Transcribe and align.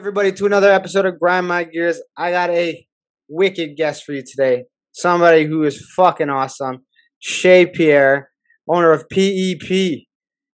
everybody, 0.00 0.32
to 0.32 0.46
another 0.46 0.72
episode 0.72 1.04
of 1.04 1.20
Grind 1.20 1.46
My 1.46 1.62
Gears. 1.62 2.00
I 2.16 2.30
got 2.30 2.48
a 2.48 2.86
wicked 3.28 3.76
guest 3.76 4.02
for 4.02 4.14
you 4.14 4.22
today. 4.26 4.64
Somebody 4.92 5.44
who 5.44 5.62
is 5.64 5.86
fucking 5.94 6.30
awesome. 6.30 6.86
Shay 7.18 7.66
Pierre, 7.66 8.30
owner 8.66 8.92
of 8.92 9.10
PEP, 9.10 10.06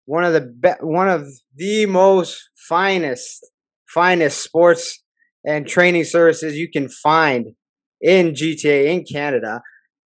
one 0.05 0.23
of 0.23 0.33
the 0.33 0.41
be- 0.41 0.85
one 0.85 1.09
of 1.09 1.25
the 1.55 1.87
most 1.87 2.51
finest 2.69 3.49
finest 3.91 4.43
sports 4.43 5.03
and 5.43 5.65
training 5.67 6.03
services 6.03 6.55
you 6.55 6.69
can 6.69 6.87
find 6.87 7.47
in 7.99 8.35
GTA 8.35 8.93
in 8.93 9.05
Canada. 9.11 9.63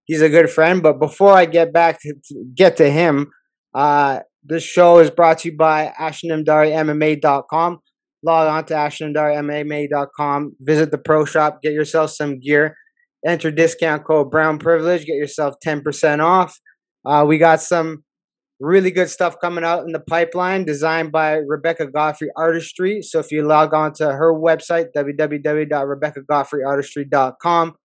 He's 0.06 0.22
a 0.22 0.30
good 0.30 0.52
friend, 0.52 0.84
but 0.84 1.00
before 1.00 1.34
I 1.34 1.46
get 1.46 1.74
back 1.74 2.00
to, 2.02 2.14
to 2.14 2.46
get 2.54 2.78
to 2.78 2.88
him, 2.88 3.32
uh, 3.74 4.20
this 4.44 4.62
show 4.62 5.00
is 5.00 5.10
brought 5.10 5.40
to 5.40 5.50
you 5.50 5.58
by 5.58 5.92
AshanimDariMMA.com 6.00 7.80
log 8.24 8.48
on 8.48 8.66
to 8.66 8.74
ashlandrmma.com, 8.74 10.56
visit 10.62 10.92
the 10.92 10.98
pro 10.98 11.26
shop, 11.26 11.62
get 11.62 11.74
yourself 11.74 12.12
some 12.12 12.40
gear, 12.40 12.78
enter 13.26 13.52
discount 13.52 14.06
code 14.06 14.32
Brown 14.32 14.58
Privilege, 14.58 15.06
get 15.06 15.16
yourself 15.16 15.56
10% 15.66 16.24
off. 16.24 16.58
Uh, 17.06 17.26
we 17.28 17.38
got 17.38 17.62
some 17.62 18.04
really 18.60 18.92
good 18.92 19.10
stuff 19.10 19.40
coming 19.42 19.64
out 19.64 19.86
in 19.86 19.92
the 19.92 20.00
pipeline 20.00 20.64
designed 20.64 21.12
by 21.12 21.34
Rebecca 21.34 21.88
Godfrey 21.88 22.30
Artistry. 22.38 23.02
So 23.02 23.18
if 23.20 23.32
you 23.32 23.42
log 23.44 23.74
on 23.74 23.94
to 23.96 24.14
her 24.14 24.32
website, 24.34 24.90
www.rebeccagodfreyartistry.com, 24.96 27.76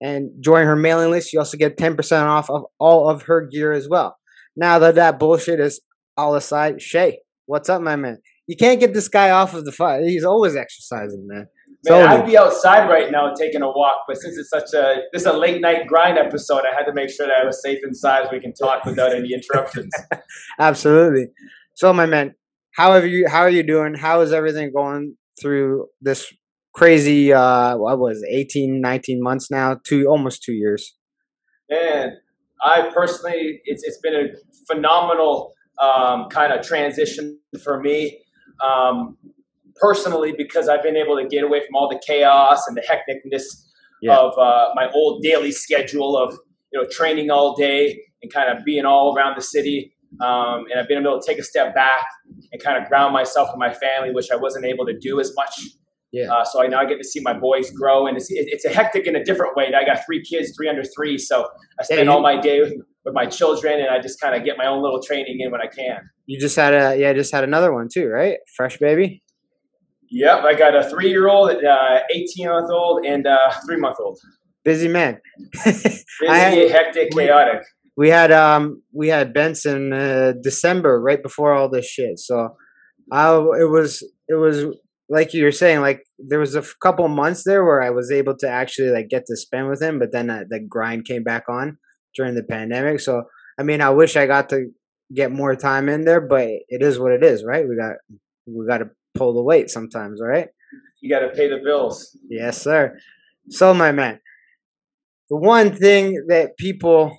and 0.00 0.30
join 0.40 0.64
her 0.66 0.76
mailing 0.76 1.10
list, 1.10 1.32
you 1.32 1.40
also 1.40 1.56
get 1.56 1.76
10% 1.76 2.22
off 2.22 2.48
of 2.50 2.66
all 2.78 3.08
of 3.08 3.22
her 3.22 3.40
gear 3.40 3.72
as 3.72 3.88
well. 3.88 4.16
Now 4.56 4.78
that 4.78 4.94
that 4.94 5.18
bullshit 5.18 5.58
is 5.58 5.80
all 6.16 6.36
aside, 6.36 6.80
Shay, 6.80 7.18
what's 7.46 7.68
up, 7.68 7.82
my 7.82 7.96
man? 7.96 8.18
You 8.48 8.56
can't 8.56 8.80
get 8.80 8.94
this 8.94 9.08
guy 9.08 9.30
off 9.30 9.52
of 9.52 9.66
the 9.66 9.72
fire. 9.72 10.02
He's 10.02 10.24
always 10.24 10.56
exercising, 10.56 11.26
man. 11.28 11.48
Man, 11.84 12.08
I'd 12.08 12.26
be 12.26 12.36
outside 12.36 12.88
right 12.88 13.12
now 13.12 13.32
taking 13.34 13.62
a 13.62 13.68
walk, 13.68 13.98
but 14.08 14.16
since 14.16 14.38
it's 14.38 14.48
such 14.48 14.72
a 14.74 15.02
this 15.12 15.22
is 15.22 15.26
a 15.26 15.34
late 15.34 15.60
night 15.60 15.86
grind 15.86 16.16
episode, 16.16 16.62
I 16.62 16.74
had 16.74 16.84
to 16.86 16.94
make 16.94 17.10
sure 17.10 17.26
that 17.26 17.36
I 17.42 17.44
was 17.44 17.62
safe 17.62 17.78
inside 17.84 18.24
so 18.24 18.30
we 18.32 18.40
can 18.40 18.54
talk 18.54 18.84
without 18.86 19.14
any 19.14 19.32
interruptions. 19.32 19.92
Absolutely. 20.58 21.26
So, 21.74 21.92
my 21.92 22.06
man, 22.06 22.34
how 22.74 22.94
have 22.94 23.06
you? 23.06 23.28
How 23.28 23.40
are 23.40 23.50
you 23.50 23.62
doing? 23.62 23.94
How 23.94 24.22
is 24.22 24.32
everything 24.32 24.72
going 24.74 25.16
through 25.40 25.86
this 26.00 26.32
crazy? 26.74 27.32
uh 27.32 27.76
What 27.76 27.98
was 27.98 28.22
it, 28.22 28.34
18, 28.34 28.80
19 28.80 29.22
months 29.22 29.50
now? 29.50 29.76
Two, 29.86 30.06
almost 30.06 30.42
two 30.42 30.54
years. 30.54 30.96
Man, 31.70 32.16
I 32.64 32.90
personally, 32.94 33.60
it's 33.66 33.84
it's 33.84 34.00
been 34.00 34.14
a 34.14 34.72
phenomenal 34.72 35.52
um, 35.80 36.28
kind 36.30 36.52
of 36.52 36.66
transition 36.66 37.38
for 37.62 37.80
me 37.80 38.18
um, 38.60 39.16
personally 39.76 40.34
because 40.36 40.68
I've 40.68 40.82
been 40.82 40.96
able 40.96 41.16
to 41.16 41.26
get 41.26 41.44
away 41.44 41.60
from 41.60 41.76
all 41.76 41.88
the 41.88 42.00
chaos 42.06 42.66
and 42.66 42.76
the 42.76 42.82
hecticness 42.82 43.42
yeah. 44.02 44.16
of 44.16 44.36
uh, 44.38 44.70
my 44.74 44.90
old 44.94 45.22
daily 45.22 45.52
schedule 45.52 46.16
of 46.16 46.38
you 46.72 46.80
know 46.80 46.88
training 46.90 47.30
all 47.30 47.54
day 47.54 48.00
and 48.22 48.32
kind 48.32 48.56
of 48.56 48.64
being 48.64 48.84
all 48.84 49.16
around 49.16 49.36
the 49.36 49.42
city. 49.42 49.92
Um, 50.20 50.64
and 50.70 50.80
I've 50.80 50.88
been 50.88 50.98
able 50.98 51.20
to 51.20 51.26
take 51.26 51.38
a 51.38 51.44
step 51.44 51.74
back 51.74 52.04
and 52.50 52.62
kind 52.62 52.82
of 52.82 52.88
ground 52.88 53.12
myself 53.12 53.50
with 53.52 53.58
my 53.58 53.72
family, 53.72 54.12
which 54.12 54.30
I 54.32 54.36
wasn't 54.36 54.64
able 54.64 54.86
to 54.86 54.98
do 54.98 55.20
as 55.20 55.32
much. 55.36 55.60
Yeah. 56.12 56.32
Uh, 56.32 56.44
so 56.44 56.62
I 56.62 56.68
now 56.68 56.84
get 56.84 56.96
to 56.98 57.04
see 57.04 57.20
my 57.20 57.34
boys 57.34 57.70
grow, 57.70 58.06
and 58.06 58.16
it's 58.16 58.28
it's 58.30 58.64
a 58.64 58.70
hectic 58.70 59.06
in 59.06 59.14
a 59.14 59.22
different 59.22 59.56
way. 59.56 59.66
I 59.74 59.84
got 59.84 60.04
three 60.06 60.22
kids, 60.22 60.54
three 60.56 60.68
under 60.68 60.82
three, 60.82 61.18
so 61.18 61.46
I 61.78 61.84
spend 61.84 62.06
yeah, 62.06 62.12
all 62.12 62.22
my 62.22 62.40
day 62.40 62.60
with, 62.60 62.74
with 63.04 63.14
my 63.14 63.26
children, 63.26 63.78
and 63.78 63.90
I 63.90 64.00
just 64.00 64.18
kind 64.20 64.34
of 64.34 64.44
get 64.44 64.56
my 64.56 64.66
own 64.66 64.82
little 64.82 65.02
training 65.02 65.40
in 65.40 65.50
when 65.50 65.60
I 65.60 65.66
can. 65.66 66.08
You 66.26 66.40
just 66.40 66.56
had 66.56 66.72
a 66.72 66.98
yeah, 66.98 67.12
just 67.12 67.32
had 67.32 67.44
another 67.44 67.74
one 67.74 67.88
too, 67.92 68.08
right? 68.08 68.38
Fresh 68.56 68.78
baby. 68.78 69.22
Yep, 70.10 70.44
I 70.44 70.54
got 70.54 70.74
a 70.74 70.88
three-year-old, 70.88 71.50
uh, 71.62 71.98
eighteen-month-old, 72.14 73.04
and 73.04 73.26
a 73.26 73.38
three-month-old. 73.66 74.18
Busy 74.64 74.88
man. 74.88 75.20
Busy, 75.64 76.00
had, 76.26 76.70
hectic, 76.70 77.10
chaotic. 77.10 77.62
We 77.98 78.08
had 78.08 78.32
um 78.32 78.82
we 78.94 79.08
had 79.08 79.34
Benson 79.34 79.92
uh, 79.92 80.32
December 80.42 81.00
right 81.00 81.22
before 81.22 81.52
all 81.52 81.68
this 81.68 81.86
shit, 81.86 82.18
so 82.18 82.56
I 83.12 83.34
it 83.34 83.68
was 83.70 84.02
it 84.28 84.36
was 84.36 84.64
like 85.08 85.32
you 85.32 85.44
were 85.44 85.52
saying, 85.52 85.80
like 85.80 86.02
there 86.18 86.38
was 86.38 86.54
a 86.54 86.60
f- 86.60 86.74
couple 86.82 87.08
months 87.08 87.44
there 87.44 87.64
where 87.64 87.82
I 87.82 87.90
was 87.90 88.10
able 88.10 88.36
to 88.38 88.48
actually 88.48 88.90
like 88.90 89.08
get 89.08 89.24
to 89.26 89.36
spend 89.36 89.68
with 89.68 89.82
him, 89.82 89.98
but 89.98 90.12
then 90.12 90.30
uh, 90.30 90.44
the 90.48 90.60
grind 90.60 91.06
came 91.06 91.22
back 91.24 91.44
on 91.48 91.78
during 92.14 92.34
the 92.34 92.42
pandemic. 92.42 93.00
So 93.00 93.22
I 93.58 93.62
mean, 93.62 93.80
I 93.80 93.90
wish 93.90 94.16
I 94.16 94.26
got 94.26 94.48
to 94.50 94.70
get 95.14 95.32
more 95.32 95.56
time 95.56 95.88
in 95.88 96.04
there, 96.04 96.20
but 96.20 96.46
it 96.68 96.82
is 96.82 96.98
what 96.98 97.12
it 97.12 97.24
is, 97.24 97.44
right? 97.44 97.66
We 97.66 97.76
got 97.76 97.96
we 98.46 98.66
got 98.66 98.78
to 98.78 98.90
pull 99.14 99.34
the 99.34 99.42
weight 99.42 99.70
sometimes, 99.70 100.20
right? 100.22 100.48
You 101.00 101.10
got 101.10 101.20
to 101.20 101.30
pay 101.30 101.48
the 101.48 101.60
bills. 101.62 102.16
Yes, 102.28 102.60
sir. 102.60 102.98
So, 103.50 103.72
my 103.72 103.92
man, 103.92 104.20
the 105.30 105.36
one 105.36 105.74
thing 105.74 106.24
that 106.28 106.56
people 106.58 107.16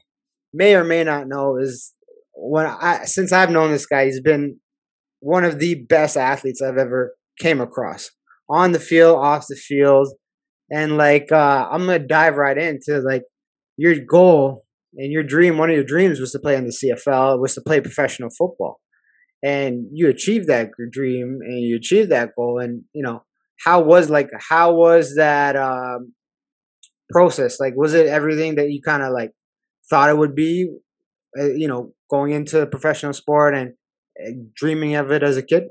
may 0.53 0.75
or 0.75 0.83
may 0.83 1.03
not 1.03 1.27
know 1.27 1.57
is 1.57 1.94
when 2.35 2.66
I 2.66 3.06
since 3.06 3.31
I've 3.31 3.51
known 3.51 3.71
this 3.71 3.85
guy, 3.85 4.06
he's 4.06 4.21
been 4.21 4.59
one 5.21 5.44
of 5.44 5.59
the 5.59 5.75
best 5.75 6.17
athletes 6.17 6.61
I've 6.61 6.77
ever 6.77 7.13
came 7.39 7.61
across 7.61 8.09
on 8.50 8.72
the 8.72 8.79
field, 8.79 9.17
off 9.17 9.45
the 9.47 9.55
field, 9.55 10.09
and 10.72 10.97
like 10.97 11.31
uh, 11.31 11.67
I'm 11.72 11.85
gonna 11.85 12.00
dive 12.00 12.35
right 12.35 12.57
into 12.57 13.00
like 13.00 13.23
your 13.77 13.95
goal 14.00 14.66
and 14.95 15.11
your 15.11 15.23
dream, 15.23 15.57
one 15.57 15.69
of 15.69 15.75
your 15.75 15.85
dreams 15.85 16.19
was 16.19 16.31
to 16.31 16.39
play 16.39 16.55
on 16.55 16.66
the 16.66 16.72
CFL, 16.72 17.39
was 17.39 17.55
to 17.55 17.61
play 17.61 17.79
professional 17.79 18.29
football. 18.29 18.79
And 19.44 19.85
you 19.94 20.09
achieved 20.09 20.47
that 20.47 20.72
dream 20.91 21.39
and 21.41 21.61
you 21.61 21.77
achieved 21.77 22.11
that 22.11 22.31
goal. 22.35 22.59
And, 22.59 22.83
you 22.94 23.03
know, 23.03 23.23
how 23.63 23.81
was 23.81 24.09
like, 24.09 24.29
how 24.50 24.73
was 24.73 25.16
that 25.16 25.56
um, 25.56 26.13
process? 27.11 27.59
Like, 27.59 27.73
was 27.75 27.94
it 27.94 28.07
everything 28.07 28.56
that 28.56 28.71
you 28.71 28.81
kind 28.81 29.03
of 29.03 29.13
like 29.13 29.31
thought 29.89 30.09
it 30.09 30.17
would 30.17 30.35
be, 30.35 30.69
uh, 31.39 31.53
you 31.53 31.67
know, 31.67 31.94
going 32.09 32.33
into 32.33 32.66
professional 32.66 33.13
sport 33.13 33.56
and 33.56 33.73
uh, 34.21 34.31
dreaming 34.56 34.95
of 34.95 35.11
it 35.11 35.23
as 35.23 35.38
a 35.38 35.44
kid? 35.44 35.63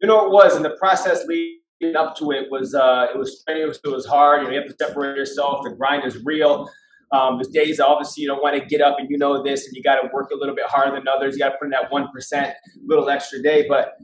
You 0.00 0.08
know, 0.08 0.26
it 0.26 0.32
was. 0.32 0.56
And 0.56 0.64
the 0.64 0.76
process 0.78 1.26
leading 1.26 1.96
up 1.96 2.16
to 2.16 2.32
it 2.32 2.50
was, 2.50 2.74
uh, 2.74 3.06
it 3.14 3.18
was 3.18 3.40
strenuous, 3.40 3.78
it 3.82 3.88
was 3.88 4.06
hard. 4.06 4.42
You 4.42 4.48
know, 4.48 4.54
you 4.54 4.60
have 4.60 4.68
to 4.68 4.76
separate 4.76 5.16
yourself. 5.16 5.62
The 5.64 5.70
grind 5.70 6.04
is 6.04 6.22
real. 6.24 6.68
Um, 7.12 7.36
there's 7.36 7.48
days 7.48 7.78
obviously 7.78 8.22
you 8.22 8.28
don't 8.28 8.42
want 8.42 8.60
to 8.60 8.66
get 8.66 8.80
up 8.80 8.96
and 8.98 9.08
you 9.08 9.16
know 9.16 9.40
this, 9.42 9.66
and 9.66 9.76
you 9.76 9.82
got 9.82 10.00
to 10.00 10.10
work 10.12 10.30
a 10.32 10.36
little 10.36 10.54
bit 10.54 10.66
harder 10.66 10.96
than 10.96 11.06
others. 11.06 11.34
You 11.34 11.38
got 11.38 11.50
to 11.50 11.58
put 11.58 11.66
in 11.66 11.70
that 11.70 11.92
one 11.92 12.08
percent, 12.08 12.54
little 12.84 13.08
extra 13.08 13.40
day. 13.40 13.66
But 13.68 13.94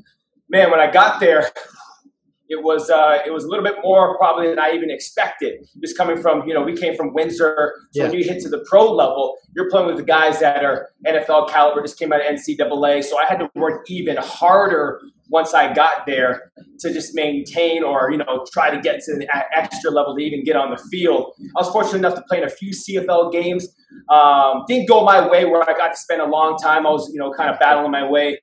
man, 0.48 0.70
when 0.70 0.78
I 0.78 0.90
got 0.90 1.18
there, 1.18 1.50
it 2.50 2.64
was 2.64 2.90
uh, 2.90 3.18
it 3.24 3.30
was 3.30 3.44
a 3.44 3.48
little 3.48 3.64
bit 3.64 3.76
more 3.82 4.18
probably 4.18 4.48
than 4.48 4.58
I 4.58 4.72
even 4.72 4.90
expected. 4.90 5.68
Just 5.80 5.96
coming 5.96 6.20
from 6.20 6.46
you 6.46 6.52
know 6.52 6.62
we 6.62 6.76
came 6.76 6.96
from 6.96 7.14
Windsor, 7.14 7.74
so 7.92 8.02
yeah. 8.02 8.08
when 8.08 8.18
you 8.18 8.24
hit 8.24 8.42
to 8.42 8.48
the 8.48 8.64
pro 8.68 8.92
level, 8.92 9.36
you're 9.54 9.70
playing 9.70 9.86
with 9.86 9.96
the 9.96 10.02
guys 10.02 10.40
that 10.40 10.64
are 10.64 10.90
NFL 11.06 11.48
caliber. 11.48 11.80
Just 11.80 11.96
came 11.98 12.12
out 12.12 12.20
of 12.20 12.26
NCAA, 12.26 13.04
so 13.04 13.16
I 13.18 13.24
had 13.26 13.38
to 13.38 13.48
work 13.54 13.88
even 13.88 14.16
harder 14.16 15.00
once 15.28 15.54
I 15.54 15.72
got 15.72 16.06
there 16.06 16.50
to 16.80 16.92
just 16.92 17.14
maintain 17.14 17.84
or 17.84 18.10
you 18.10 18.18
know 18.18 18.44
try 18.52 18.74
to 18.74 18.80
get 18.80 19.00
to 19.04 19.12
an 19.12 19.26
extra 19.56 19.92
level 19.92 20.16
to 20.16 20.20
even 20.22 20.42
get 20.44 20.56
on 20.56 20.72
the 20.72 20.82
field. 20.90 21.34
I 21.56 21.60
was 21.60 21.70
fortunate 21.70 21.98
enough 21.98 22.16
to 22.16 22.22
play 22.22 22.38
in 22.38 22.44
a 22.44 22.50
few 22.50 22.72
CFL 22.72 23.30
games. 23.30 23.68
Um, 24.08 24.64
didn't 24.66 24.88
go 24.88 25.04
my 25.04 25.26
way 25.28 25.44
where 25.44 25.62
I 25.62 25.72
got 25.74 25.94
to 25.94 25.96
spend 25.96 26.20
a 26.20 26.26
long 26.26 26.58
time. 26.58 26.84
I 26.84 26.90
was 26.90 27.08
you 27.12 27.20
know 27.20 27.32
kind 27.32 27.48
of 27.48 27.60
battling 27.60 27.92
my 27.92 28.08
way 28.08 28.40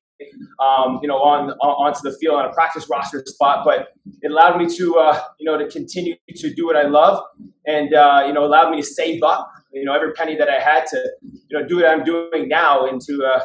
um, 0.60 1.00
you 1.02 1.08
know, 1.08 1.18
on, 1.18 1.52
on 1.52 1.94
onto 1.94 2.00
the 2.10 2.18
field 2.18 2.36
on 2.36 2.46
a 2.46 2.54
practice 2.54 2.88
roster 2.90 3.24
spot. 3.26 3.64
But 3.66 3.90
it 4.22 4.32
allowed 4.32 4.58
me 4.58 4.68
to, 4.78 4.98
uh, 4.98 5.22
you 5.40 5.46
know, 5.46 5.58
to 5.58 5.70
continue 5.70 6.16
to 6.36 6.54
do 6.54 6.66
what 6.66 6.76
I 6.76 6.84
love, 6.84 7.24
and 7.66 7.94
uh, 7.94 8.24
you 8.28 8.34
know, 8.34 8.44
allowed 8.46 8.72
me 8.72 8.78
to 8.78 8.88
save 8.88 9.24
up, 9.24 9.50
you 9.74 9.86
know, 9.86 9.94
every 9.94 10.14
penny 10.14 10.36
that 10.38 10.50
I 10.50 10.60
had 10.60 10.86
to, 10.88 11.10
you 11.22 11.60
know, 11.60 11.68
do 11.68 11.78
what 11.78 11.86
I'm 11.86 12.04
doing 12.04 12.48
now 12.48 12.88
and 12.88 13.02
to 13.02 13.24
uh, 13.24 13.40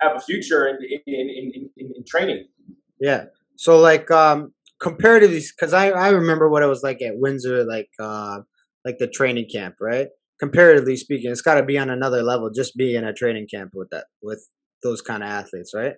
have 0.00 0.16
a 0.16 0.20
future 0.20 0.66
in 0.68 0.78
in, 1.06 1.28
in, 1.28 1.70
in, 1.76 1.92
in 1.96 2.04
training. 2.06 2.46
Yeah. 3.00 3.24
So 3.56 3.78
like 3.78 4.10
um 4.10 4.52
comparatively, 4.80 5.40
because 5.40 5.72
I 5.72 5.90
I 5.90 6.10
remember 6.10 6.48
what 6.48 6.62
it 6.62 6.66
was 6.66 6.82
like 6.82 7.02
at 7.02 7.18
Windsor, 7.18 7.64
like 7.64 7.90
uh 7.98 8.40
like 8.84 8.98
the 8.98 9.08
training 9.08 9.48
camp, 9.52 9.76
right? 9.80 10.08
Comparatively 10.38 10.96
speaking, 10.96 11.32
it's 11.32 11.42
got 11.42 11.54
to 11.54 11.64
be 11.64 11.76
on 11.76 11.90
another 11.90 12.22
level. 12.22 12.48
Just 12.48 12.76
being 12.76 12.94
in 12.94 13.04
a 13.04 13.12
training 13.12 13.48
camp 13.52 13.72
with 13.74 13.90
that 13.90 14.06
with 14.22 14.48
those 14.82 15.00
kind 15.00 15.22
of 15.22 15.28
athletes, 15.28 15.72
right? 15.74 15.94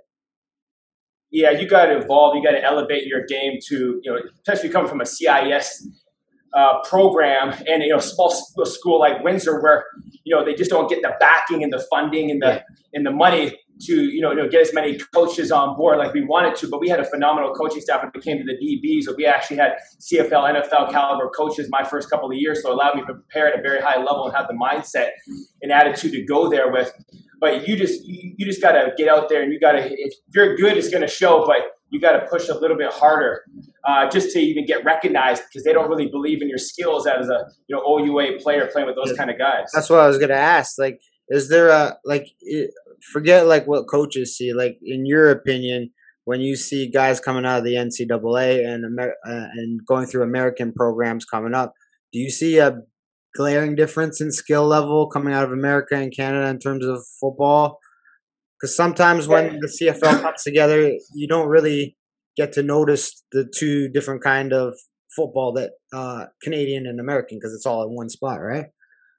Yeah, 1.31 1.51
you 1.53 1.69
got 1.69 1.87
to 1.87 1.99
evolve. 1.99 2.35
You 2.37 2.43
got 2.43 2.53
to 2.53 2.63
elevate 2.63 3.07
your 3.07 3.25
game 3.25 3.59
to, 3.69 4.01
you 4.03 4.13
know, 4.13 4.19
especially 4.35 4.69
coming 4.69 4.89
from 4.89 5.01
a 5.01 5.07
CIS 5.07 5.87
uh, 6.53 6.81
program 6.83 7.55
and 7.69 7.83
you 7.83 7.91
know 7.91 8.01
small 8.01 8.31
school 8.31 8.99
like 8.99 9.23
Windsor, 9.23 9.61
where 9.61 9.85
you 10.25 10.35
know 10.35 10.45
they 10.45 10.55
just 10.55 10.71
don't 10.71 10.89
get 10.89 11.03
the 11.03 11.15
backing 11.21 11.63
and 11.63 11.73
the 11.73 11.85
funding 11.91 12.31
and 12.31 12.43
the 12.43 12.47
yeah. 12.47 12.63
and 12.95 13.07
the 13.07 13.11
money 13.11 13.57
to 13.83 13.95
you 13.95 14.21
know, 14.21 14.31
you 14.31 14.37
know 14.37 14.49
get 14.49 14.61
as 14.61 14.75
many 14.75 14.99
coaches 15.15 15.51
on 15.53 15.77
board 15.77 15.99
like 15.99 16.13
we 16.13 16.25
wanted 16.25 16.57
to. 16.57 16.69
But 16.69 16.81
we 16.81 16.89
had 16.89 17.01
a 17.01 17.05
phenomenal 17.05 17.55
coaching 17.55 17.81
staff 17.81 18.03
when 18.03 18.11
it 18.15 18.23
came 18.23 18.39
to 18.39 18.45
the 18.45 18.55
DBs. 18.55 19.05
So 19.05 19.15
we 19.17 19.27
actually 19.27 19.59
had 19.59 19.77
CFL, 20.01 20.63
NFL 20.63 20.91
caliber 20.91 21.31
coaches 21.31 21.69
my 21.71 21.85
first 21.85 22.11
couple 22.11 22.31
of 22.31 22.37
years, 22.37 22.63
so 22.63 22.71
it 22.71 22.75
allowed 22.75 22.97
me 22.97 23.03
to 23.03 23.15
prepare 23.15 23.53
at 23.53 23.59
a 23.59 23.63
very 23.63 23.81
high 23.81 23.99
level 23.99 24.27
and 24.27 24.35
have 24.35 24.49
the 24.49 24.55
mindset 24.55 25.11
and 25.63 25.71
attitude 25.71 26.13
to 26.13 26.25
go 26.25 26.51
there 26.51 26.73
with 26.73 26.93
but 27.41 27.67
you 27.67 27.77
just 27.77 28.05
you, 28.05 28.35
you 28.37 28.47
just 28.47 28.61
got 28.61 28.73
to 28.73 28.93
get 28.97 29.09
out 29.09 29.29
there 29.29 29.43
and 29.43 29.53
you 29.53 29.59
got 29.59 29.73
to 29.73 29.81
if 29.81 30.15
you're 30.35 30.57
good 30.57 30.77
it's 30.77 30.91
going 30.91 31.03
to 31.03 31.09
show 31.09 31.45
but 31.47 31.57
you 31.91 32.01
got 32.01 32.13
to 32.13 32.27
push 32.27 32.49
a 32.49 32.55
little 32.55 32.77
bit 32.77 32.93
harder 32.93 33.43
uh, 33.85 34.09
just 34.09 34.31
to 34.31 34.39
even 34.39 34.65
get 34.65 34.85
recognized 34.85 35.43
because 35.49 35.65
they 35.65 35.73
don't 35.73 35.89
really 35.89 36.09
believe 36.09 36.41
in 36.41 36.49
your 36.49 36.59
skills 36.59 37.07
as 37.07 37.29
a 37.29 37.45
you 37.67 37.77
know 37.77 37.83
OUA 37.83 38.39
player 38.41 38.69
playing 38.73 38.87
with 38.87 38.97
those 38.97 39.17
kind 39.17 39.31
of 39.31 39.39
guys. 39.39 39.67
That's 39.75 39.91
what 39.91 40.01
I 40.01 40.07
was 40.07 40.19
gonna 40.19 40.35
ask. 40.35 40.79
Like, 40.79 41.01
is 41.29 41.49
there 41.49 41.69
a 41.69 41.97
like? 42.05 42.29
Forget 43.13 43.47
like 43.47 43.67
what 43.67 43.89
coaches 43.89 44.37
see. 44.37 44.53
Like 44.53 44.79
in 44.83 45.07
your 45.07 45.31
opinion, 45.31 45.91
when 46.25 46.41
you 46.41 46.55
see 46.55 46.89
guys 46.89 47.19
coming 47.19 47.47
out 47.47 47.59
of 47.59 47.65
the 47.65 47.75
NCAA 47.75 48.67
and 48.67 48.85
Amer- 48.85 49.17
uh, 49.27 49.49
and 49.55 49.81
going 49.87 50.07
through 50.07 50.23
American 50.23 50.73
programs 50.73 51.25
coming 51.25 51.55
up, 51.55 51.73
do 52.13 52.19
you 52.19 52.31
see 52.31 52.59
a 52.59 52.83
glaring 53.37 53.75
difference 53.75 54.21
in 54.21 54.33
skill 54.33 54.67
level 54.67 55.09
coming 55.09 55.33
out 55.33 55.45
of 55.45 55.53
America 55.53 55.95
and 55.95 56.15
Canada 56.15 56.49
in 56.49 56.59
terms 56.59 56.85
of 56.85 57.05
football? 57.21 57.79
Because 58.61 58.77
sometimes 58.77 59.27
when 59.27 59.59
the 59.61 59.69
CFL 59.69 60.21
comes 60.23 60.43
together, 60.43 60.93
you 61.15 61.27
don't 61.27 61.49
really 61.49 61.97
get 62.37 62.53
to 62.55 62.63
notice 62.63 63.23
the 63.33 63.51
two 63.57 63.89
different 63.89 64.23
kind 64.23 64.53
of 64.53 64.75
football 65.15 65.53
that 65.55 65.73
uh, 65.93 66.27
Canadian 66.43 66.87
and 66.87 67.01
American 67.01 67.39
because 67.39 67.55
it's 67.55 67.67
all 67.67 67.83
in 67.83 67.95
one 67.95 68.09
spot, 68.09 68.41
right? 68.41 68.67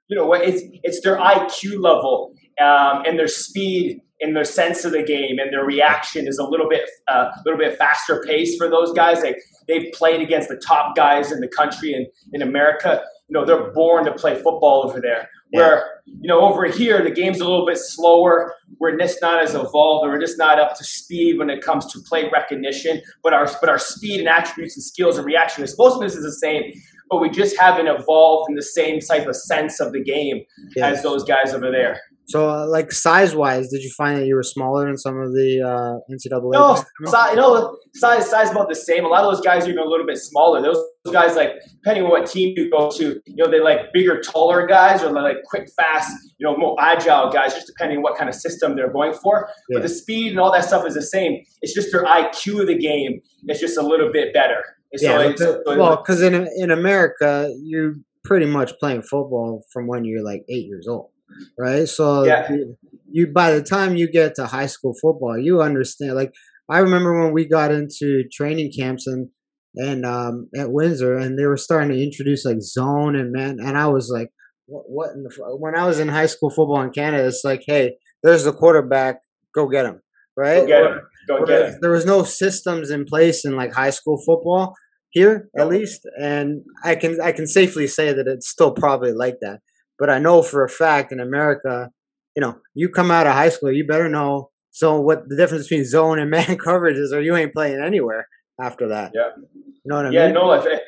You 0.08 0.16
know 0.16 0.26
what? 0.26 0.42
It's 0.42 0.62
it's 0.82 1.00
their 1.02 1.16
IQ 1.16 1.80
level 1.80 2.34
um, 2.60 3.02
and 3.06 3.18
their 3.18 3.28
speed 3.28 4.00
and 4.20 4.36
their 4.36 4.44
sense 4.44 4.84
of 4.84 4.92
the 4.92 5.02
game 5.02 5.38
and 5.38 5.52
their 5.52 5.64
reaction 5.64 6.28
is 6.28 6.38
a 6.38 6.44
little 6.44 6.68
bit 6.68 6.88
a 7.08 7.12
uh, 7.12 7.32
little 7.44 7.58
bit 7.58 7.78
faster 7.78 8.22
pace 8.26 8.56
for 8.56 8.68
those 8.68 8.92
guys. 8.92 9.22
They 9.22 9.34
they've 9.68 9.92
played 9.92 10.20
against 10.20 10.48
the 10.48 10.56
top 10.56 10.96
guys 10.96 11.32
in 11.32 11.40
the 11.40 11.48
country 11.48 11.92
and 11.92 12.06
in 12.32 12.42
America. 12.42 13.02
You 13.32 13.40
know 13.40 13.46
they're 13.46 13.72
born 13.72 14.04
to 14.04 14.12
play 14.12 14.34
football 14.34 14.82
over 14.84 15.00
there. 15.00 15.30
Yeah. 15.52 15.60
Where 15.60 15.90
you 16.04 16.28
know 16.28 16.40
over 16.40 16.66
here 16.66 17.02
the 17.02 17.10
game's 17.10 17.40
a 17.40 17.48
little 17.48 17.64
bit 17.64 17.78
slower. 17.78 18.54
We're 18.78 18.98
just 18.98 19.22
not 19.22 19.42
as 19.42 19.54
evolved. 19.54 20.06
We're 20.06 20.20
just 20.20 20.36
not 20.36 20.60
up 20.60 20.76
to 20.76 20.84
speed 20.84 21.38
when 21.38 21.48
it 21.48 21.64
comes 21.64 21.90
to 21.94 22.00
play 22.00 22.28
recognition. 22.30 23.00
But 23.22 23.32
our 23.32 23.48
but 23.58 23.70
our 23.70 23.78
speed 23.78 24.20
and 24.20 24.28
attributes 24.28 24.76
and 24.76 24.84
skills 24.84 25.16
and 25.16 25.26
reaction 25.26 25.64
is 25.64 25.74
most 25.78 25.94
of 25.94 26.02
this 26.02 26.14
is 26.14 26.24
the 26.24 26.46
same. 26.46 26.74
But 27.08 27.22
we 27.22 27.30
just 27.30 27.58
haven't 27.58 27.86
evolved 27.86 28.50
in 28.50 28.54
the 28.54 28.62
same 28.62 29.00
type 29.00 29.26
of 29.26 29.34
sense 29.34 29.80
of 29.80 29.92
the 29.94 30.04
game 30.04 30.42
yes. 30.76 30.98
as 30.98 31.02
those 31.02 31.24
guys 31.24 31.54
over 31.54 31.70
there. 31.70 31.98
So, 32.26 32.48
uh, 32.48 32.66
like 32.68 32.92
size 32.92 33.34
wise, 33.34 33.68
did 33.68 33.82
you 33.82 33.90
find 33.90 34.18
that 34.18 34.26
you 34.26 34.36
were 34.36 34.42
smaller 34.42 34.86
than 34.86 34.96
some 34.96 35.18
of 35.18 35.32
the 35.32 35.60
uh, 35.60 36.12
NCAA? 36.12 36.52
No, 36.52 36.82
size, 37.10 37.30
you 37.30 37.36
know, 37.36 37.76
size 37.94 38.30
size 38.30 38.50
about 38.50 38.68
the 38.68 38.74
same. 38.74 39.04
A 39.04 39.08
lot 39.08 39.24
of 39.24 39.32
those 39.32 39.44
guys 39.44 39.66
are 39.66 39.70
even 39.70 39.82
a 39.82 39.88
little 39.88 40.06
bit 40.06 40.18
smaller. 40.18 40.62
Those 40.62 40.78
guys, 41.12 41.34
like 41.34 41.50
depending 41.82 42.04
on 42.04 42.10
what 42.10 42.26
team 42.26 42.54
you 42.56 42.70
go 42.70 42.90
to, 42.92 43.20
you 43.26 43.36
know, 43.36 43.50
they 43.50 43.60
like 43.60 43.92
bigger, 43.92 44.20
taller 44.20 44.66
guys, 44.66 45.02
or 45.02 45.10
like 45.10 45.42
quick, 45.44 45.68
fast, 45.76 46.12
you 46.38 46.46
know, 46.46 46.56
more 46.56 46.76
agile 46.80 47.30
guys. 47.30 47.54
Just 47.54 47.66
depending 47.66 47.98
on 47.98 48.02
what 48.02 48.16
kind 48.16 48.28
of 48.28 48.36
system 48.36 48.76
they're 48.76 48.92
going 48.92 49.14
for. 49.14 49.48
Yeah. 49.68 49.78
But 49.78 49.82
the 49.82 49.88
speed 49.88 50.30
and 50.30 50.40
all 50.40 50.52
that 50.52 50.64
stuff 50.64 50.86
is 50.86 50.94
the 50.94 51.02
same. 51.02 51.42
It's 51.60 51.74
just 51.74 51.90
their 51.90 52.04
IQ 52.04 52.60
of 52.60 52.66
the 52.68 52.78
game. 52.78 53.20
It's 53.44 53.60
just 53.60 53.76
a 53.76 53.82
little 53.82 54.12
bit 54.12 54.32
better. 54.32 54.62
yeah, 54.92 55.18
the, 55.18 55.62
well, 55.66 55.96
because 55.96 56.22
in 56.22 56.48
in 56.56 56.70
America, 56.70 57.52
you're 57.62 57.94
pretty 58.24 58.46
much 58.46 58.72
playing 58.78 59.02
football 59.02 59.64
from 59.72 59.88
when 59.88 60.04
you're 60.04 60.22
like 60.22 60.44
eight 60.48 60.66
years 60.66 60.86
old 60.86 61.11
right? 61.58 61.88
So 61.88 62.24
yeah. 62.24 62.50
you, 62.52 62.76
you 63.10 63.26
by 63.28 63.52
the 63.52 63.62
time 63.62 63.96
you 63.96 64.10
get 64.10 64.34
to 64.36 64.46
high 64.46 64.66
school 64.66 64.94
football, 65.00 65.38
you 65.38 65.60
understand. 65.60 66.14
Like 66.14 66.32
I 66.70 66.78
remember 66.78 67.22
when 67.22 67.32
we 67.32 67.46
got 67.46 67.70
into 67.70 68.24
training 68.32 68.72
camps 68.76 69.06
and 69.06 69.28
and 69.74 70.04
um, 70.04 70.48
at 70.56 70.70
Windsor, 70.70 71.16
and 71.16 71.38
they 71.38 71.46
were 71.46 71.56
starting 71.56 71.90
to 71.90 72.02
introduce 72.02 72.44
like 72.44 72.60
zone 72.60 73.16
and 73.16 73.32
man, 73.32 73.58
and 73.60 73.76
I 73.78 73.86
was 73.88 74.10
like, 74.12 74.28
what? 74.66 74.84
what 74.86 75.10
in 75.14 75.22
the, 75.22 75.56
when 75.56 75.76
I 75.76 75.86
was 75.86 75.98
in 75.98 76.08
high 76.08 76.26
school 76.26 76.50
football 76.50 76.82
in 76.82 76.90
Canada, 76.90 77.26
it's 77.26 77.42
like, 77.44 77.62
hey, 77.66 77.96
there's 78.22 78.44
the 78.44 78.52
quarterback, 78.52 79.16
go 79.54 79.68
get 79.68 79.86
him, 79.86 80.00
right? 80.36 80.60
Go 80.60 80.66
get 80.66 80.84
him. 80.84 81.00
Go 81.28 81.44
get 81.46 81.68
him. 81.68 81.78
There 81.80 81.90
was 81.90 82.04
no 82.04 82.22
systems 82.22 82.90
in 82.90 83.04
place 83.04 83.44
in 83.44 83.56
like 83.56 83.72
high 83.72 83.90
school 83.90 84.22
football 84.26 84.74
here, 85.10 85.48
at 85.58 85.68
least, 85.68 86.06
and 86.20 86.62
I 86.84 86.94
can 86.94 87.20
I 87.20 87.32
can 87.32 87.46
safely 87.46 87.86
say 87.86 88.12
that 88.12 88.26
it's 88.26 88.48
still 88.48 88.72
probably 88.72 89.12
like 89.12 89.36
that. 89.40 89.60
But 90.02 90.10
I 90.10 90.18
know 90.18 90.42
for 90.42 90.64
a 90.64 90.68
fact 90.68 91.12
in 91.12 91.20
America, 91.20 91.88
you 92.34 92.40
know, 92.40 92.58
you 92.74 92.88
come 92.88 93.12
out 93.12 93.28
of 93.28 93.34
high 93.34 93.50
school, 93.50 93.70
you 93.70 93.86
better 93.86 94.08
know 94.08 94.50
so 94.72 95.00
what 95.00 95.28
the 95.28 95.36
difference 95.36 95.68
between 95.68 95.84
zone 95.84 96.18
and 96.18 96.28
man 96.36 96.58
coverage 96.58 96.96
is, 96.96 97.12
or 97.12 97.22
you 97.22 97.36
ain't 97.36 97.54
playing 97.54 97.80
anywhere 97.80 98.26
after 98.60 98.88
that. 98.88 99.12
Yeah. 99.14 99.28
You 99.36 99.72
know 99.84 99.96
what 99.98 100.06
I 100.06 100.10
yeah, 100.10 100.26
mean? 100.26 100.34
Yeah, 100.34 100.40
no. 100.40 100.52
If, 100.54 100.66
eh, 100.66 100.80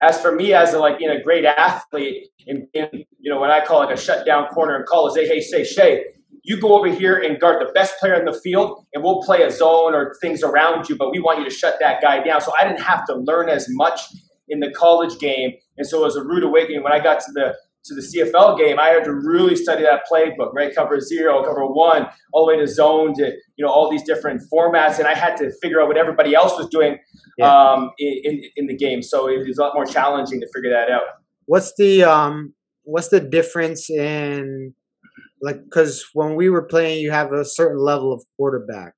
as 0.00 0.18
for 0.18 0.34
me, 0.34 0.54
as 0.54 0.72
a 0.72 0.78
like 0.78 1.02
in 1.02 1.10
a 1.10 1.22
great 1.22 1.44
athlete, 1.44 2.28
in, 2.46 2.66
in 2.72 2.88
you 3.20 3.30
know 3.30 3.38
what 3.38 3.50
I 3.50 3.62
call 3.62 3.80
like 3.80 3.94
a 3.94 4.00
shutdown 4.00 4.48
corner 4.48 4.80
in 4.80 4.86
college, 4.88 5.12
they 5.12 5.26
hey 5.26 5.42
say 5.42 5.62
Shay, 5.62 6.06
you 6.42 6.58
go 6.58 6.74
over 6.78 6.90
here 6.90 7.18
and 7.18 7.38
guard 7.38 7.60
the 7.60 7.70
best 7.72 7.98
player 8.00 8.14
in 8.14 8.24
the 8.24 8.32
field, 8.32 8.82
and 8.94 9.04
we'll 9.04 9.20
play 9.24 9.42
a 9.42 9.50
zone 9.50 9.94
or 9.94 10.16
things 10.22 10.42
around 10.42 10.88
you, 10.88 10.96
but 10.96 11.10
we 11.10 11.20
want 11.20 11.38
you 11.38 11.44
to 11.44 11.50
shut 11.50 11.74
that 11.80 12.00
guy 12.00 12.24
down. 12.24 12.40
So 12.40 12.50
I 12.58 12.66
didn't 12.66 12.80
have 12.80 13.04
to 13.08 13.14
learn 13.14 13.50
as 13.50 13.66
much 13.68 14.00
in 14.48 14.60
the 14.60 14.70
college 14.70 15.18
game, 15.18 15.52
and 15.76 15.86
so 15.86 16.00
it 16.00 16.04
was 16.04 16.16
a 16.16 16.24
rude 16.24 16.44
awakening 16.44 16.82
when 16.82 16.94
I 16.94 16.98
got 16.98 17.20
to 17.20 17.32
the 17.32 17.54
to 17.84 17.94
the 17.94 18.00
CFL 18.00 18.58
game, 18.58 18.78
I 18.78 18.88
had 18.88 19.04
to 19.04 19.12
really 19.12 19.56
study 19.56 19.82
that 19.82 20.02
playbook, 20.10 20.52
right? 20.54 20.74
Cover 20.74 21.00
zero, 21.00 21.44
cover 21.44 21.66
one, 21.66 22.06
all 22.32 22.46
the 22.46 22.54
way 22.54 22.58
to 22.58 22.66
zone 22.66 23.14
to 23.14 23.32
you 23.56 23.64
know 23.64 23.70
all 23.70 23.90
these 23.90 24.02
different 24.02 24.42
formats, 24.52 24.98
and 24.98 25.06
I 25.06 25.14
had 25.14 25.36
to 25.38 25.52
figure 25.62 25.80
out 25.80 25.88
what 25.88 25.96
everybody 25.96 26.34
else 26.34 26.56
was 26.58 26.68
doing 26.68 26.98
yeah. 27.38 27.72
um, 27.72 27.90
in, 27.98 28.42
in 28.56 28.66
the 28.66 28.76
game. 28.76 29.02
So 29.02 29.28
it 29.28 29.46
was 29.46 29.58
a 29.58 29.62
lot 29.62 29.74
more 29.74 29.86
challenging 29.86 30.40
to 30.40 30.46
figure 30.54 30.70
that 30.70 30.90
out. 30.90 31.02
What's 31.46 31.74
the 31.76 32.04
um 32.04 32.54
what's 32.84 33.08
the 33.08 33.20
difference 33.20 33.90
in 33.90 34.74
like 35.42 35.62
because 35.64 36.04
when 36.14 36.36
we 36.36 36.48
were 36.48 36.62
playing, 36.62 37.02
you 37.02 37.10
have 37.10 37.32
a 37.32 37.44
certain 37.44 37.78
level 37.78 38.12
of 38.12 38.24
quarterback. 38.36 38.94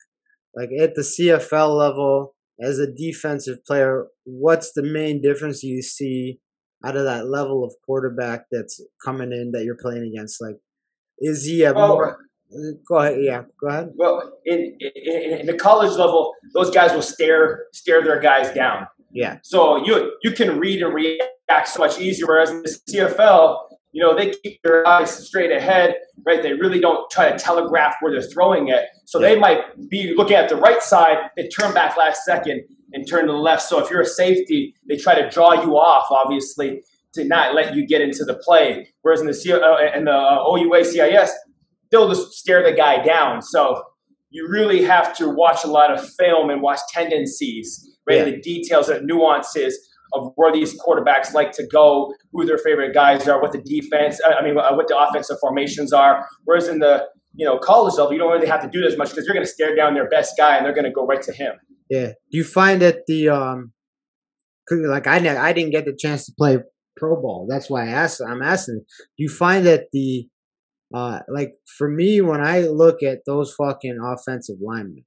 Like 0.55 0.71
at 0.81 0.95
the 0.95 1.03
CFL 1.03 1.77
level, 1.77 2.35
as 2.63 2.79
a 2.79 2.91
defensive 2.91 3.65
player, 3.67 4.07
what's 4.25 4.73
the 4.73 4.83
main 4.83 5.21
difference 5.21 5.63
you 5.63 5.83
see? 5.83 6.39
Out 6.85 6.97
of 6.97 7.05
that 7.05 7.29
level 7.29 7.65
of 7.65 7.75
quarterback 7.85 8.47
that's 8.51 8.81
coming 9.05 9.33
in 9.33 9.53
that 9.53 9.65
you're 9.65 9.77
playing 9.77 10.05
against? 10.05 10.41
Like, 10.41 10.57
is 11.19 11.45
he 11.45 11.65
a 11.65 11.73
well, 11.73 11.89
more? 11.89 12.19
Go 12.89 12.97
ahead. 12.97 13.19
Yeah, 13.21 13.43
go 13.61 13.69
ahead. 13.69 13.93
Well, 13.97 14.39
in, 14.45 14.77
in, 14.81 15.41
in 15.41 15.47
the 15.47 15.57
college 15.57 15.97
level, 15.97 16.33
those 16.55 16.71
guys 16.71 16.93
will 16.93 17.03
stare 17.03 17.67
stare 17.73 18.03
their 18.03 18.21
guys 18.21 18.55
down. 18.55 18.87
Yeah. 19.11 19.39
So 19.43 19.85
you 19.85 20.17
you 20.23 20.31
can 20.33 20.59
read 20.59 20.83
and 20.83 20.95
react 20.95 21.69
so 21.69 21.81
much 21.81 21.99
easier. 21.99 22.27
Whereas 22.27 22.51
in 22.51 22.63
the 22.63 22.79
CFL, 22.89 23.59
you 23.97 24.03
know, 24.03 24.15
they 24.15 24.35
keep 24.45 24.61
their 24.63 24.87
eyes 24.87 25.27
straight 25.27 25.51
ahead, 25.51 25.95
right? 26.27 26.43
They 26.43 26.53
really 26.53 26.81
don't 26.81 27.11
try 27.11 27.33
to 27.33 27.39
telegraph 27.39 27.95
where 28.01 28.13
they're 28.13 28.29
throwing 28.29 28.69
it. 28.69 28.85
So 29.07 29.19
yeah. 29.19 29.31
they 29.31 29.39
might 29.39 29.89
be 29.89 30.13
looking 30.15 30.37
at 30.37 30.51
the 30.51 30.57
right 30.57 30.83
side, 30.83 31.17
they 31.35 31.49
turn 31.49 31.73
back 31.73 31.97
last 31.97 32.23
second, 32.27 32.61
and 32.93 33.09
turn 33.09 33.25
to 33.27 33.33
the 33.33 33.39
left. 33.39 33.63
So 33.63 33.83
if 33.83 33.91
you're 33.91 34.03
a 34.03 34.05
safety, 34.05 34.75
they 34.87 34.99
try 34.99 35.19
to 35.19 35.31
draw 35.31 35.55
you 35.55 35.79
off, 35.79 36.09
obviously, 36.11 36.83
to 37.15 37.25
not 37.25 37.55
let 37.55 37.75
you 37.75 37.87
get 37.87 38.03
into 38.03 38.23
the 38.27 38.35
play. 38.35 38.87
Whereas 39.01 39.23
in 39.23 39.29
the 39.29 39.33
C- 39.33 39.55
uh, 39.55 39.79
in 39.95 40.05
the 40.05 40.13
uh, 40.13 40.45
OUA 40.47 40.85
CIS, 40.85 41.33
they'll 41.91 42.11
just 42.11 42.33
stare 42.33 42.63
the 42.63 42.77
guy 42.77 43.03
down. 43.03 43.41
So 43.41 43.83
you 44.29 44.47
really 44.47 44.83
have 44.83 45.17
to 45.17 45.31
watch 45.31 45.65
a 45.65 45.69
lot 45.69 45.91
of 45.91 46.07
film 46.17 46.51
and 46.51 46.61
watch 46.61 46.81
tendencies, 46.93 47.97
right? 48.07 48.19
Yeah. 48.19 48.25
The 48.25 48.43
details 48.43 48.91
and 48.91 49.07
nuances 49.07 49.86
of 50.13 50.33
where 50.37 50.53
these 50.53 50.79
quarterbacks 50.81 51.33
like 51.33 51.53
to 51.53 51.67
go, 51.67 52.15
who 52.33 52.45
their 52.45 52.59
favorite 52.59 52.95
guys 52.95 53.27
are, 53.29 53.41
what 53.41 53.53
the 53.53 53.63
defense, 53.63 54.21
I 54.25 54.43
mean, 54.43 54.57
uh, 54.59 54.75
what 54.75 54.89
the 54.89 54.99
offensive 54.99 55.37
formations 55.41 55.93
are. 55.93 56.27
Whereas 56.45 56.69
in 56.69 56.79
the 56.79 57.07
you 57.35 57.45
know 57.45 57.59
college 57.59 57.95
level, 57.95 58.13
you 58.13 58.19
don't 58.19 58.33
really 58.33 58.49
have 58.49 58.63
to 58.63 58.69
do 58.69 58.87
as 58.87 58.97
much 58.97 59.11
because 59.11 59.27
you're 59.27 59.35
going 59.35 59.47
to 59.47 59.53
stare 59.53 59.75
down 59.75 59.95
their 59.95 60.09
best 60.09 60.35
guy 60.39 60.57
and 60.57 60.65
they're 60.65 60.75
going 60.75 60.85
to 60.85 60.91
go 60.91 61.07
right 61.07 61.23
to 61.23 61.33
him. 61.33 61.55
Yeah. 61.91 62.09
Do 62.09 62.39
you 62.39 62.45
find 62.45 62.83
that 62.83 63.07
the 63.07 63.29
um, 63.29 63.73
like 64.71 65.07
I 65.07 65.17
I 65.17 65.53
didn't 65.53 65.71
get 65.71 65.85
the 65.85 65.97
chance 65.97 66.27
to 66.27 66.33
play 66.37 66.59
pro 66.97 67.21
ball. 67.21 67.47
That's 67.49 67.71
why 67.71 67.85
I 67.85 67.91
asked. 67.91 68.21
I'm 68.27 68.43
asking. 68.43 68.81
Do 69.17 69.23
you 69.23 69.29
find 69.29 69.67
that 69.67 69.85
the 69.93 70.29
uh, 70.95 71.21
like 71.29 71.55
for 71.79 71.89
me 71.89 72.21
when 72.21 72.41
I 72.41 72.61
look 72.61 73.03
at 73.03 73.21
those 73.27 73.55
fucking 73.55 73.99
offensive 74.03 74.57
linemen, 74.61 75.05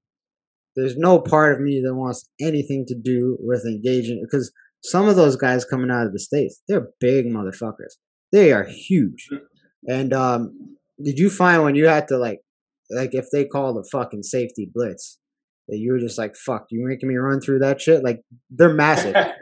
there's 0.76 0.98
no 0.98 1.20
part 1.20 1.54
of 1.54 1.62
me 1.62 1.82
that 1.84 1.96
wants 1.96 2.30
anything 2.40 2.86
to 2.88 2.96
do 2.96 3.38
with 3.40 3.66
engaging 3.66 4.24
because 4.24 4.52
some 4.84 5.08
of 5.08 5.16
those 5.16 5.36
guys 5.36 5.66
coming 5.66 5.92
out 5.92 6.06
of 6.06 6.14
the 6.14 6.20
states, 6.20 6.62
they're 6.68 6.90
big 7.00 7.26
motherfuckers. 7.26 7.98
They 8.32 8.52
are 8.52 8.64
huge. 8.64 9.28
Mm. 9.32 9.40
And 9.88 10.14
um, 10.14 10.76
did 11.04 11.18
you 11.18 11.30
find 11.30 11.64
when 11.64 11.76
you 11.76 11.88
had 11.88 12.08
to 12.10 12.18
like, 12.18 12.40
like 12.90 13.14
if 13.14 13.28
they 13.32 13.46
call 13.46 13.74
the 13.74 13.88
fucking 13.92 14.24
safety 14.24 14.70
blitz, 14.74 15.20
that 15.70 15.78
you 15.78 15.92
were 15.92 16.00
just 16.00 16.18
like, 16.18 16.36
"Fuck, 16.36 16.66
you 16.72 16.86
making 16.86 17.08
me 17.08 17.16
run 17.16 17.40
through 17.40 17.60
that 17.60 17.80
shit?" 17.80 18.04
Like 18.04 18.22
they're 18.50 18.74
massive. 18.74 19.16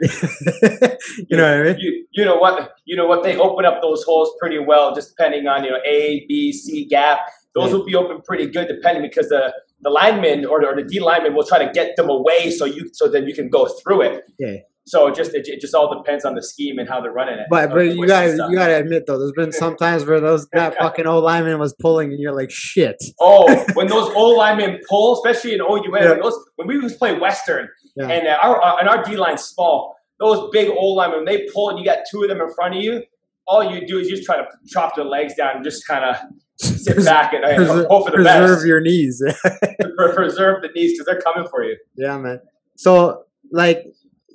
you 1.28 1.36
know 1.36 1.44
what 1.44 1.60
I 1.60 1.62
mean? 1.62 1.76
You, 1.78 2.06
you 2.12 2.24
know 2.24 2.36
what? 2.36 2.72
You 2.84 2.96
know 2.96 3.06
what? 3.06 3.22
They 3.22 3.36
open 3.36 3.64
up 3.64 3.80
those 3.80 4.04
holes 4.04 4.30
pretty 4.38 4.58
well, 4.58 4.94
just 4.94 5.16
depending 5.16 5.46
on 5.46 5.64
you 5.64 5.70
know 5.70 5.78
A, 5.86 6.24
B, 6.28 6.52
C 6.52 6.84
gap. 6.84 7.20
Those 7.54 7.70
yeah. 7.70 7.76
will 7.76 7.84
be 7.84 7.94
open 7.94 8.20
pretty 8.20 8.46
good, 8.46 8.68
depending 8.68 9.02
because 9.02 9.28
the 9.30 9.52
the 9.80 9.90
lineman 9.90 10.44
or, 10.44 10.64
or 10.64 10.76
the 10.76 10.82
D 10.82 11.00
lineman 11.00 11.34
will 11.34 11.46
try 11.46 11.64
to 11.64 11.70
get 11.72 11.96
them 11.96 12.10
away 12.10 12.50
so 12.50 12.64
you 12.64 12.90
so 12.92 13.08
then 13.08 13.26
you 13.26 13.34
can 13.34 13.48
go 13.48 13.66
through 13.66 14.02
it. 14.02 14.24
Yeah. 14.38 14.56
So 14.88 15.06
it 15.06 15.14
just 15.14 15.34
it, 15.34 15.46
it, 15.46 15.60
just 15.60 15.74
all 15.74 15.94
depends 15.94 16.24
on 16.24 16.34
the 16.34 16.42
scheme 16.42 16.78
and 16.78 16.88
how 16.88 17.02
they're 17.02 17.12
running 17.12 17.38
it. 17.38 17.46
But 17.50 17.70
but 17.70 17.94
you 17.94 18.06
gotta 18.06 18.30
you 18.48 18.56
gotta 18.56 18.78
admit 18.78 19.04
though, 19.06 19.18
there's 19.18 19.32
been 19.32 19.52
some 19.52 19.76
times 19.76 20.06
where 20.06 20.18
those 20.18 20.48
that 20.52 20.76
fucking 20.78 21.06
old 21.06 21.24
lineman 21.24 21.58
was 21.58 21.74
pulling 21.74 22.10
and 22.10 22.18
you're 22.18 22.34
like 22.34 22.50
shit. 22.50 22.96
Oh, 23.20 23.64
when 23.74 23.86
those 23.88 24.10
old 24.14 24.38
linemen 24.38 24.80
pull, 24.88 25.14
especially 25.14 25.52
in 25.52 25.60
OUA, 25.60 25.80
yeah. 25.82 26.10
when, 26.12 26.20
those, 26.20 26.38
when 26.56 26.68
we 26.68 26.78
was 26.78 26.94
play 26.94 27.18
Western 27.18 27.68
Yeah. 27.96 28.08
And 28.08 28.26
uh, 28.26 28.38
our 28.42 28.62
uh, 28.62 28.76
and 28.76 28.88
our 28.88 29.04
D 29.04 29.16
line's 29.16 29.42
small. 29.42 29.94
Those 30.18 30.48
big 30.52 30.70
old 30.70 30.96
linemen, 30.96 31.18
when 31.18 31.26
they 31.26 31.46
pull 31.52 31.68
and 31.68 31.78
you 31.78 31.84
got 31.84 31.98
two 32.10 32.22
of 32.22 32.30
them 32.30 32.40
in 32.40 32.52
front 32.54 32.74
of 32.74 32.82
you, 32.82 33.02
all 33.46 33.62
you 33.62 33.86
do 33.86 33.98
is 33.98 34.08
you 34.08 34.16
just 34.16 34.26
try 34.26 34.38
to 34.38 34.46
chop 34.66 34.96
their 34.96 35.04
legs 35.04 35.34
down 35.34 35.56
and 35.56 35.64
just 35.64 35.86
kind 35.86 36.04
of 36.04 36.16
sit 36.56 37.04
back 37.04 37.34
and 37.34 37.44
hope 37.66 38.06
for 38.06 38.10
the 38.10 38.16
preserve 38.16 38.24
best. 38.24 38.46
Preserve 38.46 38.66
your 38.66 38.80
knees. 38.80 39.22
preserve 40.14 40.62
the 40.62 40.70
knees 40.74 40.92
because 40.92 41.06
they're 41.06 41.20
coming 41.20 41.46
for 41.48 41.62
you. 41.62 41.76
Yeah, 41.94 42.16
man. 42.16 42.40
So 42.76 43.26
like, 43.50 43.86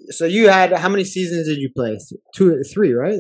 so 0.10 0.26
you 0.26 0.50
had 0.50 0.74
how 0.74 0.90
many 0.90 1.04
seasons 1.04 1.48
did 1.48 1.58
you 1.58 1.70
play? 1.76 1.98
Two, 2.36 2.62
three, 2.64 2.94
right? 2.94 3.20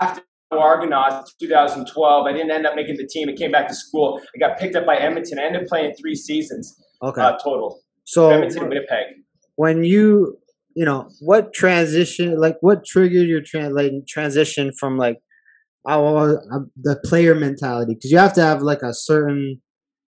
After 0.00 0.22
Argonauts 0.52 1.34
2012, 1.40 2.26
I 2.26 2.32
didn't 2.32 2.50
end 2.50 2.66
up 2.66 2.74
making 2.74 2.96
the 2.96 3.06
team. 3.06 3.28
I 3.28 3.32
came 3.32 3.50
back 3.50 3.68
to 3.68 3.74
school. 3.74 4.20
I 4.34 4.38
got 4.38 4.58
picked 4.58 4.76
up 4.76 4.86
by 4.86 4.96
Edmonton. 4.96 5.38
I 5.38 5.44
ended 5.44 5.62
up 5.62 5.68
playing 5.68 5.94
three 6.00 6.14
seasons. 6.14 6.76
Okay. 7.02 7.20
Uh, 7.20 7.36
total. 7.42 7.80
So 8.04 8.30
Edmonton 8.30 8.68
Winnipeg. 8.68 9.06
When 9.56 9.84
you 9.84 10.38
you 10.76 10.84
know 10.84 11.08
what 11.20 11.54
transition 11.54 12.38
like 12.38 12.56
what 12.60 12.84
triggered 12.84 13.26
your 13.26 13.40
trans 13.40 13.72
like 13.72 13.90
transition 14.06 14.70
from 14.78 14.98
like 14.98 15.16
oh, 15.88 16.38
the 16.76 17.00
player 17.04 17.34
mentality 17.34 17.94
because 17.94 18.10
you 18.10 18.18
have 18.18 18.34
to 18.34 18.42
have 18.42 18.60
like 18.60 18.82
a 18.82 18.92
certain 18.92 19.60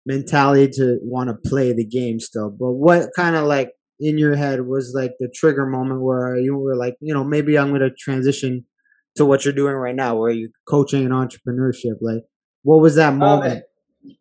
mentality 0.07 0.69
to 0.69 0.99
want 1.03 1.29
to 1.29 1.49
play 1.51 1.73
the 1.73 1.85
game 1.85 2.21
still 2.21 2.49
but 2.49 2.73
what 2.73 3.09
kind 3.17 3.35
of 3.35 3.45
like 3.45 3.73
in 4.03 4.19
your 4.19 4.37
head 4.37 4.67
was 4.67 4.93
like 4.95 5.13
the 5.19 5.29
trigger 5.35 5.67
moment 5.67 6.03
where 6.03 6.37
you 6.37 6.57
were 6.57 6.77
like 6.77 6.95
you 7.01 7.15
know 7.15 7.25
maybe 7.25 7.59
i'm 7.59 7.69
going 7.69 7.81
to 7.81 7.91
transition 7.91 8.67
to 9.15 9.25
what 9.25 9.45
you're 9.45 9.55
doing 9.55 9.75
right 9.75 9.95
now 9.95 10.17
where 10.17 10.31
you're 10.31 10.51
coaching 10.69 11.05
and 11.05 11.13
entrepreneurship 11.13 11.97
like 12.01 12.23
what 12.63 12.81
was 12.81 12.97
that 12.97 13.13
um, 13.13 13.19
moment 13.19 13.63
um, 14.05 14.13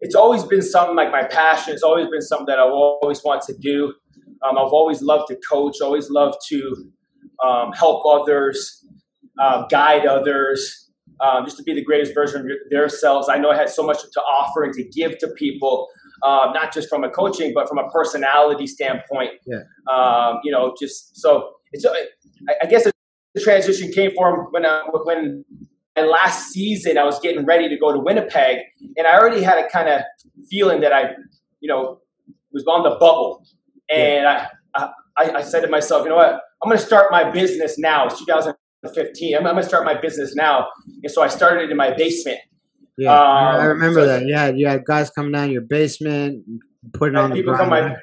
it's 0.00 0.14
always 0.14 0.44
been 0.44 0.62
something 0.62 0.96
like 0.96 1.10
my 1.10 1.24
passion 1.24 1.72
it's 1.72 1.82
always 1.82 2.08
been 2.08 2.22
something 2.22 2.46
that 2.46 2.58
I've 2.58 2.72
always 2.72 3.22
wanted 3.24 3.52
to 3.52 3.58
do 3.58 3.94
um, 4.42 4.58
I've 4.58 4.72
always 4.72 5.02
loved 5.02 5.28
to 5.28 5.36
coach, 5.48 5.80
always 5.80 6.10
loved 6.10 6.38
to 6.48 6.90
um, 7.44 7.72
help 7.72 8.04
others, 8.04 8.84
uh, 9.38 9.66
guide 9.68 10.06
others, 10.06 10.90
um, 11.20 11.44
just 11.44 11.56
to 11.58 11.62
be 11.62 11.74
the 11.74 11.84
greatest 11.84 12.14
version 12.14 12.40
of 12.40 12.46
their 12.70 12.88
selves. 12.88 13.28
I 13.28 13.38
know 13.38 13.50
I 13.50 13.56
had 13.56 13.70
so 13.70 13.82
much 13.82 14.02
to 14.02 14.20
offer 14.20 14.64
and 14.64 14.74
to 14.74 14.84
give 14.84 15.18
to 15.18 15.28
people, 15.36 15.88
uh, 16.22 16.50
not 16.54 16.72
just 16.72 16.88
from 16.88 17.04
a 17.04 17.10
coaching, 17.10 17.52
but 17.54 17.68
from 17.68 17.78
a 17.78 17.88
personality 17.90 18.66
standpoint. 18.66 19.32
Yeah. 19.46 19.62
Um, 19.92 20.40
you 20.44 20.52
know, 20.52 20.74
just 20.78 21.16
so 21.20 21.54
it's. 21.72 21.84
I, 21.84 22.54
I 22.62 22.66
guess 22.66 22.84
the 23.34 23.40
transition 23.40 23.92
came 23.92 24.12
from 24.16 24.48
when 24.50 24.66
I, 24.66 24.82
when 25.04 25.44
and 25.94 26.08
last 26.08 26.50
season 26.50 26.98
I 26.98 27.04
was 27.04 27.18
getting 27.20 27.44
ready 27.44 27.68
to 27.68 27.76
go 27.76 27.92
to 27.92 27.98
Winnipeg, 27.98 28.58
and 28.96 29.06
I 29.06 29.18
already 29.18 29.42
had 29.42 29.58
a 29.58 29.68
kind 29.68 29.88
of 29.88 30.02
feeling 30.48 30.80
that 30.80 30.92
I, 30.92 31.10
you 31.60 31.68
know, 31.68 32.00
was 32.52 32.64
on 32.66 32.82
the 32.82 32.90
bubble. 32.90 33.44
And 33.90 34.24
yeah. 34.24 34.48
I, 34.74 34.90
I, 35.18 35.30
I 35.36 35.42
said 35.42 35.60
to 35.60 35.68
myself, 35.68 36.04
you 36.04 36.10
know 36.10 36.16
what? 36.16 36.40
I'm 36.62 36.68
going 36.68 36.78
to 36.78 36.84
start 36.84 37.10
my 37.10 37.30
business 37.30 37.78
now. 37.78 38.06
It's 38.06 38.18
2015. 38.20 39.36
I'm, 39.36 39.46
I'm 39.46 39.54
going 39.54 39.62
to 39.62 39.68
start 39.68 39.84
my 39.84 40.00
business 40.00 40.34
now. 40.34 40.68
And 41.02 41.10
so 41.10 41.22
I 41.22 41.28
started 41.28 41.64
it 41.64 41.70
in 41.70 41.76
my 41.76 41.92
basement. 41.92 42.38
Yeah, 42.98 43.12
um, 43.12 43.60
I 43.60 43.64
remember 43.64 44.00
so 44.00 44.06
that. 44.06 44.26
Yeah, 44.26 44.48
you 44.48 44.66
had 44.66 44.84
guys 44.84 45.10
coming 45.10 45.32
down 45.32 45.50
your 45.50 45.62
basement, 45.62 46.44
putting 46.92 47.16
on 47.16 47.30
the 47.30 47.42
ground. 47.42 47.70
My, 47.70 47.96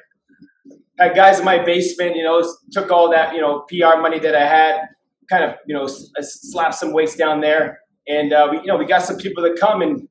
had 0.98 1.14
guys 1.16 1.38
in 1.38 1.44
my 1.44 1.62
basement, 1.62 2.16
you 2.16 2.24
know, 2.24 2.42
took 2.72 2.90
all 2.90 3.10
that, 3.10 3.34
you 3.34 3.40
know, 3.40 3.64
PR 3.68 4.00
money 4.00 4.18
that 4.18 4.34
I 4.34 4.46
had, 4.46 4.88
kind 5.28 5.44
of, 5.44 5.54
you 5.66 5.74
know, 5.74 5.86
slapped 5.86 6.74
some 6.74 6.92
weights 6.92 7.16
down 7.16 7.40
there. 7.40 7.78
And, 8.08 8.32
uh, 8.32 8.48
we, 8.50 8.58
you 8.58 8.66
know, 8.66 8.76
we 8.76 8.84
got 8.84 9.02
some 9.02 9.16
people 9.16 9.42
that 9.44 9.56
come 9.58 9.80
and 9.80 10.08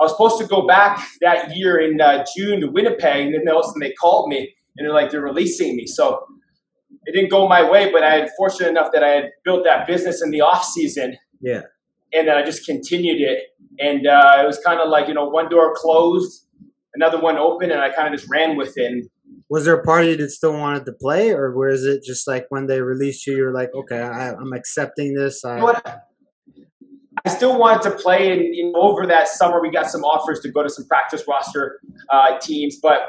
I 0.00 0.04
was 0.04 0.12
supposed 0.12 0.38
to 0.38 0.46
go 0.46 0.66
back 0.66 1.06
that 1.20 1.56
year 1.56 1.78
in 1.78 2.00
uh, 2.00 2.24
June 2.36 2.60
to 2.62 2.66
Winnipeg, 2.66 3.26
and 3.26 3.34
then 3.34 3.48
all 3.48 3.60
of 3.60 3.64
a 3.64 3.68
sudden 3.68 3.80
they 3.80 3.92
called 3.92 4.28
me 4.28 4.52
and 4.76 4.86
they're 4.86 4.94
like 4.94 5.10
they're 5.10 5.20
releasing 5.20 5.76
me. 5.76 5.86
So 5.86 6.24
it 7.04 7.12
didn't 7.12 7.30
go 7.30 7.46
my 7.46 7.68
way, 7.68 7.92
but 7.92 8.02
I 8.02 8.14
had 8.14 8.30
fortunate 8.36 8.70
enough 8.70 8.90
that 8.92 9.04
I 9.04 9.08
had 9.08 9.30
built 9.44 9.64
that 9.64 9.86
business 9.86 10.20
in 10.22 10.30
the 10.30 10.40
off 10.40 10.64
season. 10.64 11.16
Yeah. 11.40 11.62
And 12.14 12.28
then 12.28 12.36
I 12.36 12.44
just 12.44 12.64
continued 12.64 13.20
it, 13.20 13.44
and 13.78 14.06
uh, 14.06 14.36
it 14.42 14.46
was 14.46 14.58
kind 14.58 14.80
of 14.80 14.88
like 14.88 15.08
you 15.08 15.14
know 15.14 15.28
one 15.28 15.48
door 15.48 15.74
closed, 15.74 16.46
another 16.94 17.20
one 17.20 17.36
open, 17.36 17.70
and 17.70 17.80
I 17.80 17.90
kind 17.90 18.12
of 18.12 18.18
just 18.18 18.30
ran 18.30 18.56
with 18.56 18.76
it. 18.76 18.92
And 18.92 19.08
was 19.48 19.64
there 19.64 19.74
a 19.74 19.82
party 19.82 20.14
that 20.14 20.30
still 20.30 20.52
wanted 20.52 20.86
to 20.86 20.92
play, 20.92 21.30
or 21.32 21.56
was 21.56 21.84
it 21.84 22.02
just 22.04 22.26
like 22.28 22.46
when 22.50 22.66
they 22.66 22.80
released 22.80 23.26
you, 23.26 23.36
you're 23.36 23.52
like, 23.52 23.70
okay, 23.74 24.00
I, 24.00 24.30
am 24.30 24.52
accepting 24.52 25.14
this? 25.14 25.44
I, 25.44 25.58
you 25.58 25.66
know 25.66 25.74
I 27.26 27.30
still 27.30 27.58
wanted 27.58 27.82
to 27.90 27.96
play, 27.96 28.32
and 28.32 28.54
you 28.54 28.70
know, 28.70 28.80
over 28.80 29.06
that 29.06 29.28
summer 29.28 29.60
we 29.60 29.70
got 29.70 29.90
some 29.90 30.04
offers 30.04 30.40
to 30.40 30.50
go 30.50 30.62
to 30.62 30.68
some 30.68 30.86
practice 30.86 31.24
roster 31.26 31.80
uh, 32.12 32.38
teams, 32.38 32.78
but 32.82 33.00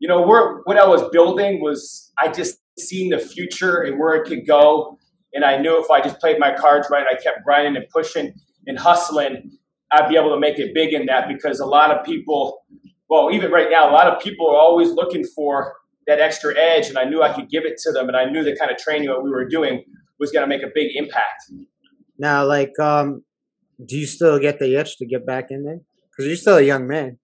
you 0.00 0.08
know, 0.08 0.20
what 0.20 0.76
I 0.76 0.84
was 0.84 1.08
building 1.10 1.62
was 1.62 2.10
I 2.18 2.28
just 2.28 2.58
seen 2.76 3.10
the 3.10 3.18
future 3.18 3.82
and 3.82 4.00
where 4.00 4.14
it 4.14 4.26
could 4.26 4.46
go. 4.46 4.98
And 5.34 5.44
I 5.44 5.58
knew 5.58 5.82
if 5.82 5.90
I 5.90 6.00
just 6.00 6.20
played 6.20 6.38
my 6.38 6.54
cards 6.54 6.88
right, 6.90 7.04
and 7.06 7.16
I 7.16 7.20
kept 7.20 7.44
grinding 7.44 7.76
and 7.76 7.88
pushing 7.88 8.34
and 8.66 8.78
hustling, 8.78 9.58
I'd 9.92 10.08
be 10.08 10.16
able 10.16 10.30
to 10.30 10.40
make 10.40 10.58
it 10.58 10.74
big 10.74 10.92
in 10.92 11.06
that 11.06 11.28
because 11.28 11.60
a 11.60 11.66
lot 11.66 11.90
of 11.90 12.04
people, 12.04 12.64
well, 13.08 13.30
even 13.32 13.50
right 13.50 13.70
now, 13.70 13.90
a 13.90 13.92
lot 13.92 14.06
of 14.06 14.22
people 14.22 14.48
are 14.48 14.56
always 14.56 14.90
looking 14.90 15.24
for 15.24 15.74
that 16.06 16.18
extra 16.18 16.56
edge. 16.56 16.88
And 16.88 16.98
I 16.98 17.04
knew 17.04 17.22
I 17.22 17.32
could 17.32 17.48
give 17.48 17.64
it 17.64 17.78
to 17.84 17.92
them. 17.92 18.08
And 18.08 18.16
I 18.16 18.24
knew 18.24 18.42
the 18.42 18.56
kind 18.56 18.70
of 18.70 18.78
training 18.78 19.08
that 19.08 19.22
we 19.22 19.30
were 19.30 19.46
doing 19.46 19.84
was 20.18 20.30
going 20.32 20.42
to 20.42 20.48
make 20.48 20.62
a 20.62 20.70
big 20.74 20.90
impact. 20.94 21.50
Now, 22.18 22.46
like, 22.46 22.78
um, 22.78 23.22
do 23.84 23.96
you 23.96 24.06
still 24.06 24.38
get 24.38 24.58
the 24.58 24.76
itch 24.76 24.98
to 24.98 25.06
get 25.06 25.26
back 25.26 25.46
in 25.50 25.64
there? 25.64 25.80
Because 26.10 26.26
you're 26.26 26.36
still 26.36 26.58
a 26.58 26.62
young 26.62 26.86
man. 26.86 27.18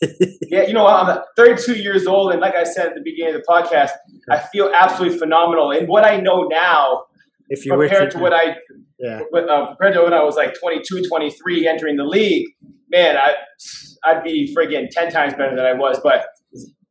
yeah, 0.50 0.66
you 0.66 0.74
know, 0.74 0.86
I'm 0.86 1.18
32 1.36 1.76
years 1.76 2.06
old, 2.06 2.32
and 2.32 2.40
like 2.42 2.54
I 2.54 2.64
said 2.64 2.88
at 2.88 2.94
the 2.94 3.00
beginning 3.02 3.34
of 3.34 3.40
the 3.40 3.46
podcast, 3.48 3.92
I 4.30 4.38
feel 4.38 4.70
absolutely 4.78 5.18
phenomenal. 5.18 5.70
And 5.70 5.88
what 5.88 6.04
I 6.04 6.18
know 6.18 6.42
now, 6.42 7.04
if 7.48 7.64
you 7.64 7.72
compared 7.72 8.10
to 8.12 8.18
what 8.18 8.32
I, 8.32 8.56
yeah, 8.98 9.20
uh, 9.34 9.66
compared 9.68 9.94
to 9.94 10.02
when 10.02 10.14
I 10.14 10.22
was 10.22 10.36
like 10.36 10.58
22, 10.58 11.04
23, 11.08 11.66
entering 11.66 11.96
the 11.96 12.04
league, 12.04 12.48
man, 12.88 13.16
I, 13.16 13.34
I'd 14.04 14.22
be 14.22 14.54
friggin' 14.54 14.88
10 14.90 15.10
times 15.10 15.34
better 15.34 15.56
than 15.56 15.64
I 15.64 15.74
was. 15.74 16.00
But 16.02 16.26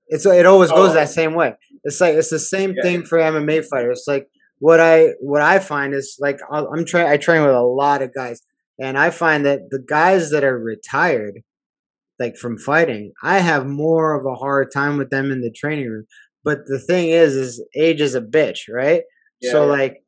it's 0.08 0.26
it 0.26 0.46
always 0.46 0.70
goes 0.70 0.92
oh. 0.92 0.94
that 0.94 1.10
same 1.10 1.34
way. 1.34 1.54
It's 1.84 2.00
like 2.00 2.16
it's 2.16 2.30
the 2.30 2.40
same 2.40 2.74
yeah. 2.76 2.84
thing 2.84 3.04
for 3.04 3.18
MMA 3.18 3.66
fighters. 3.66 4.00
It's 4.00 4.08
like 4.08 4.28
what 4.60 4.80
I 4.80 5.10
what 5.20 5.42
I 5.42 5.60
find 5.60 5.94
is 5.94 6.18
like 6.20 6.40
I'm 6.52 6.86
trying. 6.86 7.08
I 7.08 7.18
train 7.18 7.42
with 7.42 7.56
a 7.56 7.62
lot 7.62 8.02
of 8.02 8.14
guys 8.14 8.42
and 8.80 8.98
I 8.98 9.10
find 9.10 9.46
that 9.46 9.70
the 9.70 9.80
guys 9.80 10.32
that 10.32 10.44
are 10.44 10.58
retired, 10.58 11.44
like 12.20 12.36
from 12.38 12.58
fighting, 12.58 13.14
I 13.22 13.40
have 13.40 13.66
more 13.66 14.14
of 14.14 14.26
a 14.26 14.36
hard 14.36 14.72
time 14.72 14.98
with 14.98 15.10
them 15.10 15.32
in 15.32 15.42
the 15.42 15.52
training 15.52 15.90
room. 15.90 16.06
But 16.44 16.66
the 16.66 16.80
thing 16.80 17.10
is, 17.10 17.36
is 17.36 17.64
age 17.76 18.02
is 18.02 18.16
a 18.16 18.22
bitch, 18.22 18.62
right? 18.70 19.04
Yeah, 19.42 19.52
so 19.52 19.66
yeah. 19.66 19.72
like, 19.72 20.03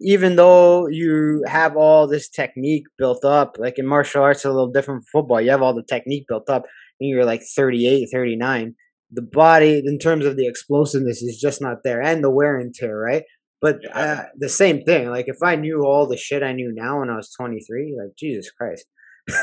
even 0.00 0.36
though 0.36 0.88
you 0.88 1.42
have 1.46 1.76
all 1.76 2.06
this 2.06 2.28
technique 2.28 2.84
built 2.98 3.24
up, 3.24 3.56
like 3.58 3.78
in 3.78 3.86
martial 3.86 4.22
arts, 4.22 4.44
a 4.44 4.50
little 4.50 4.70
different 4.70 5.04
from 5.04 5.20
football. 5.22 5.40
You 5.40 5.50
have 5.50 5.62
all 5.62 5.74
the 5.74 5.82
technique 5.82 6.26
built 6.28 6.48
up, 6.48 6.64
and 7.00 7.08
you're 7.08 7.24
like 7.24 7.42
38, 7.56 8.08
39. 8.12 8.74
The 9.12 9.22
body, 9.22 9.82
in 9.84 9.98
terms 9.98 10.24
of 10.24 10.36
the 10.36 10.46
explosiveness, 10.46 11.22
is 11.22 11.38
just 11.40 11.62
not 11.62 11.78
there, 11.84 12.02
and 12.02 12.22
the 12.22 12.30
wear 12.30 12.58
and 12.58 12.74
tear, 12.74 12.98
right? 12.98 13.22
But 13.62 13.78
uh, 13.94 14.24
the 14.36 14.48
same 14.48 14.82
thing. 14.82 15.08
Like 15.10 15.28
if 15.28 15.42
I 15.42 15.56
knew 15.56 15.84
all 15.84 16.06
the 16.06 16.16
shit 16.16 16.42
I 16.42 16.52
knew 16.52 16.72
now 16.74 17.00
when 17.00 17.10
I 17.10 17.16
was 17.16 17.32
23, 17.38 17.96
like 17.98 18.14
Jesus 18.18 18.50
Christ. 18.50 18.84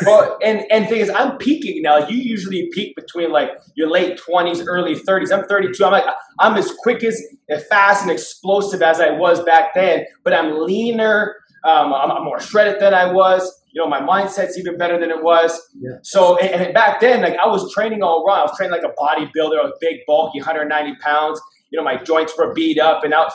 Well, 0.06 0.38
and 0.42 0.64
and 0.72 0.88
thing 0.88 1.02
is, 1.02 1.10
I'm 1.10 1.38
peaking 1.38 1.82
now. 1.82 2.08
You 2.08 2.18
usually 2.18 2.70
peak 2.72 2.96
between 2.96 3.32
like 3.32 3.50
your 3.76 3.90
late 3.90 4.20
20s, 4.20 4.64
early 4.66 4.96
30s. 4.96 5.38
I'm 5.38 5.46
32. 5.46 5.84
I'm 5.84 5.92
like 5.92 6.06
I'm 6.40 6.56
as 6.56 6.72
quick 6.80 7.04
as, 7.04 7.22
as 7.50 7.66
fast 7.68 8.04
and 8.04 8.12
explosive 8.12 8.82
as 8.82 9.00
I 9.00 9.12
was 9.12 9.44
back 9.44 9.74
then, 9.74 10.06
but 10.24 10.34
I'm 10.34 10.66
leaner. 10.66 11.36
Um, 11.66 11.94
I'm, 11.94 12.12
I'm, 12.12 12.26
more 12.26 12.42
shredded 12.42 12.82
than 12.82 12.94
I 12.94 13.10
was. 13.12 13.50
You 13.72 13.82
know, 13.82 13.88
my 13.88 14.02
mindset's 14.02 14.58
even 14.58 14.78
better 14.78 15.00
than 15.00 15.10
it 15.10 15.24
was. 15.24 15.62
Yeah. 15.80 15.92
So, 16.02 16.38
and, 16.38 16.62
and, 16.62 16.74
back 16.74 17.00
then, 17.00 17.22
like 17.22 17.38
I 17.42 17.48
was 17.48 17.74
training 17.74 18.04
all 18.04 18.26
wrong. 18.28 18.40
I 18.40 18.44
was 18.44 18.58
training 18.58 18.74
like 18.74 18.84
a 18.84 18.94
bodybuilder. 19.02 19.58
I 19.58 19.64
was 19.64 19.74
big, 19.80 20.00
bulky, 20.06 20.40
190 20.40 20.96
pounds 20.98 21.40
you 21.74 21.80
know, 21.80 21.84
my 21.84 21.98
joints 21.98 22.38
were 22.38 22.54
beat 22.54 22.80
up 22.80 23.04
and 23.04 23.16
out. 23.16 23.32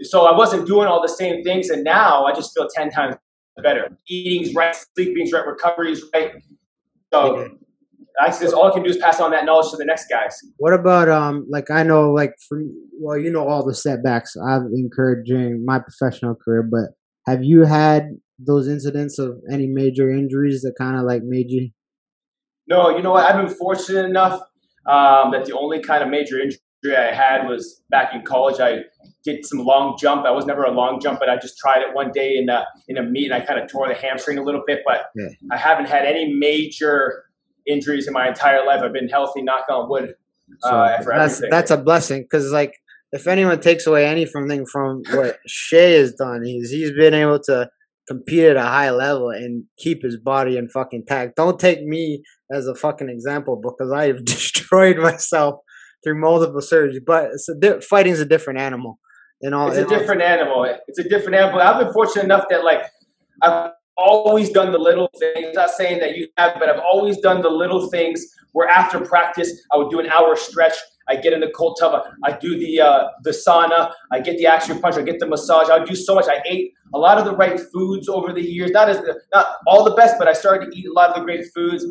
So 0.00 0.24
I 0.24 0.34
wasn't 0.34 0.66
doing 0.66 0.88
all 0.88 1.02
the 1.02 1.08
same 1.08 1.44
things. 1.44 1.68
And 1.68 1.84
now 1.84 2.24
I 2.24 2.32
just 2.32 2.54
feel 2.54 2.66
10 2.66 2.90
times 2.90 3.16
better. 3.62 3.96
Eating's 4.08 4.54
right, 4.54 4.76
sleeping's 4.94 5.32
right, 5.32 5.46
recovery's 5.46 6.02
right. 6.12 6.32
So 7.12 7.48
I 8.20 8.28
just 8.28 8.54
all 8.54 8.70
I 8.70 8.74
can 8.74 8.82
do 8.82 8.90
is 8.90 8.96
pass 8.96 9.20
on 9.20 9.30
that 9.32 9.44
knowledge 9.44 9.70
to 9.70 9.76
the 9.76 9.84
next 9.84 10.06
guys. 10.08 10.38
What 10.58 10.72
about 10.72 11.08
um 11.08 11.46
like 11.48 11.70
I 11.70 11.82
know 11.82 12.12
like 12.12 12.34
for 12.48 12.60
well 13.00 13.18
you 13.18 13.30
know 13.30 13.46
all 13.46 13.64
the 13.64 13.74
setbacks 13.74 14.36
I've 14.36 14.66
incurred 14.74 15.24
during 15.26 15.64
my 15.64 15.78
professional 15.78 16.34
career, 16.34 16.62
but 16.62 16.90
have 17.26 17.42
you 17.42 17.64
had 17.64 18.10
those 18.38 18.68
incidents 18.68 19.18
of 19.18 19.38
any 19.50 19.66
major 19.66 20.10
injuries 20.10 20.62
that 20.62 20.74
kind 20.78 20.96
of 20.96 21.04
like 21.04 21.22
made 21.24 21.50
you? 21.50 21.70
No, 22.66 22.90
you 22.90 23.02
know 23.02 23.12
what? 23.12 23.24
I've 23.24 23.44
been 23.44 23.54
fortunate 23.54 24.06
enough 24.06 24.40
um, 24.86 25.30
that 25.32 25.44
the 25.46 25.56
only 25.56 25.80
kind 25.80 26.02
of 26.02 26.08
major 26.08 26.40
injury 26.40 26.60
I 26.92 27.14
had 27.14 27.46
was 27.46 27.82
back 27.90 28.14
in 28.14 28.22
college. 28.22 28.60
I 28.60 28.80
did 29.24 29.46
some 29.46 29.60
long 29.60 29.96
jump. 29.98 30.26
I 30.26 30.30
was 30.30 30.44
never 30.44 30.64
a 30.64 30.70
long 30.70 31.00
jump, 31.00 31.18
but 31.18 31.30
I 31.30 31.36
just 31.36 31.56
tried 31.56 31.80
it 31.80 31.94
one 31.94 32.10
day 32.12 32.36
in 32.36 32.48
a 32.48 32.66
in 32.88 32.98
a 32.98 33.02
meet, 33.02 33.30
and 33.30 33.34
I 33.34 33.40
kind 33.40 33.58
of 33.58 33.70
tore 33.70 33.88
the 33.88 33.94
hamstring 33.94 34.38
a 34.38 34.42
little 34.42 34.62
bit. 34.66 34.80
But 34.84 35.06
yeah. 35.14 35.28
I 35.50 35.56
haven't 35.56 35.86
had 35.86 36.04
any 36.04 36.34
major 36.34 37.24
injuries 37.66 38.06
in 38.06 38.12
my 38.12 38.28
entire 38.28 38.64
life. 38.66 38.82
I've 38.82 38.92
been 38.92 39.08
healthy, 39.08 39.42
knock 39.42 39.64
on 39.70 39.88
wood, 39.88 40.14
So 40.60 40.70
uh, 40.70 41.02
that's 41.02 41.42
that's 41.50 41.70
a 41.70 41.78
blessing 41.78 42.22
because 42.22 42.50
like 42.52 42.74
if 43.12 43.26
anyone 43.26 43.60
takes 43.60 43.86
away 43.86 44.06
anything 44.06 44.66
from 44.66 45.02
what 45.12 45.38
Shay 45.46 45.94
has 45.94 46.12
done, 46.14 46.44
he's 46.44 46.70
he's 46.70 46.92
been 46.92 47.14
able 47.14 47.40
to 47.44 47.70
compete 48.06 48.44
at 48.44 48.56
a 48.56 48.62
high 48.62 48.90
level 48.90 49.30
and 49.30 49.64
keep 49.78 50.02
his 50.02 50.18
body 50.18 50.58
in 50.58 50.68
fucking 50.68 51.04
tact. 51.06 51.36
Don't 51.36 51.58
take 51.58 51.82
me 51.82 52.22
as 52.52 52.66
a 52.66 52.74
fucking 52.74 53.08
example 53.08 53.60
because 53.62 53.92
I 53.92 54.08
have 54.08 54.24
destroyed 54.24 54.98
myself 54.98 55.60
through 56.04 56.20
multiple 56.20 56.60
surgeries. 56.60 57.04
But 57.04 57.30
it's 57.32 57.48
a 57.48 57.54
di- 57.54 57.80
fighting's 57.80 58.20
a 58.20 58.26
different 58.26 58.60
animal. 58.60 58.98
In 59.40 59.52
all, 59.52 59.68
it's 59.68 59.78
a 59.78 59.86
different 59.86 60.22
all. 60.22 60.28
animal. 60.28 60.78
It's 60.86 60.98
a 60.98 61.08
different 61.08 61.34
animal. 61.34 61.60
I've 61.60 61.82
been 61.82 61.92
fortunate 61.92 62.24
enough 62.24 62.44
that 62.50 62.64
like 62.64 62.82
I've 63.42 63.72
always 63.96 64.50
done 64.50 64.72
the 64.72 64.78
little 64.78 65.10
things. 65.18 65.54
Not 65.54 65.70
saying 65.70 66.00
that 66.00 66.16
you 66.16 66.28
have, 66.36 66.54
but 66.58 66.68
I've 66.68 66.80
always 66.80 67.18
done 67.18 67.42
the 67.42 67.50
little 67.50 67.90
things 67.90 68.24
where 68.52 68.68
after 68.68 69.00
practice 69.00 69.50
I 69.72 69.76
would 69.76 69.90
do 69.90 70.00
an 70.00 70.08
hour 70.08 70.36
stretch. 70.36 70.74
I 71.06 71.16
get 71.16 71.34
in 71.34 71.40
the 71.40 71.50
cold 71.50 71.76
tub. 71.78 72.02
I 72.24 72.32
do 72.32 72.58
the 72.58 72.80
uh, 72.80 73.08
the 73.24 73.30
sauna. 73.30 73.92
I 74.10 74.20
get 74.20 74.38
the 74.38 74.46
action 74.46 74.80
punch. 74.80 74.96
I 74.96 75.02
get 75.02 75.18
the 75.18 75.26
massage. 75.26 75.68
I 75.68 75.84
do 75.84 75.94
so 75.94 76.14
much. 76.14 76.26
I 76.28 76.40
ate 76.46 76.72
a 76.94 76.98
lot 76.98 77.18
of 77.18 77.26
the 77.26 77.36
right 77.36 77.60
foods 77.72 78.08
over 78.08 78.32
the 78.32 78.40
years. 78.40 78.70
Not 78.70 78.88
as 78.88 79.00
not 79.34 79.46
all 79.66 79.84
the 79.84 79.94
best, 79.94 80.14
but 80.18 80.28
I 80.28 80.32
started 80.32 80.70
to 80.70 80.78
eat 80.78 80.86
a 80.86 80.92
lot 80.92 81.10
of 81.10 81.16
the 81.16 81.22
great 81.22 81.44
foods. 81.54 81.84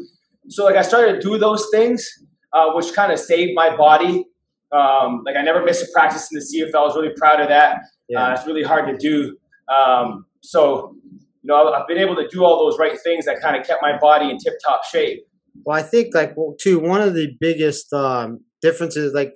So 0.47 0.65
like 0.65 0.75
I 0.75 0.81
started 0.81 1.13
to 1.13 1.21
do 1.21 1.37
those 1.37 1.67
things, 1.71 2.07
uh, 2.53 2.71
which 2.73 2.93
kind 2.93 3.11
of 3.11 3.19
saved 3.19 3.51
my 3.55 3.75
body. 3.75 4.25
Um, 4.71 5.23
like 5.25 5.35
I 5.35 5.41
never 5.41 5.63
missed 5.63 5.83
a 5.83 5.91
practice 5.93 6.29
in 6.31 6.39
the 6.39 6.69
CFL. 6.71 6.75
I 6.75 6.81
was 6.81 6.95
really 6.95 7.13
proud 7.15 7.39
of 7.39 7.47
that. 7.49 7.79
Yeah. 8.09 8.23
Uh, 8.27 8.33
it's 8.33 8.47
really 8.47 8.63
hard 8.63 8.87
to 8.87 8.97
do. 8.97 9.37
Um, 9.73 10.25
so 10.41 10.95
you 11.05 11.19
know 11.43 11.71
I've 11.73 11.87
been 11.87 11.97
able 11.97 12.15
to 12.15 12.27
do 12.27 12.43
all 12.43 12.65
those 12.65 12.79
right 12.79 12.97
things 13.03 13.25
that 13.25 13.39
kind 13.41 13.55
of 13.55 13.65
kept 13.65 13.81
my 13.81 13.97
body 13.99 14.29
in 14.29 14.37
tip 14.37 14.53
top 14.65 14.83
shape. 14.85 15.25
Well, 15.65 15.77
I 15.77 15.83
think 15.83 16.15
like 16.15 16.35
well, 16.35 16.55
too 16.59 16.79
one 16.79 17.01
of 17.01 17.13
the 17.13 17.35
biggest 17.39 17.93
um, 17.93 18.41
differences, 18.61 19.13
like 19.13 19.33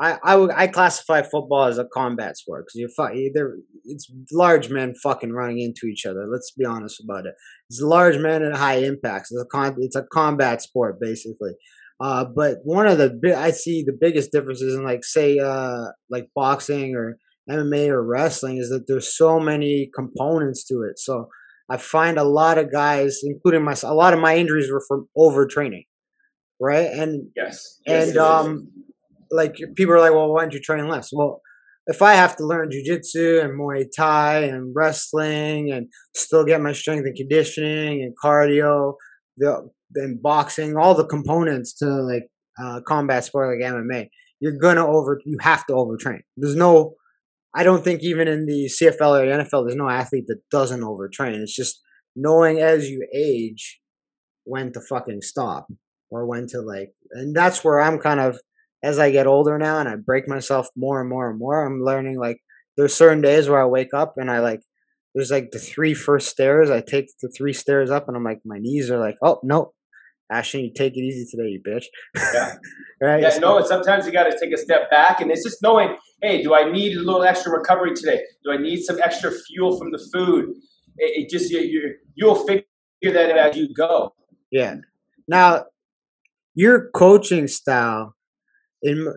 I 0.00 0.18
I 0.22 0.36
would 0.36 0.50
I 0.50 0.66
classify 0.66 1.22
football 1.22 1.64
as 1.64 1.78
a 1.78 1.84
combat 1.84 2.36
sport 2.36 2.66
because 2.66 2.78
you're 2.78 2.88
fight 2.90 3.32
there. 3.34 3.56
It's 3.84 4.10
large 4.32 4.70
men 4.70 4.94
fucking 4.94 5.32
running 5.32 5.60
into 5.60 5.86
each 5.86 6.06
other. 6.06 6.26
Let's 6.26 6.50
be 6.52 6.64
honest 6.64 7.02
about 7.02 7.26
it. 7.26 7.34
It's 7.68 7.80
large 7.80 8.18
men 8.18 8.42
at 8.42 8.56
high 8.56 8.76
impacts. 8.76 9.30
It's 9.32 9.42
a 9.42 9.46
con, 9.46 9.76
it's 9.78 9.96
a 9.96 10.04
combat 10.12 10.62
sport 10.62 10.98
basically. 11.00 11.52
Uh, 12.00 12.24
but 12.24 12.58
one 12.62 12.86
of 12.86 12.98
the 12.98 13.34
I 13.36 13.50
see 13.50 13.82
the 13.82 13.96
biggest 13.98 14.30
differences 14.30 14.74
in 14.74 14.84
like 14.84 15.04
say 15.04 15.38
uh 15.38 15.86
like 16.10 16.28
boxing 16.34 16.94
or 16.94 17.16
MMA 17.50 17.88
or 17.88 18.04
wrestling 18.04 18.58
is 18.58 18.68
that 18.68 18.84
there's 18.86 19.16
so 19.16 19.40
many 19.40 19.90
components 19.94 20.64
to 20.66 20.82
it. 20.82 20.98
So 20.98 21.28
I 21.68 21.76
find 21.76 22.18
a 22.18 22.24
lot 22.24 22.58
of 22.58 22.72
guys, 22.72 23.20
including 23.22 23.64
myself, 23.64 23.90
a 23.90 23.94
lot 23.94 24.14
of 24.14 24.20
my 24.20 24.36
injuries 24.36 24.70
were 24.70 24.84
from 24.86 25.08
overtraining, 25.16 25.86
right? 26.60 26.86
And 26.86 27.30
yes, 27.36 27.80
and 27.86 28.16
um, 28.16 28.68
like 29.30 29.56
people 29.76 29.94
are 29.94 30.00
like, 30.00 30.12
well, 30.12 30.32
why 30.32 30.42
don't 30.42 30.54
you 30.54 30.60
train 30.60 30.88
less? 30.88 31.10
Well, 31.12 31.40
if 31.86 32.02
I 32.02 32.14
have 32.14 32.36
to 32.36 32.46
learn 32.46 32.70
jujitsu 32.70 33.42
and 33.42 33.58
Muay 33.58 33.86
Thai 33.94 34.44
and 34.44 34.72
wrestling 34.74 35.72
and 35.72 35.88
still 36.14 36.44
get 36.44 36.60
my 36.60 36.72
strength 36.72 37.06
and 37.06 37.16
conditioning 37.16 38.02
and 38.02 38.14
cardio, 38.22 38.94
the 39.36 39.68
and 39.94 40.20
boxing, 40.20 40.76
all 40.76 40.94
the 40.94 41.06
components 41.06 41.74
to 41.74 41.86
like 41.86 42.24
uh, 42.62 42.80
combat 42.86 43.24
sport 43.24 43.58
like 43.58 43.72
MMA, 43.72 44.08
you're 44.40 44.58
gonna 44.58 44.86
over. 44.86 45.20
You 45.24 45.38
have 45.40 45.66
to 45.66 45.72
overtrain. 45.72 46.20
There's 46.36 46.56
no 46.56 46.94
I 47.54 47.64
don't 47.64 47.82
think 47.82 48.02
even 48.02 48.28
in 48.28 48.46
the 48.46 48.66
CFL 48.66 49.20
or 49.20 49.26
the 49.26 49.44
NFL, 49.44 49.66
there's 49.66 49.76
no 49.76 49.88
athlete 49.88 50.26
that 50.28 50.40
doesn't 50.50 50.80
overtrain. 50.80 51.40
It's 51.40 51.54
just 51.54 51.80
knowing 52.14 52.60
as 52.60 52.88
you 52.88 53.06
age 53.14 53.80
when 54.44 54.72
to 54.72 54.80
fucking 54.80 55.22
stop 55.22 55.66
or 56.10 56.26
when 56.26 56.46
to 56.48 56.60
like, 56.60 56.92
and 57.12 57.34
that's 57.34 57.64
where 57.64 57.80
I'm 57.80 57.98
kind 57.98 58.20
of 58.20 58.38
as 58.82 58.98
I 58.98 59.10
get 59.10 59.26
older 59.26 59.58
now 59.58 59.80
and 59.80 59.88
I 59.88 59.96
break 59.96 60.28
myself 60.28 60.68
more 60.76 61.00
and 61.00 61.08
more 61.08 61.30
and 61.30 61.38
more. 61.38 61.64
I'm 61.64 61.82
learning 61.82 62.18
like 62.18 62.38
there's 62.76 62.94
certain 62.94 63.22
days 63.22 63.48
where 63.48 63.60
I 63.60 63.66
wake 63.66 63.92
up 63.92 64.14
and 64.16 64.30
I 64.30 64.38
like 64.38 64.60
there's 65.14 65.30
like 65.30 65.50
the 65.50 65.58
three 65.58 65.94
first 65.94 66.28
stairs. 66.28 66.70
I 66.70 66.80
take 66.80 67.06
the 67.20 67.32
three 67.36 67.52
stairs 67.52 67.90
up 67.90 68.08
and 68.08 68.16
I'm 68.16 68.24
like 68.24 68.40
my 68.44 68.58
knees 68.58 68.90
are 68.90 69.00
like, 69.00 69.16
oh 69.22 69.40
no, 69.42 69.72
Ashton, 70.30 70.60
you 70.60 70.72
take 70.74 70.96
it 70.96 71.00
easy 71.00 71.26
today, 71.30 71.48
you 71.48 71.62
bitch. 71.66 71.84
Yeah. 72.34 72.54
right? 73.00 73.22
Yeah, 73.22 73.38
no, 73.38 73.58
and 73.58 73.66
sometimes 73.66 74.06
you 74.06 74.12
got 74.12 74.24
to 74.24 74.38
take 74.38 74.52
a 74.52 74.58
step 74.58 74.90
back, 74.90 75.20
and 75.20 75.30
it's 75.30 75.42
just 75.42 75.62
knowing, 75.62 75.96
hey, 76.22 76.42
do 76.42 76.54
I 76.54 76.70
need 76.70 76.96
a 76.96 77.00
little 77.00 77.22
extra 77.22 77.52
recovery 77.52 77.94
today? 77.94 78.22
Do 78.44 78.52
I 78.52 78.56
need 78.56 78.82
some 78.82 78.98
extra 79.02 79.30
fuel 79.30 79.78
from 79.78 79.90
the 79.90 79.98
food? 80.12 80.50
It, 80.98 81.24
it 81.24 81.30
just 81.30 81.50
you, 81.50 81.60
you 81.60 81.94
you'll 82.14 82.46
figure 82.46 82.64
that 83.04 83.30
out 83.30 83.50
as 83.50 83.56
you 83.56 83.72
go. 83.72 84.14
Yeah. 84.50 84.76
Now, 85.26 85.64
your 86.54 86.90
coaching 86.90 87.46
style 87.46 88.14
in, 88.82 89.12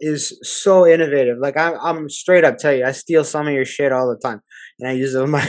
is 0.00 0.38
so 0.42 0.86
innovative. 0.86 1.38
Like 1.38 1.56
I'm, 1.56 1.74
I'm 1.82 2.08
straight 2.08 2.44
up 2.44 2.58
tell 2.58 2.74
you, 2.74 2.84
I 2.84 2.92
steal 2.92 3.24
some 3.24 3.46
of 3.46 3.52
your 3.52 3.64
shit 3.64 3.92
all 3.92 4.08
the 4.08 4.16
time, 4.16 4.40
and 4.80 4.88
I 4.88 4.92
use 4.92 5.14
it 5.14 5.22
in 5.22 5.30
my. 5.30 5.46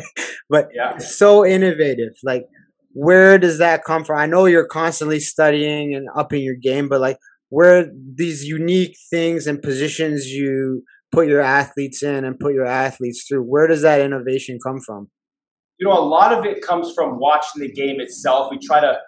but 0.48 0.68
yeah. 0.74 0.98
so 0.98 1.44
innovative. 1.44 2.14
Like 2.22 2.44
where 2.98 3.38
does 3.38 3.58
that 3.58 3.84
come 3.84 4.02
from? 4.02 4.18
I 4.18 4.26
know 4.26 4.46
you're 4.46 4.66
constantly 4.66 5.20
studying 5.20 5.94
and 5.94 6.08
upping 6.16 6.42
your 6.42 6.56
game, 6.56 6.88
but 6.88 7.00
like 7.00 7.16
where 7.48 7.88
these 8.16 8.44
unique 8.44 8.96
things 9.08 9.46
and 9.46 9.62
positions 9.62 10.26
you 10.26 10.82
put 11.12 11.28
your 11.28 11.40
athletes 11.40 12.02
in 12.02 12.24
and 12.24 12.40
put 12.40 12.54
your 12.54 12.66
athletes 12.66 13.24
through, 13.24 13.42
where 13.44 13.68
does 13.68 13.82
that 13.82 14.00
innovation 14.00 14.58
come 14.60 14.80
from? 14.84 15.08
You 15.78 15.86
know, 15.86 15.96
a 15.96 16.02
lot 16.02 16.32
of 16.32 16.44
it 16.44 16.60
comes 16.60 16.92
from 16.92 17.20
watching 17.20 17.62
the 17.62 17.70
game 17.70 18.00
itself. 18.00 18.50
We 18.50 18.58
try 18.58 18.80
to 18.80 18.98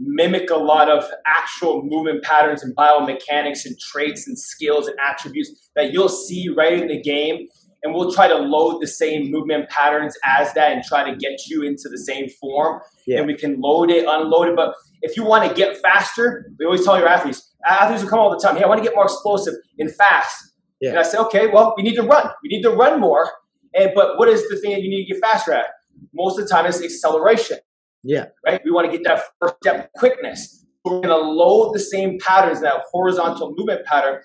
mimic 0.00 0.50
a 0.50 0.56
lot 0.56 0.90
of 0.90 1.04
actual 1.24 1.84
movement 1.84 2.24
patterns 2.24 2.64
and 2.64 2.74
biomechanics 2.74 3.64
and 3.64 3.78
traits 3.78 4.26
and 4.26 4.36
skills 4.36 4.88
and 4.88 4.96
attributes 4.98 5.70
that 5.76 5.92
you'll 5.92 6.08
see 6.08 6.48
right 6.48 6.72
in 6.72 6.88
the 6.88 7.00
game 7.00 7.46
and 7.82 7.94
we'll 7.94 8.12
try 8.12 8.28
to 8.28 8.36
load 8.36 8.80
the 8.80 8.86
same 8.86 9.30
movement 9.30 9.68
patterns 9.70 10.16
as 10.24 10.52
that 10.54 10.72
and 10.72 10.84
try 10.84 11.08
to 11.08 11.16
get 11.16 11.46
you 11.46 11.62
into 11.62 11.88
the 11.88 11.98
same 11.98 12.28
form. 12.40 12.80
Yeah. 13.06 13.18
And 13.18 13.26
we 13.26 13.34
can 13.34 13.60
load 13.60 13.90
it, 13.90 14.04
unload 14.08 14.48
it. 14.48 14.56
But 14.56 14.74
if 15.02 15.16
you 15.16 15.24
want 15.24 15.48
to 15.48 15.54
get 15.54 15.78
faster, 15.78 16.50
we 16.58 16.66
always 16.66 16.84
tell 16.84 16.98
your 16.98 17.08
athletes, 17.08 17.54
athletes 17.66 18.02
will 18.02 18.10
come 18.10 18.18
all 18.18 18.30
the 18.30 18.38
time, 18.38 18.56
hey, 18.56 18.64
I 18.64 18.68
want 18.68 18.82
to 18.82 18.84
get 18.84 18.94
more 18.94 19.04
explosive 19.04 19.54
and 19.78 19.94
fast. 19.94 20.52
Yeah. 20.80 20.90
And 20.90 20.98
I 20.98 21.02
say, 21.02 21.18
okay, 21.18 21.46
well, 21.46 21.74
we 21.76 21.82
need 21.82 21.94
to 21.96 22.02
run. 22.02 22.30
We 22.42 22.48
need 22.48 22.62
to 22.62 22.70
run 22.70 23.00
more. 23.00 23.30
And 23.74 23.92
but 23.94 24.18
what 24.18 24.28
is 24.28 24.48
the 24.48 24.56
thing 24.56 24.72
that 24.72 24.82
you 24.82 24.90
need 24.90 25.06
to 25.06 25.14
get 25.14 25.20
faster 25.22 25.52
at? 25.52 25.66
Most 26.14 26.38
of 26.38 26.44
the 26.44 26.50
time 26.50 26.66
it's 26.66 26.82
acceleration. 26.82 27.58
Yeah. 28.02 28.26
Right? 28.46 28.60
We 28.64 28.70
want 28.70 28.90
to 28.90 28.96
get 28.96 29.04
that 29.04 29.24
first 29.40 29.56
step 29.62 29.90
quickness. 29.96 30.64
We're 30.84 31.00
gonna 31.02 31.16
load 31.16 31.74
the 31.74 31.80
same 31.80 32.18
patterns, 32.26 32.62
that 32.62 32.82
horizontal 32.90 33.54
movement 33.54 33.84
pattern, 33.84 34.22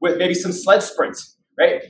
with 0.00 0.18
maybe 0.18 0.34
some 0.34 0.52
sled 0.52 0.82
sprints, 0.82 1.38
right? 1.58 1.82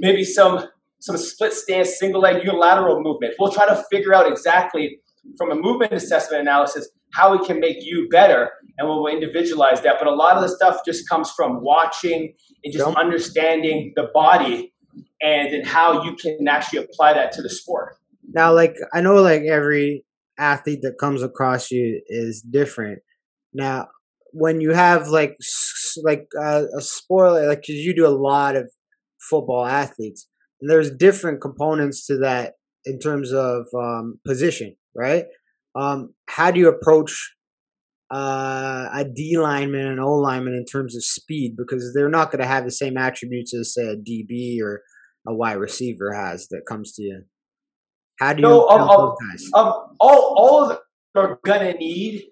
Maybe 0.00 0.24
some 0.24 0.66
some 1.00 1.16
split 1.16 1.52
stance, 1.52 1.98
single 1.98 2.20
leg 2.20 2.44
unilateral 2.44 3.00
movement. 3.02 3.34
We'll 3.38 3.52
try 3.52 3.66
to 3.66 3.82
figure 3.90 4.14
out 4.14 4.30
exactly 4.30 4.98
from 5.38 5.50
a 5.50 5.54
movement 5.54 5.92
assessment 5.92 6.42
analysis 6.42 6.88
how 7.14 7.36
we 7.36 7.44
can 7.46 7.58
make 7.58 7.78
you 7.80 8.08
better 8.10 8.50
and 8.78 8.88
we'll 8.88 9.06
individualize 9.06 9.80
that. 9.82 9.96
But 9.98 10.08
a 10.08 10.14
lot 10.14 10.36
of 10.36 10.42
the 10.42 10.48
stuff 10.48 10.80
just 10.86 11.08
comes 11.08 11.30
from 11.30 11.62
watching 11.62 12.34
and 12.64 12.72
just 12.72 12.86
yep. 12.86 12.96
understanding 12.96 13.92
the 13.96 14.10
body 14.14 14.72
and 15.22 15.52
then 15.52 15.64
how 15.64 16.04
you 16.04 16.14
can 16.16 16.46
actually 16.48 16.84
apply 16.84 17.14
that 17.14 17.32
to 17.32 17.42
the 17.42 17.50
sport. 17.50 17.96
Now, 18.32 18.52
like 18.54 18.76
I 18.92 19.00
know 19.00 19.14
like 19.16 19.42
every 19.42 20.04
athlete 20.38 20.80
that 20.82 20.98
comes 20.98 21.22
across 21.22 21.70
you 21.70 22.00
is 22.08 22.42
different. 22.42 23.00
Now, 23.52 23.88
when 24.32 24.60
you 24.60 24.72
have 24.72 25.08
like 25.08 25.36
like 26.04 26.28
uh, 26.40 26.64
a 26.76 26.80
sport 26.80 27.32
like 27.32 27.62
because 27.62 27.76
you 27.76 27.94
do 27.94 28.06
a 28.06 28.08
lot 28.08 28.56
of 28.56 28.70
football 29.30 29.64
athletes. 29.64 30.28
And 30.60 30.70
there's 30.70 30.90
different 30.90 31.40
components 31.40 32.06
to 32.06 32.18
that 32.18 32.54
in 32.84 32.98
terms 32.98 33.32
of 33.32 33.66
um, 33.74 34.18
position, 34.26 34.76
right? 34.94 35.24
Um, 35.74 36.14
how 36.28 36.50
do 36.50 36.58
you 36.58 36.68
approach 36.68 37.34
uh, 38.12 38.88
a 38.92 39.04
D 39.04 39.38
lineman 39.38 39.86
and 39.86 40.00
O 40.00 40.14
lineman 40.14 40.54
in 40.54 40.64
terms 40.64 40.96
of 40.96 41.04
speed? 41.04 41.54
Because 41.56 41.94
they're 41.94 42.08
not 42.08 42.30
going 42.30 42.42
to 42.42 42.48
have 42.48 42.64
the 42.64 42.72
same 42.72 42.96
attributes 42.96 43.54
as, 43.54 43.74
say, 43.74 43.86
a 43.86 43.96
DB 43.96 44.60
or 44.60 44.82
a 45.26 45.34
wide 45.34 45.54
receiver 45.54 46.12
has 46.12 46.48
that 46.48 46.62
comes 46.68 46.92
to 46.94 47.02
you. 47.02 47.22
How 48.18 48.34
do 48.34 48.42
you 48.42 48.48
no, 48.48 48.68
um, 48.68 48.82
um, 48.82 49.16
um, 49.54 49.72
all, 49.98 50.34
all 50.36 50.64
of 50.64 50.68
them 50.68 50.80
are 51.14 51.38
going 51.44 51.72
to 51.72 51.78
need 51.78 52.24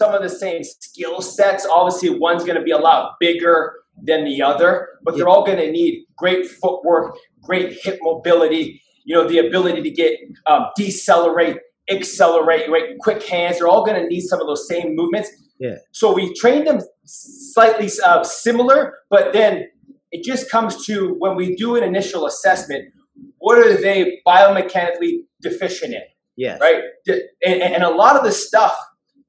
some 0.00 0.14
of 0.14 0.22
the 0.22 0.28
same 0.28 0.62
skill 0.64 1.20
sets. 1.20 1.66
Obviously, 1.70 2.10
one's 2.18 2.44
going 2.44 2.58
to 2.58 2.64
be 2.64 2.72
a 2.72 2.78
lot 2.78 3.14
bigger 3.20 3.74
than 4.02 4.24
the 4.24 4.42
other, 4.42 4.88
but 5.02 5.16
they're 5.16 5.28
all 5.28 5.44
going 5.44 5.58
to 5.58 5.70
need 5.70 6.06
great 6.16 6.46
footwork, 6.46 7.16
great 7.42 7.76
hip 7.82 7.98
mobility, 8.02 8.82
you 9.04 9.14
know, 9.14 9.26
the 9.28 9.38
ability 9.38 9.82
to 9.82 9.90
get 9.90 10.18
um, 10.46 10.66
decelerate, 10.76 11.58
accelerate, 11.90 12.70
right? 12.70 12.96
Quick 13.00 13.22
hands. 13.24 13.58
They're 13.58 13.68
all 13.68 13.84
going 13.84 14.00
to 14.00 14.08
need 14.08 14.22
some 14.22 14.40
of 14.40 14.46
those 14.46 14.66
same 14.68 14.94
movements. 14.94 15.30
Yeah. 15.58 15.76
So 15.92 16.12
we 16.12 16.34
train 16.34 16.64
them 16.64 16.80
slightly 17.04 17.90
uh, 18.04 18.24
similar, 18.24 18.94
but 19.10 19.32
then 19.32 19.66
it 20.10 20.24
just 20.24 20.50
comes 20.50 20.84
to 20.86 21.14
when 21.18 21.36
we 21.36 21.54
do 21.54 21.76
an 21.76 21.82
initial 21.82 22.26
assessment, 22.26 22.92
what 23.38 23.58
are 23.58 23.80
they 23.80 24.20
biomechanically 24.26 25.18
deficient 25.40 25.94
in? 25.94 26.02
Yeah. 26.36 26.58
Right. 26.58 26.82
And, 27.44 27.62
and 27.62 27.82
a 27.84 27.90
lot 27.90 28.16
of 28.16 28.24
the 28.24 28.32
stuff 28.32 28.74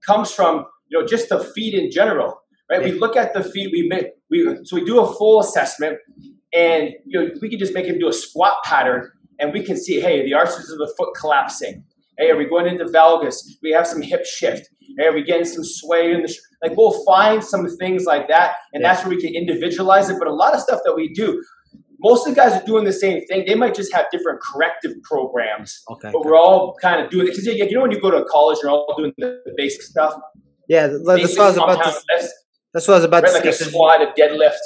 comes 0.06 0.32
from 0.32 0.65
you 0.88 0.99
know 0.99 1.06
just 1.06 1.30
the 1.30 1.43
feet 1.43 1.73
in 1.73 1.91
general 1.91 2.41
right? 2.69 2.84
We 2.84 2.91
look 2.91 3.15
at 3.15 3.34
the 3.34 3.43
feet. 3.43 3.71
We 3.71 3.88
make 3.88 4.08
we 4.29 4.57
so 4.63 4.75
we 4.75 4.85
do 4.85 4.99
a 4.99 5.13
full 5.15 5.39
assessment, 5.39 5.97
and 6.53 6.89
you 7.05 7.19
know 7.19 7.29
we 7.41 7.49
can 7.49 7.59
just 7.59 7.73
make 7.73 7.85
him 7.85 7.99
do 7.99 8.07
a 8.07 8.13
squat 8.13 8.55
pattern, 8.63 9.09
and 9.39 9.53
we 9.53 9.63
can 9.63 9.77
see, 9.77 9.99
hey, 9.99 10.23
the 10.25 10.33
arches 10.33 10.69
of 10.71 10.77
the 10.79 10.93
foot 10.97 11.09
collapsing. 11.19 11.83
Hey, 12.17 12.29
are 12.31 12.38
we 12.38 12.45
going 12.45 12.65
into 12.67 12.85
valgus? 12.85 13.35
We 13.61 13.71
have 13.71 13.85
some 13.85 14.01
hip 14.01 14.25
shift. 14.25 14.69
Hey, 14.97 15.07
are 15.07 15.13
we 15.13 15.23
getting 15.23 15.45
some 15.45 15.63
sway 15.65 16.13
in 16.13 16.21
the 16.21 16.29
sh-? 16.29 16.39
like? 16.63 16.77
We'll 16.77 17.03
find 17.05 17.43
some 17.43 17.67
things 17.77 18.05
like 18.05 18.27
that, 18.29 18.55
and 18.73 18.81
Yeah. 18.81 18.93
that's 18.93 19.05
where 19.05 19.15
we 19.15 19.21
can 19.21 19.35
individualize 19.35 20.09
it. 20.09 20.17
But 20.17 20.27
a 20.29 20.33
lot 20.33 20.53
of 20.53 20.61
stuff 20.61 20.79
that 20.85 20.95
we 20.95 21.11
do, 21.13 21.43
most 21.99 22.25
of 22.25 22.33
the 22.33 22.39
guys 22.41 22.53
are 22.53 22.65
doing 22.65 22.85
the 22.85 22.93
same 22.93 23.25
thing. 23.25 23.43
They 23.45 23.55
might 23.55 23.73
just 23.75 23.93
have 23.93 24.05
different 24.11 24.39
corrective 24.41 24.93
programs, 25.03 25.83
Okay. 25.91 26.09
but 26.13 26.23
we're 26.23 26.38
all 26.38 26.75
kind 26.81 27.01
of 27.01 27.09
doing 27.11 27.27
it 27.27 27.31
because 27.31 27.45
you 27.45 27.69
know 27.75 27.81
when 27.81 27.91
you 27.91 27.99
go 27.99 28.11
to 28.11 28.23
college, 28.25 28.59
you're 28.63 28.71
all 28.71 28.93
doing 28.97 29.11
the, 29.17 29.41
the 29.45 29.53
basic 29.57 29.81
stuff. 29.81 30.13
Yeah, 30.69 30.88
th- 30.88 31.01
that's 31.05 31.21
Basic 31.21 31.38
what 31.38 31.43
I 31.43 31.47
was 31.49 31.57
about 31.57 31.83
to. 31.83 32.27
That's 32.75 32.89
what 32.89 32.95
I 32.95 32.97
was 32.97 33.05
about 33.05 33.25
to 33.25 33.31
Like 33.31 33.45
a 33.45 33.53
say. 33.53 33.65
squat, 33.69 34.01
a 34.01 34.07
deadlift. 34.19 34.57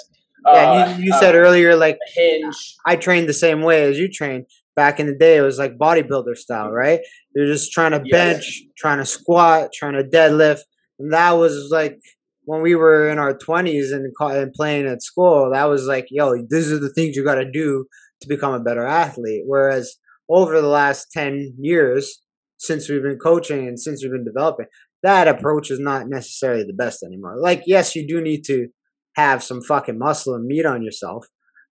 Yeah, 0.47 0.51
uh, 0.71 0.97
you, 0.97 1.03
you 1.05 1.13
uh, 1.13 1.19
said 1.19 1.35
earlier, 1.35 1.75
like 1.75 1.95
a 1.95 2.19
hinge. 2.19 2.75
I 2.87 2.95
trained 2.95 3.29
the 3.29 3.33
same 3.33 3.61
way 3.61 3.83
as 3.83 3.99
you 3.99 4.09
trained 4.09 4.45
back 4.75 4.99
in 4.99 5.05
the 5.05 5.13
day. 5.15 5.37
It 5.37 5.41
was 5.41 5.59
like 5.59 5.77
bodybuilder 5.77 6.35
style, 6.35 6.71
right? 6.71 7.01
You're 7.35 7.45
just 7.45 7.71
trying 7.71 7.91
to 7.91 8.01
Yes. 8.03 8.11
bench, 8.11 8.63
trying 8.75 8.97
to 8.97 9.05
squat, 9.05 9.69
trying 9.73 9.93
to 9.93 10.03
deadlift, 10.03 10.61
and 10.97 11.13
that 11.13 11.33
was 11.33 11.69
like 11.71 11.99
when 12.45 12.63
we 12.63 12.73
were 12.73 13.09
in 13.09 13.19
our 13.19 13.37
20s 13.37 13.93
and, 13.93 14.11
and 14.19 14.53
playing 14.53 14.87
at 14.87 15.03
school. 15.03 15.51
That 15.53 15.65
was 15.65 15.85
like, 15.85 16.07
yo, 16.09 16.35
these 16.49 16.71
are 16.71 16.79
the 16.79 16.89
things 16.91 17.15
you 17.15 17.23
got 17.23 17.35
to 17.35 17.51
do 17.51 17.85
to 18.21 18.27
become 18.27 18.53
a 18.55 18.59
better 18.59 18.87
athlete. 18.87 19.43
Whereas 19.45 19.97
over 20.29 20.59
the 20.59 20.67
last 20.67 21.11
10 21.11 21.53
years, 21.59 22.23
since 22.57 22.89
we've 22.89 23.03
been 23.03 23.19
coaching 23.19 23.67
and 23.67 23.79
since 23.79 24.01
we've 24.01 24.11
been 24.11 24.25
developing, 24.25 24.65
that 25.03 25.27
approach 25.27 25.71
is 25.71 25.79
not 25.79 26.07
necessarily 26.09 26.63
the 26.63 26.73
best 26.73 27.03
anymore. 27.03 27.35
Like, 27.39 27.63
yes, 27.65 27.95
you 27.95 28.07
do 28.07 28.21
need 28.21 28.43
to 28.45 28.67
have 29.15 29.43
some 29.43 29.61
fucking 29.61 29.97
muscle 29.97 30.35
and 30.35 30.45
meat 30.45 30.65
on 30.65 30.81
yourself, 30.83 31.25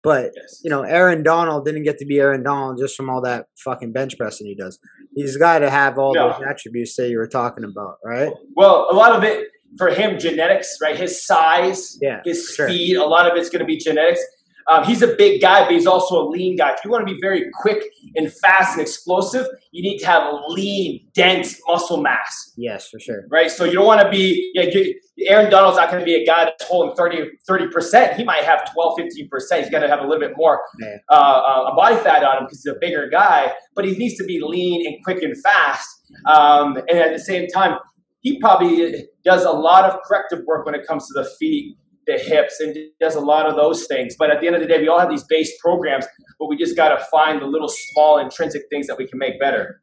but 0.03 0.31
Yes. 0.35 0.61
you 0.65 0.71
know, 0.71 0.83
Aaron 0.83 1.23
Donald 1.23 1.65
didn't 1.65 1.85
get 1.85 1.99
to 1.99 2.07
be 2.07 2.19
Aaron 2.19 2.43
Donald 2.43 2.79
just 2.79 2.97
from 2.97 3.09
all 3.11 3.21
that 3.23 3.47
fucking 3.65 3.93
bench 3.93 4.17
pressing 4.19 4.47
he 4.47 4.55
does. 4.55 4.79
He's 5.15 5.37
got 5.37 5.61
to 5.61 5.71
have 5.71 5.99
all 5.99 6.15
No. 6.15 6.33
those 6.33 6.43
attributes 6.49 6.97
that 6.97 7.09
you 7.11 7.19
were 7.19 7.27
talking 7.29 7.65
about, 7.65 7.97
right? 8.05 8.33
Well, 8.57 8.89
a 8.91 8.95
lot 8.95 9.13
of 9.13 9.23
it 9.25 9.49
for 9.79 9.89
him, 9.91 10.19
genetics, 10.19 10.77
right? 10.83 10.97
His 10.97 11.25
size, 11.25 11.97
Yeah, 12.03 12.21
his 12.25 12.49
for 12.49 12.55
sure. 12.55 12.69
speed, 12.69 12.97
a 12.97 13.05
lot 13.07 13.31
of 13.31 13.37
it's 13.37 13.49
going 13.51 13.61
to 13.61 13.67
be 13.67 13.77
genetics. 13.77 14.21
Um, 14.69 14.85
he's 14.85 15.03
a 15.03 15.15
big 15.17 15.41
guy, 15.41 15.63
but 15.65 15.73
he's 15.73 15.87
also 15.87 16.23
a 16.23 16.27
lean 16.29 16.57
guy. 16.57 16.73
If 16.73 16.85
you 16.85 16.91
want 16.91 17.07
to 17.07 17.13
be 17.15 17.21
very 17.21 17.51
quick 17.61 17.83
and 18.17 18.33
fast 18.33 18.73
and 18.73 18.81
explosive, 18.83 19.47
you 19.73 19.83
need 19.83 19.99
to 19.99 20.07
have 20.07 20.23
a 20.33 20.37
lean, 20.49 21.07
dense 21.15 21.61
muscle 21.67 22.01
mass, 22.03 22.53
Yes, 22.57 22.89
for 22.89 22.99
sure. 23.01 23.25
right? 23.31 23.51
So 23.51 23.65
you 23.65 23.73
don't 23.73 23.87
want 23.87 24.01
to 24.03 24.09
be, 24.11 24.51
yeah, 24.55 24.63
you- 24.65 24.95
Aaron 25.27 25.51
Donald's 25.51 25.77
not 25.77 25.91
going 25.91 26.01
to 26.01 26.05
be 26.05 26.15
a 26.15 26.25
guy 26.25 26.45
that's 26.47 26.65
holding 26.65 26.95
30, 26.97 27.31
30%. 27.49 28.15
He 28.17 28.25
might 28.25 28.43
have 28.45 28.73
12, 28.73 28.99
15%. 28.99 29.59
He's 29.61 29.69
got 29.71 29.81
to 29.81 29.89
have 29.89 30.01
a 30.01 30.03
little 30.07 30.19
bit 30.21 30.33
more 30.37 30.63
uh, 31.11 31.15
uh, 31.15 31.75
body 31.77 31.97
fat 31.97 32.25
on 32.25 32.39
him 32.39 32.45
because 32.45 32.63
he's 32.65 32.73
a 32.73 32.79
bigger 32.81 33.09
guy, 33.11 33.53
but 33.75 33.85
he 33.85 33.97
needs 33.97 34.17
to 34.17 34.25
be 34.25 34.41
lean 34.43 34.87
and 34.87 34.97
quick 35.05 35.23
and 35.23 35.37
fast. 35.43 35.89
Um, 36.27 36.77
and 36.89 36.99
at 36.99 37.13
the 37.13 37.19
same 37.19 37.49
time, 37.49 37.79
he 38.21 38.39
probably 38.41 39.07
does 39.25 39.45
a 39.45 39.51
lot 39.51 39.85
of 39.91 40.01
corrective 40.05 40.41
work 40.47 40.65
when 40.67 40.75
it 40.75 40.87
comes 40.87 41.07
to 41.09 41.13
the 41.23 41.29
feet, 41.39 41.77
the 42.11 42.19
hips, 42.19 42.61
and 42.61 42.77
does 43.01 43.15
a 43.15 43.21
lot 43.21 43.47
of 43.47 43.57
those 43.57 43.87
things. 43.87 44.17
But 44.19 44.31
at 44.31 44.41
the 44.41 44.47
end 44.47 44.57
of 44.57 44.63
the 44.63 44.69
day, 44.69 44.81
we 44.81 44.89
all 44.89 44.99
have 44.99 45.11
these 45.11 45.25
base 45.25 45.53
programs, 45.61 46.07
but 46.39 46.47
we 46.47 46.57
just 46.57 46.77
got 46.77 46.97
to 46.97 47.05
find 47.11 47.41
the 47.41 47.47
little 47.47 47.69
small 47.69 48.19
intrinsic 48.19 48.63
things 48.71 48.87
that 48.87 48.99
we 48.99 49.07
can 49.07 49.19
make 49.19 49.39
better. 49.39 49.81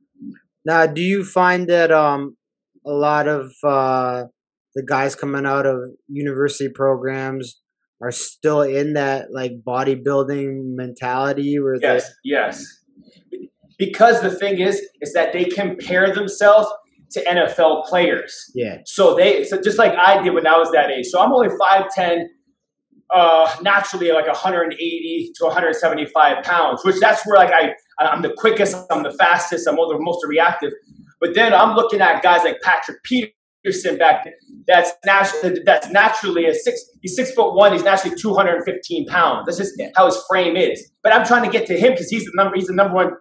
Now, 0.65 0.85
do 0.85 1.01
you 1.01 1.23
find 1.23 1.67
that 1.69 1.91
um 1.91 2.35
a 2.85 2.91
lot 2.91 3.27
of 3.27 3.51
uh 3.63 4.25
the 4.75 4.83
guys 4.83 5.15
coming 5.15 5.45
out 5.45 5.65
of 5.65 5.79
university 6.07 6.69
programs 6.69 7.59
are 8.01 8.11
still 8.11 8.61
in 8.61 8.93
that 8.93 9.27
like 9.33 9.53
bodybuilding 9.65 10.75
mentality 10.75 11.59
where 11.59 11.79
they 11.79 11.87
Yes, 11.87 12.11
yes. 12.23 12.65
Because 13.79 14.21
the 14.21 14.31
thing 14.31 14.59
is, 14.59 14.81
is 15.01 15.13
that 15.13 15.33
they 15.33 15.45
compare 15.45 16.13
themselves 16.13 16.67
to 17.11 17.23
NFL 17.23 17.85
players. 17.85 18.51
yeah 18.53 18.77
So 18.85 19.15
they, 19.15 19.43
so 19.43 19.61
just 19.61 19.77
like 19.77 19.93
I 19.93 20.21
did 20.21 20.33
when 20.33 20.47
I 20.47 20.57
was 20.57 20.71
that 20.71 20.89
age. 20.89 21.07
So 21.07 21.19
I'm 21.21 21.31
only 21.31 21.49
five 21.59 21.85
ten, 21.93 22.29
uh, 23.13 23.55
naturally 23.61 24.11
like 24.11 24.27
180 24.27 25.31
to 25.35 25.45
175 25.45 26.43
pounds, 26.43 26.83
which 26.83 26.99
that's 26.99 27.25
where 27.25 27.37
like 27.37 27.51
I, 27.53 27.73
I'm 28.05 28.21
the 28.21 28.33
quickest, 28.37 28.75
I'm 28.91 29.03
the 29.03 29.13
fastest, 29.13 29.67
I'm 29.67 29.75
the 29.75 29.97
most 29.99 30.25
reactive. 30.27 30.71
But 31.19 31.33
then 31.33 31.53
I'm 31.53 31.75
looking 31.75 32.01
at 32.01 32.21
guys 32.21 32.43
like 32.43 32.59
Patrick 32.61 33.01
Peterson 33.03 33.97
back. 33.97 34.23
then. 34.23 34.33
That's 34.67 34.91
naturally 35.05 35.61
that's 35.65 35.89
naturally 35.89 36.45
a 36.45 36.53
six. 36.53 36.83
He's 37.01 37.15
six 37.15 37.31
foot 37.31 37.55
one. 37.55 37.71
He's 37.71 37.83
naturally 37.83 38.15
215 38.17 39.05
pounds. 39.07 39.45
That's 39.45 39.57
just 39.57 39.81
how 39.95 40.05
his 40.05 40.21
frame 40.29 40.57
is. 40.57 40.91
But 41.03 41.13
I'm 41.13 41.25
trying 41.25 41.43
to 41.43 41.49
get 41.49 41.65
to 41.67 41.79
him 41.79 41.93
because 41.93 42.09
he's 42.09 42.25
the 42.25 42.31
number. 42.35 42.55
He's 42.55 42.67
the 42.67 42.73
number 42.73 42.93
one 42.93 43.11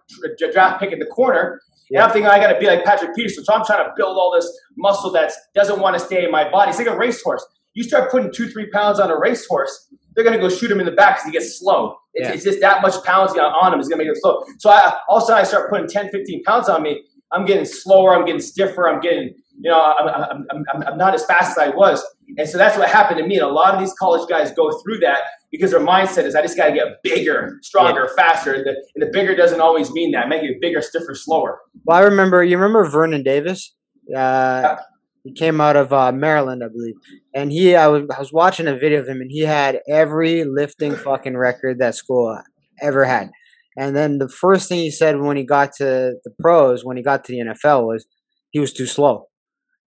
draft 0.51 0.81
pick 0.81 0.91
in 0.91 0.99
the 0.99 1.05
corner. 1.05 1.61
And 1.91 1.99
I'm 2.01 2.11
thinking 2.11 2.29
I 2.29 2.39
got 2.39 2.51
to 2.53 2.59
be 2.59 2.65
like 2.67 2.83
Patrick 2.83 3.15
Peterson. 3.15 3.45
So 3.45 3.53
I'm 3.53 3.65
trying 3.65 3.85
to 3.85 3.91
build 3.95 4.17
all 4.17 4.31
this 4.35 4.47
muscle 4.77 5.11
that 5.11 5.31
doesn't 5.55 5.79
want 5.79 5.97
to 5.97 5.99
stay 5.99 6.25
in 6.25 6.31
my 6.31 6.49
body. 6.49 6.69
It's 6.69 6.77
like 6.79 6.87
a 6.87 6.97
racehorse. 6.97 7.45
You 7.73 7.83
start 7.83 8.11
putting 8.11 8.31
two, 8.33 8.49
three 8.49 8.69
pounds 8.71 8.99
on 8.99 9.09
a 9.11 9.17
racehorse, 9.19 9.87
they're 10.15 10.23
going 10.23 10.35
to 10.35 10.41
go 10.41 10.49
shoot 10.49 10.71
him 10.71 10.79
in 10.79 10.85
the 10.85 10.91
back 10.91 11.17
because 11.17 11.25
he 11.25 11.31
gets 11.31 11.59
slow. 11.59 11.95
It's, 12.15 12.27
Yeah. 12.27 12.33
it's 12.33 12.43
just 12.43 12.59
that 12.61 12.81
much 12.81 13.01
pounds 13.03 13.31
on- 13.33 13.39
on 13.39 13.73
him 13.73 13.79
is 13.79 13.87
going 13.87 13.99
to 13.99 14.03
make 14.05 14.09
him 14.09 14.19
slow. 14.19 14.43
So 14.57 14.69
I, 14.71 14.93
all 15.07 15.17
of 15.17 15.23
a 15.23 15.25
sudden 15.27 15.41
I 15.41 15.43
start 15.43 15.69
putting 15.69 15.87
10, 15.87 16.09
15 16.09 16.43
pounds 16.43 16.67
on 16.69 16.81
me. 16.81 17.03
I'm 17.31 17.45
getting 17.45 17.65
slower. 17.65 18.15
I'm 18.15 18.25
getting 18.25 18.41
stiffer. 18.41 18.89
I'm 18.89 18.99
getting, 18.99 19.33
you 19.59 19.69
know, 19.69 19.79
I'm, 19.79 20.07
I'm, 20.07 20.45
I'm, 20.73 20.83
I'm 20.87 20.97
not 20.97 21.13
as 21.13 21.23
fast 21.25 21.51
as 21.51 21.57
I 21.59 21.69
was. 21.69 22.03
And 22.37 22.49
so 22.49 22.57
that's 22.57 22.77
what 22.77 22.89
happened 22.89 23.19
to 23.19 23.27
me. 23.27 23.35
And 23.35 23.43
a 23.45 23.51
lot 23.51 23.73
of 23.75 23.79
these 23.79 23.93
college 23.93 24.27
guys 24.27 24.51
go 24.51 24.71
through 24.81 24.99
that 24.99 25.19
because 25.51 25.71
their 25.71 25.79
mindset 25.79 26.25
is 26.25 26.35
I 26.35 26.41
just 26.41 26.57
got 26.57 26.67
to 26.67 26.73
get 26.73 27.01
bigger, 27.03 27.57
stronger, 27.61 28.09
faster. 28.17 28.53
And 28.53 28.65
the, 28.65 28.75
and 28.95 29.01
the 29.01 29.09
bigger 29.11 29.35
doesn't 29.35 29.61
always 29.61 29.91
mean 29.91 30.11
that. 30.11 30.27
Make 30.29 30.43
it 30.43 30.59
bigger, 30.61 30.81
stiffer, 30.81 31.15
slower. 31.15 31.59
well 31.85 31.97
i 31.97 32.01
remember 32.01 32.43
you 32.43 32.57
remember 32.57 32.89
vernon 32.89 33.23
davis 33.23 33.73
uh 34.15 34.75
he 35.23 35.33
came 35.33 35.59
out 35.59 35.75
of 35.75 35.91
uh, 35.91 36.11
maryland 36.11 36.63
i 36.63 36.67
believe 36.67 36.95
and 37.33 37.51
he 37.51 37.75
I 37.75 37.87
was, 37.87 38.03
I 38.15 38.19
was 38.19 38.31
watching 38.31 38.67
a 38.67 38.77
video 38.77 38.99
of 39.01 39.07
him 39.07 39.21
and 39.21 39.31
he 39.31 39.41
had 39.41 39.79
every 39.89 40.43
lifting 40.45 40.95
fucking 40.95 41.35
record 41.37 41.79
that 41.79 41.95
school 41.95 42.39
ever 42.81 43.05
had 43.05 43.29
and 43.77 43.95
then 43.95 44.17
the 44.19 44.29
first 44.29 44.69
thing 44.69 44.79
he 44.79 44.91
said 44.91 45.19
when 45.19 45.37
he 45.37 45.43
got 45.45 45.73
to 45.73 46.15
the 46.23 46.31
pros 46.39 46.85
when 46.85 46.97
he 46.97 47.03
got 47.03 47.23
to 47.25 47.31
the 47.31 47.39
nfl 47.39 47.85
was 47.85 48.05
he 48.51 48.59
was 48.59 48.73
too 48.73 48.85
slow 48.85 49.27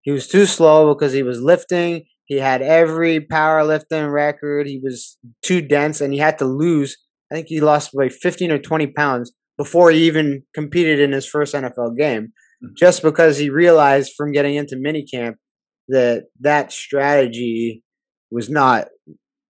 he 0.02 0.10
was 0.10 0.26
too 0.28 0.46
slow 0.46 0.92
because 0.94 1.12
he 1.12 1.22
was 1.22 1.40
lifting 1.40 2.04
he 2.30 2.36
had 2.36 2.62
every 2.62 3.18
powerlifting 3.18 4.10
record. 4.12 4.68
He 4.68 4.80
was 4.80 5.18
too 5.42 5.60
dense 5.60 6.00
and 6.00 6.12
he 6.12 6.20
had 6.20 6.38
to 6.38 6.44
lose. 6.44 6.96
I 7.30 7.34
think 7.34 7.48
he 7.48 7.60
lost 7.60 7.90
like 7.92 8.12
15 8.12 8.52
or 8.52 8.58
20 8.58 8.86
pounds 8.92 9.32
before 9.58 9.90
he 9.90 10.06
even 10.06 10.44
competed 10.54 11.00
in 11.00 11.10
his 11.10 11.26
first 11.26 11.54
nfl 11.54 11.98
game. 11.98 12.28
Mm-hmm. 12.64 12.74
Just 12.78 13.02
because 13.02 13.36
he 13.36 13.50
realized 13.50 14.12
from 14.16 14.30
getting 14.30 14.54
into 14.54 14.76
minicamp 14.76 15.34
that 15.88 16.26
that 16.38 16.70
strategy 16.70 17.82
was 18.30 18.48
not 18.48 18.86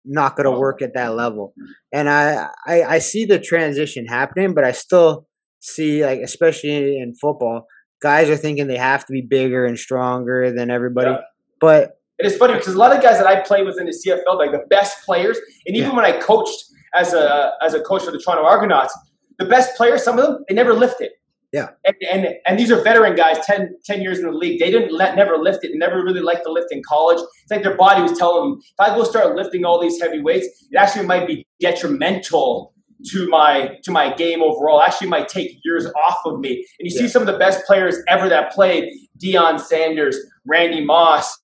not 0.04 0.36
going 0.36 0.44
to 0.44 0.60
work 0.60 0.82
at 0.82 0.92
that 0.92 1.08
mm-hmm. 1.08 1.16
level. 1.16 1.54
And 1.94 2.10
I, 2.10 2.48
I 2.66 2.82
i 2.82 2.98
see 2.98 3.24
the 3.24 3.38
transition 3.38 4.04
happening 4.04 4.52
but 4.52 4.64
i 4.64 4.72
still 4.72 5.26
see 5.60 6.04
like 6.04 6.20
especially 6.20 6.98
in 6.98 7.14
football 7.18 7.66
guys 8.02 8.28
are 8.28 8.36
thinking 8.36 8.66
they 8.66 8.76
have 8.76 9.06
to 9.06 9.12
be 9.12 9.22
bigger 9.22 9.64
and 9.64 9.78
stronger 9.78 10.52
than 10.52 10.70
everybody. 10.70 11.12
Yeah. 11.12 11.20
but 11.58 11.95
It 12.18 12.26
is 12.26 12.36
funny 12.36 12.54
because 12.54 12.74
a 12.74 12.78
lot 12.78 12.94
of 12.96 13.02
guys 13.02 13.18
that 13.18 13.26
I 13.26 13.40
play 13.40 13.62
with 13.62 13.78
in 13.78 13.86
the 13.86 13.92
CFL, 13.92 14.38
like 14.38 14.52
the 14.52 14.64
best 14.70 15.04
players, 15.04 15.38
and 15.66 15.76
even 15.76 15.90
Yeah. 15.90 15.96
when 15.96 16.04
I 16.04 16.18
coached 16.18 16.64
as 16.94 17.12
a 17.12 17.52
as 17.62 17.74
a 17.74 17.80
coach 17.80 18.04
for 18.04 18.10
the 18.10 18.18
Toronto 18.18 18.44
Argonauts, 18.44 18.96
the 19.38 19.44
best 19.44 19.76
players, 19.76 20.02
some 20.02 20.18
of 20.18 20.24
them, 20.26 20.44
they 20.48 20.54
never 20.54 20.72
lifted. 20.72 21.10
Yeah. 21.52 21.68
And 21.84 21.94
and, 22.10 22.28
and 22.46 22.58
these 22.58 22.70
are 22.72 22.82
veteran 22.82 23.14
guys, 23.16 23.38
10, 23.46 23.76
10 23.84 24.02
years 24.02 24.18
in 24.18 24.24
the 24.24 24.32
league. 24.32 24.58
They 24.60 24.70
didn't 24.70 24.92
let 24.92 25.14
never 25.14 25.36
lift 25.38 25.64
it. 25.64 25.72
They 25.72 25.78
never 25.78 26.02
really 26.02 26.20
liked 26.20 26.44
to 26.44 26.52
lift 26.52 26.68
in 26.70 26.82
college. 26.88 27.18
It's 27.42 27.50
like 27.50 27.62
their 27.62 27.76
body 27.76 28.02
was 28.02 28.18
telling 28.18 28.50
them, 28.50 28.60
if 28.60 28.80
I 28.80 28.94
go 28.96 29.04
start 29.04 29.36
lifting 29.36 29.64
all 29.64 29.80
these 29.80 30.00
heavy 30.00 30.20
weights, 30.20 30.46
it 30.70 30.76
actually 30.76 31.06
might 31.06 31.26
be 31.26 31.46
detrimental 31.60 32.74
to 33.10 33.28
my 33.28 33.76
to 33.84 33.90
my 33.90 34.12
game 34.14 34.42
overall. 34.42 34.80
Actually, 34.82 35.08
might 35.08 35.28
take 35.28 35.58
years 35.64 35.86
off 35.86 36.18
of 36.24 36.40
me. 36.40 36.66
And 36.78 36.86
you 36.86 36.90
see 36.90 37.08
some 37.08 37.22
of 37.22 37.26
the 37.26 37.38
best 37.38 37.64
players 37.66 37.96
ever 38.08 38.28
that 38.28 38.52
played: 38.52 38.90
Deion 39.22 39.60
Sanders, 39.60 40.18
Randy 40.46 40.84
Moss, 40.84 41.38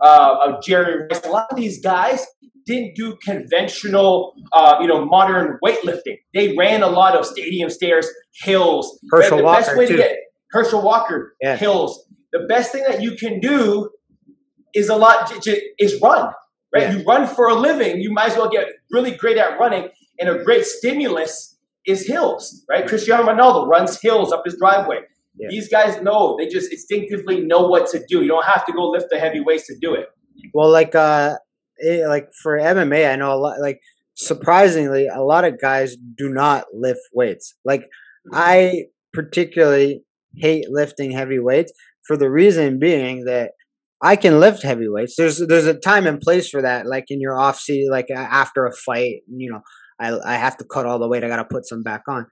uh, 0.00 0.04
uh, 0.04 0.60
Jerry 0.60 1.06
Rice. 1.10 1.24
A 1.24 1.28
lot 1.30 1.46
of 1.50 1.56
these 1.56 1.80
guys 1.80 2.26
didn't 2.66 2.94
do 2.96 3.16
conventional, 3.24 4.34
uh, 4.52 4.76
you 4.80 4.86
know, 4.88 5.04
modern 5.04 5.58
weightlifting. 5.64 6.16
They 6.34 6.56
ran 6.56 6.82
a 6.82 6.88
lot 6.88 7.16
of 7.16 7.24
stadium 7.24 7.70
stairs, 7.70 8.08
hills. 8.42 8.98
Herschel 9.10 9.38
the 9.38 9.44
best 9.44 9.68
Walker, 9.68 9.78
way 9.78 9.86
to 9.86 9.92
too. 9.92 9.98
get 9.98 10.16
Herschel 10.50 10.82
Walker 10.82 11.34
Yeah. 11.40 11.56
hills. 11.56 12.06
The 12.32 12.40
best 12.48 12.72
thing 12.72 12.84
that 12.88 13.00
you 13.02 13.12
can 13.12 13.40
do 13.40 13.90
is 14.74 14.88
a 14.88 14.96
lot 14.96 15.32
is 15.78 16.00
run. 16.02 16.32
Right, 16.74 16.82
Yeah. 16.82 16.96
you 16.96 17.04
run 17.04 17.26
for 17.26 17.48
a 17.48 17.54
living. 17.54 18.00
You 18.00 18.12
might 18.12 18.32
as 18.32 18.36
well 18.36 18.48
get 18.50 18.68
really 18.90 19.12
great 19.12 19.38
at 19.38 19.58
running, 19.58 19.88
and 20.18 20.28
a 20.28 20.42
great 20.42 20.66
stimulus 20.66 21.56
is 21.86 22.06
hills. 22.06 22.64
Right, 22.68 22.86
Cristiano 22.86 23.22
Ronaldo 23.24 23.68
runs 23.68 24.00
hills 24.00 24.32
up 24.32 24.42
his 24.44 24.56
driveway. 24.58 24.98
Yeah. 25.38 25.48
These 25.50 25.68
guys 25.68 26.00
know; 26.02 26.36
they 26.38 26.46
just 26.46 26.72
instinctively 26.72 27.40
know 27.40 27.66
what 27.66 27.88
to 27.90 27.98
do. 28.08 28.22
You 28.22 28.28
don't 28.28 28.44
have 28.46 28.64
to 28.66 28.72
go 28.72 28.88
lift 28.88 29.06
the 29.10 29.18
heavy 29.18 29.40
weights 29.40 29.66
to 29.66 29.76
do 29.80 29.94
it. 29.94 30.06
well 30.54 30.70
like 30.70 30.94
uh 30.94 31.36
it, 31.78 32.08
like 32.08 32.28
for 32.42 32.58
MMA, 32.58 33.10
I 33.10 33.16
know 33.16 33.34
a 33.34 33.36
lot. 33.36 33.60
Like 33.60 33.80
surprisingly, 34.14 35.06
a 35.06 35.22
lot 35.22 35.44
of 35.44 35.60
guys 35.60 35.96
do 36.16 36.28
not 36.28 36.64
lift 36.72 37.00
weights. 37.12 37.54
Like 37.64 37.84
I 38.32 38.84
particularly 39.12 40.02
hate 40.36 40.66
lifting 40.70 41.12
heavy 41.12 41.38
weights 41.38 41.72
for 42.06 42.16
the 42.16 42.30
reason 42.30 42.78
being 42.78 43.24
that 43.24 43.52
I 44.02 44.16
can 44.16 44.40
lift 44.40 44.62
heavy 44.62 44.88
weights. 44.88 45.16
There's 45.16 45.38
there's 45.38 45.66
a 45.66 45.74
time 45.74 46.06
and 46.06 46.20
place 46.20 46.48
for 46.48 46.62
that. 46.62 46.86
Like 46.86 47.06
in 47.08 47.20
your 47.20 47.38
off 47.38 47.58
season, 47.58 47.90
like 47.90 48.10
after 48.10 48.66
a 48.66 48.72
fight, 48.72 49.22
you 49.28 49.50
know, 49.50 49.60
I 50.00 50.18
I 50.24 50.36
have 50.36 50.56
to 50.58 50.64
cut 50.64 50.86
all 50.86 50.98
the 50.98 51.08
weight. 51.08 51.24
I 51.24 51.28
got 51.28 51.36
to 51.36 51.44
put 51.44 51.66
some 51.66 51.82
back 51.82 52.02
on. 52.08 52.26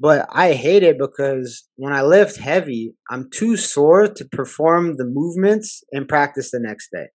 But 0.00 0.26
I 0.30 0.52
hate 0.52 0.84
it 0.84 0.96
because 0.98 1.66
when 1.76 1.92
I 1.92 2.02
lift 2.02 2.36
heavy, 2.36 2.94
I'm 3.10 3.28
too 3.32 3.56
sore 3.56 4.06
to 4.06 4.24
perform 4.30 4.96
the 4.96 5.04
movements 5.04 5.82
and 5.92 6.06
practice 6.06 6.52
the 6.52 6.60
next 6.60 6.90
day. 6.92 7.06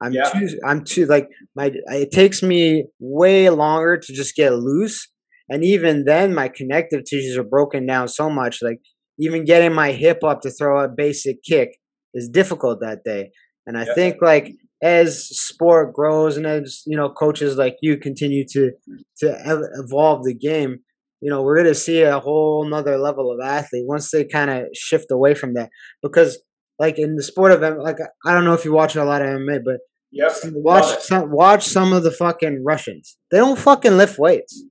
I'm 0.00 0.12
yeah. 0.12 0.30
too 0.30 0.48
I'm 0.64 0.84
too 0.84 1.06
like 1.06 1.28
my 1.54 1.72
it 1.86 2.10
takes 2.10 2.42
me 2.42 2.86
way 2.98 3.50
longer 3.50 3.96
to 3.96 4.12
just 4.12 4.34
get 4.34 4.54
loose 4.54 5.08
and 5.48 5.64
even 5.64 6.04
then 6.04 6.34
my 6.34 6.48
connective 6.48 7.04
tissues 7.04 7.36
are 7.36 7.44
broken 7.44 7.86
down 7.86 8.08
so 8.08 8.28
much 8.28 8.58
like 8.62 8.78
even 9.18 9.44
getting 9.44 9.72
my 9.72 9.92
hip 9.92 10.24
up 10.24 10.40
to 10.40 10.50
throw 10.50 10.82
a 10.82 10.88
basic 10.88 11.42
kick 11.42 11.76
is 12.14 12.28
difficult 12.28 12.80
that 12.80 13.04
day. 13.04 13.30
And 13.66 13.78
I 13.78 13.84
yeah. 13.84 13.94
think 13.94 14.16
like 14.20 14.52
as 14.82 15.28
sport 15.28 15.92
grows 15.94 16.36
and 16.36 16.46
as 16.46 16.82
you 16.86 16.96
know 16.96 17.08
coaches 17.10 17.56
like 17.56 17.76
you 17.80 17.96
continue 17.96 18.44
to 18.52 18.72
to 19.18 19.68
evolve 19.76 20.24
the 20.24 20.34
game, 20.34 20.80
you 21.22 21.30
know 21.30 21.40
we're 21.40 21.56
gonna 21.56 21.74
see 21.74 22.02
a 22.02 22.18
whole 22.18 22.68
nother 22.68 22.98
level 22.98 23.32
of 23.32 23.38
athlete 23.40 23.84
once 23.86 24.10
they 24.10 24.24
kind 24.24 24.50
of 24.50 24.66
shift 24.74 25.06
away 25.10 25.34
from 25.34 25.54
that 25.54 25.70
because 26.02 26.42
like 26.78 26.98
in 26.98 27.14
the 27.14 27.22
sport 27.22 27.52
of 27.52 27.60
like 27.78 27.98
I 28.26 28.34
don't 28.34 28.44
know 28.44 28.54
if 28.54 28.64
you 28.64 28.72
watch 28.72 28.96
a 28.96 29.04
lot 29.04 29.22
of 29.22 29.28
MMA, 29.28 29.60
but 29.64 29.76
yep. 30.10 30.32
watch 30.46 31.00
some 31.00 31.30
watch 31.30 31.64
some 31.64 31.92
of 31.92 32.02
the 32.02 32.10
fucking 32.10 32.64
Russians. 32.64 33.16
They 33.30 33.38
don't 33.38 33.58
fucking 33.58 33.96
lift 33.96 34.18
weights. 34.18 34.64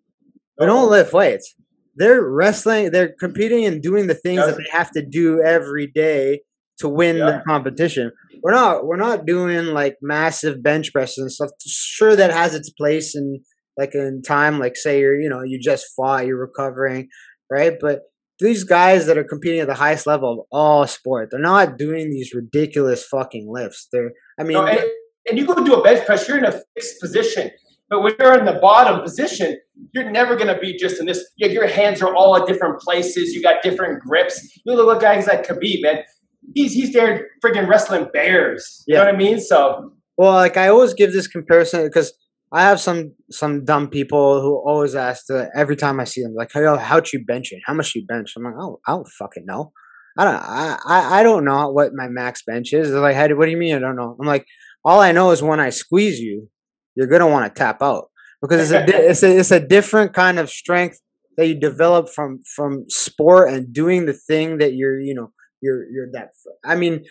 They 0.60 0.66
don't 0.66 0.92
lift 0.92 1.14
weights. 1.14 1.56
They're 1.96 2.22
wrestling. 2.22 2.92
They're 2.92 3.14
competing 3.18 3.66
and 3.66 3.82
doing 3.82 4.08
the 4.08 4.14
things 4.14 4.46
that 4.46 4.58
they 4.58 4.66
have 4.72 4.92
to 4.92 5.06
do 5.06 5.42
every 5.42 5.88
day 5.88 6.42
to 6.80 6.90
win 6.90 7.20
the 7.20 7.42
competition. 7.48 8.12
We're 8.44 8.52
not 8.52 8.86
we're 8.86 8.98
not 8.98 9.26
doing 9.26 9.68
like 9.68 9.96
massive 10.02 10.62
bench 10.62 10.92
presses 10.92 11.18
and 11.20 11.32
stuff. 11.32 11.52
Sure, 11.66 12.16
that 12.16 12.32
has 12.32 12.54
its 12.56 12.70
place 12.72 13.16
in 13.16 13.42
like 13.82 13.96
in 13.96 14.22
time. 14.22 14.60
Like 14.60 14.76
say 14.76 15.00
you're 15.00 15.20
you 15.20 15.30
know 15.30 15.42
you 15.44 15.60
just 15.60 15.88
fought, 15.96 16.26
you're 16.26 16.40
recovering, 16.40 17.10
right? 17.52 17.74
But 17.80 18.02
these 18.40 18.64
guys 18.64 19.06
that 19.06 19.18
are 19.18 19.24
competing 19.24 19.60
at 19.60 19.68
the 19.68 19.76
highest 19.76 20.08
level 20.08 20.32
of 20.32 20.40
all 20.52 20.88
sport, 20.88 21.30
they're 21.32 21.40
not 21.40 21.78
doing 21.78 22.10
these 22.10 22.34
ridiculous 22.34 23.04
fucking 23.06 23.48
lifts. 23.52 23.88
They're 23.92 24.12
I 24.40 24.44
mean, 24.44 24.58
no, 24.58 24.66
and, 24.66 24.84
and 25.30 25.38
you 25.38 25.46
go 25.46 25.56
do 25.56 25.74
a 25.74 25.84
bench 25.84 26.06
press, 26.06 26.28
you're 26.28 26.38
in 26.38 26.46
a 26.46 26.62
fixed 26.76 27.02
position. 27.02 27.52
But 27.90 28.04
when 28.04 28.14
you're 28.18 28.40
in 28.40 28.46
the 28.46 28.58
bottom 28.62 29.02
position, 29.02 29.60
you're 29.94 30.10
never 30.10 30.38
going 30.38 30.48
to 30.48 30.58
be 30.58 30.78
just 30.78 31.02
in 31.02 31.08
this. 31.08 31.30
Your 31.36 31.68
hands 31.68 32.02
are 32.02 32.16
all 32.16 32.38
at 32.38 32.48
different 32.48 32.80
places. 32.80 33.34
You 33.34 33.44
got 33.44 33.62
different 33.62 34.02
grips. 34.02 34.40
You 34.66 34.76
look 34.76 34.96
at 34.96 35.02
guys 35.02 35.28
like 35.28 35.46
Khabib, 35.46 35.82
man 35.82 36.04
he's 36.54 36.74
he's 36.74 36.94
there 36.94 37.30
freaking 37.44 37.68
wrestling 37.68 38.08
bears. 38.14 38.84
You 38.88 38.96
yeah. 38.96 39.02
know 39.02 39.06
what 39.08 39.16
I 39.16 39.18
mean? 39.18 39.40
So 39.40 39.94
well, 40.18 40.34
like 40.34 40.58
I 40.58 40.68
always 40.68 40.94
give 40.94 41.14
this 41.14 41.28
comparison 41.28 41.86
because 41.86 42.14
I 42.52 42.64
have 42.64 42.80
some 42.80 43.14
some 43.30 43.64
dumb 43.66 43.90
people 43.90 44.42
who 44.42 44.56
always 44.56 44.96
ask 44.96 45.26
every 45.56 45.76
time 45.76 46.00
I 46.00 46.04
see 46.04 46.22
them 46.22 46.34
like, 46.36 46.52
"Hey, 46.54 46.64
how'd 46.64 47.12
you 47.14 47.24
bench 47.26 47.52
it? 47.52 47.62
How 47.66 47.74
much 47.74 47.96
you 47.96 48.06
bench?" 48.06 48.34
I'm 48.36 48.44
like, 48.44 48.56
"Oh, 48.60 48.80
I 48.88 48.92
don't 48.92 49.08
fucking 49.08 49.46
know. 49.46 49.72
I 50.18 50.26
don't 50.26 50.36
I, 50.36 51.20
I, 51.20 51.24
don't 51.24 51.46
know 51.46 51.70
what 51.72 51.94
my 51.94 52.10
max 52.10 52.44
bench 52.46 52.74
is." 52.74 52.92
They're 52.92 53.00
like, 53.00 53.16
"How? 53.16 53.34
What 53.36 53.46
do 53.46 53.52
you 53.52 53.58
mean? 53.58 53.76
I 53.76 53.80
don't 53.80 53.96
know." 53.96 54.18
I'm 54.20 54.28
like, 54.28 54.46
"All 54.84 55.00
I 55.00 55.14
know 55.14 55.32
is 55.32 55.42
when 55.42 55.62
I 55.62 55.70
squeeze 55.70 56.20
you, 56.20 56.50
you're 56.96 57.08
gonna 57.08 57.28
want 57.28 57.54
to 57.54 57.58
tap 57.58 57.82
out 57.82 58.10
because 58.42 58.72
it's 58.72 58.92
a 58.92 59.10
it's 59.10 59.24
a 59.24 59.38
it's 59.40 59.52
a 59.52 59.60
different 59.60 60.14
kind 60.14 60.40
of 60.40 60.50
strength." 60.50 61.00
that 61.38 61.48
you 61.48 61.60
develop 61.60 62.10
from 62.10 62.40
from 62.56 62.86
sport 62.90 63.50
and 63.50 63.74
doing 63.74 64.06
the 64.06 64.14
thing 64.14 64.58
that 64.58 64.74
you're 64.74 65.00
you 65.00 65.14
know 65.14 65.32
you're 65.62 65.90
you're 65.90 66.08
that. 66.14 66.30
I 66.64 66.76
mean, 66.76 67.04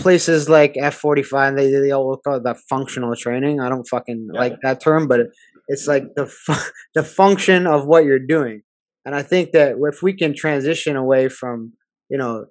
places 0.00 0.48
like 0.48 0.76
F 0.76 0.94
forty 0.94 1.22
five, 1.22 1.56
they 1.56 1.70
they 1.70 1.90
all 1.90 2.16
call 2.16 2.36
it 2.36 2.44
that 2.44 2.58
functional 2.68 3.14
training. 3.14 3.60
I 3.60 3.68
don't 3.68 3.86
fucking 3.86 4.30
yeah. 4.32 4.40
like 4.40 4.54
that 4.62 4.80
term, 4.80 5.06
but 5.06 5.20
it's 5.68 5.86
like 5.86 6.04
the 6.16 6.26
fu- 6.26 6.70
the 6.94 7.04
function 7.04 7.66
of 7.66 7.86
what 7.86 8.04
you're 8.04 8.18
doing. 8.18 8.62
And 9.04 9.14
I 9.14 9.22
think 9.22 9.52
that 9.52 9.76
if 9.80 10.02
we 10.02 10.12
can 10.12 10.34
transition 10.34 10.96
away 10.96 11.28
from 11.28 11.72
you 12.08 12.18
know 12.18 12.46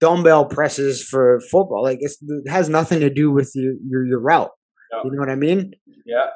dumbbell 0.00 0.46
presses 0.46 1.02
for 1.02 1.40
football, 1.50 1.82
like 1.82 1.98
it 2.00 2.12
has 2.48 2.68
nothing 2.68 3.00
to 3.00 3.10
do 3.10 3.30
with 3.30 3.52
your 3.54 3.74
your, 3.86 4.06
your 4.06 4.20
route. 4.20 4.50
No. 4.92 5.02
You 5.04 5.12
know 5.12 5.20
what 5.20 5.30
I 5.30 5.36
mean? 5.36 5.72
Yeah. 6.06 6.26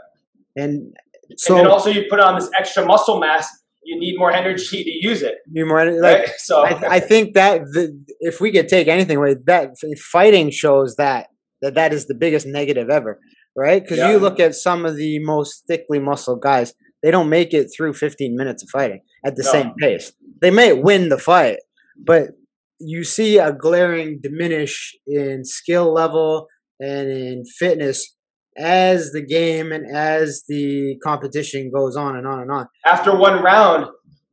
And 0.56 0.94
so 1.36 1.56
and 1.56 1.66
also 1.66 1.90
you 1.90 2.04
put 2.08 2.20
on 2.20 2.38
this 2.38 2.48
extra 2.56 2.84
muscle 2.84 3.18
mass 3.18 3.48
you 3.84 3.98
need 3.98 4.18
more 4.18 4.32
energy 4.32 4.82
to 4.84 4.90
use 4.90 5.22
it. 5.22 5.36
Need 5.50 5.64
more 5.64 5.80
energy. 5.80 6.00
Like, 6.00 6.18
right? 6.18 6.30
So 6.38 6.64
I, 6.64 6.96
I, 6.96 7.00
think 7.00 7.34
that 7.34 7.62
the, 7.72 7.98
if 8.20 8.40
we 8.40 8.52
could 8.52 8.68
take 8.68 8.88
anything 8.88 9.16
away, 9.16 9.36
that 9.46 9.76
fighting 9.98 10.50
shows 10.50 10.96
that 10.96 11.28
that 11.62 11.74
that 11.74 11.92
is 11.92 12.06
the 12.06 12.14
biggest 12.14 12.46
negative 12.46 12.90
ever, 12.90 13.18
right? 13.56 13.82
Because 13.82 13.98
yeah. 13.98 14.10
you 14.10 14.18
look 14.18 14.40
at 14.40 14.54
some 14.54 14.84
of 14.84 14.96
the 14.96 15.18
most 15.20 15.64
thickly 15.66 15.98
muscled 15.98 16.42
guys, 16.42 16.74
they 17.02 17.10
don't 17.10 17.28
make 17.28 17.52
it 17.52 17.68
through 17.74 17.94
15 17.94 18.36
minutes 18.36 18.62
of 18.62 18.70
fighting 18.70 19.00
at 19.24 19.36
the 19.36 19.42
no. 19.42 19.52
same 19.52 19.74
pace. 19.78 20.12
They 20.40 20.50
may 20.50 20.72
win 20.72 21.08
the 21.08 21.18
fight, 21.18 21.58
but 21.96 22.30
you 22.78 23.04
see 23.04 23.38
a 23.38 23.52
glaring 23.52 24.20
diminish 24.22 24.96
in 25.06 25.44
skill 25.44 25.92
level 25.92 26.48
and 26.80 27.08
in 27.08 27.44
fitness 27.44 28.13
as 28.56 29.12
the 29.12 29.22
game 29.22 29.72
and 29.72 29.86
as 29.94 30.44
the 30.48 30.96
competition 31.02 31.70
goes 31.70 31.96
on 31.96 32.16
and 32.16 32.26
on 32.26 32.40
and 32.40 32.50
on. 32.50 32.68
After 32.86 33.16
one 33.16 33.42
round, 33.42 33.86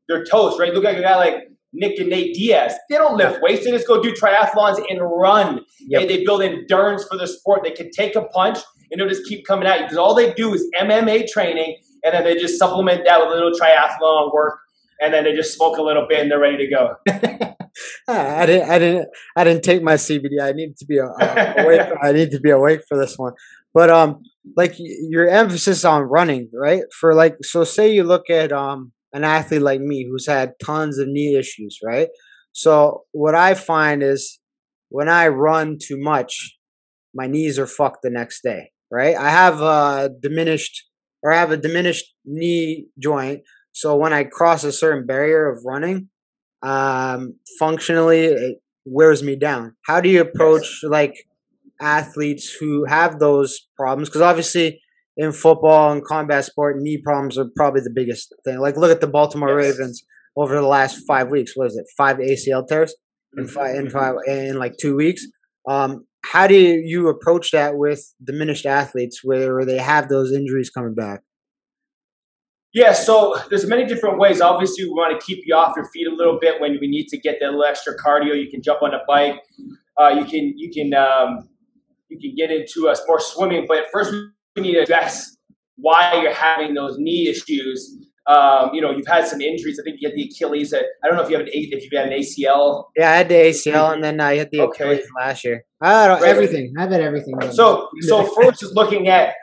they're 0.07 0.25
toast, 0.25 0.59
right? 0.59 0.73
Look 0.73 0.85
at 0.85 0.97
a 0.97 1.01
guy 1.01 1.15
like 1.15 1.35
Nick 1.73 1.99
and 1.99 2.09
Nate 2.09 2.35
Diaz. 2.35 2.73
They 2.89 2.97
don't 2.97 3.17
lift 3.17 3.41
weights. 3.41 3.65
They 3.65 3.71
just 3.71 3.87
go 3.87 4.01
do 4.01 4.13
triathlons 4.13 4.81
and 4.89 4.99
run. 5.01 5.61
Yep. 5.79 6.01
They, 6.01 6.17
they 6.17 6.25
build 6.25 6.41
endurance 6.41 7.05
for 7.09 7.17
the 7.17 7.27
sport. 7.27 7.63
They 7.63 7.71
can 7.71 7.89
take 7.91 8.15
a 8.15 8.23
punch 8.23 8.59
and 8.91 8.99
they'll 8.99 9.09
just 9.09 9.25
keep 9.25 9.45
coming 9.45 9.67
at 9.67 9.79
you 9.79 9.85
because 9.85 9.97
all 9.97 10.13
they 10.13 10.33
do 10.33 10.53
is 10.53 10.65
MMA 10.79 11.27
training 11.27 11.77
and 12.03 12.13
then 12.13 12.23
they 12.23 12.35
just 12.35 12.57
supplement 12.57 13.03
that 13.05 13.19
with 13.19 13.29
a 13.29 13.33
little 13.33 13.51
triathlon 13.51 14.33
work 14.33 14.59
and 14.99 15.13
then 15.13 15.23
they 15.23 15.33
just 15.33 15.55
smoke 15.55 15.77
a 15.77 15.81
little 15.81 16.05
bit 16.07 16.19
and 16.19 16.31
they're 16.31 16.39
ready 16.39 16.57
to 16.57 16.67
go. 16.67 17.55
I 18.07 18.45
didn't, 18.45 18.69
I 18.69 18.79
didn't, 18.79 19.09
I 19.35 19.43
didn't 19.43 19.63
take 19.63 19.83
my 19.83 19.93
CBD. 19.93 20.41
I 20.41 20.51
need 20.51 20.75
to 20.77 20.85
be 20.85 20.99
uh, 20.99 21.07
awake. 21.63 21.81
I 22.01 22.11
need 22.11 22.31
to 22.31 22.39
be 22.39 22.49
awake 22.49 22.81
for 22.87 22.97
this 22.97 23.17
one. 23.17 23.33
But 23.73 23.89
um, 23.89 24.21
like 24.57 24.75
your 24.77 25.29
emphasis 25.29 25.85
on 25.85 26.03
running, 26.03 26.49
right? 26.53 26.83
For 26.99 27.13
like, 27.13 27.37
so 27.43 27.63
say 27.63 27.93
you 27.93 28.03
look 28.03 28.29
at 28.29 28.51
um 28.51 28.91
an 29.13 29.23
athlete 29.23 29.61
like 29.61 29.81
me 29.81 30.07
who's 30.09 30.25
had 30.25 30.53
tons 30.63 30.97
of 30.97 31.07
knee 31.07 31.35
issues, 31.35 31.79
right? 31.83 32.09
So 32.53 33.03
what 33.11 33.35
I 33.35 33.53
find 33.53 34.03
is 34.03 34.39
when 34.89 35.09
I 35.09 35.27
run 35.27 35.77
too 35.81 35.97
much, 35.99 36.57
my 37.13 37.27
knees 37.27 37.59
are 37.59 37.67
fucked 37.67 38.03
the 38.03 38.09
next 38.09 38.41
day, 38.41 38.71
right? 38.91 39.15
I 39.15 39.29
have 39.29 39.61
a 39.61 40.09
diminished 40.21 40.85
or 41.23 41.31
I 41.31 41.39
have 41.39 41.51
a 41.51 41.57
diminished 41.57 42.05
knee 42.25 42.87
joint. 42.99 43.41
So 43.73 43.95
when 43.95 44.13
I 44.13 44.23
cross 44.23 44.63
a 44.63 44.71
certain 44.71 45.05
barrier 45.05 45.49
of 45.49 45.63
running, 45.65 46.09
um, 46.63 47.35
functionally 47.59 48.25
it 48.25 48.57
wears 48.85 49.23
me 49.23 49.35
down. 49.35 49.75
How 49.85 50.01
do 50.01 50.09
you 50.09 50.21
approach 50.21 50.81
like 50.83 51.15
athletes 51.79 52.51
who 52.51 52.85
have 52.85 53.19
those 53.19 53.67
problems 53.75 54.09
because 54.09 54.21
obviously 54.21 54.79
in 55.17 55.31
football 55.31 55.91
and 55.91 56.03
combat 56.03 56.45
sport, 56.45 56.77
knee 56.79 56.97
problems 56.97 57.37
are 57.37 57.49
probably 57.55 57.81
the 57.81 57.91
biggest 57.93 58.33
thing. 58.43 58.59
Like 58.59 58.77
look 58.77 58.91
at 58.91 59.01
the 59.01 59.07
Baltimore 59.07 59.59
yes. 59.59 59.77
Ravens 59.77 60.03
over 60.35 60.55
the 60.55 60.67
last 60.67 61.05
five 61.07 61.29
weeks. 61.29 61.53
What 61.55 61.67
is 61.67 61.77
it? 61.77 61.85
Five 61.97 62.17
ACL 62.17 62.67
tears 62.67 62.95
in 63.37 63.45
mm-hmm. 63.45 63.53
five 63.53 63.75
in 63.75 63.89
five 63.89 64.15
in 64.27 64.57
like 64.57 64.77
two 64.77 64.95
weeks. 64.95 65.25
Um, 65.67 66.05
how 66.23 66.47
do 66.47 66.55
you 66.55 67.09
approach 67.09 67.51
that 67.51 67.77
with 67.77 68.13
diminished 68.23 68.65
athletes 68.65 69.21
where 69.23 69.65
they 69.65 69.77
have 69.77 70.07
those 70.07 70.31
injuries 70.31 70.69
coming 70.69 70.93
back? 70.93 71.21
Yeah, 72.73 72.93
so 72.93 73.37
there's 73.49 73.67
many 73.67 73.85
different 73.85 74.17
ways. 74.17 74.39
Obviously, 74.39 74.85
we 74.85 74.91
want 74.91 75.19
to 75.19 75.25
keep 75.25 75.43
you 75.45 75.55
off 75.55 75.73
your 75.75 75.89
feet 75.89 76.07
a 76.07 76.15
little 76.15 76.39
bit 76.39 76.61
when 76.61 76.77
we 76.79 76.87
need 76.87 77.07
to 77.07 77.17
get 77.17 77.37
that 77.41 77.47
little 77.47 77.65
extra 77.65 77.97
cardio. 77.97 78.41
You 78.41 78.49
can 78.49 78.61
jump 78.61 78.81
on 78.81 78.93
a 78.93 78.99
bike. 79.07 79.41
Uh, 79.99 80.09
you 80.09 80.23
can 80.23 80.57
you 80.57 80.71
can 80.71 80.93
um, 80.93 81.49
you 82.07 82.17
can 82.17 82.33
get 82.35 82.49
into 82.49 82.87
us 82.87 83.01
more 83.07 83.19
swimming. 83.19 83.65
But 83.67 83.85
first, 83.91 84.13
we 84.55 84.61
need 84.61 84.73
to 84.73 84.79
address 84.79 85.35
why 85.75 86.21
you're 86.21 86.33
having 86.33 86.73
those 86.73 86.97
knee 86.97 87.27
issues. 87.27 87.97
Um, 88.27 88.69
you 88.73 88.79
know, 88.79 88.91
you've 88.91 89.07
had 89.07 89.27
some 89.27 89.41
injuries. 89.41 89.77
I 89.77 89.83
think 89.83 89.97
you 89.99 90.07
had 90.07 90.15
the 90.15 90.23
Achilles. 90.23 90.73
I 90.73 91.07
don't 91.07 91.17
know 91.17 91.23
if 91.23 91.29
you 91.29 91.37
have 91.37 91.45
an 91.45 91.51
if 91.53 91.91
you 91.91 91.97
had 91.97 92.07
an 92.07 92.13
ACL. 92.13 92.85
Yeah, 92.95 93.11
I 93.11 93.15
had 93.17 93.27
the 93.27 93.35
ACL, 93.35 93.93
and 93.93 94.01
then 94.01 94.21
I 94.21 94.37
had 94.37 94.49
the 94.49 94.61
okay. 94.61 94.85
Achilles 94.85 95.09
last 95.19 95.43
year. 95.43 95.65
I 95.81 96.07
don't 96.07 96.21
right. 96.21 96.29
everything. 96.29 96.73
I've 96.77 96.91
had 96.91 97.01
everything. 97.01 97.37
Done. 97.37 97.51
So, 97.51 97.89
so 97.99 98.23
first 98.23 98.63
is 98.63 98.71
looking 98.73 99.09
at 99.09 99.33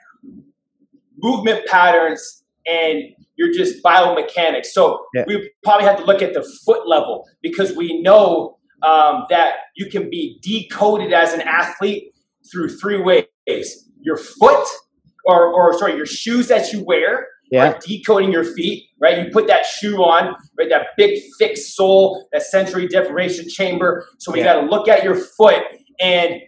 movement 1.19 1.67
patterns 1.67 2.38
and 2.71 3.03
you're 3.37 3.53
just 3.53 3.83
biomechanics. 3.83 4.67
So 4.67 5.05
yeah. 5.15 5.25
we 5.27 5.51
probably 5.63 5.87
have 5.87 5.99
to 5.99 6.05
look 6.05 6.23
at 6.23 6.35
the 6.35 6.43
foot 6.65 6.89
level 6.89 7.25
because 7.43 7.75
we 7.77 8.01
know 8.03 8.59
um, 8.83 9.25
that 9.31 9.55
you 9.77 9.87
can 9.91 10.11
be 10.11 10.39
decoded 10.43 11.13
as 11.13 11.33
an 11.33 11.41
athlete 11.43 12.13
through 12.51 12.69
three 12.79 13.01
ways 13.01 13.27
your 14.01 14.17
foot, 14.17 14.67
or, 15.27 15.53
or 15.53 15.79
sorry, 15.79 15.97
your 15.97 16.07
shoes 16.07 16.49
that 16.49 16.73
you 16.73 16.85
wear 16.85 17.27
Yeah. 17.51 17.73
are 17.73 17.79
decoding 17.85 18.33
your 18.33 18.45
feet, 18.45 18.85
right? 19.01 19.25
You 19.25 19.31
put 19.33 19.47
that 19.49 19.67
shoe 19.67 19.97
on, 19.97 20.35
right? 20.57 20.69
That 20.69 20.89
big, 20.97 21.21
thick 21.39 21.57
sole, 21.57 22.29
that 22.33 22.43
sensory 22.43 22.87
deprivation 22.87 23.49
chamber. 23.49 24.07
So 24.19 24.33
we 24.33 24.39
Yeah. 24.39 24.55
got 24.55 24.61
to 24.63 24.67
look 24.69 24.89
at 24.89 25.03
your 25.03 25.17
foot 25.17 25.63
and 26.01 26.41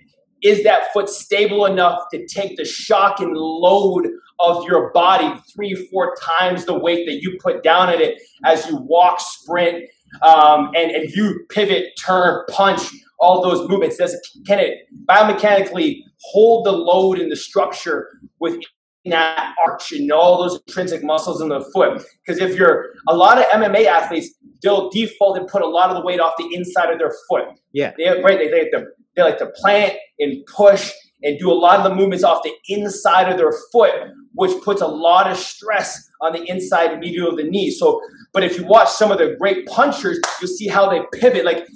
is 0.42 0.62
that 0.64 0.92
foot 0.92 1.09
stable 1.09 1.66
enough 1.66 2.00
to 2.12 2.26
take 2.26 2.56
the 2.56 2.64
shock 2.64 3.20
and 3.20 3.37
load 3.37 4.09
of 4.40 4.64
your 4.64 4.92
body 4.92 5.33
three, 5.55 5.74
four 5.90 6.14
times 6.38 6.64
the 6.64 6.79
weight 6.79 7.07
that 7.07 7.20
you 7.22 7.38
put 7.42 7.62
down 7.62 7.88
at 7.88 8.00
it 8.00 8.20
as 8.44 8.66
you 8.66 8.76
walk, 8.76 9.20
sprint, 9.20 9.85
um, 10.22 10.70
and, 10.76 10.90
and 10.90 11.11
you 11.11 11.44
pivot, 11.50 11.88
turn, 11.98 12.44
punch, 12.50 12.81
all 13.18 13.42
those 13.42 13.68
movements? 13.68 13.96
Does 13.98 14.14
it, 14.14 14.20
can 14.46 14.59
it 14.59 14.79
biomechanically 15.07 15.98
hold 16.22 16.66
the 16.66 16.72
load 16.72 17.18
and 17.18 17.31
the 17.31 17.37
structure 17.37 18.09
within 18.40 18.62
that 19.07 19.55
arch 19.64 19.92
and 19.92 20.11
all 20.11 20.42
those 20.42 20.61
intrinsic 20.66 21.05
muscles 21.05 21.40
in 21.40 21.48
the 21.48 21.61
foot? 21.72 22.03
Because 22.24 22.40
if 22.40 22.57
you're 22.57 22.87
a 23.09 23.16
lot 23.16 23.38
of 23.38 23.44
MMA 23.46 23.87
athletes, 23.87 24.35
they'll 24.62 24.90
default 24.90 25.38
and 25.38 25.46
put 25.46 25.62
a 25.62 25.68
lot 25.68 25.90
of 25.90 25.96
the 25.96 26.03
weight 26.03 26.20
off 26.20 26.35
the 26.38 26.48
inside 26.53 26.90
of 26.90 26.98
their 26.98 27.12
foot. 27.29 27.44
Yeah. 27.72 27.92
They, 27.96 28.09
right, 28.22 28.38
they, 28.38 28.48
they, 28.48 28.70
they, 28.72 28.85
they 29.16 29.22
like 29.22 29.38
to 29.38 29.50
plant 29.57 29.94
and 30.18 30.44
push 30.46 30.92
and 31.22 31.38
do 31.38 31.50
a 31.50 31.54
lot 31.54 31.78
of 31.78 31.85
the 31.85 31.94
movements 31.94 32.24
off 32.24 32.42
the 32.42 32.52
inside 32.68 33.30
of 33.30 33.37
their 33.38 33.52
foot, 33.72 33.92
which 34.35 34.52
puts 34.62 34.80
a 34.80 34.87
lot 34.87 35.30
of 35.30 35.37
stress 35.37 36.09
on 36.22 36.33
the 36.33 36.42
inside 36.48 36.98
medial 36.98 37.28
of 37.30 37.37
the 37.37 37.44
knee. 37.44 37.70
So, 37.70 38.00
but 38.33 38.42
if 38.44 38.59
you 38.59 38.64
watch 38.64 38.88
some 38.88 39.11
of 39.11 39.18
the 39.18 39.37
great 39.38 39.66
punchers, 39.66 40.20
you'll 40.40 40.48
see 40.48 40.68
how 40.68 40.88
they 40.88 41.00
pivot. 41.18 41.44
Like 41.44 41.66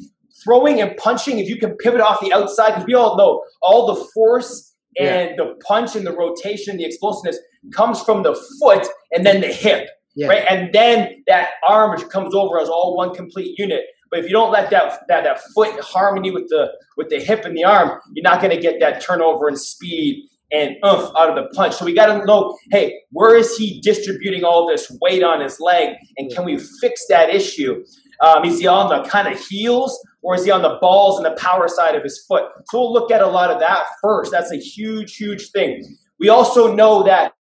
throwing 0.43 0.81
and 0.81 0.97
punching, 0.97 1.39
if 1.39 1.49
you 1.49 1.57
can 1.57 1.77
pivot 1.77 2.01
off 2.01 2.21
the 2.21 2.33
outside, 2.33 2.71
because 2.71 2.87
we 2.87 2.95
all 2.95 3.17
know 3.17 3.43
all 3.63 3.87
the 3.95 4.05
force 4.15 4.75
and 4.99 5.39
the 5.39 5.55
punch 5.67 5.97
and 5.97 6.07
the 6.07 6.13
rotation, 6.13 6.77
the 6.77 6.85
explosiveness 6.85 7.39
comes 7.73 8.01
from 8.03 8.23
the 8.23 8.35
foot 8.61 8.87
and 9.13 9.27
then 9.27 9.41
the 9.41 9.49
hip, 9.49 9.89
Yeah. 10.15 10.29
right? 10.29 10.45
And 10.49 10.73
then 10.73 11.25
that 11.27 11.51
arm 11.67 11.99
comes 12.11 12.35
over 12.35 12.61
as 12.61 12.69
all 12.69 12.97
one 12.97 13.15
complete 13.15 13.59
unit. 13.59 13.83
But 14.15 14.21
if 14.21 14.27
you 14.27 14.33
don't 14.33 14.53
let 14.53 14.71
that 14.71 15.01
that, 15.09 15.25
that 15.25 15.41
foot 15.53 15.81
harmony 15.81 16.31
with 16.31 16.49
the 16.49 16.71
with 16.97 17.09
the 17.09 17.19
hip 17.19 17.45
and 17.45 17.57
the 17.57 17.65
arm, 17.65 17.99
you're 18.13 18.23
not 18.23 18.41
going 18.41 18.55
to 18.55 18.63
get 18.63 18.79
that 18.79 19.01
turnover 19.01 19.49
and 19.49 19.59
speed 19.59 20.29
and 20.53 20.77
oomph 20.87 21.11
out 21.19 21.31
of 21.31 21.35
the 21.35 21.53
punch. 21.53 21.75
So 21.75 21.85
we 21.85 21.95
got 21.95 22.07
to 22.07 22.25
know, 22.25 22.57
hey, 22.71 23.01
where 23.11 23.35
is 23.35 23.57
he 23.57 23.81
distributing 23.81 24.45
all 24.45 24.69
this 24.69 24.97
weight 25.01 25.25
on 25.25 25.41
his 25.41 25.59
leg, 25.59 25.97
and 26.17 26.33
can 26.33 26.45
we 26.45 26.61
fix 26.81 27.09
that 27.09 27.29
issue? 27.29 27.85
Um, 28.21 28.45
is 28.45 28.61
he 28.61 28.69
on 28.69 28.89
the 28.89 29.09
kind 29.09 29.27
of 29.27 29.37
heels, 29.37 30.01
or 30.23 30.37
is 30.37 30.45
he 30.45 30.53
on 30.53 30.63
the 30.63 30.79
balls 30.81 31.17
and 31.19 31.27
the 31.27 31.37
power 31.37 31.67
side 31.67 31.97
of 31.97 32.05
his 32.05 32.25
foot? 32.29 32.45
So 32.67 32.79
we'll 32.79 32.93
look 32.93 33.11
at 33.11 33.21
a 33.21 33.27
lot 33.27 33.51
of 33.51 33.59
that 33.59 33.83
first. 34.01 34.31
That's 34.31 34.53
a 34.53 34.59
huge, 34.59 35.17
huge 35.17 35.51
thing. 35.51 35.85
We 36.21 36.29
also 36.29 36.73
know 36.73 37.03
that 37.03 37.33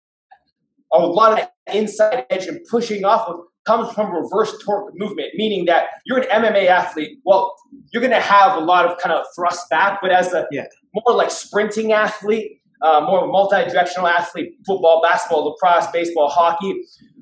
a 0.91 0.97
lot 0.97 1.39
of 1.39 1.47
inside 1.71 2.25
edge 2.31 2.47
and 2.47 2.59
pushing 2.67 3.05
off 3.05 3.27
of 3.27 3.41
comes 3.65 3.91
from 3.93 4.13
reverse 4.13 4.53
torque 4.63 4.93
movement, 4.95 5.29
meaning 5.35 5.65
that 5.65 5.85
you're 6.05 6.19
an 6.19 6.27
MMA 6.43 6.67
athlete. 6.67 7.19
Well, 7.25 7.55
you're 7.91 8.01
going 8.01 8.11
to 8.11 8.19
have 8.19 8.57
a 8.57 8.59
lot 8.59 8.85
of 8.85 8.97
kind 8.97 9.13
of 9.15 9.25
thrust 9.35 9.69
back, 9.69 9.99
but 10.01 10.11
as 10.11 10.33
a 10.33 10.47
Yeah. 10.51 10.65
more 10.93 11.15
like 11.15 11.31
sprinting 11.31 11.93
athlete, 11.93 12.59
uh, 12.81 13.01
more 13.01 13.25
multi-directional 13.27 14.07
athlete, 14.07 14.55
football, 14.65 15.01
basketball, 15.01 15.45
lacrosse, 15.45 15.87
baseball, 15.91 16.27
hockey, 16.29 16.81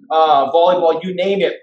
uh, 0.10 0.52
volleyball, 0.52 1.04
you 1.04 1.14
name 1.14 1.42
it. 1.42 1.58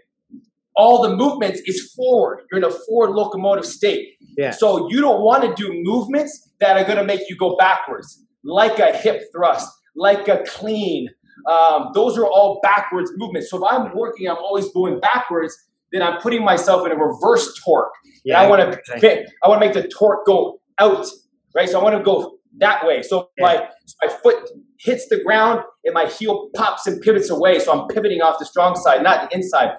All 0.76 1.02
the 1.02 1.16
movements 1.16 1.60
is 1.66 1.92
forward. 1.94 2.44
You're 2.50 2.58
in 2.58 2.64
a 2.64 2.70
forward 2.70 3.10
locomotive 3.10 3.66
state. 3.66 4.10
Yeah. 4.36 4.52
So 4.52 4.88
you 4.90 5.00
don't 5.00 5.22
want 5.22 5.42
to 5.42 5.52
do 5.60 5.72
movements 5.82 6.52
that 6.60 6.76
are 6.76 6.84
going 6.84 6.98
to 6.98 7.04
make 7.04 7.28
you 7.28 7.36
go 7.36 7.56
backwards, 7.56 8.24
like 8.44 8.78
a 8.78 8.96
hip 8.96 9.22
thrust, 9.34 9.68
like 9.96 10.28
a 10.28 10.44
clean, 10.46 11.08
um, 11.46 11.90
those 11.94 12.16
are 12.18 12.27
all 12.27 12.61
backwards 12.62 13.11
movements. 13.16 13.51
So 13.51 13.59
if 13.59 13.72
I'm 13.72 13.94
working, 13.96 14.29
I'm 14.29 14.37
always 14.38 14.70
going 14.72 15.01
backwards. 15.01 15.57
Then 15.92 16.03
I'm 16.03 16.20
putting 16.20 16.44
myself 16.44 16.85
in 16.87 16.92
a 16.92 16.96
reverse 16.96 17.59
torque. 17.64 17.92
Yeah. 18.24 18.42
and 18.42 18.46
I 18.46 18.51
want 18.51 18.72
to. 18.85 19.27
I 19.44 19.48
want 19.48 19.62
to 19.62 19.66
make 19.66 19.74
the 19.74 19.88
torque 19.88 20.27
go 20.27 20.61
out, 20.79 21.07
right? 21.55 21.68
So 21.68 21.81
I 21.81 21.83
want 21.83 21.96
to 21.96 22.03
go 22.03 22.38
that 22.59 22.85
way. 22.87 23.03
So 23.03 23.31
Yeah. 23.38 23.44
my 23.44 23.68
so 23.87 23.94
my 24.03 24.09
foot 24.12 24.51
hits 24.81 25.09
the 25.09 25.22
ground 25.24 25.61
and 25.85 25.94
my 25.94 26.07
heel 26.07 26.51
pops 26.55 26.87
and 26.87 27.01
pivots 27.01 27.31
away. 27.31 27.59
So 27.59 27.72
I'm 27.72 27.88
pivoting 27.88 28.20
off 28.20 28.38
the 28.38 28.44
strong 28.44 28.77
side, 28.77 29.03
not 29.03 29.31
the 29.31 29.37
inside. 29.37 29.77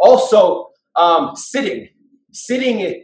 Also, 0.00 0.70
um, 0.96 1.36
sitting, 1.36 1.88
sitting 2.32 3.02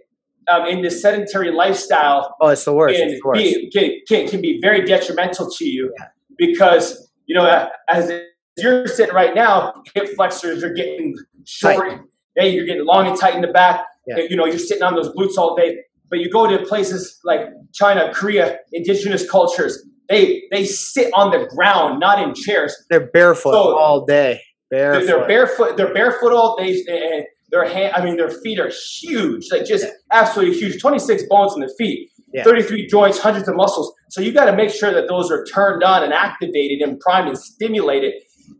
um, 0.50 0.66
in 0.66 0.82
this 0.82 1.00
sedentary 1.00 1.50
lifestyle 1.52 2.34
Oh, 2.40 2.48
it's 2.48 2.64
the 2.64 2.72
worst. 2.72 2.96
can 2.98 3.08
It's 3.10 3.20
the 3.22 3.28
worst. 3.28 3.38
be, 3.40 3.70
can, 3.70 3.90
can, 4.08 4.28
can 4.28 4.40
be 4.40 4.58
very 4.60 4.84
detrimental 4.84 5.48
to 5.58 5.64
you 5.64 5.92
Yeah. 5.98 6.06
because 6.36 7.07
you 7.28 7.34
know 7.36 7.68
as 7.88 8.10
you're 8.56 8.86
sitting 8.88 9.14
right 9.14 9.34
now 9.34 9.72
hip 9.94 10.08
flexors 10.16 10.64
are 10.64 10.72
getting 10.74 11.14
short 11.44 12.00
hey 12.36 12.48
you're 12.50 12.66
getting 12.66 12.84
long 12.84 13.06
and 13.06 13.16
tight 13.18 13.34
in 13.36 13.42
the 13.42 13.52
back 13.60 13.84
Yeah. 14.06 14.18
you 14.28 14.36
know 14.36 14.46
you're 14.46 14.58
sitting 14.70 14.82
on 14.82 14.94
those 14.96 15.10
glutes 15.14 15.36
all 15.38 15.54
day 15.54 15.78
but 16.10 16.18
you 16.18 16.28
go 16.30 16.46
to 16.48 16.64
places 16.66 17.18
like 17.24 17.42
china 17.72 18.10
korea 18.14 18.58
indigenous 18.72 19.28
cultures 19.30 19.74
they 20.08 20.42
they 20.50 20.64
sit 20.64 21.10
on 21.14 21.30
the 21.30 21.46
ground 21.54 22.00
not 22.00 22.20
in 22.22 22.34
chairs 22.34 22.74
They're 22.90 23.08
barefoot 23.18 23.52
So- 23.52 23.76
all 23.78 24.04
day. 24.06 24.40
they're, 24.70 24.92
Barefoot. 24.92 25.06
they're 25.06 25.26
barefoot. 25.28 25.76
They're 25.76 25.94
barefoot 25.94 26.32
all 26.32 26.56
day, 26.56 26.70
and 26.88 27.24
their 27.50 27.64
hand. 27.66 27.90
I 27.96 28.04
mean, 28.04 28.16
their 28.18 28.28
feet 28.42 28.58
are 28.60 28.70
huge, 29.00 29.44
like 29.50 29.64
just 29.64 29.86
absolutely 30.12 30.54
huge. 30.60 30.74
Twenty 30.84 30.98
six 30.98 31.22
bones 31.30 31.52
in 31.56 31.60
the 31.60 31.72
feet, 31.78 32.10
Yeah. 32.34 32.44
thirty 32.44 32.62
three 32.62 32.86
joints, 32.86 33.18
hundreds 33.18 33.48
of 33.48 33.56
muscles. 33.56 33.90
So 34.10 34.20
you 34.20 34.32
got 34.32 34.46
to 34.46 34.56
make 34.56 34.70
sure 34.70 34.92
that 34.92 35.08
those 35.08 35.30
are 35.30 35.44
turned 35.44 35.82
on 35.82 36.02
and 36.02 36.12
activated 36.12 36.80
and 36.86 36.98
primed 37.00 37.28
and 37.28 37.38
stimulated 37.38 38.14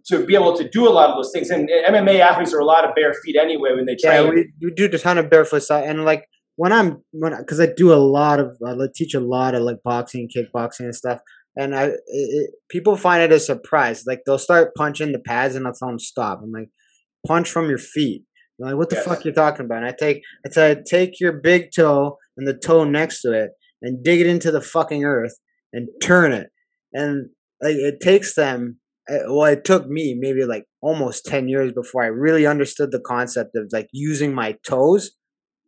to 0.06 0.24
be 0.24 0.34
able 0.34 0.56
to 0.56 0.68
do 0.68 0.86
a 0.86 0.90
lot 0.90 1.10
of 1.10 1.16
those 1.16 1.30
things. 1.32 1.50
And 1.50 1.68
MMA 1.68 2.20
athletes 2.20 2.52
are 2.52 2.60
a 2.60 2.64
lot 2.64 2.86
of 2.88 2.94
bare 2.94 3.14
feet 3.24 3.36
anyway 3.36 3.70
when 3.74 3.86
they 3.86 3.96
train. 3.96 4.24
Yeah, 4.26 4.30
we, 4.30 4.52
we 4.62 4.70
do 4.72 4.84
a 4.86 4.98
ton 4.98 5.18
of 5.18 5.30
barefoot 5.30 5.60
stuff, 5.60 5.84
and 5.86 6.04
like 6.04 6.26
when 6.56 6.72
I'm 6.72 7.02
when 7.12 7.36
because 7.38 7.60
I 7.60 7.68
do 7.76 7.92
a 7.92 7.96
lot 7.96 8.40
of 8.40 8.56
I 8.66 8.74
teach 8.94 9.14
a 9.14 9.20
lot 9.20 9.54
of 9.54 9.62
like 9.62 9.78
boxing, 9.84 10.28
kickboxing, 10.34 10.80
and 10.80 10.94
stuff, 10.94 11.20
and 11.56 11.74
I 11.74 11.84
it, 11.86 11.98
it, 12.06 12.50
people 12.68 12.96
find 12.96 13.22
it 13.22 13.32
a 13.32 13.40
surprise. 13.40 14.04
Like 14.06 14.20
they'll 14.26 14.38
start 14.38 14.74
punching 14.76 15.12
the 15.12 15.20
pads, 15.20 15.54
and 15.54 15.66
I'll 15.66 15.72
tell 15.72 15.88
them 15.88 15.98
stop. 15.98 16.40
I'm 16.42 16.52
like, 16.52 16.68
punch 17.26 17.50
from 17.50 17.68
your 17.68 17.78
feet. 17.78 18.24
They're 18.58 18.70
like, 18.70 18.76
what 18.76 18.90
the 18.90 18.96
Yes. 18.96 19.04
fuck 19.04 19.24
you 19.24 19.32
talking 19.32 19.64
about? 19.66 19.78
And 19.78 19.86
I 19.86 19.92
take 19.98 20.22
I 20.46 20.50
said 20.50 20.84
take 20.84 21.20
your 21.20 21.32
big 21.32 21.70
toe 21.74 22.18
and 22.36 22.46
the 22.46 22.54
toe 22.54 22.84
next 22.84 23.22
to 23.22 23.32
it 23.32 23.50
and 23.82 24.02
dig 24.02 24.20
it 24.20 24.26
into 24.26 24.50
the 24.50 24.60
fucking 24.60 25.04
earth 25.04 25.36
and 25.72 25.88
turn 26.02 26.32
it, 26.32 26.50
and 26.92 27.30
like 27.62 27.76
it 27.76 28.00
takes 28.00 28.34
them 28.34 28.78
uh, 29.10 29.18
well 29.26 29.44
it 29.52 29.64
took 29.64 29.88
me 29.88 30.16
maybe 30.18 30.44
like 30.44 30.64
almost 30.80 31.26
10 31.26 31.48
years 31.48 31.72
before 31.72 32.04
i 32.04 32.06
really 32.06 32.46
understood 32.46 32.92
the 32.92 33.00
concept 33.00 33.56
of 33.56 33.68
like 33.72 33.88
using 33.92 34.32
my 34.32 34.54
toes 34.64 35.10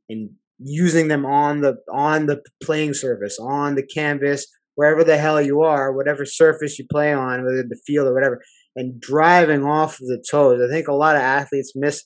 and 0.09 0.31
using 0.59 1.09
them 1.09 1.27
on 1.27 1.61
the 1.61 1.77
on 1.93 2.27
the 2.27 2.41
playing 2.63 2.95
surface 2.95 3.39
on 3.41 3.75
the 3.75 3.83
canvas 3.83 4.47
wherever 4.77 5.03
the 5.03 5.19
hell 5.19 5.41
you 5.41 5.63
are 5.63 5.93
whatever 5.93 6.25
surface 6.25 6.79
you 6.79 6.87
play 6.91 7.13
on 7.13 7.45
whether 7.45 7.65
the 7.65 7.81
field 7.85 8.07
or 8.07 8.15
whatever 8.15 8.41
and 8.77 9.01
driving 9.01 9.65
off 9.65 10.01
of 10.01 10.07
the 10.07 10.23
toes. 10.31 10.61
I 10.63 10.73
think 10.73 10.89
a 10.89 10.95
lot 10.95 11.17
of 11.17 11.23
athletes 11.23 11.73
miss 11.75 12.05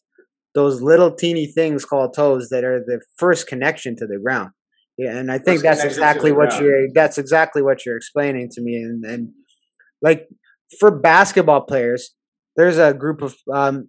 those 0.55 0.81
little 0.81 1.15
teeny 1.15 1.47
things 1.47 1.85
called 1.85 2.15
toes 2.15 2.49
that 2.51 2.65
are 2.65 2.81
the 2.81 3.01
first 3.17 3.47
connection 3.47 3.97
to 3.97 4.07
the 4.07 4.19
ground 4.19 4.51
yeah 4.99 5.17
and 5.17 5.31
i 5.31 5.39
think 5.39 5.63
that's 5.63 5.85
exactly 5.85 6.33
what 6.33 6.51
ground. 6.51 6.65
you're 6.65 6.89
that's 6.95 7.19
exactly 7.19 7.63
what 7.63 7.85
you're 7.85 7.97
explaining 7.97 8.49
to 8.49 8.61
me 8.61 8.77
and 8.77 9.05
and 9.05 9.29
like 10.05 10.29
for 10.79 10.91
basketball 10.91 11.63
players, 11.63 12.15
there's 12.57 12.79
a 12.79 12.95
group 12.95 13.23
of 13.23 13.35
um 13.53 13.89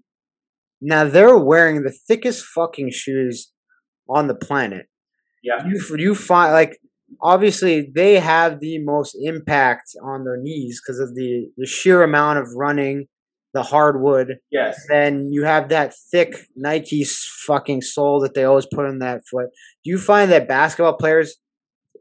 now 0.82 1.04
they're 1.04 1.38
wearing 1.38 1.84
the 1.84 1.96
thickest 2.08 2.46
fucking 2.46 2.92
shoes 2.92 3.52
on 4.10 4.28
the 4.28 4.36
planet. 4.36 4.88
Yeah. 5.44 5.66
You 5.68 5.80
you 5.98 6.16
find 6.16 6.54
like 6.54 6.80
obviously 7.22 7.92
they 7.94 8.20
have 8.20 8.60
the 8.60 8.80
most 8.80 9.16
impact 9.22 9.92
on 10.04 10.24
their 10.24 10.38
knees 10.38 10.82
because 10.82 11.00
of 11.00 11.16
the 11.16 11.48
the 11.58 11.66
sheer 11.66 12.02
amount 12.02 12.40
of 12.40 12.48
running, 12.56 13.08
the 13.56 13.64
hardwood. 13.64 14.38
yes. 14.52 14.86
Then 14.90 15.30
you 15.32 15.46
have 15.46 15.70
that 15.70 15.96
thick 16.12 16.36
Nike 16.58 17.06
fucking 17.06 17.82
sole 17.82 18.20
that 18.20 18.34
they 18.34 18.44
always 18.44 18.68
put 18.72 18.86
on 18.86 19.00
that 19.00 19.22
foot. 19.32 19.48
Do 19.84 19.90
you 19.90 19.98
find 19.98 20.30
that 20.32 20.48
basketball 20.48 20.98
players 20.98 21.38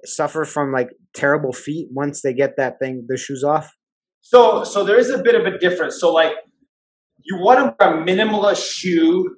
suffer 0.05 0.45
from 0.45 0.73
like 0.73 0.91
terrible 1.15 1.53
feet 1.53 1.89
once 1.93 2.23
they 2.23 2.35
get 2.35 2.57
that 2.57 2.81
thing 2.81 3.07
the 3.09 3.17
shoes 3.17 3.45
off? 3.45 3.73
So, 4.21 4.65
so 4.65 4.83
there 4.85 4.99
is 4.99 5.11
a 5.11 5.23
bit 5.23 5.37
of 5.37 5.47
a 5.47 5.57
difference. 5.57 6.01
So, 6.01 6.13
like, 6.13 6.33
you 7.23 7.39
want 7.39 7.61
to 7.61 7.77
wear 7.79 7.95
a 7.95 8.05
minimalist 8.05 8.69
shoe 8.69 9.37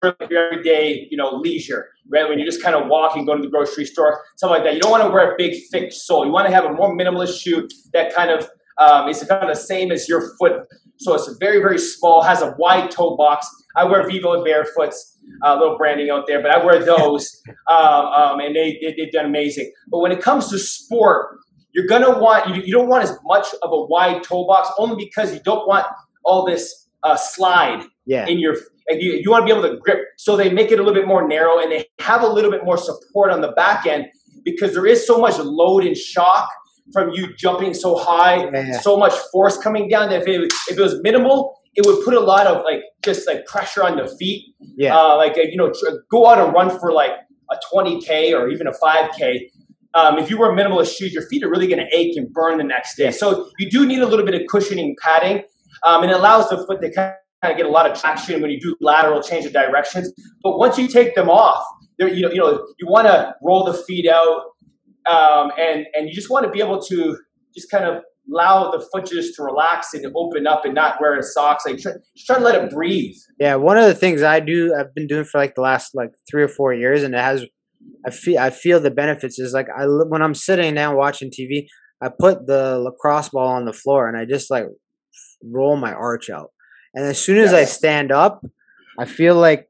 for 0.00 0.16
like 0.18 0.28
your 0.28 0.48
everyday, 0.50 1.06
you 1.10 1.16
know, 1.16 1.30
leisure, 1.36 1.90
right? 2.10 2.28
When 2.28 2.40
you're 2.40 2.46
just 2.46 2.62
kind 2.62 2.74
of 2.74 2.88
walking, 2.88 3.24
going 3.24 3.40
to 3.40 3.46
the 3.46 3.52
grocery 3.52 3.84
store, 3.84 4.20
something 4.36 4.56
like 4.56 4.64
that. 4.64 4.74
You 4.74 4.80
don't 4.80 4.90
want 4.90 5.04
to 5.04 5.10
wear 5.10 5.32
a 5.32 5.36
big, 5.38 5.54
thick 5.70 5.92
sole. 5.92 6.26
You 6.26 6.32
want 6.32 6.48
to 6.48 6.52
have 6.52 6.64
a 6.64 6.72
more 6.72 6.96
minimalist 6.96 7.40
shoe 7.40 7.68
that 7.92 8.12
kind 8.14 8.30
of 8.30 8.48
um, 8.78 9.08
is 9.08 9.22
kind 9.22 9.42
of 9.42 9.48
the 9.48 9.54
same 9.60 9.92
as 9.92 10.08
your 10.08 10.36
foot. 10.38 10.66
So 10.98 11.14
it's 11.14 11.28
very, 11.38 11.58
very 11.58 11.78
small, 11.78 12.22
has 12.22 12.42
a 12.42 12.54
wide 12.58 12.90
toe 12.90 13.16
box. 13.16 13.46
I 13.76 13.84
wear 13.84 14.06
Vivo 14.08 14.42
Barefoots, 14.42 15.18
a 15.42 15.48
uh, 15.48 15.58
little 15.58 15.76
branding 15.76 16.10
out 16.10 16.26
there, 16.26 16.40
but 16.40 16.50
I 16.50 16.64
wear 16.64 16.82
those, 16.84 17.42
um, 17.70 17.78
um, 17.78 18.40
and 18.40 18.56
they, 18.56 18.78
they 18.80 18.94
they've 18.96 19.12
done 19.12 19.26
amazing. 19.26 19.70
But 19.88 19.98
when 20.00 20.12
it 20.12 20.20
comes 20.22 20.48
to 20.50 20.58
sport, 20.58 21.38
you're 21.72 21.86
gonna 21.86 22.18
want 22.18 22.48
you, 22.48 22.62
you 22.62 22.72
don't 22.72 22.88
want 22.88 23.04
as 23.04 23.16
much 23.24 23.46
of 23.62 23.70
a 23.70 23.84
wide 23.86 24.22
toe 24.22 24.46
box 24.46 24.70
only 24.78 24.96
because 25.04 25.34
you 25.34 25.40
don't 25.44 25.68
want 25.68 25.86
all 26.24 26.46
this 26.46 26.88
uh, 27.02 27.16
slide 27.16 27.84
Yeah. 28.06 28.26
in 28.26 28.38
your 28.38 28.54
like 28.90 29.02
you, 29.02 29.12
you 29.12 29.30
want 29.30 29.42
to 29.46 29.52
be 29.52 29.58
able 29.58 29.68
to 29.68 29.76
grip 29.78 29.98
so 30.16 30.36
they 30.36 30.48
make 30.50 30.70
it 30.70 30.78
a 30.78 30.82
little 30.82 30.94
bit 30.94 31.06
more 31.06 31.26
narrow 31.28 31.58
and 31.60 31.70
they 31.70 31.84
have 31.98 32.22
a 32.22 32.26
little 32.26 32.50
bit 32.50 32.64
more 32.64 32.78
support 32.78 33.30
on 33.30 33.40
the 33.40 33.52
back 33.52 33.84
end 33.86 34.06
because 34.44 34.72
there 34.74 34.86
is 34.86 35.06
so 35.06 35.18
much 35.18 35.38
load 35.38 35.84
and 35.84 35.96
shock 35.96 36.48
from 36.92 37.10
you 37.10 37.34
jumping 37.36 37.74
so 37.74 37.96
high 37.96 38.48
Yeah. 38.52 38.80
so 38.80 38.96
much 38.96 39.12
force 39.32 39.56
coming 39.58 39.88
down 39.88 40.08
that 40.10 40.22
if 40.22 40.28
it, 40.28 40.52
if 40.68 40.78
it 40.78 40.82
was 40.82 41.00
minimal 41.02 41.60
it 41.74 41.84
would 41.86 42.02
put 42.04 42.14
a 42.14 42.20
lot 42.20 42.46
of 42.46 42.64
like 42.64 42.80
just 43.04 43.26
like 43.26 43.44
pressure 43.44 43.84
on 43.84 43.96
the 43.98 44.08
feet. 44.18 44.54
Yeah. 44.76 44.96
uh, 44.96 45.16
like 45.16 45.36
you 45.36 45.56
know 45.56 45.68
tr- 45.70 45.96
go 46.10 46.28
out 46.28 46.38
and 46.38 46.52
run 46.54 46.78
for 46.78 46.92
like 46.92 47.12
a 47.50 47.56
20k 47.72 48.32
or 48.32 48.48
even 48.48 48.66
a 48.66 48.72
5k 48.72 49.40
um, 49.94 50.18
if 50.18 50.28
you 50.30 50.38
wear 50.38 50.50
minimalist 50.52 50.96
shoes 50.96 51.12
your 51.12 51.26
feet 51.28 51.42
are 51.44 51.50
really 51.50 51.66
going 51.66 51.78
to 51.78 51.96
ache 51.96 52.16
and 52.16 52.30
burn 52.32 52.58
the 52.58 52.64
next 52.64 52.96
day. 52.96 53.10
So 53.10 53.48
you 53.58 53.70
do 53.70 53.86
need 53.86 54.00
a 54.00 54.06
little 54.06 54.26
bit 54.26 54.34
of 54.34 54.42
cushioning 54.50 54.94
padding 55.02 55.42
um, 55.84 56.02
and 56.02 56.10
it 56.10 56.16
allows 56.16 56.48
the 56.50 56.58
foot 56.66 56.80
to 56.82 56.92
kind 56.92 57.14
of 57.44 57.56
get 57.56 57.66
a 57.66 57.70
lot 57.70 57.90
of 57.90 57.98
traction 57.98 58.40
when 58.42 58.50
you 58.50 58.60
do 58.60 58.74
lateral 58.80 59.22
change 59.22 59.44
of 59.46 59.52
directions. 59.52 60.12
But 60.42 60.58
once 60.58 60.76
you 60.78 60.88
take 60.88 61.14
them 61.14 61.28
off 61.30 61.64
there 61.98 62.08
you 62.12 62.22
know 62.22 62.30
you 62.30 62.38
know 62.38 62.66
you 62.78 62.86
want 62.88 63.06
to 63.06 63.34
roll 63.42 63.64
the 63.64 63.72
feet 63.74 64.08
out 64.08 64.42
um, 65.10 65.50
and 65.58 65.86
and 65.94 66.08
you 66.08 66.14
just 66.14 66.30
want 66.30 66.44
to 66.44 66.50
be 66.50 66.60
able 66.60 66.80
to 66.82 67.16
just 67.54 67.70
kind 67.70 67.84
of 67.84 68.02
allow 68.30 68.70
the 68.70 68.84
foot 68.92 69.06
just 69.06 69.34
to 69.36 69.42
relax 69.42 69.94
and 69.94 70.04
open 70.16 70.46
up 70.46 70.64
and 70.64 70.74
not 70.74 71.00
wear 71.00 71.20
socks. 71.22 71.64
Like 71.66 71.78
try, 71.78 71.92
just 72.14 72.26
try 72.26 72.36
to 72.36 72.44
let 72.44 72.62
it 72.62 72.70
breathe. 72.70 73.14
Yeah, 73.38 73.56
one 73.56 73.78
of 73.78 73.84
the 73.86 73.94
things 73.94 74.22
I 74.22 74.40
do, 74.40 74.74
I've 74.78 74.94
been 74.94 75.06
doing 75.06 75.24
for 75.24 75.38
like 75.38 75.54
the 75.54 75.60
last 75.60 75.94
like 75.94 76.10
three 76.30 76.42
or 76.42 76.48
four 76.48 76.74
years, 76.74 77.02
and 77.02 77.14
it 77.14 77.20
has, 77.20 77.44
I 78.06 78.10
feel, 78.10 78.38
I 78.38 78.50
feel 78.50 78.80
the 78.80 78.90
benefits 78.90 79.38
is 79.38 79.52
like 79.52 79.68
I 79.76 79.84
when 79.84 80.22
I'm 80.22 80.34
sitting 80.34 80.74
down 80.74 80.96
watching 80.96 81.30
TV, 81.30 81.66
I 82.02 82.08
put 82.08 82.46
the 82.46 82.78
lacrosse 82.78 83.30
ball 83.30 83.48
on 83.48 83.64
the 83.64 83.72
floor 83.72 84.08
and 84.08 84.16
I 84.16 84.24
just 84.24 84.50
like 84.50 84.64
roll 85.42 85.76
my 85.76 85.92
arch 85.92 86.30
out, 86.30 86.50
and 86.94 87.04
as 87.04 87.18
soon 87.18 87.38
as 87.38 87.52
I 87.52 87.64
stand 87.64 88.10
up, 88.10 88.44
I 88.98 89.04
feel 89.04 89.36
like 89.36 89.68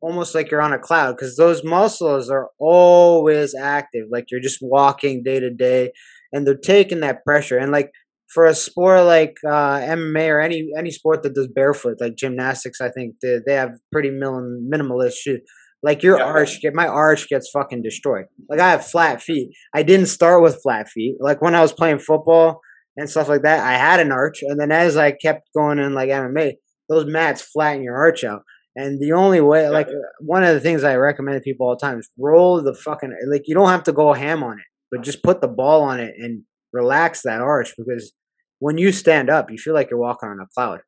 almost 0.00 0.34
like 0.34 0.50
you're 0.50 0.60
on 0.62 0.72
a 0.72 0.78
cloud 0.78 1.16
because 1.16 1.36
those 1.36 1.64
muscles 1.64 2.30
are 2.30 2.48
always 2.58 3.54
active, 3.54 4.06
like 4.10 4.30
you're 4.30 4.40
just 4.40 4.58
walking 4.62 5.22
day 5.22 5.40
to 5.40 5.50
day, 5.50 5.92
and 6.32 6.46
they're 6.46 6.56
taking 6.56 7.00
that 7.00 7.24
pressure 7.24 7.58
and 7.58 7.72
like 7.72 7.90
for 8.32 8.44
a 8.44 8.54
sport 8.54 9.04
like 9.06 9.36
uh, 9.46 9.78
MMA 9.80 10.28
or 10.28 10.40
any 10.40 10.68
any 10.78 10.90
sport 10.90 11.22
that 11.22 11.34
does 11.34 11.48
barefoot, 11.48 11.96
like 12.00 12.14
gymnastics, 12.16 12.80
I 12.80 12.90
think 12.90 13.14
they, 13.22 13.38
they 13.46 13.54
have 13.54 13.70
pretty 13.92 14.10
minim, 14.10 14.68
minimalist 14.72 15.14
shoes. 15.16 15.40
Like 15.82 16.02
your 16.02 16.18
Yeah. 16.18 16.24
arch, 16.24 16.60
get 16.60 16.74
my 16.74 16.86
arch 16.88 17.28
gets 17.28 17.48
fucking 17.50 17.82
destroyed. 17.82 18.26
Like 18.50 18.60
I 18.60 18.70
have 18.70 18.84
flat 18.86 19.22
feet. 19.22 19.50
I 19.74 19.82
didn't 19.84 20.06
start 20.06 20.42
with 20.42 20.60
flat 20.62 20.88
feet. 20.88 21.16
Like 21.20 21.40
when 21.40 21.54
I 21.54 21.62
was 21.62 21.72
playing 21.72 22.00
football 22.00 22.60
and 22.96 23.08
stuff 23.08 23.28
like 23.28 23.42
that, 23.42 23.64
I 23.64 23.78
had 23.78 24.00
an 24.00 24.10
arch, 24.12 24.40
and 24.42 24.60
then 24.60 24.72
as 24.72 24.96
I 24.96 25.12
kept 25.12 25.48
going 25.56 25.78
in 25.78 25.94
like 25.94 26.10
MMA, 26.10 26.54
those 26.88 27.06
mats 27.06 27.42
flatten 27.42 27.82
your 27.82 27.96
arch 27.96 28.24
out. 28.24 28.42
And 28.78 29.00
the 29.00 29.10
only 29.10 29.40
way, 29.40 29.68
like 29.68 29.88
one 30.20 30.44
of 30.44 30.54
the 30.54 30.60
things 30.60 30.84
I 30.84 30.94
recommend 30.94 31.36
to 31.36 31.40
people 31.42 31.66
all 31.66 31.74
the 31.74 31.80
time 31.80 31.98
is 31.98 32.08
roll 32.16 32.62
the 32.62 32.72
fucking 32.72 33.12
like 33.26 33.42
you 33.46 33.54
don't 33.56 33.70
have 33.70 33.82
to 33.84 33.92
go 33.92 34.12
ham 34.12 34.44
on 34.44 34.60
it, 34.60 34.64
but 34.92 35.02
just 35.02 35.24
put 35.24 35.40
the 35.40 35.48
ball 35.48 35.82
on 35.82 35.98
it 35.98 36.14
and 36.16 36.44
relax 36.72 37.22
that 37.22 37.40
arch 37.40 37.74
because 37.76 38.12
when 38.60 38.78
you 38.78 38.92
stand 38.92 39.30
up, 39.30 39.50
you 39.50 39.58
feel 39.58 39.74
like 39.74 39.90
you're 39.90 39.98
walking 39.98 40.28
on 40.28 40.38
a 40.38 40.46
cloud. 40.54 40.78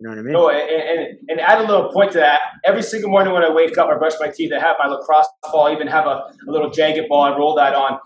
You 0.00 0.08
know 0.08 0.14
what 0.14 0.20
I 0.20 0.22
mean? 0.22 0.32
No, 0.32 0.48
and, 0.48 1.00
and, 1.00 1.18
and 1.28 1.40
add 1.40 1.58
a 1.58 1.66
little 1.68 1.92
point 1.92 2.12
to 2.12 2.18
that. 2.18 2.40
Every 2.64 2.82
single 2.82 3.10
morning 3.10 3.34
when 3.34 3.44
I 3.44 3.52
wake 3.52 3.76
up, 3.76 3.90
I 3.90 3.98
brush 3.98 4.14
my 4.18 4.28
teeth. 4.28 4.50
I 4.50 4.58
have 4.58 4.76
my 4.82 4.88
lacrosse 4.88 5.28
ball. 5.42 5.66
I 5.66 5.72
even 5.72 5.86
have 5.86 6.06
a, 6.06 6.32
a 6.48 6.50
little 6.50 6.70
jagged 6.70 7.06
ball. 7.10 7.24
I 7.24 7.36
roll 7.36 7.54
that 7.56 7.74
on. 7.74 7.98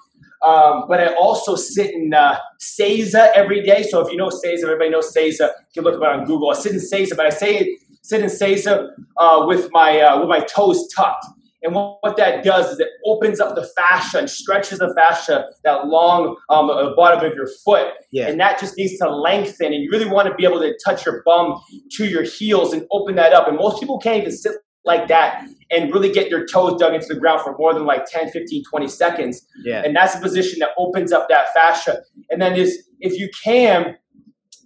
Um, 0.46 0.86
but 0.88 1.00
I 1.00 1.14
also 1.14 1.54
sit 1.54 1.94
in 1.94 2.12
uh, 2.12 2.38
Seiza 2.60 3.30
every 3.36 3.62
day. 3.62 3.84
So 3.84 4.04
if 4.04 4.10
you 4.10 4.16
know 4.16 4.30
Seiza, 4.30 4.64
everybody 4.64 4.90
knows 4.90 5.14
Seiza. 5.14 5.50
You 5.74 5.82
can 5.82 5.84
look 5.84 5.94
it 5.94 6.02
up 6.02 6.18
on 6.18 6.24
Google. 6.26 6.50
I 6.50 6.54
sit 6.54 6.72
in 6.72 6.78
Seiza, 6.78 7.16
but 7.16 7.26
I 7.26 7.30
say 7.30 7.78
sit 8.02 8.20
in 8.20 8.26
Seiza 8.28 8.88
uh, 9.16 9.44
with 9.46 9.68
my 9.72 10.00
uh, 10.00 10.20
with 10.20 10.28
my 10.28 10.40
toes 10.40 10.88
tucked. 10.94 11.26
And 11.60 11.74
what, 11.74 11.98
what 12.02 12.16
that 12.18 12.44
does 12.44 12.70
is 12.70 12.78
it 12.78 12.86
opens 13.04 13.40
up 13.40 13.56
the 13.56 13.68
fascia 13.76 14.18
and 14.18 14.30
stretches 14.30 14.78
the 14.78 14.94
fascia, 14.94 15.46
that 15.64 15.88
long 15.88 16.36
um, 16.50 16.70
uh, 16.70 16.94
bottom 16.94 17.28
of 17.28 17.34
your 17.34 17.48
foot 17.64 17.94
Yeah. 18.12 18.28
and 18.28 18.38
that 18.38 18.60
just 18.60 18.76
needs 18.76 18.96
to 18.98 19.10
lengthen 19.10 19.72
and 19.72 19.82
you 19.82 19.90
really 19.90 20.08
want 20.08 20.28
to 20.28 20.34
be 20.36 20.44
able 20.44 20.60
to 20.60 20.72
touch 20.84 21.04
your 21.04 21.20
bum 21.26 21.60
to 21.96 22.06
your 22.06 22.22
heels 22.22 22.72
and 22.72 22.86
open 22.92 23.16
that 23.16 23.32
up 23.32 23.48
and 23.48 23.56
most 23.56 23.80
people 23.80 23.98
can't 23.98 24.18
even 24.18 24.30
sit 24.30 24.52
like 24.84 25.08
that 25.08 25.48
and 25.72 25.92
really 25.92 26.12
get 26.12 26.30
their 26.30 26.46
toes 26.46 26.78
dug 26.78 26.94
into 26.94 27.08
the 27.12 27.16
ground 27.18 27.40
for 27.42 27.56
more 27.58 27.74
than 27.74 27.84
like 27.86 28.06
10 28.06 28.30
15 28.30 28.62
20 28.70 28.86
seconds 28.86 29.44
Yeah. 29.64 29.82
and 29.84 29.96
that's 29.96 30.14
a 30.14 30.20
position 30.20 30.60
that 30.60 30.70
opens 30.78 31.10
up 31.10 31.28
that 31.28 31.52
fascia 31.54 32.02
and 32.30 32.40
then 32.40 32.54
is 32.54 32.86
if 33.00 33.18
you 33.18 33.28
can 33.44 33.96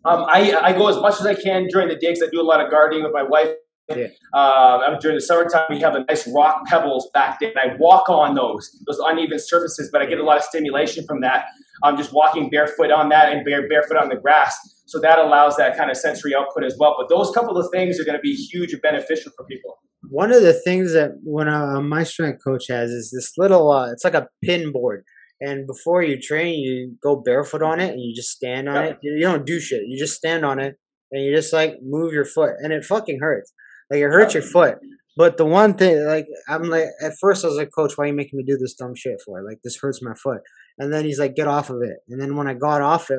um, 0.04 0.24
I, 0.28 0.54
I 0.62 0.72
go 0.72 0.88
as 0.88 0.96
much 0.96 1.20
as 1.20 1.26
I 1.26 1.34
can 1.34 1.66
during 1.68 1.88
the 1.88 1.94
day 1.94 2.12
because 2.12 2.22
I 2.22 2.30
do 2.30 2.40
a 2.40 2.42
lot 2.42 2.64
of 2.64 2.70
gardening 2.70 3.02
with 3.04 3.12
my 3.12 3.22
wife. 3.22 3.50
Yeah. 3.88 4.06
Uh, 4.32 4.98
during 5.00 5.16
the 5.16 5.20
summertime, 5.20 5.66
we 5.68 5.80
have 5.80 5.94
a 5.94 6.04
nice 6.08 6.26
rock 6.28 6.64
pebbles 6.66 7.10
back 7.12 7.40
there, 7.40 7.50
and 7.50 7.72
I 7.72 7.76
walk 7.78 8.08
on 8.08 8.34
those 8.34 8.70
those 8.86 8.98
uneven 9.00 9.38
surfaces, 9.38 9.90
but 9.92 10.00
I 10.00 10.06
get 10.06 10.18
a 10.18 10.24
lot 10.24 10.38
of 10.38 10.44
stimulation 10.44 11.04
from 11.06 11.20
that. 11.20 11.46
I'm 11.82 11.96
just 11.96 12.12
walking 12.12 12.48
barefoot 12.48 12.90
on 12.90 13.08
that 13.08 13.32
and 13.32 13.44
bare, 13.44 13.68
barefoot 13.68 13.96
on 13.96 14.08
the 14.08 14.16
grass, 14.16 14.56
so 14.86 15.00
that 15.00 15.18
allows 15.18 15.56
that 15.56 15.76
kind 15.76 15.90
of 15.90 15.96
sensory 15.96 16.34
output 16.34 16.64
as 16.64 16.76
well. 16.78 16.94
But 16.96 17.08
those 17.08 17.32
couple 17.32 17.56
of 17.58 17.66
things 17.72 17.98
are 17.98 18.04
going 18.04 18.16
to 18.16 18.22
be 18.22 18.34
huge 18.34 18.72
and 18.72 18.80
beneficial 18.80 19.32
for 19.36 19.44
people. 19.46 19.78
One 20.08 20.32
of 20.32 20.42
the 20.42 20.52
things 20.52 20.92
that 20.92 21.12
when 21.22 21.48
uh, 21.48 21.80
my 21.80 22.04
strength 22.04 22.42
coach 22.44 22.68
has 22.68 22.90
is 22.90 23.10
this 23.10 23.32
little, 23.36 23.70
uh, 23.70 23.90
it's 23.90 24.04
like 24.04 24.14
a 24.14 24.28
pin 24.42 24.72
board. 24.72 25.04
And 25.44 25.66
before 25.66 26.04
you 26.04 26.20
train, 26.20 26.60
you 26.60 26.96
go 27.02 27.16
barefoot 27.16 27.62
on 27.62 27.80
it 27.80 27.90
and 27.90 28.00
you 28.00 28.14
just 28.14 28.30
stand 28.30 28.68
on 28.68 28.84
it. 28.84 28.98
You 29.02 29.20
don't 29.22 29.44
do 29.44 29.58
shit. 29.58 29.82
You 29.88 29.98
just 29.98 30.14
stand 30.14 30.44
on 30.44 30.60
it 30.60 30.76
and 31.10 31.24
you 31.24 31.34
just 31.34 31.52
like 31.52 31.78
move 31.82 32.12
your 32.12 32.24
foot, 32.24 32.52
and 32.60 32.72
it 32.72 32.84
fucking 32.84 33.18
hurts. 33.20 33.52
Like 33.90 33.98
it 33.98 34.04
hurts 34.04 34.34
your 34.34 34.42
foot. 34.42 34.78
But 35.16 35.36
the 35.36 35.44
one 35.44 35.74
thing, 35.74 36.06
like 36.06 36.26
I'm 36.48 36.70
like, 36.70 36.86
at 37.02 37.12
first 37.20 37.44
I 37.44 37.48
was 37.48 37.56
like, 37.56 37.70
Coach, 37.76 37.92
why 37.96 38.04
are 38.04 38.06
you 38.06 38.14
making 38.14 38.38
me 38.38 38.44
do 38.46 38.56
this 38.56 38.74
dumb 38.74 38.94
shit 38.94 39.20
for? 39.24 39.44
Like 39.44 39.58
this 39.62 39.78
hurts 39.80 40.00
my 40.00 40.14
foot. 40.14 40.40
And 40.78 40.92
then 40.92 41.04
he's 41.04 41.18
like, 41.18 41.34
get 41.34 41.48
off 41.48 41.68
of 41.70 41.82
it. 41.82 41.98
And 42.08 42.20
then 42.20 42.36
when 42.36 42.48
I 42.48 42.54
got 42.54 42.80
off 42.80 43.10
it, 43.10 43.18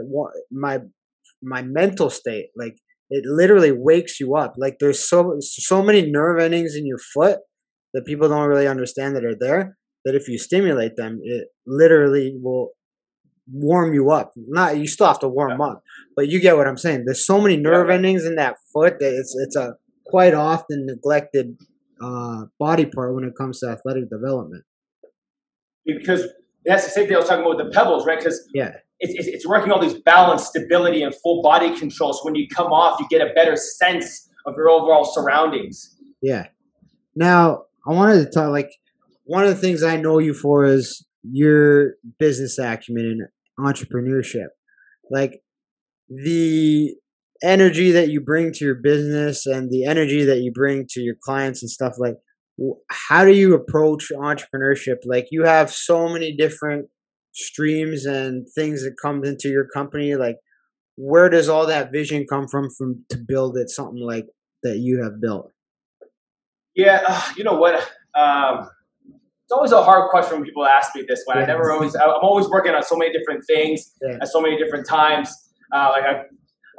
my 0.49 0.79
my 1.43 1.61
mental 1.61 2.09
state, 2.09 2.47
like 2.57 2.77
it 3.09 3.25
literally 3.27 3.71
wakes 3.71 4.19
you 4.19 4.35
up. 4.35 4.55
Like 4.57 4.77
there's 4.79 5.07
so 5.07 5.35
so 5.41 5.83
many 5.83 6.09
nerve 6.09 6.39
endings 6.39 6.75
in 6.75 6.87
your 6.87 6.99
foot 7.13 7.39
that 7.93 8.05
people 8.05 8.29
don't 8.29 8.47
really 8.47 8.67
understand 8.67 9.15
that 9.15 9.25
are 9.25 9.37
there. 9.37 9.77
That 10.05 10.15
if 10.15 10.27
you 10.27 10.37
stimulate 10.37 10.95
them, 10.97 11.19
it 11.23 11.47
literally 11.65 12.35
will 12.41 12.69
warm 13.51 13.93
you 13.93 14.11
up. 14.11 14.31
Not 14.35 14.77
you 14.77 14.87
still 14.87 15.07
have 15.07 15.19
to 15.19 15.27
warm 15.29 15.61
up, 15.61 15.81
but 16.15 16.27
you 16.29 16.39
get 16.41 16.57
what 16.57 16.67
I'm 16.67 16.77
saying. 16.77 17.03
There's 17.05 17.25
so 17.25 17.39
many 17.41 17.57
nerve 17.57 17.87
Yeah. 17.89 17.95
endings 17.95 18.25
in 18.25 18.35
that 18.35 18.55
foot 18.73 18.99
that 18.99 19.13
it's 19.13 19.35
it's 19.37 19.55
a 19.55 19.75
quite 20.05 20.33
often 20.33 20.85
neglected 20.85 21.57
uh, 22.01 22.45
body 22.59 22.85
part 22.85 23.15
when 23.15 23.23
it 23.23 23.33
comes 23.37 23.59
to 23.61 23.67
athletic 23.67 24.09
development. 24.09 24.63
because 25.85 26.27
that's 26.65 26.85
the 26.85 26.91
same 26.91 27.07
thing 27.07 27.15
I 27.15 27.19
was 27.19 27.27
talking 27.27 27.45
about 27.45 27.57
with 27.57 27.65
the 27.67 27.71
pebbles, 27.73 28.05
right? 28.05 28.17
Because 28.17 28.39
Yeah. 28.53 28.71
it's, 28.99 29.13
it's, 29.15 29.27
it's 29.27 29.47
working 29.47 29.71
all 29.71 29.81
these 29.81 29.95
balance, 30.01 30.45
stability, 30.47 31.03
and 31.03 31.13
full 31.21 31.41
body 31.41 31.77
control. 31.77 32.13
So 32.13 32.19
when 32.23 32.35
you 32.35 32.47
come 32.47 32.67
off, 32.71 32.99
you 32.99 33.07
get 33.09 33.21
a 33.21 33.33
better 33.33 33.55
sense 33.57 34.29
of 34.45 34.55
your 34.55 34.69
overall 34.69 35.03
surroundings. 35.03 35.95
Yeah. 36.21 36.47
Now, 37.15 37.65
I 37.85 37.91
wanted 37.93 38.23
to 38.23 38.29
talk 38.31 38.49
like 38.49 38.69
one 39.25 39.43
of 39.43 39.49
the 39.49 39.55
things 39.55 39.83
I 39.83 39.97
know 39.97 40.19
you 40.19 40.33
for 40.33 40.65
is 40.65 41.05
your 41.23 41.93
business 42.19 42.57
acumen 42.57 43.05
and 43.57 43.65
entrepreneurship. 43.65 44.47
Like 45.09 45.41
the 46.09 46.95
energy 47.43 47.91
that 47.91 48.09
you 48.09 48.21
bring 48.21 48.51
to 48.53 48.65
your 48.65 48.75
business 48.75 49.45
and 49.45 49.69
the 49.69 49.85
energy 49.85 50.23
that 50.25 50.39
you 50.39 50.51
bring 50.51 50.85
to 50.89 51.01
your 51.01 51.15
clients 51.23 51.61
and 51.61 51.69
stuff 51.69 51.93
like 51.97 52.15
how 52.89 53.25
do 53.25 53.31
you 53.31 53.55
approach 53.55 54.11
entrepreneurship? 54.15 54.97
Like 55.05 55.27
you 55.31 55.43
have 55.43 55.71
so 55.71 56.07
many 56.07 56.35
different 56.35 56.87
streams 57.31 58.05
and 58.05 58.47
things 58.55 58.83
that 58.83 58.93
come 59.01 59.23
into 59.23 59.49
your 59.49 59.65
company 59.65 60.13
like 60.15 60.37
where 60.95 61.29
does 61.29 61.49
all 61.49 61.65
that 61.65 61.91
vision 61.91 62.25
come 62.29 62.47
from 62.47 62.69
from 62.77 63.03
to 63.09 63.17
build 63.17 63.57
it 63.57 63.69
something 63.69 64.03
like 64.05 64.27
that 64.61 64.77
you 64.77 65.01
have 65.01 65.19
built? 65.19 65.51
Yeah, 66.75 67.01
uh, 67.07 67.33
you 67.35 67.43
know 67.43 67.55
what? 67.55 67.75
Um, 68.15 68.69
always 69.53 69.71
a 69.71 69.81
hard 69.83 70.09
question 70.09 70.37
when 70.37 70.45
people 70.45 70.65
ask 70.65 70.95
me 70.95 71.03
this 71.07 71.21
one. 71.25 71.37
I 71.37 71.41
Yeah. 71.41 71.47
never 71.47 71.71
always, 71.71 71.95
I'm 71.95 72.09
always 72.21 72.47
working 72.49 72.73
on 72.73 72.83
so 72.83 72.95
many 72.95 73.11
different 73.17 73.43
things 73.45 73.93
Yeah. 74.01 74.17
at 74.21 74.27
so 74.27 74.41
many 74.41 74.57
different 74.57 74.87
times. 74.87 75.29
Uh, 75.73 75.89
like 75.95 76.03
I, 76.03 76.23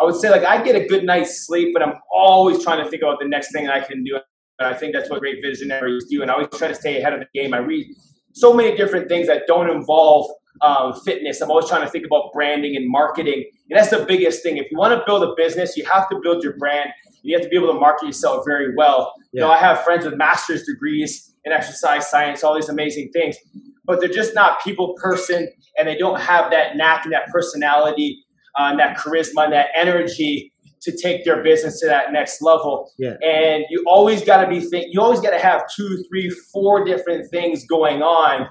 I 0.00 0.04
would 0.04 0.16
say, 0.16 0.30
like 0.30 0.44
I 0.44 0.62
get 0.62 0.74
a 0.76 0.86
good 0.86 1.04
night's 1.04 1.46
sleep, 1.46 1.72
but 1.72 1.82
I'm 1.82 1.94
always 2.12 2.62
trying 2.62 2.82
to 2.84 2.90
think 2.90 3.02
about 3.02 3.18
the 3.20 3.28
next 3.28 3.52
thing 3.52 3.68
I 3.68 3.80
can 3.80 4.04
do. 4.04 4.18
And 4.58 4.68
I 4.68 4.74
think 4.74 4.92
that's 4.94 5.10
what 5.10 5.20
great 5.20 5.38
visionaries 5.42 6.04
do. 6.10 6.22
And 6.22 6.30
I 6.30 6.34
always 6.34 6.48
try 6.56 6.68
to 6.68 6.74
stay 6.74 7.00
ahead 7.00 7.12
of 7.12 7.20
the 7.20 7.26
game. 7.34 7.54
I 7.54 7.58
read 7.58 7.86
so 8.32 8.52
many 8.52 8.76
different 8.76 9.08
things 9.08 9.26
that 9.26 9.46
don't 9.46 9.68
involve 9.70 10.26
um, 10.62 10.92
fitness. 11.04 11.40
I'm 11.40 11.50
always 11.50 11.68
trying 11.68 11.82
to 11.84 11.90
think 11.90 12.06
about 12.06 12.32
branding 12.32 12.76
and 12.76 12.88
marketing. 12.88 13.44
And 13.70 13.78
that's 13.78 13.90
the 13.90 14.04
biggest 14.04 14.42
thing. 14.44 14.56
If 14.56 14.70
you 14.70 14.78
want 14.78 14.96
to 14.96 15.02
build 15.04 15.24
a 15.24 15.34
business, 15.36 15.76
you 15.76 15.84
have 15.92 16.08
to 16.10 16.20
build 16.22 16.44
your 16.44 16.56
brand. 16.56 16.90
You 17.22 17.36
have 17.36 17.42
to 17.42 17.48
be 17.48 17.56
able 17.56 17.72
to 17.72 17.80
market 17.80 18.06
yourself 18.06 18.44
very 18.46 18.74
well. 18.76 19.12
You 19.32 19.40
know, 19.40 19.50
I 19.50 19.56
have 19.58 19.82
friends 19.82 20.04
with 20.04 20.14
master's 20.14 20.62
degrees 20.64 21.33
in 21.44 21.52
exercise 21.52 22.10
science, 22.10 22.42
all 22.42 22.54
these 22.54 22.68
amazing 22.68 23.10
things. 23.12 23.36
but 23.84 24.00
they're 24.00 24.08
just 24.08 24.34
not 24.34 24.62
people 24.62 24.94
person, 25.00 25.48
and 25.78 25.86
they 25.88 25.96
don't 25.96 26.20
have 26.20 26.50
that 26.50 26.76
knack 26.76 27.04
and 27.04 27.12
that 27.12 27.28
personality, 27.28 28.24
uh, 28.58 28.68
and 28.70 28.78
that 28.78 28.96
charisma 28.96 29.44
and 29.44 29.52
that 29.52 29.68
energy 29.76 30.52
to 30.82 30.96
take 30.96 31.24
their 31.24 31.42
business 31.42 31.80
to 31.80 31.86
that 31.86 32.12
next 32.12 32.42
level. 32.42 32.90
Yeah. 32.98 33.14
And 33.26 33.64
you 33.70 33.84
always 33.86 34.22
got 34.22 34.42
to 34.42 34.48
be 34.48 34.60
think. 34.60 34.86
You 34.90 35.00
always 35.00 35.20
got 35.20 35.30
to 35.30 35.38
have 35.38 35.62
two, 35.74 36.04
three, 36.08 36.30
four 36.52 36.84
different 36.84 37.30
things 37.30 37.66
going 37.66 38.02
on. 38.02 38.48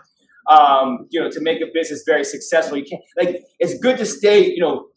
Um, 0.49 1.07
you 1.09 1.21
know, 1.21 1.31
to 1.31 1.39
make 1.39 1.61
a 1.61 1.67
business 1.73 2.03
very 2.05 2.25
successful, 2.25 2.77
you 2.77 2.83
can't 2.83 3.01
like. 3.17 3.43
It's 3.59 3.79
good 3.79 3.97
to 3.99 4.05
stay, 4.05 4.45
you 4.45 4.59
know, 4.59 4.87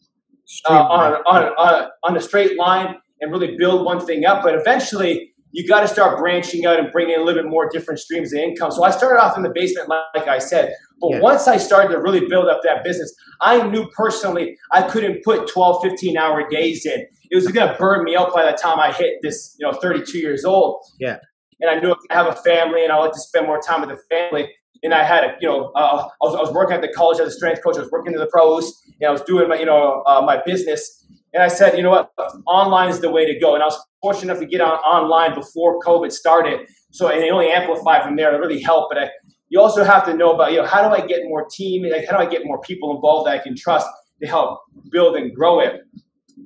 uh, 0.69 0.73
on, 0.73 1.13
on, 1.25 1.43
on, 1.57 1.89
on 2.03 2.17
a 2.17 2.21
straight 2.21 2.57
line 2.57 2.95
and 3.21 3.31
really 3.31 3.55
build 3.55 3.85
one 3.85 4.05
thing 4.05 4.25
up. 4.25 4.43
But 4.43 4.55
eventually, 4.55 5.33
you 5.57 5.67
got 5.67 5.81
to 5.81 5.87
start 5.87 6.19
branching 6.19 6.67
out 6.67 6.79
and 6.79 6.91
bringing 6.91 7.15
in 7.15 7.21
a 7.21 7.23
little 7.23 7.41
bit 7.41 7.49
more 7.49 7.67
different 7.67 7.99
streams 7.99 8.31
of 8.31 8.37
income. 8.37 8.69
So 8.71 8.83
I 8.83 8.91
started 8.91 9.19
off 9.19 9.35
in 9.35 9.41
the 9.41 9.49
basement, 9.49 9.89
like 9.89 10.27
I 10.27 10.37
said. 10.37 10.71
But 11.01 11.13
yeah. 11.13 11.19
once 11.19 11.47
I 11.47 11.57
started 11.57 11.89
to 11.95 11.99
really 11.99 12.27
build 12.27 12.47
up 12.47 12.61
that 12.63 12.83
business, 12.83 13.11
I 13.41 13.67
knew 13.67 13.87
personally 13.95 14.55
I 14.71 14.83
couldn't 14.83 15.23
put 15.23 15.49
12, 15.49 15.81
15 15.81 16.15
hour 16.15 16.47
days 16.47 16.85
in. 16.85 17.03
It 17.31 17.35
was 17.35 17.47
going 17.47 17.67
to 17.67 17.75
burn 17.79 18.03
me 18.03 18.15
out 18.15 18.35
by 18.35 18.45
the 18.45 18.55
time 18.55 18.79
I 18.79 18.91
hit 18.91 19.15
this, 19.23 19.55
you 19.59 19.65
know, 19.65 19.73
32 19.73 20.19
years 20.19 20.45
old. 20.45 20.85
Yeah. 20.99 21.17
And 21.59 21.71
I 21.71 21.79
knew 21.79 21.95
I 22.11 22.13
have 22.13 22.27
a 22.27 22.35
family 22.35 22.83
and 22.83 22.93
I 22.93 22.97
like 22.97 23.13
to 23.13 23.19
spend 23.19 23.47
more 23.47 23.59
time 23.59 23.81
with 23.81 23.89
the 23.89 23.97
family 24.11 24.51
and 24.83 24.93
I 24.93 25.03
had 25.03 25.23
a, 25.23 25.35
you 25.41 25.47
know, 25.47 25.71
uh, 25.75 26.07
I, 26.21 26.25
was, 26.25 26.35
I 26.35 26.41
was 26.41 26.51
working 26.51 26.75
at 26.75 26.81
the 26.81 26.87
college 26.89 27.19
as 27.19 27.27
a 27.27 27.31
strength 27.31 27.63
coach. 27.63 27.77
I 27.77 27.81
was 27.81 27.91
working 27.91 28.13
to 28.13 28.19
the 28.19 28.27
pros, 28.27 28.71
and 28.99 29.07
I 29.07 29.11
was 29.11 29.21
doing 29.21 29.49
my, 29.49 29.57
you 29.57 29.65
know, 29.65 30.03
uh, 30.05 30.21
my 30.21 30.41
business. 30.45 31.05
And 31.33 31.43
I 31.43 31.47
said, 31.47 31.77
you 31.77 31.83
know 31.83 31.89
what, 31.89 32.11
online 32.47 32.89
is 32.89 33.01
the 33.01 33.11
way 33.11 33.25
to 33.25 33.37
go. 33.39 33.53
And 33.53 33.61
I 33.61 33.67
was 33.67 33.79
fortunate 34.01 34.31
enough 34.31 34.39
to 34.39 34.47
get 34.47 34.61
on 34.61 34.73
online 34.79 35.35
before 35.35 35.79
COVID 35.81 36.11
started. 36.11 36.67
So 36.91 37.09
and 37.09 37.23
it 37.23 37.31
only 37.31 37.49
amplified 37.49 38.03
from 38.03 38.15
there. 38.15 38.33
It 38.33 38.37
really 38.37 38.61
helped. 38.61 38.93
But 38.93 39.03
I, 39.03 39.09
you 39.49 39.59
also 39.59 39.83
have 39.83 40.05
to 40.05 40.13
know 40.13 40.33
about, 40.33 40.51
you 40.51 40.57
know, 40.57 40.65
how 40.65 40.87
do 40.87 40.95
I 40.95 41.05
get 41.05 41.21
more 41.25 41.45
team? 41.51 41.83
Like, 41.89 42.05
how 42.09 42.17
do 42.17 42.25
I 42.25 42.29
get 42.29 42.45
more 42.45 42.59
people 42.61 42.95
involved 42.95 43.27
that 43.27 43.39
I 43.39 43.43
can 43.43 43.55
trust 43.55 43.87
to 44.21 44.27
help 44.27 44.61
build 44.91 45.15
and 45.15 45.33
grow 45.35 45.59
it? 45.59 45.81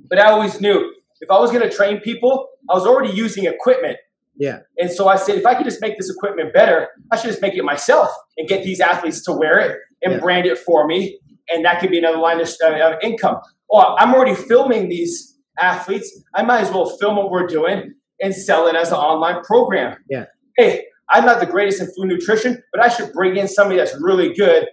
But 0.10 0.20
I 0.20 0.32
always 0.32 0.60
knew 0.60 0.94
if 1.22 1.30
I 1.30 1.40
was 1.40 1.52
going 1.52 1.68
to 1.68 1.74
train 1.74 2.00
people, 2.00 2.48
I 2.70 2.74
was 2.74 2.86
already 2.86 3.14
using 3.14 3.46
equipment 3.46 3.98
yeah. 4.42 4.60
And 4.80 4.90
so 4.90 5.08
I 5.08 5.18
said, 5.18 5.38
if 5.38 5.46
I 5.46 5.54
could 5.54 5.66
just 5.66 5.82
make 5.82 5.98
this 6.00 6.10
equipment 6.10 6.52
better, 6.52 6.88
I 7.12 7.18
should 7.18 7.30
just 7.30 7.44
make 7.44 7.54
it 7.54 7.64
myself 7.64 8.10
and 8.38 8.48
get 8.48 8.64
these 8.64 8.80
athletes 8.80 9.24
to 9.26 9.34
wear 9.34 9.60
it 9.60 9.78
and 10.02 10.14
yeah. 10.14 10.20
brand 10.20 10.48
it 10.48 10.58
for 10.58 10.88
me. 10.88 11.20
And 11.50 11.64
that 11.64 11.80
could 11.80 11.92
be 11.92 12.00
another 12.00 12.18
line 12.18 12.40
of, 12.40 12.50
uh, 12.64 12.74
of 12.74 12.96
income. 13.04 13.38
Or 13.72 14.00
I'm 14.00 14.14
already 14.14 14.36
filming 14.36 14.90
these 14.90 15.38
athletes. 15.58 16.12
I 16.36 16.44
might 16.44 16.62
as 16.62 16.70
well 16.70 16.86
film 16.98 17.16
what 17.16 17.32
we're 17.32 17.48
doing 17.48 17.94
and 18.22 18.36
sell 18.36 18.68
it 18.68 18.76
as 18.76 18.90
an 18.90 18.98
online 18.98 19.42
program. 19.44 19.98
Yeah. 20.10 20.26
Hey, 20.58 20.86
I'm 21.10 21.26
not 21.26 21.40
the 21.40 21.46
greatest 21.46 21.82
in 21.82 21.88
food 21.88 22.08
nutrition, 22.08 22.62
but 22.74 22.84
I 22.84 22.90
should 22.90 23.12
bring 23.14 23.38
in 23.38 23.48
somebody 23.48 23.80
that's 23.80 23.96
really 24.00 24.34
good 24.34 24.68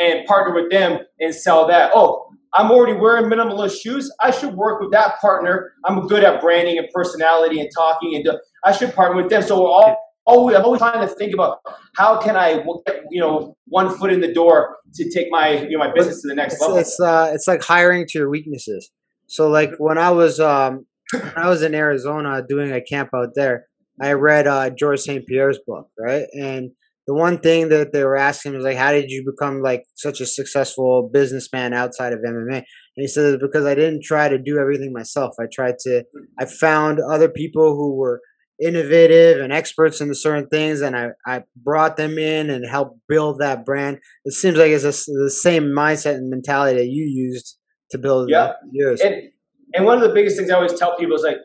and 0.00 0.26
partner 0.26 0.54
with 0.54 0.70
them 0.70 1.00
and 1.20 1.34
sell 1.34 1.66
that. 1.68 1.92
Oh, 1.94 2.26
I'm 2.54 2.70
already 2.70 2.94
wearing 2.94 3.26
minimalist 3.26 3.80
shoes. 3.80 4.10
I 4.22 4.32
should 4.32 4.54
work 4.54 4.80
with 4.80 4.90
that 4.90 5.20
partner. 5.20 5.72
I'm 5.84 6.08
good 6.08 6.24
at 6.24 6.40
branding 6.40 6.78
and 6.78 6.88
personality 6.92 7.60
and 7.60 7.70
talking, 7.74 8.16
and 8.16 8.38
I 8.64 8.72
should 8.72 8.94
partner 8.94 9.22
with 9.22 9.30
them. 9.30 9.42
So 9.42 9.62
we're 9.62 9.68
all 9.68 9.96
always, 10.30 10.56
I'm 10.56 10.64
always 10.64 10.80
trying 10.80 11.06
to 11.06 11.14
think 11.14 11.34
about 11.34 11.58
how 11.96 12.18
can 12.20 12.36
I 12.36 12.64
get 12.86 13.02
you 13.10 13.20
know 13.20 13.56
one 13.66 13.94
foot 13.96 14.12
in 14.12 14.20
the 14.20 14.32
door 14.32 14.76
to 14.94 15.10
take 15.10 15.28
my 15.30 15.60
you 15.62 15.70
know 15.70 15.78
my 15.78 15.92
business 15.92 16.22
to 16.22 16.28
the 16.28 16.34
next 16.34 16.54
it's, 16.54 16.62
level. 16.62 16.76
It's 16.78 17.00
uh, 17.00 17.30
it's 17.34 17.48
like 17.48 17.62
hiring 17.62 18.06
to 18.08 18.18
your 18.18 18.30
weaknesses. 18.30 18.90
So 19.26 19.48
like 19.48 19.72
when 19.78 19.98
I 19.98 20.10
was 20.10 20.40
um, 20.40 20.86
when 21.12 21.32
I 21.36 21.48
was 21.48 21.62
in 21.62 21.74
Arizona 21.74 22.42
doing 22.48 22.72
a 22.72 22.80
camp 22.80 23.10
out 23.14 23.30
there, 23.34 23.66
I 24.00 24.12
read 24.12 24.46
uh, 24.46 24.70
Georges 24.70 25.04
St-Pierre's 25.04 25.58
book, 25.66 25.88
right? 25.98 26.26
And 26.32 26.70
the 27.06 27.14
one 27.14 27.38
thing 27.38 27.70
that 27.70 27.92
they 27.92 28.04
were 28.04 28.16
asking 28.16 28.54
was 28.54 28.64
like, 28.64 28.76
how 28.76 28.92
did 28.92 29.10
you 29.10 29.24
become 29.24 29.62
like 29.62 29.84
such 29.94 30.20
a 30.20 30.26
successful 30.26 31.10
businessman 31.12 31.74
outside 31.74 32.12
of 32.12 32.20
MMA? 32.20 32.56
And 32.56 32.64
he 32.96 33.08
said, 33.08 33.40
because 33.40 33.66
I 33.66 33.74
didn't 33.74 34.04
try 34.04 34.28
to 34.28 34.38
do 34.38 34.58
everything 34.58 34.92
myself. 34.92 35.34
I 35.40 35.46
tried 35.52 35.78
to, 35.80 36.04
I 36.38 36.44
found 36.44 37.00
other 37.00 37.28
people 37.28 37.74
who 37.74 37.96
were 37.96 38.20
innovative 38.60 39.40
and 39.40 39.52
experts 39.52 40.00
in 40.00 40.14
certain 40.14 40.46
things, 40.48 40.80
and 40.80 40.96
I, 40.96 41.08
I 41.26 41.44
brought 41.56 41.96
them 41.96 42.18
in 42.18 42.50
and 42.50 42.64
helped 42.66 42.98
build 43.08 43.40
that 43.40 43.64
brand. 43.64 43.98
It 44.24 44.32
seems 44.32 44.58
like 44.58 44.70
it's 44.70 44.84
a, 44.84 45.12
the 45.12 45.30
same 45.30 45.64
mindset 45.64 46.14
and 46.14 46.30
mentality 46.30 46.78
that 46.78 46.88
you 46.88 47.04
used 47.04 47.56
to 47.90 47.98
build 47.98 48.30
yeah. 48.30 48.52
yours. 48.70 49.00
And, 49.00 49.30
and 49.74 49.84
one 49.84 49.96
of 49.96 50.02
the 50.06 50.14
biggest 50.14 50.36
things 50.36 50.50
I 50.50 50.54
always 50.54 50.74
tell 50.74 50.96
people 50.96 51.16
is 51.16 51.22
like, 51.22 51.38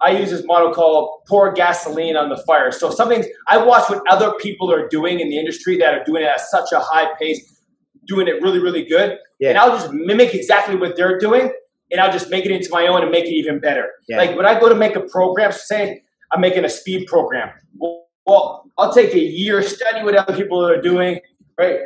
I 0.00 0.10
use 0.10 0.30
this 0.30 0.44
model 0.44 0.72
called 0.72 1.20
pour 1.28 1.52
gasoline 1.52 2.16
on 2.16 2.28
the 2.28 2.36
fire. 2.36 2.72
So 2.72 2.90
something 2.90 3.24
I 3.48 3.64
watch 3.64 3.88
what 3.88 4.02
other 4.08 4.32
people 4.40 4.72
are 4.72 4.88
doing 4.88 5.20
in 5.20 5.28
the 5.28 5.38
industry 5.38 5.76
that 5.78 5.94
are 5.94 6.04
doing 6.04 6.22
it 6.22 6.26
at 6.26 6.40
such 6.40 6.72
a 6.72 6.80
high 6.80 7.08
pace, 7.20 7.62
doing 8.06 8.26
it 8.26 8.42
really, 8.42 8.58
really 8.58 8.84
good. 8.84 9.18
Yeah. 9.38 9.50
And 9.50 9.58
I'll 9.58 9.70
just 9.70 9.92
mimic 9.92 10.34
exactly 10.34 10.74
what 10.74 10.96
they're 10.96 11.18
doing 11.18 11.52
and 11.92 12.00
I'll 12.00 12.10
just 12.10 12.30
make 12.30 12.44
it 12.44 12.50
into 12.50 12.68
my 12.72 12.86
own 12.88 13.02
and 13.02 13.10
make 13.10 13.26
it 13.26 13.34
even 13.34 13.60
better. 13.60 13.90
Yeah. 14.08 14.16
Like 14.16 14.36
when 14.36 14.46
I 14.46 14.58
go 14.58 14.68
to 14.68 14.74
make 14.74 14.96
a 14.96 15.00
program, 15.00 15.52
say 15.52 16.02
I'm 16.32 16.40
making 16.40 16.64
a 16.64 16.68
speed 16.68 17.06
program. 17.06 17.50
Well, 17.76 18.06
well, 18.24 18.70
I'll 18.78 18.92
take 18.92 19.14
a 19.14 19.20
year, 19.20 19.62
study 19.62 20.04
what 20.04 20.14
other 20.14 20.36
people 20.36 20.64
are 20.64 20.80
doing, 20.80 21.20
right? 21.58 21.80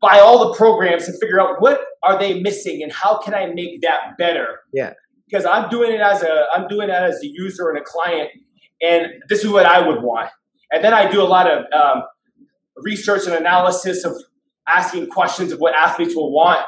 Buy 0.00 0.18
all 0.18 0.48
the 0.48 0.54
programs 0.56 1.08
and 1.08 1.18
figure 1.20 1.40
out 1.40 1.60
what 1.60 1.80
are 2.02 2.18
they 2.18 2.40
missing 2.40 2.82
and 2.82 2.92
how 2.92 3.18
can 3.18 3.32
I 3.32 3.46
make 3.46 3.80
that 3.82 4.18
better. 4.18 4.60
Yeah 4.72 4.94
because 5.28 5.44
I'm 5.44 5.68
doing 5.68 5.92
it 5.92 6.00
as 6.00 6.22
a 6.22 6.46
I'm 6.54 6.68
doing 6.68 6.88
it 6.88 6.92
as 6.92 7.22
a 7.22 7.26
user 7.26 7.68
and 7.68 7.78
a 7.78 7.82
client, 7.82 8.30
and 8.80 9.12
this 9.28 9.44
is 9.44 9.50
what 9.50 9.66
I 9.66 9.86
would 9.86 10.02
want. 10.02 10.30
And 10.72 10.84
then 10.84 10.94
I 10.94 11.10
do 11.10 11.22
a 11.22 11.24
lot 11.24 11.50
of 11.50 11.64
um, 11.72 12.02
research 12.76 13.26
and 13.26 13.34
analysis 13.34 14.04
of 14.04 14.16
asking 14.66 15.08
questions 15.08 15.52
of 15.52 15.60
what 15.60 15.74
athletes 15.74 16.14
will 16.14 16.32
want, 16.32 16.60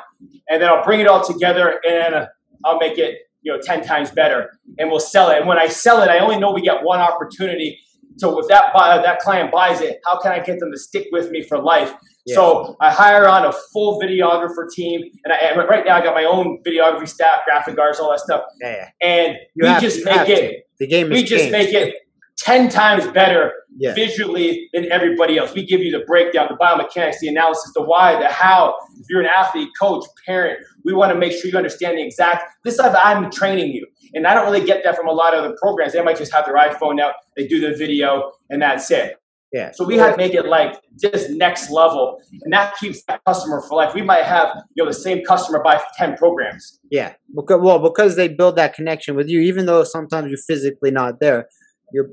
and 0.49 0.61
then 0.61 0.69
I'll 0.69 0.85
bring 0.85 1.01
it 1.01 1.07
all 1.07 1.25
together 1.25 1.81
and 1.89 2.27
I'll 2.65 2.79
make 2.79 2.99
it 2.99 3.19
you 3.43 3.53
know 3.53 3.61
ten 3.63 3.85
times 3.85 4.11
better, 4.11 4.51
and 4.79 4.91
we'll 4.91 5.01
sell 5.01 5.31
it. 5.31 5.39
And 5.39 5.49
when 5.49 5.59
I 5.59 5.69
sell 5.69 6.03
it, 6.03 6.09
I 6.09 6.19
only 6.19 6.39
know 6.39 6.53
we 6.53 6.63
get 6.63 6.83
one 6.83 7.01
opportunity. 7.01 7.79
So 8.17 8.39
if 8.39 8.49
that 8.49 8.73
buy, 8.75 8.91
uh, 8.91 9.03
that 9.03 9.21
client 9.21 9.51
buys 9.51 9.81
it, 9.81 9.99
how 10.05 10.21
can 10.21 10.33
I 10.33 10.41
get 10.41 10.59
them 10.59 10.71
to 10.73 10.79
stick 10.79 11.09
with 11.11 11.31
me 11.31 11.43
for 11.43 11.59
life? 11.59 11.95
Yeah. 12.27 12.35
So 12.35 12.77
I 12.81 12.91
hire 12.91 13.27
on 13.27 13.47
a 13.47 13.53
full 13.73 14.01
videographer 14.01 14.71
team, 14.71 15.03
and 15.25 15.33
I 15.33 15.57
right 15.65 15.85
now 15.85 15.97
I 15.97 16.05
got 16.05 16.15
my 16.15 16.25
own 16.25 16.63
videography 16.67 17.09
staff, 17.09 17.45
graphic 17.47 17.79
artists, 17.79 18.03
all 18.03 18.11
that 18.11 18.21
stuff. 18.21 18.43
Yeah. 18.61 18.91
And 19.03 19.37
you 19.55 19.73
we 19.73 19.81
just 19.81 20.05
make 20.05 20.29
it. 20.29 20.51
To. 20.51 20.63
The 20.81 20.87
game. 20.87 21.11
We 21.11 21.23
just 21.23 21.45
changed. 21.45 21.53
make 21.53 21.73
it 21.73 21.95
ten 22.41 22.69
times 22.69 23.07
better 23.09 23.53
yeah. 23.77 23.95
visually 23.95 24.69
than 24.73 24.91
everybody 24.91 25.39
else. 25.39 25.55
We 25.55 25.65
give 25.65 25.81
you 25.81 25.91
the 25.91 26.05
breakdown, 26.07 26.49
the 26.49 26.57
biomechanics, 26.57 27.19
the 27.21 27.29
analysis, 27.29 27.71
the 27.75 27.83
why, 27.83 28.19
the 28.21 28.29
how. 28.29 28.75
If 28.99 29.07
you're 29.09 29.21
an 29.21 29.29
athlete, 29.37 29.69
coach, 29.81 30.05
parent, 30.27 30.59
we 30.85 30.93
want 30.93 31.13
to 31.13 31.19
make 31.19 31.33
sure 31.33 31.51
you 31.51 31.57
understand 31.57 31.99
the 31.99 32.03
exact. 32.03 32.45
This 32.65 32.75
stuff 32.75 32.99
I'm 33.03 33.31
training 33.31 33.73
you, 33.73 33.87
and 34.15 34.27
I 34.27 34.35
don't 34.35 34.45
really 34.51 34.65
get 34.65 34.83
that 34.85 34.97
from 34.97 35.07
a 35.07 35.13
lot 35.13 35.35
of 35.35 35.45
the 35.45 35.57
programs. 35.61 35.93
They 35.93 36.03
might 36.03 36.17
just 36.17 36.33
have 36.33 36.47
their 36.47 36.57
iPhone 36.57 37.01
out, 37.01 37.15
they 37.37 37.47
do 37.47 37.61
the 37.61 37.77
video, 37.77 38.33
and 38.49 38.63
that's 38.63 38.91
it. 38.91 39.17
Yeah. 39.53 39.73
So 39.75 39.85
we 39.85 39.97
have 39.97 40.13
to 40.13 40.17
make 40.17 40.33
it 40.33 40.47
like 40.47 40.81
just 41.01 41.31
next 41.31 41.71
level, 41.71 42.21
and 42.43 42.53
that 42.53 42.77
keeps 42.77 43.03
that 43.07 43.21
customer 43.27 43.61
for 43.69 43.75
life. 43.75 43.95
We 43.95 44.03
might 44.03 44.25
have 44.25 44.49
you 44.75 44.85
know 44.85 44.89
the 44.89 44.95
same 44.95 45.25
customer 45.25 45.61
buy 45.63 45.81
ten 45.99 46.17
programs. 46.17 46.79
Yeah. 46.91 47.15
Because 47.35 47.61
well, 47.61 47.81
because 47.81 48.15
they 48.15 48.29
build 48.29 48.57
that 48.57 48.75
connection 48.75 49.17
with 49.17 49.29
you, 49.29 49.41
even 49.41 49.67
though 49.67 49.83
sometimes 49.83 50.29
you're 50.29 50.39
physically 50.39 50.93
not 50.93 51.19
there. 51.21 51.49
You're 51.93 52.11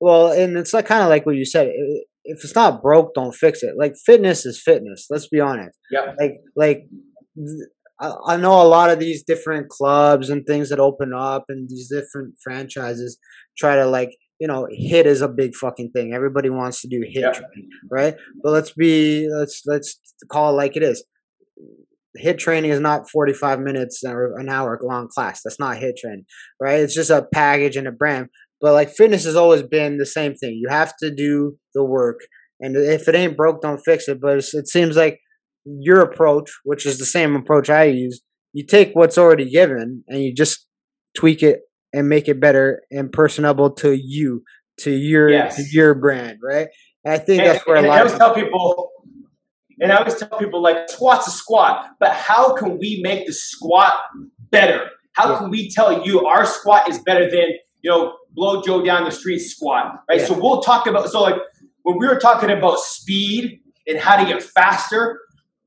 well, 0.00 0.32
and 0.32 0.56
it's 0.56 0.72
like 0.72 0.86
kind 0.86 1.02
of 1.02 1.08
like 1.08 1.26
what 1.26 1.36
you 1.36 1.44
said. 1.44 1.72
If 2.24 2.44
it's 2.44 2.54
not 2.54 2.82
broke, 2.82 3.14
don't 3.14 3.34
fix 3.34 3.62
it. 3.62 3.74
Like 3.78 3.94
fitness 4.04 4.44
is 4.46 4.62
fitness. 4.62 5.06
Let's 5.10 5.28
be 5.28 5.40
honest. 5.40 5.78
Yeah. 5.90 6.14
Like 6.18 6.40
like. 6.56 6.86
I 8.02 8.38
know 8.38 8.62
a 8.62 8.64
lot 8.64 8.88
of 8.88 8.98
these 8.98 9.22
different 9.22 9.68
clubs 9.68 10.30
and 10.30 10.46
things 10.46 10.70
that 10.70 10.80
open 10.80 11.12
up 11.14 11.44
and 11.50 11.68
these 11.68 11.90
different 11.90 12.34
franchises 12.42 13.18
try 13.58 13.76
to 13.76 13.84
like 13.84 14.12
you 14.40 14.46
know, 14.46 14.66
HIIT 14.72 15.04
is 15.04 15.20
a 15.20 15.28
big 15.28 15.54
fucking 15.54 15.90
thing. 15.90 16.14
Everybody 16.14 16.48
wants 16.48 16.80
to 16.80 16.88
do 16.88 17.00
HIIT, 17.00 17.20
yeah. 17.20 17.30
training, 17.30 17.68
right? 17.90 18.14
But 18.42 18.52
let's 18.52 18.72
be 18.72 19.28
let's 19.30 19.62
let's 19.66 20.00
call 20.32 20.50
it 20.50 20.56
like 20.56 20.76
it 20.76 20.82
is. 20.82 21.04
HIIT 22.20 22.38
training 22.38 22.70
is 22.70 22.80
not 22.80 23.08
45 23.08 23.60
minutes 23.60 24.02
or 24.04 24.36
an 24.38 24.48
hour 24.48 24.80
long 24.82 25.08
class. 25.08 25.42
That's 25.44 25.60
not 25.60 25.76
HIIT 25.76 25.98
training, 25.98 26.24
right? 26.58 26.80
It's 26.80 26.94
just 26.94 27.10
a 27.10 27.28
package 27.32 27.76
and 27.76 27.86
a 27.86 27.92
brand. 27.92 28.28
But 28.60 28.74
like 28.74 28.90
fitness 28.90 29.24
has 29.24 29.36
always 29.36 29.62
been 29.62 29.96
the 29.96 30.06
same 30.06 30.34
thing. 30.34 30.58
You 30.60 30.68
have 30.68 30.94
to 30.98 31.10
do 31.10 31.56
the 31.74 31.84
work, 31.84 32.20
and 32.60 32.76
if 32.76 33.08
it 33.08 33.14
ain't 33.14 33.36
broke, 33.36 33.62
don't 33.62 33.80
fix 33.84 34.08
it. 34.08 34.20
But 34.20 34.38
it 34.38 34.68
seems 34.68 34.96
like 34.96 35.18
your 35.64 36.00
approach, 36.00 36.50
which 36.64 36.86
is 36.86 36.98
the 36.98 37.06
same 37.06 37.36
approach 37.36 37.70
I 37.70 37.84
use, 37.84 38.20
you 38.52 38.64
take 38.66 38.92
what's 38.94 39.18
already 39.18 39.48
given 39.50 40.04
and 40.08 40.22
you 40.22 40.34
just 40.34 40.66
tweak 41.16 41.42
it 41.42 41.60
and 41.92 42.08
make 42.08 42.28
it 42.28 42.40
better 42.40 42.82
and 42.90 43.12
personable 43.12 43.70
to 43.70 43.92
you, 43.92 44.42
to 44.80 44.90
your 44.90 45.30
yes. 45.30 45.56
to 45.56 45.64
your 45.70 45.94
brand, 45.94 46.38
right? 46.42 46.68
And 47.04 47.14
I 47.14 47.18
think 47.18 47.42
and, 47.42 47.50
that's 47.50 47.66
where 47.66 47.76
a 47.76 47.82
lot. 47.82 47.90
I 47.90 47.98
always 48.00 48.16
tell 48.16 48.34
people, 48.34 48.90
and 49.80 49.92
I 49.92 49.96
always 49.96 50.16
tell 50.16 50.38
people 50.38 50.62
like 50.62 50.88
squat's 50.88 51.26
a 51.26 51.30
squat, 51.30 51.90
but 51.98 52.12
how 52.12 52.54
can 52.54 52.78
we 52.78 53.00
make 53.02 53.26
the 53.26 53.32
squat 53.32 53.94
better? 54.50 54.88
How 55.12 55.32
yeah. 55.32 55.38
can 55.38 55.50
we 55.50 55.70
tell 55.70 56.04
you 56.06 56.26
our 56.26 56.44
squat 56.44 56.88
is 56.88 56.98
better 57.00 57.30
than 57.30 57.48
you 57.82 57.90
know 57.90 58.14
blow 58.32 58.62
Joe 58.62 58.84
down 58.84 59.04
the 59.04 59.10
street 59.10 59.40
squat, 59.40 60.02
right? 60.08 60.20
Yeah. 60.20 60.26
So 60.26 60.38
we'll 60.38 60.62
talk 60.62 60.86
about 60.86 61.08
so 61.08 61.22
like 61.22 61.36
when 61.82 61.98
we 61.98 62.06
were 62.06 62.18
talking 62.18 62.50
about 62.50 62.78
speed 62.78 63.60
and 63.86 63.98
how 63.98 64.16
to 64.16 64.24
get 64.24 64.42
faster, 64.42 65.20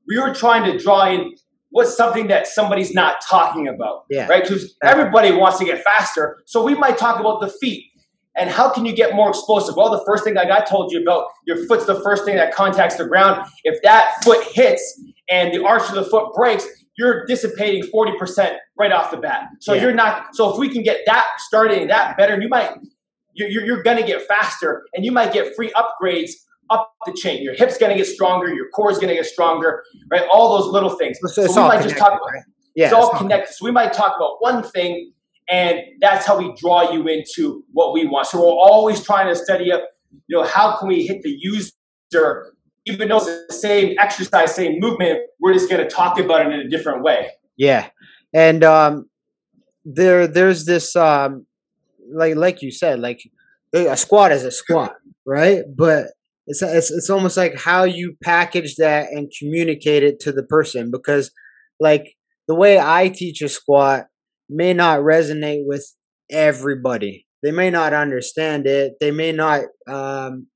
we 0.08 0.18
were 0.18 0.34
trying 0.34 0.70
to 0.70 0.78
draw 0.78 1.08
in 1.10 1.34
what's 1.70 1.96
something 1.96 2.28
that 2.28 2.46
somebody's 2.46 2.94
not 2.94 3.16
talking 3.28 3.68
about. 3.68 4.04
Yeah. 4.08 4.26
Right? 4.28 4.42
Because 4.42 4.76
everybody 4.82 5.32
wants 5.32 5.58
to 5.58 5.64
get 5.64 5.82
faster. 5.82 6.42
So 6.46 6.62
we 6.62 6.74
might 6.74 6.96
talk 6.98 7.18
about 7.18 7.40
the 7.40 7.48
feet. 7.48 7.84
And 8.36 8.50
how 8.50 8.68
can 8.68 8.84
you 8.84 8.92
get 8.92 9.14
more 9.14 9.28
explosive? 9.28 9.76
Well, 9.76 9.90
the 9.90 10.04
first 10.04 10.24
thing 10.24 10.34
like 10.34 10.50
I 10.50 10.64
told 10.64 10.90
you 10.90 11.00
about, 11.00 11.28
your 11.46 11.66
foot's 11.66 11.86
the 11.86 12.00
first 12.00 12.24
thing 12.24 12.34
that 12.36 12.52
contacts 12.52 12.96
the 12.96 13.06
ground. 13.06 13.46
If 13.62 13.80
that 13.82 14.24
foot 14.24 14.44
hits 14.44 15.00
and 15.30 15.54
the 15.54 15.64
arch 15.64 15.88
of 15.88 15.94
the 15.94 16.04
foot 16.04 16.34
breaks, 16.34 16.66
you're 16.96 17.24
dissipating 17.26 17.82
40% 17.92 18.56
right 18.78 18.92
off 18.92 19.10
the 19.10 19.16
bat. 19.16 19.48
So 19.60 19.72
Yeah. 19.72 19.82
you're 19.82 19.94
not, 19.94 20.34
so 20.34 20.52
if 20.52 20.58
we 20.58 20.68
can 20.68 20.82
get 20.82 21.00
that 21.06 21.26
starting, 21.38 21.88
that 21.88 22.16
better, 22.16 22.40
you 22.40 22.48
might, 22.48 22.70
you're, 23.34 23.48
you're, 23.48 23.64
you're 23.64 23.82
going 23.82 23.96
to 23.96 24.04
get 24.04 24.22
faster 24.22 24.84
and 24.94 25.04
you 25.04 25.10
might 25.12 25.32
get 25.32 25.54
free 25.56 25.72
upgrades 25.72 26.30
up 26.70 26.92
the 27.04 27.12
chain. 27.12 27.42
Your 27.42 27.54
hip's 27.54 27.78
going 27.78 27.90
to 27.90 27.96
get 27.96 28.06
stronger, 28.06 28.48
your 28.54 28.68
core 28.70 28.90
is 28.90 28.98
going 28.98 29.08
to 29.08 29.14
get 29.14 29.26
stronger, 29.26 29.82
right? 30.10 30.22
All 30.32 30.56
those 30.58 30.72
little 30.72 30.90
things. 30.90 31.18
It's, 31.22 31.34
So 31.34 31.42
we 31.62 31.68
might 31.68 31.82
just 31.82 31.96
talk 31.96 32.12
about 32.12 32.32
right? 32.32 32.42
Yeah, 32.74 32.86
it's 32.86 32.94
all 32.94 33.10
all 33.10 33.18
connected. 33.18 33.54
So 33.54 33.64
we 33.64 33.70
might 33.70 33.92
talk 33.92 34.14
about 34.16 34.36
one 34.40 34.62
thing, 34.62 35.12
and 35.48 35.80
that's 36.00 36.26
how 36.26 36.38
we 36.38 36.52
draw 36.60 36.90
you 36.92 37.06
into 37.06 37.62
what 37.72 37.92
we 37.92 38.04
want. 38.06 38.26
So 38.26 38.38
we're 38.38 38.46
always 38.46 39.02
trying 39.04 39.28
to 39.28 39.36
study 39.36 39.70
up, 39.70 39.82
you 40.26 40.36
know, 40.36 40.44
how 40.44 40.76
can 40.76 40.88
we 40.88 41.06
hit 41.06 41.22
the 41.22 41.36
user, 41.38 42.53
even 42.86 43.08
though 43.08 43.16
it's 43.16 43.26
the 43.26 43.54
same 43.54 43.96
exercise, 43.98 44.54
same 44.54 44.78
movement, 44.78 45.20
we're 45.40 45.52
just 45.52 45.70
going 45.70 45.82
to 45.82 45.88
talk 45.88 46.18
about 46.18 46.46
it 46.46 46.52
in 46.52 46.60
a 46.60 46.68
different 46.68 47.02
way. 47.02 47.28
Yeah, 47.56 47.88
and 48.32 48.62
um, 48.64 49.08
there 49.84 50.26
there's 50.26 50.64
this 50.64 50.94
um, 50.96 51.46
like 52.12 52.36
like 52.36 52.62
you 52.62 52.70
said, 52.70 53.00
like 53.00 53.20
a 53.74 53.96
squat 53.96 54.32
is 54.32 54.44
a 54.44 54.50
squat, 54.50 54.94
right? 55.26 55.62
But 55.76 56.08
it's 56.46 56.62
it's 56.62 56.90
it's 56.90 57.10
almost 57.10 57.36
like 57.36 57.58
how 57.58 57.84
you 57.84 58.16
package 58.22 58.76
that 58.76 59.08
and 59.10 59.32
communicate 59.38 60.02
it 60.02 60.20
to 60.20 60.32
the 60.32 60.42
person 60.42 60.90
because 60.90 61.30
like 61.80 62.16
the 62.48 62.54
way 62.54 62.78
I 62.78 63.08
teach 63.08 63.40
a 63.40 63.48
squat 63.48 64.06
may 64.48 64.74
not 64.74 65.00
resonate 65.00 65.62
with 65.64 65.86
everybody. 66.30 67.26
They 67.42 67.50
may 67.50 67.70
not 67.70 67.92
understand 67.92 68.66
it. 68.66 68.94
They 69.00 69.10
may 69.10 69.32
not 69.32 69.62
um, 69.86 70.46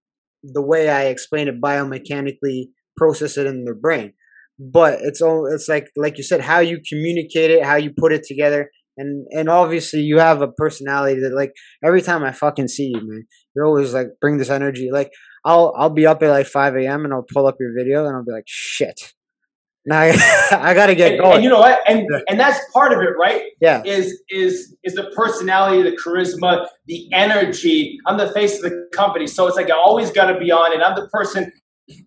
the 0.43 0.62
way 0.62 0.89
I 0.89 1.07
explain 1.07 1.49
it 1.49 1.61
biomechanically 1.61 2.68
process 2.97 3.36
it 3.36 3.47
in 3.47 3.64
their 3.64 3.74
brain. 3.74 4.12
But 4.59 4.99
it's 5.03 5.20
all 5.20 5.47
it's 5.47 5.68
like 5.68 5.89
like 5.97 6.18
you 6.18 6.24
said 6.24 6.41
how 6.41 6.59
you 6.59 6.80
communicate 6.89 7.51
it 7.51 7.64
how 7.64 7.76
you 7.76 7.93
put 7.97 8.12
it 8.12 8.24
together 8.24 8.70
and 8.97 9.24
and 9.30 9.49
obviously 9.49 10.01
you 10.01 10.18
have 10.18 10.43
a 10.43 10.51
personality 10.51 11.20
that 11.20 11.32
like 11.32 11.53
every 11.84 12.03
time 12.03 12.24
i 12.24 12.32
fucking 12.32 12.66
see 12.66 12.91
you 12.93 13.01
man 13.01 13.24
you're 13.55 13.66
always 13.66 13.95
like 13.95 14.09
bring 14.20 14.36
this 14.36 14.51
energy. 14.51 14.91
Like 14.93 15.12
i'll 15.45 15.72
i'll 15.78 15.91
be 15.91 16.07
up 16.07 16.24
at 16.24 16.30
like 16.30 16.49
5 16.49 16.74
a.m 16.74 17.05
and 17.05 17.14
i'll 17.14 17.24
pull 17.32 17.47
up 17.47 17.55
your 17.61 17.72
video 17.72 18.05
and 18.05 18.16
i'll 18.16 18.24
be 18.24 18.32
like 18.32 18.49
shit 18.49 19.12
now 19.89 20.01
i, 20.01 20.09
I 20.53 20.74
gotta 20.74 20.95
get 20.95 21.12
And, 21.12 21.20
going 21.20 21.34
and 21.36 21.45
you 21.45 21.51
know 21.51 21.61
what? 21.61 21.80
And 21.89 22.07
and 22.28 22.39
that's 22.39 22.61
part 22.72 22.93
of 22.93 23.01
it, 23.01 23.11
right? 23.18 23.43
yeah 23.61 23.82
Is 23.84 24.22
is 24.28 24.76
is 24.84 24.95
the 24.95 25.11
personality, 25.16 25.82
the 25.82 25.97
charisma, 25.97 26.66
the 26.86 27.09
energy. 27.12 27.99
I'm 28.07 28.18
the 28.18 28.30
face 28.32 28.62
of 28.62 28.70
the 28.70 28.89
company, 28.93 29.26
so 29.26 29.47
it's 29.47 29.57
like 29.57 29.70
I 29.70 29.74
always 29.76 30.11
got 30.11 30.30
to 30.32 30.39
be 30.39 30.53
on, 30.53 30.72
and 30.72 30.82
I'm 30.82 30.95
the 30.95 31.09
person 31.09 31.51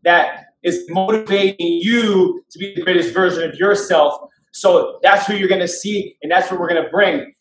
that 0.03 0.45
is 0.63 0.85
motivating 0.89 1.55
you 1.59 2.43
to 2.51 2.59
be 2.59 2.73
the 2.75 2.81
greatest 2.83 3.13
version 3.13 3.49
of 3.49 3.55
yourself. 3.55 4.21
So 4.53 4.99
that's 5.01 5.25
who 5.25 5.35
you're 5.35 5.49
going 5.49 5.61
to 5.61 5.67
see, 5.67 6.15
and 6.21 6.31
that's 6.31 6.51
what 6.51 6.59
we're 6.59 6.69
going 6.69 6.83
to 6.83 6.89
bring. 6.89 7.33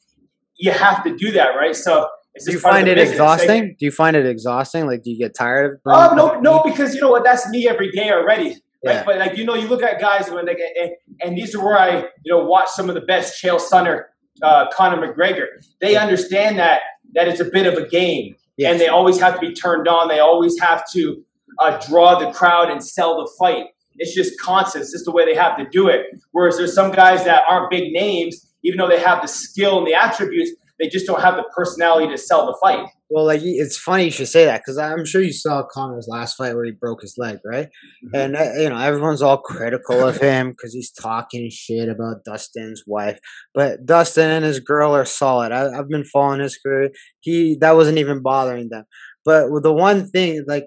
You 0.57 0.73
have 0.73 1.05
to 1.05 1.17
do 1.17 1.33
that, 1.33 1.51
right? 1.57 1.75
So 1.75 2.09
it's 2.35 2.45
do 2.45 2.53
you 2.53 2.57
just 2.57 2.65
part 2.65 2.75
of 2.75 2.79
find 2.79 2.89
it 2.89 2.95
business. 2.95 3.19
Like, 3.19 3.41
exhausting 3.41 3.77
do 3.79 3.85
you 3.85 3.91
find 3.91 4.17
it 4.17 4.27
exhausting 4.27 4.87
like 4.87 5.03
do 5.03 5.11
you 5.11 5.19
get 5.19 5.35
tired 5.35 5.75
of 5.75 5.81
Oh 5.87 6.15
no, 6.15 6.41
no, 6.41 6.63
because 6.63 6.95
you 6.95 7.01
know 7.01 7.11
what? 7.11 7.25
That's 7.25 7.49
me 7.49 7.69
every 7.69 7.91
day 7.91 8.11
already. 8.11 8.57
Right? 8.85 8.95
Yeah. 8.95 9.05
But 9.05 9.19
like 9.19 9.37
you 9.37 9.45
know, 9.45 9.55
you 9.55 9.69
look 9.69 9.83
at 9.83 10.01
guys 10.01 10.31
when 10.31 10.47
they 10.47 10.55
get, 10.55 10.73
and, 10.81 10.91
and 11.23 11.37
these 11.39 11.55
are 11.55 11.65
where 11.65 11.79
I 11.79 11.99
you 12.25 12.33
know 12.33 12.45
watch 12.45 12.69
some 12.69 12.89
of 12.89 12.95
the 12.95 13.01
best 13.03 13.43
Chael 13.43 13.61
Sonnen, 13.61 14.03
uh, 14.43 14.69
Conor 14.73 15.07
McGregor. 15.07 15.47
They 15.81 15.97
understand 15.97 16.59
that 16.59 16.81
that 17.15 17.29
it's 17.29 17.41
a 17.41 17.45
bit 17.45 17.67
of 17.67 17.75
a 17.75 17.87
game, 17.89 18.37
Yes. 18.57 18.73
and 18.73 18.81
they 18.81 18.89
always 18.89 19.19
have 19.21 19.35
to 19.35 19.41
be 19.41 19.53
turned 19.53 19.87
on. 19.89 20.09
They 20.09 20.21
always 20.21 20.59
have 20.61 20.85
to 20.93 21.23
uh, 21.59 21.79
draw 21.89 22.19
the 22.19 22.31
crowd 22.33 22.71
and 22.71 22.83
sell 22.85 23.17
the 23.17 23.31
fight. 23.39 23.67
It's 23.97 24.15
just 24.15 24.41
constant. 24.41 24.83
It's 24.83 24.93
just 24.93 25.05
the 25.05 25.11
way 25.13 25.27
they 25.27 25.35
have 25.35 25.59
to 25.59 25.67
do 25.71 25.89
it. 25.89 26.07
Whereas 26.33 26.57
there's 26.57 26.75
some 26.75 26.91
guys 26.93 27.25
that 27.25 27.43
aren't 27.51 27.71
big 27.71 27.93
names, 27.93 28.47
even 28.63 28.79
though 28.79 28.89
they 28.89 29.01
have 29.01 29.21
the 29.21 29.29
skill 29.29 29.77
and 29.79 29.87
the 29.87 29.93
attributes, 29.95 30.53
they 30.79 30.89
just 30.89 31.07
don't 31.07 31.21
have 31.21 31.37
the 31.37 31.45
personality 31.55 32.09
to 32.11 32.17
sell 32.17 32.47
the 32.47 32.57
fight. 32.63 32.89
Well, 33.13 33.27
like 33.27 33.41
it's 33.43 33.77
funny 33.77 34.05
you 34.05 34.11
should 34.13 34.29
say 34.29 34.45
that 34.45 34.61
because 34.61 34.79
I'm 34.79 35.05
sure 35.05 35.21
you 35.21 35.33
saw 35.33 35.65
Conor's 35.67 36.07
last 36.09 36.37
fight 36.37 36.55
where 36.55 36.65
he 36.65 36.71
broke 36.71 37.03
his 37.03 37.17
leg, 37.19 37.39
right? 37.45 37.69
And 38.15 38.37
uh, 38.37 38.53
you 38.57 38.69
know 38.69 38.79
everyone's 38.79 39.21
all 39.21 39.39
critical 39.39 40.07
of 40.07 40.19
him 40.19 40.51
because 40.51 40.73
he's 40.73 40.93
talking 40.93 41.51
shit 41.51 41.89
about 41.89 42.23
Dustin's 42.25 42.85
wife. 42.87 43.19
But 43.53 43.85
Dustin 43.85 44.31
and 44.31 44.45
his 44.45 44.61
girl 44.61 44.95
are 44.95 45.05
solid. 45.05 45.51
I, 45.51 45.77
I've 45.77 45.89
been 45.89 46.05
following 46.05 46.39
his 46.39 46.57
career. 46.57 46.91
He 47.19 47.57
that 47.61 47.75
wasn't 47.75 47.99
even 47.99 48.23
bothering 48.23 48.69
them. 48.71 48.85
But 49.25 49.49
the 49.63 49.73
one 49.73 50.07
thing, 50.09 50.45
like, 50.47 50.67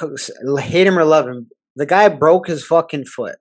hate 0.00 0.86
him 0.86 0.98
or 0.98 1.04
love 1.04 1.26
him, 1.26 1.48
the 1.76 1.86
guy 1.86 2.08
broke 2.08 2.46
his 2.46 2.64
fucking 2.64 3.04
foot. 3.04 3.36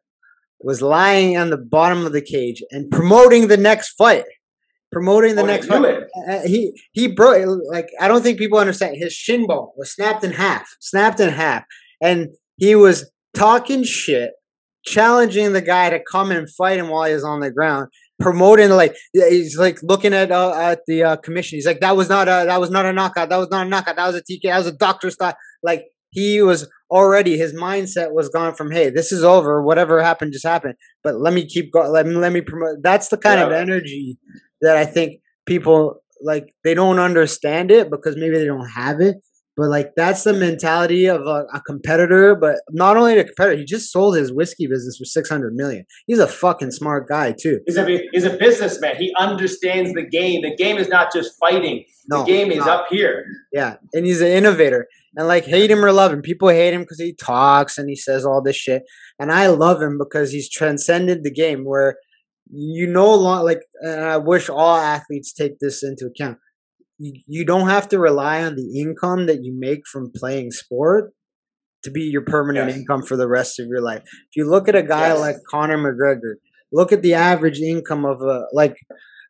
Was 0.61 0.81
lying 0.81 1.37
on 1.37 1.49
the 1.49 1.57
bottom 1.57 2.05
of 2.05 2.13
the 2.13 2.21
cage 2.21 2.63
and 2.71 2.89
promoting 2.89 3.47
the 3.47 3.57
next 3.57 3.93
fight. 3.93 4.25
Promoting 4.93 5.35
the 5.35 5.41
Oh, 5.41 5.45
next 5.45 5.67
fight 5.67 5.83
it. 5.83 6.07
uh, 6.29 6.39
he 6.47 6.79
he 6.93 7.07
broke 7.07 7.45
like 7.69 7.89
I 7.99 8.07
don't 8.07 8.21
think 8.21 8.37
people 8.37 8.59
understand. 8.59 8.95
His 8.97 9.11
shin 9.13 9.47
bone 9.47 9.69
was 9.75 9.91
snapped 9.93 10.23
in 10.23 10.31
half, 10.31 10.67
snapped 10.79 11.19
in 11.19 11.29
half, 11.29 11.63
and 12.01 12.29
he 12.57 12.75
was 12.75 13.09
talking 13.33 13.83
shit, 13.83 14.31
challenging 14.85 15.53
the 15.53 15.61
guy 15.61 15.89
to 15.89 15.99
come 15.99 16.31
and 16.31 16.49
fight 16.49 16.77
him 16.79 16.89
while 16.89 17.05
he 17.07 17.13
was 17.13 17.23
on 17.23 17.39
the 17.39 17.51
ground, 17.51 17.89
promoting 18.19 18.69
like 18.69 18.95
he's 19.13 19.57
like 19.57 19.79
looking 19.83 20.13
at 20.13 20.31
uh, 20.31 20.53
at 20.53 20.81
the 20.87 21.03
uh, 21.03 21.15
commission. 21.17 21.57
He's 21.57 21.65
like, 21.65 21.79
that 21.81 21.97
was 21.97 22.09
not 22.09 22.27
a 22.27 22.45
that 22.47 22.59
was 22.59 22.69
not 22.69 22.85
a 22.85 22.93
knockout. 22.93 23.29
That 23.29 23.37
was 23.37 23.49
not 23.49 23.65
a 23.65 23.69
knockout. 23.69 23.95
That 23.95 24.07
was 24.07 24.15
a 24.15 24.21
TK. 24.21 24.43
That 24.43 24.57
was 24.59 24.67
a 24.67 24.71
doctor's 24.77 25.15
thought." 25.15 25.35
Like 25.63 25.85
he 26.11 26.41
was 26.41 26.69
already 26.91 27.37
his 27.37 27.53
mindset 27.55 28.11
was 28.13 28.29
gone 28.29 28.53
from 28.53 28.69
hey 28.69 28.91
this 28.91 29.11
is 29.11 29.23
over 29.23 29.63
whatever 29.63 29.99
happened 30.03 30.31
just 30.31 30.45
happened 30.45 30.75
but 31.03 31.15
let 31.15 31.33
me 31.33 31.43
keep 31.43 31.71
going 31.73 31.89
let 31.89 32.05
me 32.05 32.13
let 32.13 32.31
me 32.31 32.39
promote 32.39 32.77
that's 32.83 33.07
the 33.07 33.17
kind 33.17 33.39
of 33.41 33.51
energy 33.51 34.15
that 34.63 34.77
i 34.77 34.85
think 34.85 35.19
people 35.45 36.01
like 36.21 36.53
they 36.63 36.73
don't 36.73 36.99
understand 36.99 37.69
it 37.69 37.89
because 37.89 38.15
maybe 38.15 38.37
they 38.37 38.45
don't 38.45 38.69
have 38.69 38.99
it 38.99 39.17
but 39.55 39.69
like 39.69 39.91
that's 39.95 40.23
the 40.23 40.33
mentality 40.33 41.05
of 41.05 41.21
a, 41.21 41.45
a 41.53 41.61
competitor 41.61 42.35
but 42.35 42.55
not 42.71 42.97
only 42.97 43.17
a 43.17 43.23
competitor 43.23 43.57
he 43.57 43.65
just 43.65 43.91
sold 43.91 44.15
his 44.15 44.31
whiskey 44.31 44.67
business 44.67 44.97
for 44.97 45.05
600 45.05 45.53
million 45.53 45.85
he's 46.07 46.19
a 46.19 46.27
fucking 46.27 46.71
smart 46.71 47.07
guy 47.07 47.33
too 47.39 47.59
He's 47.65 47.77
a 47.77 48.01
he's 48.11 48.23
a 48.25 48.37
businessman. 48.37 48.97
He 48.97 49.13
understands 49.19 49.93
the 49.93 50.03
game. 50.03 50.41
The 50.41 50.55
game 50.55 50.77
is 50.77 50.87
not 50.89 51.11
just 51.13 51.37
fighting. 51.39 51.85
no 52.07 52.19
the 52.19 52.25
game 52.25 52.51
is 52.51 52.65
no. 52.65 52.71
up 52.71 52.87
here. 52.89 53.25
Yeah, 53.51 53.77
and 53.93 54.05
he's 54.05 54.21
an 54.21 54.27
innovator. 54.27 54.87
And 55.15 55.27
like 55.27 55.45
hate 55.45 55.69
him 55.69 55.83
or 55.83 55.91
love 55.91 56.11
him, 56.11 56.21
people 56.21 56.49
hate 56.49 56.73
him 56.73 56.81
because 56.81 56.99
he 56.99 57.13
talks 57.13 57.77
and 57.77 57.89
he 57.89 57.95
says 57.95 58.25
all 58.25 58.41
this 58.41 58.55
shit. 58.55 58.83
And 59.19 59.31
I 59.31 59.47
love 59.47 59.81
him 59.81 59.97
because 59.97 60.31
he's 60.31 60.49
transcended 60.49 61.23
the 61.23 61.31
game 61.31 61.63
where 61.63 61.97
you 62.51 62.87
no 62.87 63.13
longer 63.15 63.43
like. 63.45 63.61
And 63.81 64.01
I 64.03 64.17
wish 64.17 64.49
all 64.49 64.75
athletes 64.77 65.33
take 65.33 65.59
this 65.59 65.83
into 65.83 66.05
account. 66.05 66.37
You, 66.99 67.13
you 67.27 67.45
don't 67.45 67.69
have 67.69 67.89
to 67.89 67.99
rely 67.99 68.43
on 68.43 68.55
the 68.55 68.79
income 68.79 69.25
that 69.27 69.43
you 69.43 69.53
make 69.57 69.81
from 69.91 70.11
playing 70.15 70.51
sport 70.51 71.11
to 71.83 71.91
be 71.91 72.01
your 72.03 72.21
permanent 72.21 72.69
Yes. 72.69 72.77
income 72.77 73.03
for 73.03 73.17
the 73.17 73.27
rest 73.27 73.59
of 73.59 73.67
your 73.67 73.81
life. 73.81 74.01
If 74.03 74.35
you 74.35 74.49
look 74.49 74.67
at 74.69 74.75
a 74.75 74.83
guy 74.83 75.09
Yes. 75.09 75.19
like 75.19 75.35
Conor 75.49 75.77
McGregor, 75.77 76.35
look 76.71 76.91
at 76.91 77.01
the 77.01 77.13
average 77.15 77.59
income 77.59 78.05
of 78.05 78.21
a 78.21 78.45
like 78.53 78.77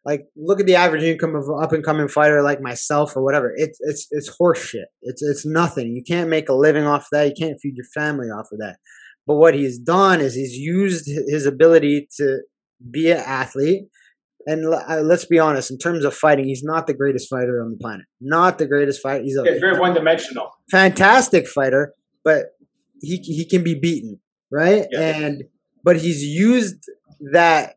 like 0.05 0.25
look 0.35 0.59
at 0.59 0.65
the 0.65 0.75
average 0.75 1.01
income 1.03 1.33
of 1.33 1.45
an 1.47 1.63
up 1.63 1.71
and 1.71 1.83
coming 1.83 2.09
fighter 2.09 2.41
like 2.43 2.59
myself 2.61 3.15
or 3.15 3.23
whatever. 3.23 3.53
It's 3.55 3.77
it's 3.81 4.07
it's 4.11 4.37
horseshit. 4.37 4.85
It's 5.01 5.23
it's 5.23 5.45
nothing. 5.45 5.95
You 5.95 6.03
can't 6.03 6.29
make 6.29 6.49
a 6.49 6.53
living 6.53 6.85
off 6.85 7.07
that. 7.13 7.27
You 7.29 7.33
can't 7.39 7.57
feed 7.61 7.75
your 7.77 7.85
family 7.95 8.27
off 8.27 8.47
of 8.51 8.59
that. 8.59 8.75
But 9.25 9.35
what 9.35 9.55
he's 9.55 9.79
done 9.79 10.19
is 10.19 10.35
he's 10.35 10.57
used 10.57 11.05
his 11.07 11.45
ability 11.45 12.09
to 12.17 12.41
be 12.89 13.11
an 13.11 13.17
athlete. 13.17 13.83
And 14.45 14.73
uh, 14.73 15.01
let's 15.01 15.25
be 15.25 15.39
honest, 15.39 15.71
in 15.71 15.77
terms 15.77 16.03
of 16.03 16.13
fighting, 16.13 16.45
he's 16.45 16.63
not 16.63 16.85
the 16.85 16.93
greatest 16.93 17.29
fighter 17.29 17.63
on 17.63 17.71
the 17.71 17.77
planet. 17.77 18.05
Not 18.19 18.57
the 18.57 18.67
greatest 18.67 19.01
fighter. 19.01 19.23
He's 19.23 19.37
a 19.37 19.43
It's 19.43 19.61
very 19.61 19.79
one 19.79 19.93
dimensional. 19.93 20.49
fantastic 20.69 21.47
fighter, 21.47 21.93
but 22.25 22.47
he 23.01 23.17
he 23.17 23.45
can 23.45 23.63
be 23.63 23.73
beaten, 23.79 24.19
right? 24.51 24.85
Yeah. 24.91 24.99
And 24.99 25.43
but 25.83 25.95
he's 25.97 26.23
used 26.23 26.75
that 27.31 27.75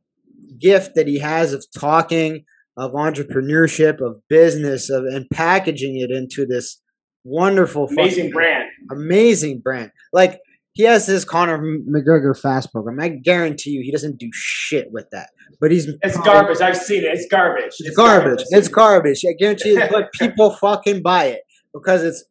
gift 0.59 0.97
that 0.97 1.07
he 1.07 1.19
has 1.21 1.53
of 1.53 1.65
talking, 1.79 2.45
of 2.77 2.93
entrepreneurship, 2.93 4.01
of 4.01 4.17
business, 4.29 4.91
of 4.91 5.05
and 5.05 5.27
packaging 5.31 5.97
it 6.01 6.11
into 6.11 6.47
this 6.47 6.81
wonderful, 7.25 7.87
Amazing 7.89 8.31
brand. 8.31 8.69
amazing 8.91 9.61
brand. 9.61 9.91
Like 10.13 10.41
he 10.77 10.83
has 10.83 11.07
his 11.07 11.25
Conor 11.25 11.59
McGregor 11.59 12.39
fast 12.39 12.71
program. 12.71 13.01
I 13.01 13.09
guarantee 13.09 13.71
you, 13.71 13.81
he 13.83 13.91
doesn't 13.91 14.19
do 14.19 14.29
shit 14.35 14.93
with 14.93 15.09
that. 15.11 15.31
But 15.59 15.71
he's 15.71 15.89
It's 16.03 16.19
garbage. 16.19 16.61
I've 16.61 16.77
seen 16.77 17.03
it. 17.03 17.15
It's 17.15 17.27
garbage. 17.31 17.73
it's 17.79 17.97
garbage. 17.97 18.45
It's 18.51 18.69
garbage. 18.69 19.25
I 19.27 19.33
guarantee 19.33 19.71
you, 19.71 19.83
but 19.91 20.13
people 20.21 20.51
fucking 20.51 21.01
buy 21.03 21.29
it 21.29 21.41
because 21.73 22.03
it's 22.03 22.27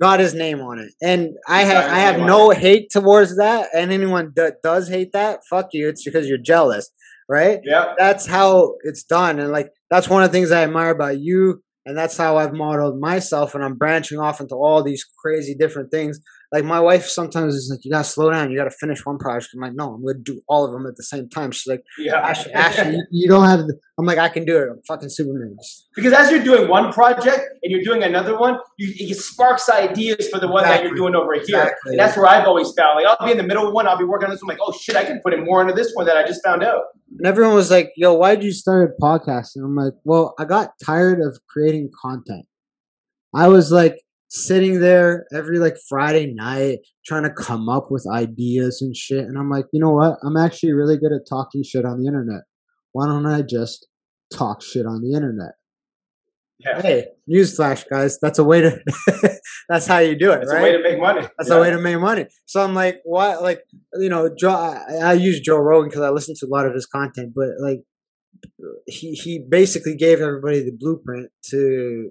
got 0.00 0.20
his 0.20 0.32
name 0.32 0.60
on 0.60 0.78
it, 0.78 0.92
and 1.02 1.30
I 1.48 1.62
have 1.62 1.90
I 1.90 1.98
have 1.98 2.20
no 2.20 2.50
hate 2.50 2.88
towards 2.90 3.36
that. 3.38 3.68
And 3.74 3.90
anyone 3.90 4.32
that 4.36 4.62
does 4.62 4.88
hate 4.88 5.10
that, 5.12 5.40
fuck 5.50 5.70
you. 5.72 5.88
It's 5.88 6.04
because 6.04 6.28
you're 6.28 6.38
jealous, 6.38 6.88
right? 7.28 7.58
Yeah. 7.64 7.94
That's 7.98 8.26
how 8.26 8.74
it's 8.84 9.02
done, 9.02 9.40
and 9.40 9.50
like 9.50 9.72
that's 9.90 10.08
one 10.08 10.22
of 10.22 10.30
the 10.30 10.38
things 10.38 10.52
I 10.52 10.62
admire 10.62 10.90
about 10.90 11.18
you, 11.18 11.64
and 11.84 11.98
that's 11.98 12.16
how 12.16 12.36
I've 12.36 12.52
modeled 12.52 13.00
myself. 13.00 13.56
And 13.56 13.64
I'm 13.64 13.74
branching 13.74 14.20
off 14.20 14.40
into 14.40 14.54
all 14.54 14.84
these 14.84 15.04
crazy 15.20 15.56
different 15.56 15.90
things. 15.90 16.20
Like 16.52 16.64
my 16.64 16.80
wife 16.80 17.06
sometimes 17.06 17.54
is 17.54 17.68
like, 17.70 17.84
"You 17.84 17.90
gotta 17.90 18.04
slow 18.04 18.30
down. 18.30 18.50
You 18.50 18.56
gotta 18.56 18.70
finish 18.70 19.04
one 19.04 19.18
project." 19.18 19.52
I'm 19.54 19.60
like, 19.60 19.74
"No, 19.74 19.94
I'm 19.94 20.04
gonna 20.04 20.18
do 20.22 20.40
all 20.48 20.64
of 20.64 20.72
them 20.72 20.86
at 20.86 20.96
the 20.96 21.02
same 21.02 21.28
time." 21.28 21.50
She's 21.50 21.66
like, 21.66 21.82
Yeah. 21.98 22.16
"Ashley, 22.16 22.52
Ashley, 22.52 22.92
you, 22.92 23.04
you 23.10 23.28
don't 23.28 23.44
have." 23.44 23.66
The, 23.66 23.78
I'm 23.98 24.06
like, 24.06 24.18
"I 24.18 24.28
can 24.28 24.44
do 24.44 24.56
it. 24.58 24.68
I'm 24.70 24.80
fucking 24.86 25.08
Superman." 25.08 25.56
Because 25.94 26.12
as 26.12 26.30
you're 26.30 26.44
doing 26.44 26.68
one 26.68 26.92
project 26.92 27.40
and 27.62 27.72
you're 27.72 27.82
doing 27.82 28.02
another 28.02 28.38
one, 28.38 28.58
you, 28.78 28.92
it 28.96 29.16
sparks 29.16 29.68
ideas 29.68 30.28
for 30.28 30.38
the 30.38 30.48
one 30.48 30.62
that 30.64 30.84
you're 30.84 30.94
doing 30.94 31.14
over 31.14 31.34
here. 31.34 31.42
Exactly. 31.42 31.92
And 31.92 31.98
that's 31.98 32.16
where 32.16 32.26
I've 32.26 32.46
always 32.46 32.70
found. 32.72 32.96
Like 32.96 33.06
I'll 33.06 33.26
be 33.26 33.32
in 33.32 33.38
the 33.38 33.42
middle 33.42 33.66
of 33.66 33.74
one, 33.74 33.88
I'll 33.88 33.98
be 33.98 34.04
working 34.04 34.26
on 34.26 34.30
this 34.30 34.42
one, 34.42 34.48
like, 34.48 34.58
oh 34.62 34.72
shit, 34.72 34.96
I 34.96 35.04
can 35.04 35.20
put 35.22 35.34
in 35.34 35.44
more 35.44 35.62
into 35.62 35.74
this 35.74 35.92
one 35.94 36.06
that 36.06 36.16
I 36.16 36.26
just 36.26 36.44
found 36.44 36.62
out. 36.62 36.82
And 37.18 37.26
everyone 37.26 37.54
was 37.54 37.70
like, 37.70 37.92
"Yo, 37.96 38.14
why'd 38.14 38.42
you 38.42 38.52
start 38.52 38.98
podcasting?" 39.00 39.64
I'm 39.64 39.74
like, 39.74 39.94
"Well, 40.04 40.34
I 40.38 40.44
got 40.44 40.72
tired 40.84 41.20
of 41.20 41.38
creating 41.48 41.90
content. 42.00 42.46
I 43.34 43.48
was 43.48 43.70
like 43.72 43.98
sitting 44.28 44.80
there 44.80 45.26
every 45.32 45.58
like 45.58 45.76
Friday 45.88 46.32
night 46.34 46.78
trying 47.06 47.22
to 47.24 47.30
come 47.32 47.68
up 47.68 47.90
with 47.90 48.06
ideas 48.12 48.80
and 48.82 48.96
shit, 48.96 49.24
and 49.24 49.38
I'm 49.38 49.50
like, 49.50 49.66
you 49.72 49.80
know 49.80 49.92
what? 49.92 50.18
I'm 50.24 50.36
actually 50.36 50.72
really 50.72 50.96
good 50.98 51.12
at 51.12 51.28
talking 51.28 51.62
shit 51.62 51.84
on 51.84 52.00
the 52.00 52.06
internet. 52.06 52.42
Why 52.92 53.06
don't 53.06 53.26
I 53.26 53.42
just 53.42 53.86
talk 54.32 54.62
shit 54.62 54.86
on 54.86 55.02
the 55.02 55.14
internet?" 55.14 55.52
Yeah. 56.58 56.80
Hey, 56.80 57.06
newsflash, 57.30 57.84
guys. 57.88 58.18
That's 58.20 58.38
a 58.38 58.44
way 58.44 58.62
to. 58.62 58.80
that's 59.68 59.86
how 59.86 59.98
you 59.98 60.16
do 60.18 60.32
it, 60.32 60.42
It's 60.42 60.50
right? 60.52 60.60
a 60.60 60.62
way 60.62 60.72
to 60.72 60.82
make 60.82 60.98
money. 60.98 61.20
That's 61.36 61.50
Yeah. 61.50 61.56
a 61.56 61.60
way 61.60 61.70
to 61.70 61.78
make 61.78 62.00
money. 62.00 62.26
So 62.46 62.62
I'm 62.62 62.74
like, 62.74 63.00
what? 63.04 63.42
Like, 63.42 63.60
you 64.00 64.08
know, 64.08 64.30
Joe. 64.34 64.50
I, 64.52 64.94
I 65.02 65.12
use 65.12 65.40
Joe 65.40 65.58
Rogan 65.58 65.90
because 65.90 66.02
I 66.02 66.08
listen 66.10 66.34
to 66.40 66.46
a 66.46 66.48
lot 66.48 66.66
of 66.66 66.72
his 66.72 66.86
content, 66.86 67.32
but 67.34 67.48
like, 67.60 67.82
he 68.86 69.12
he 69.12 69.38
basically 69.46 69.96
gave 69.96 70.20
everybody 70.20 70.60
the 70.60 70.72
blueprint 70.78 71.30
to, 71.50 72.10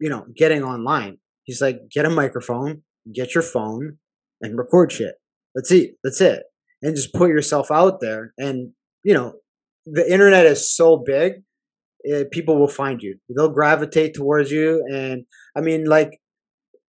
you 0.00 0.08
know, 0.08 0.24
getting 0.34 0.62
online. 0.62 1.18
He's 1.44 1.60
like, 1.60 1.88
get 1.90 2.06
a 2.06 2.10
microphone, 2.10 2.82
get 3.12 3.34
your 3.34 3.42
phone, 3.42 3.98
and 4.40 4.56
record 4.56 4.92
shit. 4.92 5.14
That's 5.54 5.70
it. 5.70 5.96
That's 6.02 6.20
it. 6.20 6.44
And 6.82 6.96
just 6.96 7.14
put 7.14 7.30
yourself 7.30 7.70
out 7.70 8.00
there. 8.00 8.32
And 8.38 8.72
you 9.04 9.14
know, 9.14 9.34
the 9.86 10.10
internet 10.10 10.46
is 10.46 10.74
so 10.74 10.96
big, 10.96 11.42
eh, 12.10 12.24
people 12.30 12.58
will 12.58 12.68
find 12.68 13.02
you. 13.02 13.16
They'll 13.28 13.50
gravitate 13.50 14.14
towards 14.14 14.50
you. 14.50 14.84
And 14.92 15.24
I 15.56 15.60
mean, 15.60 15.84
like 15.84 16.20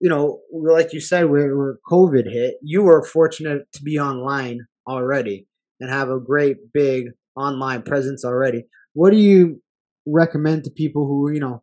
you 0.02 0.08
know, 0.08 0.40
like 0.52 0.92
you 0.92 1.00
said, 1.00 1.30
where, 1.30 1.56
where 1.56 1.78
COVID 1.88 2.24
hit, 2.30 2.56
you 2.60 2.82
were 2.82 3.04
fortunate 3.04 3.62
to 3.74 3.82
be 3.84 4.00
online 4.00 4.66
already 4.88 5.46
and 5.78 5.90
have 5.90 6.10
a 6.10 6.18
great 6.18 6.56
big 6.74 7.10
online 7.36 7.82
presence 7.82 8.24
already. 8.24 8.64
What 8.94 9.10
do 9.10 9.16
you 9.16 9.62
recommend 10.04 10.64
to 10.64 10.70
people 10.70 11.06
who, 11.06 11.30
you 11.30 11.38
know, 11.38 11.62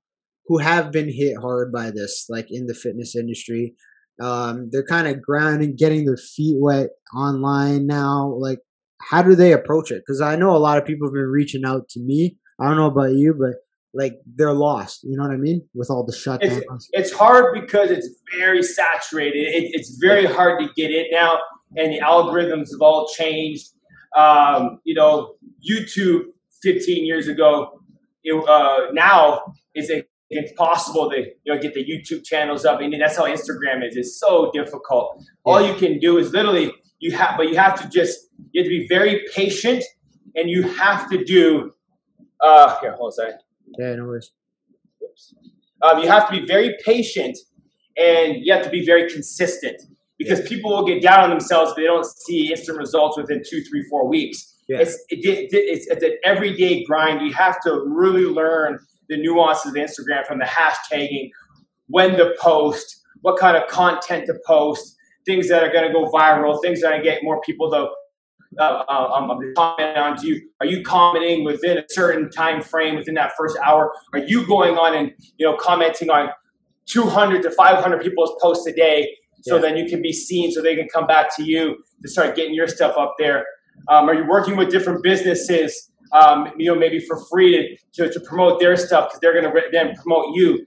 who 0.49 0.57
have 0.57 0.91
been 0.91 1.09
hit 1.09 1.37
hard 1.37 1.71
by 1.71 1.91
this, 1.91 2.25
like 2.27 2.47
in 2.49 2.65
the 2.65 2.73
fitness 2.73 3.15
industry? 3.15 3.75
Um, 4.19 4.69
they're 4.71 4.83
kind 4.83 5.07
of 5.07 5.21
grounding, 5.21 5.75
getting 5.77 6.05
their 6.05 6.17
feet 6.17 6.57
wet 6.59 6.89
online 7.15 7.85
now. 7.85 8.35
Like, 8.37 8.59
how 8.99 9.21
do 9.21 9.35
they 9.35 9.53
approach 9.53 9.91
it? 9.91 10.01
Because 10.05 10.21
I 10.21 10.35
know 10.35 10.55
a 10.55 10.57
lot 10.57 10.79
of 10.79 10.85
people 10.85 11.07
have 11.07 11.13
been 11.13 11.27
reaching 11.27 11.63
out 11.65 11.87
to 11.89 12.01
me. 12.01 12.35
I 12.59 12.67
don't 12.67 12.77
know 12.77 12.87
about 12.87 13.13
you, 13.13 13.33
but 13.33 13.59
like 13.93 14.19
they're 14.35 14.53
lost. 14.53 15.03
You 15.03 15.15
know 15.15 15.23
what 15.23 15.31
I 15.31 15.37
mean? 15.37 15.61
With 15.75 15.91
all 15.91 16.03
the 16.03 16.13
shutdowns. 16.13 16.87
It's 16.93 17.13
hard 17.13 17.53
because 17.53 17.91
it's 17.91 18.09
very 18.37 18.63
saturated. 18.63 19.47
It, 19.47 19.71
it's 19.73 19.99
very 20.01 20.25
hard 20.25 20.59
to 20.61 20.69
get 20.75 20.91
in 20.91 21.05
now, 21.11 21.39
and 21.77 21.93
the 21.93 21.99
algorithms 21.99 22.71
have 22.71 22.81
all 22.81 23.07
changed. 23.07 23.67
Um, 24.17 24.79
you 24.83 24.95
know, 24.95 25.35
YouTube 25.63 26.23
15 26.63 27.05
years 27.05 27.27
ago, 27.27 27.81
it, 28.23 28.33
uh, 28.49 28.91
now 28.91 29.53
is 29.75 29.91
a 29.91 30.03
it's 30.29 30.51
possible 30.53 31.09
to 31.09 31.17
you 31.17 31.53
know 31.53 31.59
get 31.59 31.73
the 31.73 31.83
YouTube 31.83 32.23
channels 32.23 32.65
up, 32.65 32.81
and 32.81 32.93
that's 32.99 33.17
how 33.17 33.25
Instagram 33.25 33.85
is. 33.87 33.95
It's 33.95 34.19
so 34.19 34.51
difficult. 34.53 35.23
All 35.43 35.65
you 35.65 35.73
can 35.75 35.99
do 35.99 36.17
is 36.17 36.31
literally 36.31 36.71
you 36.99 37.11
have, 37.13 37.37
but 37.37 37.49
you 37.49 37.55
have 37.55 37.79
to 37.81 37.89
just 37.89 38.27
you 38.51 38.61
have 38.61 38.69
to 38.69 38.77
be 38.77 38.87
very 38.87 39.25
patient, 39.35 39.83
and 40.35 40.49
you 40.49 40.63
have 40.63 41.09
to 41.09 41.23
do. 41.23 41.73
Uh, 42.41 42.79
here, 42.79 42.93
hold 42.93 43.13
on 43.19 43.25
a 43.25 43.27
second. 43.27 43.39
Yeah, 43.77 43.95
no 43.95 44.05
worries. 44.05 44.31
Whoops. 44.99 45.33
Um, 45.81 46.01
you 46.01 46.07
have 46.07 46.29
to 46.29 46.39
be 46.39 46.45
very 46.45 46.77
patient 46.85 47.37
and 47.99 48.37
you 48.43 48.53
have 48.53 48.63
to 48.63 48.69
be 48.69 48.85
very 48.85 49.09
consistent 49.09 49.81
because 50.17 50.41
people 50.47 50.71
will 50.71 50.85
get 50.85 51.01
down 51.01 51.23
on 51.23 51.29
themselves 51.29 51.71
if 51.71 51.77
they 51.77 51.83
don't 51.83 52.05
see 52.05 52.51
instant 52.51 52.77
results 52.77 53.17
within 53.17 53.41
two, 53.47 53.61
three, 53.63 53.83
four 53.89 54.07
weeks. 54.07 54.57
Yeah. 54.67 54.79
It's, 54.79 54.93
it, 55.09 55.25
it, 55.25 55.49
it's, 55.51 55.87
it's 55.87 56.03
an 56.03 56.17
everyday 56.23 56.83
grind. 56.83 57.25
You 57.25 57.33
have 57.33 57.61
to 57.61 57.83
really 57.85 58.25
learn 58.25 58.79
the 59.09 59.17
nuances 59.17 59.71
of 59.71 59.75
Instagram 59.75 60.25
from 60.25 60.39
the 60.39 60.45
hashtagging, 60.45 61.31
when 61.87 62.11
to 62.17 62.33
post, 62.39 63.01
what 63.21 63.37
kind 63.37 63.57
of 63.57 63.67
content 63.67 64.25
to 64.27 64.35
post, 64.45 64.95
things 65.25 65.49
that 65.49 65.63
are 65.63 65.71
going 65.71 65.85
to 65.87 65.93
go 65.93 66.09
viral, 66.09 66.61
things 66.61 66.81
that 66.81 66.87
are 66.87 66.91
going 66.91 67.03
to 67.03 67.09
get 67.09 67.23
more 67.23 67.41
people 67.41 67.69
to 67.71 67.89
uh, 68.59 68.83
um, 68.89 69.29
um, 69.31 69.53
comment 69.55 69.97
onto 69.97 70.27
you? 70.27 70.49
Are 70.59 70.65
you 70.65 70.83
commenting 70.83 71.43
within 71.43 71.77
a 71.77 71.83
certain 71.89 72.29
time 72.31 72.61
frame 72.61 72.95
within 72.95 73.15
that 73.15 73.33
first 73.37 73.57
hour? 73.65 73.91
Are 74.13 74.19
you 74.19 74.45
going 74.47 74.75
on 74.75 74.95
and 74.95 75.11
you 75.37 75.45
know 75.45 75.55
commenting 75.57 76.09
on 76.09 76.29
200 76.87 77.43
to 77.43 77.51
500 77.51 78.01
people's 78.01 78.31
posts 78.41 78.65
a 78.67 78.73
day, 78.73 79.15
so 79.41 79.55
Yeah. 79.55 79.61
then 79.61 79.77
you 79.77 79.87
can 79.87 80.01
be 80.01 80.11
seen, 80.13 80.51
so 80.51 80.61
they 80.61 80.75
can 80.75 80.87
come 80.87 81.05
back 81.05 81.35
to 81.37 81.43
you 81.43 81.77
to 82.01 82.09
start 82.09 82.35
getting 82.35 82.53
your 82.55 82.67
stuff 82.67 82.95
up 82.97 83.15
there? 83.19 83.45
Um, 83.87 84.09
are 84.09 84.15
you 84.15 84.27
working 84.27 84.55
with 84.57 84.69
different 84.69 85.03
businesses? 85.03 85.91
Um, 86.11 86.51
you 86.57 86.73
know, 86.73 86.79
maybe 86.79 86.99
for 86.99 87.23
free 87.29 87.77
to, 87.93 88.07
to, 88.07 88.13
to 88.13 88.19
promote 88.21 88.59
their 88.59 88.75
stuff 88.75 89.09
because 89.09 89.19
they're 89.21 89.39
going 89.39 89.45
to 89.45 89.61
then 89.71 89.93
promote 89.95 90.35
you. 90.35 90.65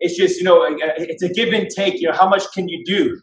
It's 0.00 0.16
just 0.16 0.38
you 0.38 0.44
know, 0.44 0.64
it's 0.66 1.22
a 1.22 1.28
give 1.28 1.52
and 1.52 1.68
take. 1.68 2.00
You 2.00 2.08
know, 2.08 2.14
how 2.14 2.28
much 2.28 2.44
can 2.52 2.68
you 2.68 2.84
do? 2.84 3.20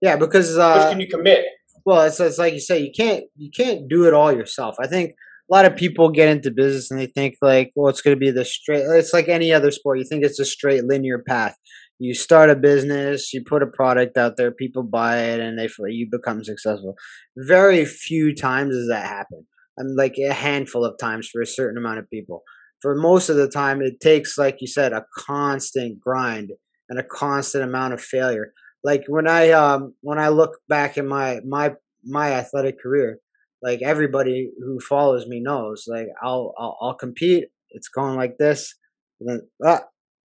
Yeah, 0.00 0.16
because 0.16 0.56
How 0.56 0.74
much 0.74 0.86
uh, 0.86 0.90
can 0.90 1.00
you 1.00 1.06
commit? 1.06 1.44
well, 1.84 2.02
it's, 2.02 2.20
it's 2.20 2.38
like 2.38 2.54
you 2.54 2.60
say, 2.60 2.80
you 2.80 2.92
can't 2.96 3.24
you 3.36 3.50
can't 3.50 3.88
do 3.88 4.06
it 4.06 4.14
all 4.14 4.32
yourself. 4.32 4.76
I 4.80 4.86
think 4.86 5.10
a 5.10 5.54
lot 5.54 5.64
of 5.64 5.76
people 5.76 6.10
get 6.10 6.28
into 6.28 6.50
business 6.50 6.90
and 6.90 7.00
they 7.00 7.06
think 7.06 7.36
like, 7.42 7.72
well, 7.74 7.88
it's 7.90 8.00
going 8.00 8.16
to 8.16 8.20
be 8.20 8.30
the 8.30 8.44
straight. 8.44 8.84
It's 8.84 9.12
like 9.12 9.28
any 9.28 9.52
other 9.52 9.70
sport. 9.70 9.98
You 9.98 10.04
think 10.04 10.24
it's 10.24 10.38
a 10.38 10.44
straight 10.44 10.84
linear 10.84 11.18
path. 11.18 11.56
You 11.98 12.14
start 12.14 12.50
a 12.50 12.56
business, 12.56 13.32
you 13.32 13.44
put 13.44 13.62
a 13.62 13.66
product 13.66 14.16
out 14.16 14.36
there, 14.36 14.50
people 14.50 14.82
buy 14.82 15.18
it, 15.18 15.40
and 15.40 15.58
they 15.58 15.68
you 15.88 16.08
become 16.10 16.42
successful. 16.42 16.96
Very 17.36 17.84
few 17.84 18.34
times 18.34 18.74
does 18.74 18.88
that 18.88 19.06
happen. 19.06 19.46
Mean, 19.78 19.96
like 19.96 20.16
a 20.18 20.32
handful 20.32 20.84
of 20.84 20.98
times 20.98 21.28
for 21.28 21.40
a 21.40 21.46
certain 21.46 21.78
amount 21.78 21.98
of 21.98 22.10
people. 22.10 22.42
For 22.80 22.94
most 22.94 23.28
of 23.28 23.36
the 23.36 23.48
time, 23.48 23.80
it 23.80 24.00
takes, 24.00 24.36
like 24.36 24.60
you 24.60 24.66
said, 24.66 24.92
a 24.92 25.06
constant 25.16 26.00
grind 26.00 26.50
and 26.88 26.98
a 26.98 27.04
constant 27.04 27.64
amount 27.64 27.94
of 27.94 28.00
failure. 28.00 28.52
Like 28.84 29.04
when 29.06 29.28
I 29.28 29.50
um 29.50 29.94
when 30.00 30.18
I 30.18 30.28
look 30.28 30.58
back 30.68 30.98
in 30.98 31.06
my 31.06 31.40
my 31.46 31.74
my 32.04 32.32
athletic 32.32 32.80
career, 32.82 33.18
like 33.62 33.80
everybody 33.82 34.50
who 34.58 34.80
follows 34.80 35.26
me 35.26 35.40
knows, 35.40 35.84
like 35.86 36.08
I'll 36.22 36.52
I'll, 36.58 36.76
I'll 36.80 36.94
compete. 36.94 37.44
It's 37.70 37.88
going 37.88 38.16
like 38.16 38.36
this, 38.38 38.74
and 39.20 39.28
then 39.30 39.40
ah 39.64 39.82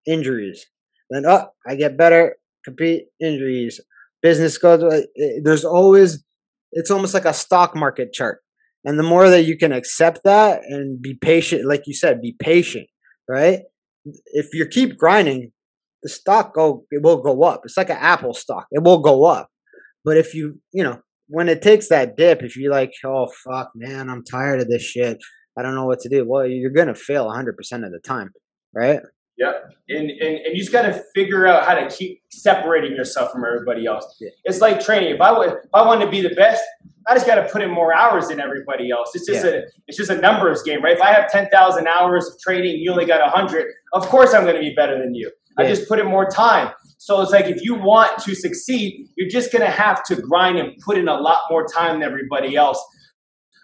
injuries. 0.07 0.67
Then 1.11 1.25
oh 1.27 1.49
I 1.67 1.75
get 1.77 1.97
better, 1.99 2.37
compete 2.65 3.05
injuries. 3.21 3.81
Business 4.23 4.57
goes. 4.59 4.83
uh, 4.83 5.03
eh, 5.21 5.41
There's 5.45 5.65
always 5.65 6.25
it's 6.73 6.91
almost 6.91 7.15
like 7.15 7.27
a 7.27 7.35
stock 7.35 7.77
market 7.77 8.13
chart. 8.13 8.41
And 8.87 9.01
the 9.01 9.03
more 9.03 9.29
that 9.29 9.43
you 9.43 9.59
can 9.59 9.73
accept 9.73 10.21
that 10.25 10.63
and 10.65 11.03
be 11.03 11.15
patient, 11.15 11.67
like 11.67 11.83
you 11.87 11.93
said, 11.93 12.23
be 12.23 12.37
patient, 12.39 12.87
right? 13.29 13.63
If 14.27 14.55
you 14.55 14.65
keep 14.65 14.97
grinding, 14.97 15.51
the 16.05 16.09
stock 16.09 16.55
go 16.55 16.85
it 16.93 17.03
will 17.03 17.21
go 17.21 17.43
up. 17.43 17.63
It's 17.65 17.77
like 17.77 17.91
an 17.91 17.97
Apple 17.99 18.33
stock. 18.33 18.67
It 18.71 18.85
will 18.85 19.01
go 19.01 19.25
up. 19.25 19.49
But 20.05 20.17
if 20.17 20.35
you, 20.35 20.61
you 20.73 20.85
know, 20.85 21.01
when 21.27 21.49
it 21.49 21.63
takes 21.63 21.89
that 21.89 22.17
dip, 22.17 22.45
if 22.45 22.57
you're 22.57 22.71
like, 22.71 22.93
oh 23.05 23.27
fuck, 23.45 23.73
man, 23.75 24.09
I'm 24.09 24.23
tired 24.23 24.61
of 24.61 24.69
this 24.69 24.83
shit. 24.83 25.19
I 25.59 25.63
don't 25.63 25.75
know 25.75 25.87
what 25.87 25.99
to 26.01 26.09
do. 26.09 26.25
Well, 26.25 26.47
you're 26.47 26.71
gonna 26.71 26.95
fail 26.95 27.27
100% 27.27 27.49
of 27.85 27.91
the 27.91 28.01
time, 28.07 28.31
right? 28.73 29.01
Yeah, 29.37 29.53
and, 29.89 30.11
and 30.11 30.37
and 30.37 30.55
you 30.57 30.59
just 30.59 30.73
got 30.73 30.83
to 30.83 31.03
figure 31.15 31.47
out 31.47 31.67
how 31.67 31.75
to 31.75 31.95
keep 31.95 32.23
separating 32.31 32.93
yourself 32.93 33.33
from 33.33 33.45
everybody 33.45 33.85
else. 33.85 34.17
Yeah. 34.19 34.31
It's 34.45 34.63
like 34.63 34.83
training. 34.83 35.15
If 35.15 35.21
I 35.21 35.31
would, 35.37 35.51
if 35.51 35.75
I 35.75 35.83
wanted 35.85 36.07
to 36.07 36.11
be 36.11 36.23
the 36.23 36.35
best, 36.35 36.63
I 37.09 37.15
just 37.15 37.27
got 37.27 37.37
to 37.37 37.49
put 37.49 37.63
in 37.63 37.71
more 37.71 37.95
hours 37.95 38.29
than 38.29 38.41
everybody 38.41 38.91
else. 38.91 39.13
It's 39.15 39.27
just 39.27 39.45
a 39.45 39.65
it's 39.87 39.97
just 39.97 40.11
a 40.11 40.21
numbers 40.21 40.63
game, 40.63 40.83
right? 40.83 40.97
If 40.97 41.03
I 41.03 41.13
have 41.13 41.31
ten 41.31 41.49
thousand 41.51 41.87
hours 41.87 42.27
of 42.27 42.39
training, 42.41 42.77
you 42.77 42.91
only 42.91 43.07
got 43.07 43.29
hundred. 43.31 43.67
Of 43.93 44.07
course, 44.09 44.35
I'm 44.35 44.43
going 44.43 44.57
to 44.57 44.61
be 44.61 44.75
better 44.75 44.99
than 44.99 45.15
you. 45.15 45.31
I 45.59 45.67
just 45.67 45.89
put 45.89 45.99
in 45.99 46.07
more 46.07 46.29
time. 46.29 46.73
So 46.99 47.21
it's 47.23 47.31
like 47.31 47.47
if 47.47 47.63
you 47.63 47.75
want 47.75 48.19
to 48.25 48.35
succeed, 48.35 49.09
you're 49.17 49.29
just 49.29 49.53
going 49.53 49.65
to 49.65 49.71
have 49.71 50.03
to 50.05 50.17
grind 50.17 50.59
and 50.59 50.77
put 50.85 50.99
in 50.99 51.09
a 51.09 51.15
lot 51.15 51.41
more 51.51 51.67
time 51.67 52.01
than 52.01 52.03
everybody 52.03 52.57
else. 52.57 52.83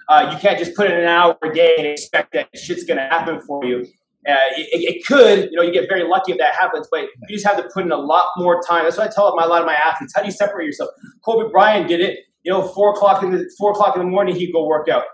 Uh, 0.09 0.31
you 0.33 0.39
can't 0.39 0.59
just 0.59 0.75
put 0.75 0.91
in 0.91 0.99
an 0.99 1.07
hour 1.07 1.37
a 1.43 1.53
day 1.53 1.75
and 1.79 1.87
expect 1.87 2.33
that 2.33 2.49
shit's 2.55 2.85
going 2.85 2.99
to 2.99 3.05
happen 3.05 3.41
for 3.41 3.65
you. 3.65 3.81
Uh, 4.29 4.37
it, 4.57 4.97
it, 4.97 5.07
could, 5.07 5.51
you 5.51 5.57
know, 5.57 5.63
you 5.63 5.73
get 5.73 5.89
very 5.89 6.09
lucky 6.09 6.33
if 6.33 6.39
that 6.39 6.55
happens, 6.55 6.87
but 6.91 7.07
you 7.29 7.37
just 7.37 7.45
have 7.45 7.57
to 7.57 7.69
put 7.75 7.85
in 7.85 7.91
a 7.91 7.97
lot 7.97 8.29
more 8.37 8.61
time. 8.63 8.85
That's 8.85 8.97
what 8.97 9.11
I 9.11 9.13
tell 9.13 9.35
my, 9.35 9.45
a 9.45 9.49
lot 9.49 9.61
of 9.61 9.67
my 9.67 9.75
athletes. 9.75 10.13
How 10.15 10.23
do 10.23 10.27
you 10.27 10.33
separate 10.33 10.67
yourself? 10.67 10.91
Kobe 11.25 11.51
Bryant 11.51 11.89
did 11.89 12.01
it. 12.01 12.21
You 12.45 12.53
know, 12.53 12.63
four 12.69 12.93
o'clock 12.93 13.23
in 13.23 13.31
the 13.31 13.51
four 13.59 13.73
o'clock 13.73 13.97
in 13.97 14.03
the 14.03 14.09
morning, 14.09 14.35
he'd 14.35 14.53
go 14.53 14.67
work 14.67 14.89
out. 14.89 15.05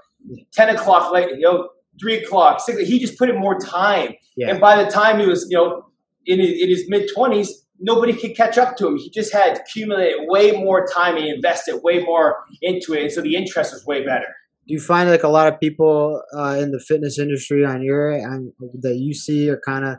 Ten 0.52 0.74
o'clock 0.74 1.12
late, 1.12 1.28
you 1.30 1.40
know, 1.40 1.68
three 2.00 2.16
o'clock, 2.16 2.60
six. 2.60 2.80
He 2.80 2.98
just 2.98 3.18
put 3.18 3.28
in 3.30 3.38
more 3.38 3.58
time, 3.58 4.14
yeah. 4.36 4.50
and 4.50 4.60
by 4.60 4.82
the 4.82 4.90
time 4.90 5.20
he 5.20 5.26
was, 5.26 5.46
you 5.50 5.56
know, 5.56 5.84
in 6.26 6.40
his, 6.40 6.62
in 6.62 6.68
his 6.68 6.84
mid 6.88 7.10
twenties, 7.14 7.66
nobody 7.78 8.12
could 8.12 8.36
catch 8.36 8.58
up 8.58 8.76
to 8.78 8.88
him. 8.88 8.96
He 8.96 9.10
just 9.10 9.32
had 9.32 9.58
accumulated 9.58 10.20
way 10.26 10.52
more 10.52 10.86
time 10.86 11.16
and 11.16 11.26
invested 11.26 11.80
way 11.82 12.02
more 12.02 12.36
into 12.62 12.94
it, 12.94 13.02
and 13.02 13.12
so 13.12 13.20
the 13.20 13.36
interest 13.36 13.72
was 13.72 13.84
way 13.86 14.04
better. 14.04 14.26
Do 14.66 14.74
you 14.74 14.80
find 14.80 15.08
like 15.08 15.22
a 15.22 15.28
lot 15.28 15.50
of 15.50 15.58
people 15.58 16.22
uh, 16.36 16.58
in 16.60 16.72
the 16.72 16.80
fitness 16.80 17.18
industry 17.18 17.64
on 17.64 17.82
your 17.82 18.10
and 18.10 18.52
that 18.80 18.96
you 18.96 19.14
see 19.14 19.48
are 19.48 19.60
kind 19.64 19.84
of 19.86 19.96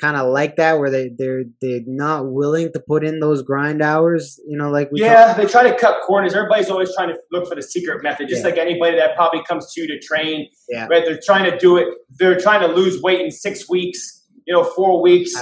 kind 0.00 0.16
of 0.16 0.32
like 0.32 0.56
that, 0.56 0.78
where 0.78 0.90
they 0.90 1.10
they're 1.16 1.44
they're 1.60 1.80
not 1.86 2.30
willing 2.30 2.72
to 2.72 2.80
put 2.80 3.04
in 3.04 3.20
those 3.20 3.42
grind 3.42 3.82
hours? 3.82 4.40
You 4.46 4.56
know, 4.56 4.70
like 4.70 4.90
yeah, 4.92 5.26
talk- 5.26 5.36
they 5.36 5.46
try 5.46 5.62
to 5.70 5.76
cut 5.76 6.02
corners. 6.06 6.34
Everybody's 6.34 6.70
always 6.70 6.94
trying 6.94 7.08
to 7.08 7.18
look 7.32 7.48
for 7.48 7.54
the 7.54 7.62
secret 7.62 8.02
method, 8.02 8.28
just 8.28 8.42
yeah. 8.42 8.50
like 8.50 8.58
anybody 8.58 8.96
that 8.96 9.14
probably 9.16 9.42
comes 9.44 9.72
to 9.72 9.80
you 9.80 9.86
to 9.88 9.98
train. 9.98 10.48
Yeah, 10.68 10.86
right. 10.88 11.04
They're 11.04 11.20
trying 11.24 11.50
to 11.50 11.56
do 11.58 11.76
it. 11.76 11.88
They're 12.18 12.38
trying 12.38 12.60
to 12.60 12.68
lose 12.68 13.00
weight 13.02 13.20
in 13.20 13.30
six 13.30 13.68
weeks 13.68 14.22
you 14.46 14.52
know, 14.52 14.62
four 14.62 15.00
weeks, 15.00 15.32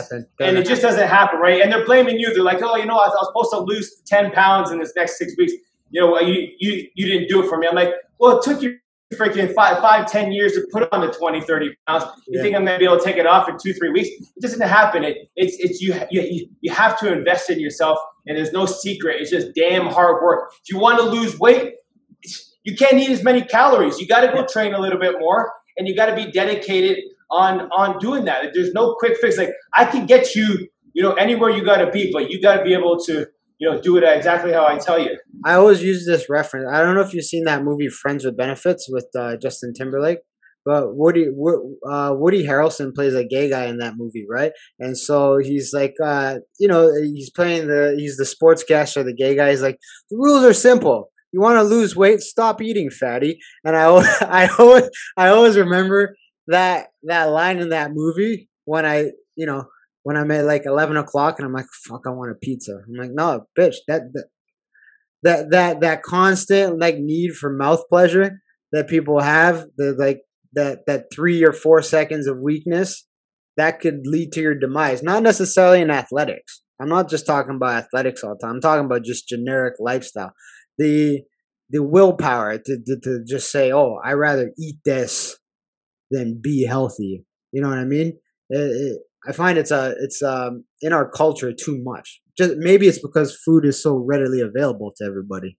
and 0.40 0.57
it 0.57 0.64
just 0.66 0.80
doesn't 0.80 1.09
happen, 1.09 1.40
right? 1.40 1.61
And 1.61 1.72
they're 1.72 1.84
blaming 1.84 2.20
you. 2.20 2.32
They're 2.32 2.44
like, 2.44 2.62
oh, 2.62 2.76
you 2.76 2.86
know, 2.86 2.96
I 2.96 3.09
was 3.09 3.26
supposed 3.26 3.50
to 3.50 3.59
lose 3.59 4.00
ten 4.07 4.30
pounds 4.30 4.70
in 4.70 4.78
this 4.78 4.92
next 4.94 5.18
six 5.18 5.34
weeks. 5.36 5.53
You 5.90 6.03
know, 6.03 6.20
you 6.20 6.48
you 6.59 6.88
you 6.94 7.07
didn't 7.07 7.28
do 7.28 7.42
it 7.42 7.48
for 7.48 7.59
me. 7.59 7.66
I'm 7.66 7.74
like, 7.74 7.92
well, 8.18 8.38
it 8.38 8.44
took 8.44 8.62
you 8.62 8.78
freaking 9.16 9.54
five, 9.54 9.78
five, 9.78 10.10
ten 10.10 10.32
years 10.32 10.52
to 10.52 10.66
put 10.72 10.92
on 10.92 11.00
the 11.00 11.12
20, 11.12 11.40
30 11.40 11.76
pounds. 11.86 12.04
You 12.26 12.36
yeah. 12.36 12.42
think 12.42 12.56
I'm 12.56 12.64
going 12.64 12.76
to 12.76 12.78
be 12.78 12.84
able 12.84 12.98
to 12.98 13.04
take 13.04 13.16
it 13.16 13.26
off 13.26 13.48
in 13.48 13.56
two, 13.62 13.72
three 13.72 13.90
weeks? 13.90 14.08
It 14.08 14.40
doesn't 14.40 14.60
happen. 14.60 15.04
It, 15.04 15.30
it's, 15.36 15.56
it's 15.58 15.80
you, 15.80 15.94
you, 16.10 16.48
you 16.60 16.72
have 16.72 16.98
to 17.00 17.12
invest 17.12 17.50
in 17.50 17.60
yourself, 17.60 17.98
and 18.26 18.36
there's 18.36 18.52
no 18.52 18.66
secret. 18.66 19.20
It's 19.20 19.30
just 19.30 19.54
damn 19.54 19.86
hard 19.86 20.22
work. 20.22 20.52
If 20.64 20.72
you 20.72 20.78
want 20.78 20.98
to 20.98 21.04
lose 21.04 21.38
weight, 21.38 21.74
you 22.64 22.76
can't 22.76 22.94
eat 22.94 23.10
as 23.10 23.22
many 23.22 23.42
calories. 23.42 23.98
You 23.98 24.06
got 24.06 24.20
to 24.20 24.28
go 24.28 24.46
train 24.46 24.74
a 24.74 24.78
little 24.78 24.98
bit 24.98 25.18
more, 25.18 25.52
and 25.76 25.88
you 25.88 25.96
got 25.96 26.06
to 26.06 26.16
be 26.16 26.30
dedicated 26.30 26.98
on 27.30 27.62
on 27.72 27.98
doing 27.98 28.24
that. 28.26 28.52
There's 28.54 28.72
no 28.72 28.94
quick 28.98 29.16
fix. 29.18 29.36
Like 29.36 29.52
I 29.74 29.84
can 29.84 30.06
get 30.06 30.34
you, 30.34 30.68
you 30.92 31.02
know, 31.02 31.14
anywhere 31.14 31.50
you 31.50 31.64
got 31.64 31.78
to 31.78 31.90
be, 31.90 32.12
but 32.12 32.30
you 32.30 32.40
got 32.40 32.56
to 32.56 32.64
be 32.64 32.74
able 32.74 32.98
to, 33.06 33.26
you 33.62 33.70
know, 33.70 33.80
do 33.80 33.96
it 33.96 34.02
exactly 34.02 34.52
how 34.52 34.66
I 34.66 34.76
tell 34.76 34.98
you. 34.98 35.16
I 35.44 35.54
always 35.54 35.84
use 35.84 36.04
this 36.04 36.28
reference. 36.28 36.66
I 36.68 36.82
don't 36.82 36.96
know 36.96 37.00
if 37.00 37.14
you've 37.14 37.24
seen 37.24 37.44
that 37.44 37.62
movie 37.62 37.86
Friends 37.86 38.24
with 38.24 38.36
Benefits 38.36 38.88
with 38.90 39.06
uh, 39.16 39.36
Justin 39.36 39.72
Timberlake. 39.72 40.18
But 40.64 40.96
Woody 40.96 41.28
uh, 41.88 42.14
Woody 42.16 42.44
Harrelson 42.44 42.92
plays 42.92 43.14
a 43.14 43.24
gay 43.24 43.48
guy 43.48 43.66
in 43.66 43.78
that 43.78 43.94
movie, 43.96 44.26
right? 44.28 44.50
And 44.80 44.98
so 44.98 45.38
he's 45.38 45.72
like, 45.72 45.94
uh, 46.04 46.38
you 46.58 46.66
know, 46.66 46.92
he's 46.92 47.30
playing 47.30 47.68
the 47.68 47.94
he's 47.96 48.16
the 48.16 48.24
sportscaster, 48.24 49.04
the 49.04 49.14
gay 49.14 49.36
guy. 49.36 49.50
He's 49.50 49.62
like, 49.62 49.78
the 50.10 50.16
rules 50.16 50.44
are 50.44 50.52
simple. 50.52 51.10
You 51.32 51.40
want 51.40 51.56
to 51.56 51.62
lose 51.62 51.94
weight? 51.94 52.20
Stop 52.20 52.60
eating, 52.62 52.90
fatty. 52.90 53.38
And 53.64 53.76
I, 53.76 53.86
I 54.22 54.48
always, 54.58 54.88
I 55.16 55.28
always 55.28 55.56
remember 55.56 56.16
that 56.48 56.88
that 57.04 57.26
line 57.26 57.58
in 57.58 57.68
that 57.68 57.90
movie 57.92 58.48
when 58.64 58.84
I, 58.86 59.10
you 59.36 59.46
know, 59.46 59.66
when 60.03 60.16
I'm 60.16 60.30
at 60.30 60.44
like 60.44 60.66
eleven 60.66 60.96
o'clock 60.96 61.38
and 61.38 61.46
I'm 61.46 61.53
like, 61.53 61.66
fuck, 61.88 62.03
I 62.07 62.11
want 62.11 62.32
a 62.32 62.34
pizza. 62.34 62.72
I'm 62.72 62.94
like, 62.94 63.12
no, 63.12 63.46
bitch, 63.59 63.76
that 63.88 64.03
that 64.12 64.26
that 65.22 65.50
that, 65.50 65.80
that 65.80 66.03
constant 66.03 66.78
like 66.78 66.96
need 66.98 67.32
for 67.32 67.53
mouth 67.53 67.82
pleasure 67.88 68.40
that 68.72 68.88
people 68.88 69.20
have, 69.20 69.64
the 69.76 69.94
like 69.98 70.22
that 70.55 70.80
that 70.86 71.07
three 71.12 71.44
or 71.44 71.53
four 71.53 71.82
seconds 71.82 72.26
of 72.26 72.38
weakness, 72.38 73.07
that 73.57 73.80
could 73.80 74.00
lead 74.05 74.32
to 74.32 74.40
your 74.40 74.59
demise. 74.59 75.03
Not 75.03 75.22
necessarily 75.22 75.80
in 75.80 75.90
athletics. 75.90 76.62
I'm 76.80 76.88
not 76.88 77.09
just 77.09 77.26
talking 77.26 77.55
about 77.55 77.84
athletics 77.84 78.24
all 78.24 78.34
the 78.34 78.44
time. 78.44 78.57
I'm 78.57 78.61
talking 78.61 78.86
about 78.86 79.05
just 79.05 79.28
generic 79.28 79.74
lifestyle. 79.78 80.32
The 80.78 81.22
the 81.70 81.82
willpower 81.82 82.59
to, 82.59 82.78
to, 82.86 83.00
to 83.03 83.24
just 83.26 83.50
say, 83.50 83.72
oh, 83.72 83.98
I 84.05 84.12
rather 84.12 84.50
eat 84.59 84.76
this 84.84 85.38
than 86.11 86.40
be 86.42 86.66
healthy. 86.66 87.24
You 87.53 87.62
know 87.62 87.68
what 87.68 87.78
I 87.78 87.84
mean? 87.84 88.18
It, 88.50 88.59
it, 88.59 88.98
I 89.27 89.33
find 89.33 89.59
it's 89.59 89.70
a 89.70 89.95
it's 90.01 90.23
um 90.23 90.64
in 90.81 90.93
our 90.93 91.09
culture 91.09 91.53
too 91.53 91.81
much. 91.83 92.20
Just 92.37 92.55
maybe 92.57 92.89
it's 92.89 92.99
because 92.99 93.37
food 93.45 93.64
is 93.64 93.83
so 93.83 93.97
readily 93.97 94.41
available 94.41 94.93
to 94.97 95.05
everybody. 95.05 95.59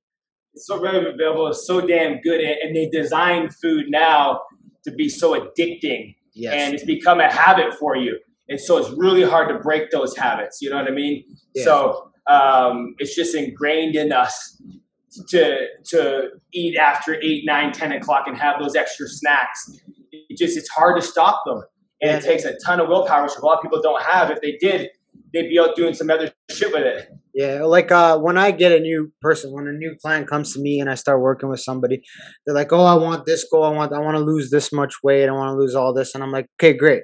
It's 0.53 0.67
so 0.67 0.81
readily 0.81 1.11
available. 1.13 1.47
It's 1.47 1.65
so 1.65 1.81
damn 1.85 2.19
good, 2.21 2.41
and 2.41 2.75
they 2.75 2.89
design 2.89 3.49
food 3.49 3.85
now 3.89 4.41
to 4.83 4.91
be 4.91 5.09
so 5.09 5.39
addicting, 5.39 6.15
yes. 6.33 6.53
and 6.55 6.73
it's 6.73 6.83
become 6.83 7.19
a 7.19 7.31
habit 7.31 7.73
for 7.73 7.95
you. 7.95 8.19
And 8.49 8.59
so 8.59 8.77
it's 8.77 8.89
really 8.97 9.23
hard 9.23 9.47
to 9.49 9.59
break 9.59 9.89
those 9.91 10.15
habits. 10.17 10.59
You 10.61 10.69
know 10.69 10.75
what 10.75 10.87
I 10.87 10.91
mean? 10.91 11.23
Yes. 11.55 11.65
So 11.65 12.11
um, 12.29 12.93
it's 12.99 13.15
just 13.15 13.33
ingrained 13.33 13.95
in 13.95 14.11
us 14.11 14.61
to 15.29 15.67
to 15.85 16.29
eat 16.53 16.77
after 16.77 17.15
eight, 17.21 17.43
nine, 17.45 17.71
ten 17.71 17.91
o'clock 17.91 18.25
and 18.27 18.37
have 18.37 18.59
those 18.59 18.75
extra 18.75 19.07
snacks 19.07 19.79
it 20.33 20.37
just 20.37 20.57
it's 20.57 20.69
hard 20.69 20.99
to 20.99 21.05
stop 21.05 21.41
them, 21.45 21.63
and 22.03 22.17
it 22.17 22.23
takes 22.23 22.43
a 22.43 22.55
ton 22.65 22.79
of 22.79 22.89
willpower, 22.89 23.23
which 23.23 23.33
a 23.37 23.45
lot 23.45 23.57
of 23.57 23.61
people 23.61 23.81
don't 23.81 24.01
have. 24.03 24.29
If 24.29 24.41
they 24.41 24.57
did, 24.59 24.89
they'd 25.33 25.47
be 25.47 25.59
out 25.59 25.75
doing 25.75 25.93
some 25.93 26.09
other 26.09 26.31
shit 26.51 26.73
with 26.73 26.83
it. 26.83 27.09
Yeah, 27.33 27.63
like 27.63 27.91
uh, 27.91 28.19
when 28.19 28.37
I 28.37 28.51
get 28.51 28.71
a 28.71 28.79
new 28.79 29.11
person, 29.21 29.51
when 29.51 29.67
a 29.67 29.71
new 29.71 29.95
client 30.01 30.29
comes 30.29 30.53
to 30.53 30.59
me 30.59 30.79
and 30.79 30.89
I 30.89 30.95
start 30.95 31.21
working 31.21 31.49
with 31.49 31.61
somebody, 31.61 32.01
they're 32.45 32.53
like, 32.53 32.71
"Oh, 32.71 32.85
I 32.85 32.95
want 32.95 33.25
this 33.25 33.47
goal. 33.49 33.63
I 33.63 33.69
want, 33.69 33.93
I 33.93 33.99
want 33.99 34.17
to 34.17 34.23
lose 34.23 34.51
this 34.51 34.71
much 34.71 34.95
weight. 35.03 35.27
I 35.27 35.31
want 35.31 35.55
to 35.55 35.59
lose 35.59 35.73
all 35.73 35.93
this." 35.93 36.13
And 36.13 36.23
I'm 36.23 36.31
like, 36.31 36.47
"Okay, 36.59 36.73
great. 36.73 37.03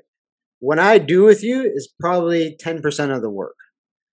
What 0.60 0.78
I 0.78 1.00
do 1.00 1.24
with 1.24 1.44
you 1.44 1.64
is 1.64 1.92
probably 2.00 2.56
ten 2.60 2.82
percent 2.82 3.12
of 3.12 3.22
the 3.22 3.30
work. 3.30 3.56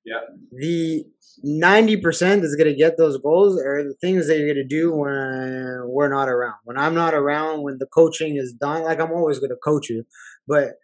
Yeah. 0.07 0.21
The 0.53 1.05
90% 1.45 2.43
is 2.43 2.55
going 2.55 2.71
to 2.71 2.77
get 2.77 2.97
those 2.97 3.19
goals 3.19 3.61
are 3.61 3.83
the 3.83 3.95
things 4.01 4.29
that 4.29 4.39
you're 4.39 4.47
going 4.47 4.57
to 4.57 4.65
do 4.65 4.93
when 4.93 5.83
we're 5.87 6.09
not 6.09 6.29
around. 6.29 6.55
When 6.65 6.79
I'm 6.79 6.95
not 6.95 7.13
around, 7.13 7.63
when 7.63 7.79
the 7.79 7.87
coaching 7.87 8.37
is 8.37 8.53
done, 8.53 8.85
like 8.85 9.01
I'm 9.01 9.13
always 9.13 9.39
going 9.39 9.51
to 9.51 9.57
coach 9.57 9.91
you, 9.91 10.05
but 10.47 10.75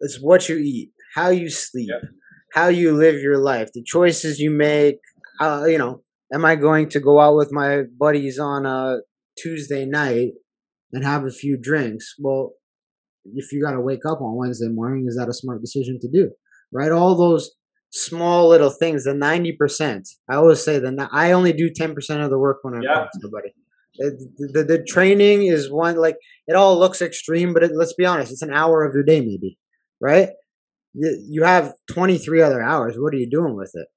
it's 0.00 0.20
what 0.20 0.48
you 0.48 0.56
eat, 0.56 0.90
how 1.14 1.28
you 1.30 1.48
sleep, 1.48 1.88
yeah. 1.90 2.08
how 2.52 2.68
you 2.68 2.92
live 2.96 3.20
your 3.20 3.38
life, 3.38 3.70
the 3.72 3.82
choices 3.84 4.38
you 4.38 4.50
make. 4.50 4.98
Uh, 5.40 5.64
you 5.66 5.78
know, 5.78 6.02
am 6.32 6.44
I 6.44 6.56
going 6.56 6.88
to 6.90 7.00
go 7.00 7.20
out 7.20 7.36
with 7.36 7.52
my 7.52 7.82
buddies 7.98 8.38
on 8.38 8.66
a 8.66 8.98
Tuesday 9.38 9.86
night 9.86 10.32
and 10.92 11.04
have 11.04 11.24
a 11.24 11.30
few 11.30 11.58
drinks? 11.60 12.14
Well, 12.18 12.52
if 13.24 13.52
you 13.52 13.62
got 13.62 13.72
to 13.72 13.80
wake 13.80 14.04
up 14.06 14.20
on 14.20 14.36
Wednesday 14.36 14.68
morning, 14.68 15.06
is 15.08 15.16
that 15.16 15.28
a 15.28 15.34
smart 15.34 15.60
decision 15.60 15.98
to 16.00 16.08
do? 16.10 16.30
Right? 16.72 16.90
All 16.90 17.16
those 17.16 17.52
small 17.92 18.48
little 18.48 18.70
things, 18.70 19.04
the 19.04 19.12
90%. 19.12 20.08
I 20.28 20.36
always 20.36 20.64
say 20.64 20.78
that 20.78 21.08
I 21.12 21.32
only 21.32 21.52
do 21.52 21.70
10% 21.70 21.94
of 22.24 22.30
the 22.30 22.38
work 22.38 22.58
when 22.62 22.74
I'm 22.74 22.82
yeah. 22.82 23.04
to 23.04 23.20
somebody. 23.20 23.54
Uh, 24.00 24.08
the, 24.38 24.50
the, 24.52 24.64
the, 24.64 24.84
training 24.84 25.46
is 25.46 25.70
one, 25.70 25.96
like, 25.96 26.16
it 26.46 26.56
all 26.56 26.78
looks 26.78 27.02
extreme, 27.02 27.52
but 27.52 27.62
it, 27.62 27.72
let's 27.74 27.92
be 27.92 28.06
honest, 28.06 28.32
it's 28.32 28.40
an 28.40 28.52
hour 28.52 28.84
of 28.84 28.94
your 28.94 29.02
day, 29.02 29.20
maybe, 29.20 29.58
right? 30.00 30.30
You 30.94 31.42
have 31.42 31.74
23 31.90 32.40
other 32.40 32.62
hours. 32.62 32.96
What 32.96 33.12
are 33.12 33.18
you 33.18 33.28
doing 33.28 33.54
with 33.54 33.72
it? 33.74 33.88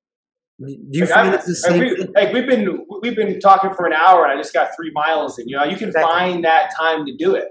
Do 0.59 0.75
you 0.91 1.01
like 1.01 1.09
find 1.09 1.33
it's 1.33 1.45
the 1.45 1.55
same? 1.55 1.79
We, 1.79 2.07
like 2.15 2.33
we've 2.33 2.47
been 2.47 2.85
we've 3.01 3.15
been 3.15 3.39
talking 3.41 3.73
for 3.73 3.85
an 3.85 3.91
hour, 3.91 4.23
and 4.23 4.31
I 4.31 4.37
just 4.41 4.53
got 4.53 4.69
three 4.73 4.89
miles 4.93 5.37
in. 5.37 5.49
You 5.49 5.57
know, 5.57 5.65
you 5.65 5.75
can 5.75 5.89
exactly. 5.89 6.13
find 6.13 6.45
that 6.45 6.71
time 6.79 7.05
to 7.05 7.13
do 7.17 7.35
it. 7.35 7.49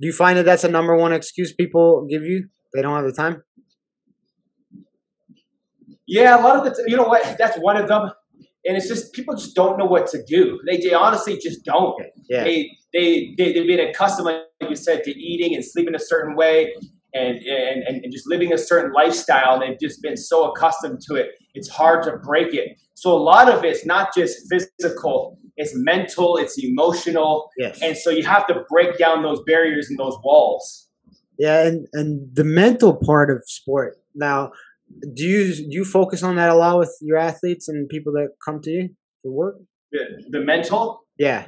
Do 0.00 0.06
you 0.08 0.12
find 0.12 0.36
that 0.36 0.44
that's 0.44 0.64
a 0.64 0.68
number 0.68 0.96
one 0.96 1.12
excuse 1.12 1.52
people 1.52 2.06
give 2.10 2.24
you? 2.24 2.48
They 2.74 2.82
don't 2.82 2.96
have 2.96 3.04
the 3.04 3.12
time. 3.12 3.44
Yeah, 6.08 6.40
a 6.40 6.42
lot 6.42 6.56
of 6.56 6.64
the, 6.64 6.84
you 6.88 6.96
know 6.96 7.04
what? 7.04 7.36
That's 7.38 7.56
one 7.58 7.76
of 7.76 7.86
them. 7.86 8.10
And 8.66 8.76
it's 8.76 8.88
just 8.88 9.12
people 9.12 9.34
just 9.34 9.54
don't 9.54 9.78
know 9.78 9.86
what 9.86 10.06
to 10.08 10.22
do. 10.26 10.60
They, 10.66 10.76
they 10.76 10.92
honestly 10.92 11.38
just 11.38 11.64
don't. 11.64 12.00
Yeah. 12.28 12.44
They, 12.44 12.70
they, 12.92 13.34
they, 13.38 13.52
they've 13.52 13.66
been 13.66 13.80
accustomed, 13.80 14.26
like 14.26 14.44
you 14.68 14.76
said, 14.76 15.02
to 15.04 15.10
eating 15.10 15.54
and 15.54 15.64
sleeping 15.64 15.94
a 15.94 15.98
certain 15.98 16.36
way 16.36 16.74
and, 17.14 17.38
and, 17.38 18.04
and 18.04 18.12
just 18.12 18.28
living 18.28 18.52
a 18.52 18.58
certain 18.58 18.92
lifestyle. 18.92 19.54
And 19.54 19.62
they've 19.62 19.80
just 19.80 20.02
been 20.02 20.16
so 20.16 20.50
accustomed 20.50 21.00
to 21.08 21.14
it. 21.14 21.30
It's 21.54 21.68
hard 21.68 22.02
to 22.04 22.18
break 22.18 22.52
it. 22.54 22.78
So 22.94 23.12
a 23.12 23.18
lot 23.18 23.48
of 23.48 23.64
it's 23.64 23.86
not 23.86 24.14
just 24.14 24.46
physical, 24.50 25.38
it's 25.56 25.72
mental, 25.74 26.36
it's 26.36 26.62
emotional. 26.62 27.48
Yes. 27.56 27.80
And 27.80 27.96
so 27.96 28.10
you 28.10 28.24
have 28.24 28.46
to 28.48 28.62
break 28.68 28.98
down 28.98 29.22
those 29.22 29.40
barriers 29.46 29.88
and 29.88 29.98
those 29.98 30.18
walls. 30.22 30.88
Yeah, 31.38 31.66
and, 31.66 31.88
and 31.94 32.28
the 32.34 32.44
mental 32.44 32.94
part 32.94 33.30
of 33.30 33.42
sport. 33.46 33.96
Now, 34.14 34.52
do 35.14 35.24
you 35.24 35.54
do 35.54 35.70
you 35.70 35.84
focus 35.84 36.22
on 36.22 36.36
that 36.36 36.50
a 36.50 36.54
lot 36.54 36.78
with 36.78 36.96
your 37.00 37.16
athletes 37.16 37.68
and 37.68 37.88
people 37.88 38.12
that 38.14 38.30
come 38.44 38.60
to 38.62 38.70
you 38.70 38.88
for 39.22 39.30
work? 39.30 39.56
The, 39.92 40.04
the 40.30 40.40
mental. 40.40 41.04
Yeah. 41.18 41.46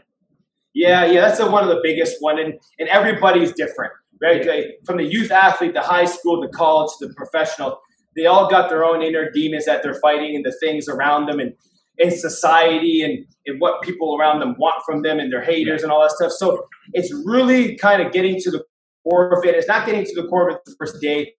Yeah, 0.74 1.04
yeah, 1.04 1.20
that's 1.20 1.38
a, 1.38 1.50
one 1.50 1.62
of 1.62 1.68
the 1.68 1.80
biggest 1.82 2.16
one, 2.20 2.38
and 2.38 2.54
and 2.78 2.88
everybody's 2.88 3.52
different, 3.52 3.92
right? 4.22 4.46
Like, 4.46 4.64
from 4.86 4.96
the 4.96 5.04
youth 5.04 5.30
athlete, 5.30 5.74
the 5.74 5.82
high 5.82 6.06
school, 6.06 6.40
the 6.40 6.48
college, 6.48 6.90
the 6.98 7.12
professional, 7.14 7.78
they 8.16 8.24
all 8.24 8.48
got 8.48 8.70
their 8.70 8.82
own 8.82 9.02
inner 9.02 9.30
demons 9.30 9.66
that 9.66 9.82
they're 9.82 10.00
fighting, 10.00 10.34
and 10.34 10.44
the 10.46 10.56
things 10.60 10.88
around 10.88 11.26
them, 11.26 11.40
and 11.40 11.52
in 11.98 12.10
society, 12.10 13.02
and 13.02 13.26
and 13.44 13.60
what 13.60 13.82
people 13.82 14.16
around 14.18 14.40
them 14.40 14.54
want 14.58 14.82
from 14.86 15.02
them, 15.02 15.18
and 15.18 15.30
their 15.30 15.42
haters, 15.42 15.82
and 15.82 15.92
all 15.92 16.00
that 16.00 16.12
stuff. 16.12 16.32
So 16.32 16.66
it's 16.94 17.12
really 17.26 17.76
kind 17.76 18.00
of 18.00 18.10
getting 18.10 18.40
to 18.40 18.50
the 18.50 18.64
core 19.04 19.30
of 19.30 19.44
it. 19.44 19.54
it 19.54 19.58
is 19.58 19.68
not 19.68 19.84
getting 19.84 20.06
to 20.06 20.22
the 20.22 20.26
core 20.26 20.48
of 20.48 20.54
it 20.54 20.62
the 20.64 20.74
first 20.78 21.02
day, 21.02 21.34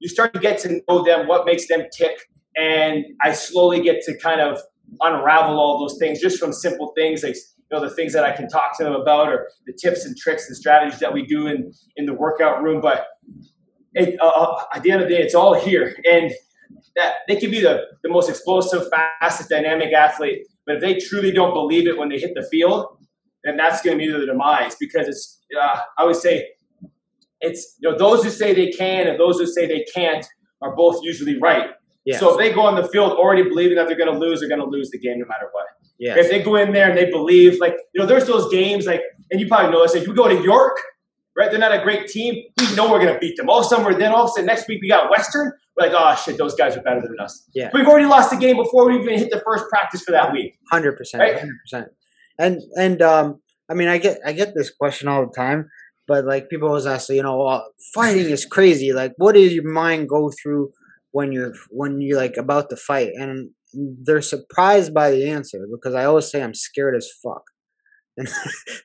you 0.00 0.08
start 0.08 0.32
to 0.34 0.40
get 0.40 0.58
to 0.60 0.80
know 0.88 1.04
them, 1.04 1.26
what 1.26 1.46
makes 1.46 1.68
them 1.68 1.82
tick, 1.96 2.28
and 2.56 3.04
I 3.22 3.32
slowly 3.32 3.80
get 3.80 4.02
to 4.02 4.16
kind 4.18 4.40
of 4.40 4.60
unravel 5.00 5.58
all 5.58 5.78
those 5.78 5.98
things 5.98 6.20
just 6.20 6.38
from 6.38 6.52
simple 6.52 6.92
things 6.96 7.22
like 7.22 7.34
you 7.34 7.76
know 7.76 7.80
the 7.80 7.94
things 7.94 8.12
that 8.14 8.24
I 8.24 8.34
can 8.34 8.48
talk 8.48 8.76
to 8.78 8.84
them 8.84 8.94
about 8.94 9.28
or 9.28 9.50
the 9.66 9.72
tips 9.74 10.06
and 10.06 10.16
tricks 10.16 10.48
and 10.48 10.56
strategies 10.56 10.98
that 11.00 11.12
we 11.12 11.26
do 11.26 11.46
in 11.46 11.72
in 11.96 12.06
the 12.06 12.14
workout 12.14 12.62
room. 12.62 12.80
But 12.80 13.06
it, 13.94 14.18
uh, 14.20 14.26
uh 14.26 14.64
at 14.74 14.82
the 14.82 14.90
end 14.90 15.02
of 15.02 15.08
the 15.08 15.14
day, 15.14 15.22
it's 15.22 15.34
all 15.34 15.54
here, 15.54 15.94
and 16.10 16.32
that 16.96 17.16
they 17.28 17.36
can 17.36 17.50
be 17.50 17.60
the 17.60 17.84
the 18.02 18.08
most 18.08 18.28
explosive, 18.28 18.88
fastest, 18.90 19.50
dynamic 19.50 19.92
athlete, 19.92 20.46
but 20.66 20.76
if 20.76 20.80
they 20.82 20.98
truly 20.98 21.32
don't 21.32 21.54
believe 21.54 21.86
it 21.86 21.96
when 21.96 22.08
they 22.08 22.18
hit 22.18 22.34
the 22.34 22.46
field, 22.50 22.98
then 23.44 23.56
that's 23.56 23.82
going 23.82 23.98
to 23.98 24.04
be 24.04 24.10
their 24.10 24.26
demise 24.26 24.76
because 24.78 25.08
it's 25.08 25.40
uh, 25.60 25.80
I 25.96 26.04
would 26.04 26.16
say 26.16 26.46
it's 27.40 27.76
you 27.80 27.90
know 27.90 27.96
those 27.96 28.22
who 28.24 28.30
say 28.30 28.54
they 28.54 28.70
can 28.70 29.06
and 29.06 29.18
those 29.18 29.38
who 29.38 29.46
say 29.46 29.66
they 29.66 29.84
can't 29.94 30.26
are 30.62 30.74
both 30.74 31.02
usually 31.02 31.38
right. 31.38 31.70
Yes. 32.04 32.20
So 32.20 32.32
if 32.32 32.38
they 32.38 32.52
go 32.52 32.62
on 32.62 32.74
the 32.74 32.88
field 32.88 33.12
already 33.12 33.42
believing 33.42 33.76
that 33.76 33.86
they're 33.86 33.98
going 33.98 34.12
to 34.12 34.18
lose, 34.18 34.40
they're 34.40 34.48
going 34.48 34.62
to 34.62 34.66
lose 34.66 34.90
the 34.90 34.98
game 34.98 35.18
no 35.18 35.26
matter 35.26 35.48
what. 35.52 35.66
Yes. 35.98 36.16
If 36.18 36.30
they 36.30 36.42
go 36.42 36.56
in 36.56 36.72
there 36.72 36.88
and 36.88 36.96
they 36.96 37.10
believe, 37.10 37.60
like 37.60 37.74
you 37.92 38.00
know, 38.00 38.06
there's 38.06 38.26
those 38.26 38.50
games 38.50 38.86
like, 38.86 39.02
and 39.30 39.40
you 39.40 39.46
probably 39.46 39.72
know 39.72 39.82
this. 39.82 39.94
If 39.94 40.06
we 40.06 40.14
go 40.14 40.28
to 40.28 40.42
York, 40.42 40.78
right, 41.36 41.50
they're 41.50 41.60
not 41.60 41.74
a 41.74 41.82
great 41.82 42.08
team. 42.08 42.44
We 42.58 42.74
know 42.76 42.90
we're 42.90 43.00
going 43.00 43.12
to 43.12 43.18
beat 43.18 43.36
them. 43.36 43.50
All 43.50 43.60
of 43.60 43.66
a 43.66 43.68
sudden, 43.68 43.84
we're 43.84 43.98
then 43.98 44.12
all 44.12 44.24
of 44.24 44.30
a 44.30 44.32
sudden 44.32 44.46
next 44.46 44.68
week 44.68 44.80
we 44.80 44.88
got 44.88 45.10
Western. 45.10 45.52
We're 45.76 45.88
like, 45.88 45.96
oh 45.96 46.14
shit, 46.24 46.38
those 46.38 46.54
guys 46.54 46.76
are 46.76 46.82
better 46.82 47.02
than 47.02 47.16
us. 47.20 47.48
Yeah. 47.54 47.70
We've 47.74 47.86
already 47.86 48.06
lost 48.06 48.30
the 48.30 48.36
game 48.36 48.56
before 48.56 48.88
we 48.88 48.98
even 48.98 49.18
hit 49.18 49.30
the 49.30 49.42
first 49.44 49.68
practice 49.68 50.02
for 50.02 50.12
that 50.12 50.32
week. 50.32 50.58
Hundred 50.70 50.96
percent. 50.96 51.22
Hundred 51.22 51.58
percent. 51.62 51.88
And 52.38 52.62
and 52.76 53.02
um, 53.02 53.40
I 53.68 53.74
mean, 53.74 53.88
I 53.88 53.98
get 53.98 54.18
I 54.24 54.32
get 54.32 54.54
this 54.54 54.70
question 54.70 55.08
all 55.08 55.26
the 55.26 55.32
time 55.32 55.68
but 56.08 56.24
like 56.24 56.48
people 56.48 56.68
always 56.68 56.86
ask, 56.86 57.10
you 57.10 57.22
know, 57.22 57.46
oh, 57.46 57.62
fighting 57.94 58.30
is 58.30 58.46
crazy. 58.46 58.92
Like, 58.92 59.12
what 59.18 59.34
does 59.34 59.52
your 59.52 59.70
mind 59.70 60.08
go 60.08 60.32
through 60.42 60.72
when 61.12 61.30
you're 61.30 61.52
when 61.70 62.00
you're 62.00 62.16
like 62.16 62.38
about 62.38 62.70
to 62.70 62.76
fight? 62.76 63.10
And 63.14 63.50
they're 63.74 64.22
surprised 64.22 64.94
by 64.94 65.10
the 65.10 65.28
answer 65.28 65.66
because 65.70 65.94
I 65.94 66.06
always 66.06 66.30
say 66.30 66.42
I'm 66.42 66.54
scared 66.54 66.96
as 66.96 67.10
fuck. 67.22 67.42
And 68.16 68.28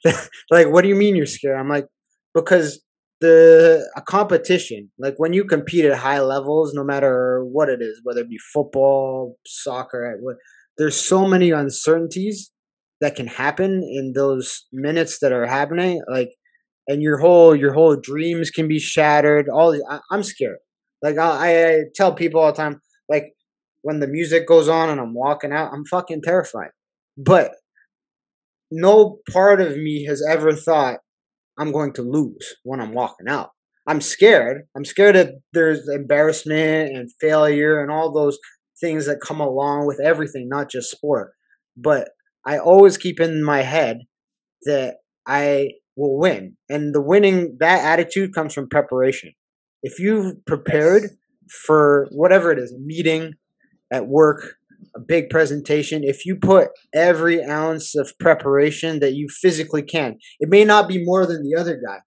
like, 0.52 0.68
what 0.68 0.82
do 0.82 0.90
you 0.90 0.96
mean 0.96 1.16
you're 1.16 1.26
scared? 1.26 1.58
I'm 1.58 1.70
like, 1.70 1.88
because 2.36 2.84
the 3.22 3.90
a 3.96 4.02
competition, 4.02 4.92
like 5.00 5.16
when 5.16 5.32
you 5.32 5.46
compete 5.46 5.86
at 5.86 5.98
high 5.98 6.20
levels, 6.20 6.74
no 6.74 6.84
matter 6.84 7.44
what 7.46 7.70
it 7.70 7.82
is, 7.82 8.02
whether 8.04 8.22
it 8.22 8.30
be 8.30 8.38
football, 8.54 9.38
soccer, 9.48 10.18
what, 10.20 10.36
there's 10.78 11.00
so 11.00 11.26
many 11.26 11.52
uncertainties 11.52 12.52
that 13.00 13.16
can 13.16 13.28
happen 13.28 13.82
in 13.84 14.12
those 14.14 14.66
minutes 14.74 15.20
that 15.20 15.32
are 15.32 15.46
happening. 15.46 16.02
Like 16.12 16.30
and 16.88 17.02
your 17.02 17.18
whole 17.18 17.56
your 17.56 17.74
whole 17.74 17.96
dreams 17.96 18.50
can 18.50 18.68
be 18.68 18.80
shattered. 18.80 19.48
All 19.50 19.76
I, 19.90 20.00
am 20.12 20.24
scared. 20.24 20.58
Like 21.02 21.18
I, 21.18 21.72
I 21.72 21.80
tell 21.96 22.14
people 22.14 22.42
all 22.42 22.52
the 22.52 22.58
time, 22.58 22.82
like 23.10 23.34
when 23.82 24.00
the 24.00 24.08
music 24.08 24.48
goes 24.48 24.70
on 24.70 24.90
and 24.90 25.00
I'm 25.00 25.14
walking 25.14 25.52
out, 25.52 25.72
I'm 25.74 25.86
fucking 25.86 26.22
terrified. 26.24 26.70
But 27.18 27.52
no 28.72 29.20
part 29.32 29.62
of 29.62 29.78
me 29.78 30.06
has 30.06 30.24
ever 30.28 30.54
thought 30.54 31.00
I'm 31.60 31.72
going 31.72 31.94
to 31.94 32.02
lose 32.02 32.56
when 32.64 32.82
I'm 32.82 32.94
walking 32.94 33.28
out. 33.28 33.52
I'm 33.86 34.02
scared. 34.02 34.64
I'm 34.76 34.86
scared 34.86 35.16
that 35.16 35.34
there's 35.52 35.88
embarrassment 35.90 36.96
and 36.96 37.10
failure 37.20 37.82
and 37.82 37.92
all 37.92 38.12
those 38.12 38.38
things 38.80 39.06
that 39.06 39.22
come 39.22 39.42
along 39.42 39.86
with 39.86 40.00
everything, 40.04 40.48
not 40.50 40.72
just 40.72 40.90
sport. 40.90 41.34
But 41.76 42.10
I 42.46 42.58
always 42.58 42.98
keep 42.98 43.20
in 43.20 43.44
my 43.44 43.62
head 43.62 44.00
that 44.64 44.96
I 45.28 45.72
will 45.96 46.18
win. 46.18 46.58
And 46.70 46.94
the 46.94 47.02
winning, 47.02 47.58
that 47.60 47.84
attitude 47.84 48.34
comes 48.34 48.54
from 48.54 48.70
preparation. 48.70 49.34
If 49.82 50.00
you've 50.00 50.46
prepared 50.46 51.10
for 51.66 52.08
whatever 52.12 52.52
it 52.52 52.60
is, 52.60 52.72
a 52.72 52.80
meeting 52.80 53.34
at 53.92 54.08
work, 54.08 54.56
a 54.96 55.00
big 55.00 55.30
presentation, 55.30 56.04
if 56.04 56.26
you 56.26 56.36
put 56.36 56.70
every 56.94 57.44
ounce 57.44 57.96
of 57.96 58.14
preparation 58.20 59.00
that 59.00 59.14
you 59.14 59.28
physically 59.30 59.82
can, 59.82 60.18
it 60.40 60.50
may 60.50 60.64
not 60.64 60.88
be 60.88 61.04
more 61.04 61.26
than 61.26 61.44
the 61.44 61.60
other 61.60 61.82
guy, 61.86 62.00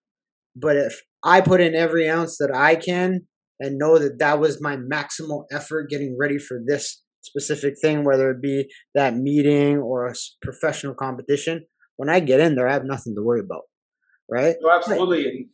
but 0.55 0.77
if 0.77 1.03
I 1.23 1.41
put 1.41 1.61
in 1.61 1.75
every 1.75 2.09
ounce 2.09 2.39
that 2.39 2.55
I 2.55 2.77
can 2.77 3.27
and 3.61 3.79
know 3.79 3.99
that 3.99 4.19
that 4.19 4.41
was 4.41 4.63
my 4.63 4.77
maximal 4.77 5.45
effort 5.51 5.91
getting 5.91 6.17
ready 6.19 6.39
for 6.39 6.61
this 6.67 7.03
specific 7.23 7.75
thing, 7.81 8.05
whether 8.05 8.31
it 8.31 8.41
be 8.41 8.67
that 8.95 9.17
meeting 9.17 9.79
or 9.79 10.07
a 10.07 10.15
professional 10.43 10.95
competition, 10.95 11.67
when 11.97 12.09
I 12.09 12.21
get 12.21 12.41
in 12.41 12.55
there, 12.55 12.69
I 12.69 12.75
have 12.75 12.85
nothing 12.85 13.15
to 13.17 13.23
worry 13.23 13.41
about 13.41 13.63
right? 14.29 14.57
No, 14.61 14.71
absolutely. 14.71 15.25
Right. 15.25 15.35
And, 15.35 15.49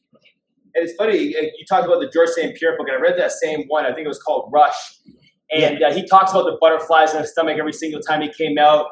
and 0.74 0.88
it's 0.88 0.94
funny, 0.96 1.18
you 1.18 1.64
talked 1.68 1.86
about 1.86 2.00
the 2.00 2.08
Georges 2.08 2.36
St-Pierre 2.36 2.76
book, 2.78 2.88
and 2.88 2.96
I 2.96 3.00
read 3.00 3.18
that 3.18 3.32
same 3.32 3.64
one. 3.68 3.84
I 3.84 3.92
think 3.92 4.06
it 4.06 4.08
was 4.08 4.22
called 4.22 4.50
Rush. 4.52 5.00
And 5.50 5.78
yeah. 5.80 5.88
uh, 5.88 5.92
he 5.92 6.06
talks 6.06 6.30
about 6.30 6.44
the 6.44 6.56
butterflies 6.60 7.12
in 7.12 7.20
his 7.20 7.30
stomach 7.30 7.58
every 7.58 7.74
single 7.74 8.00
time 8.00 8.22
he 8.22 8.32
came 8.32 8.56
out, 8.58 8.86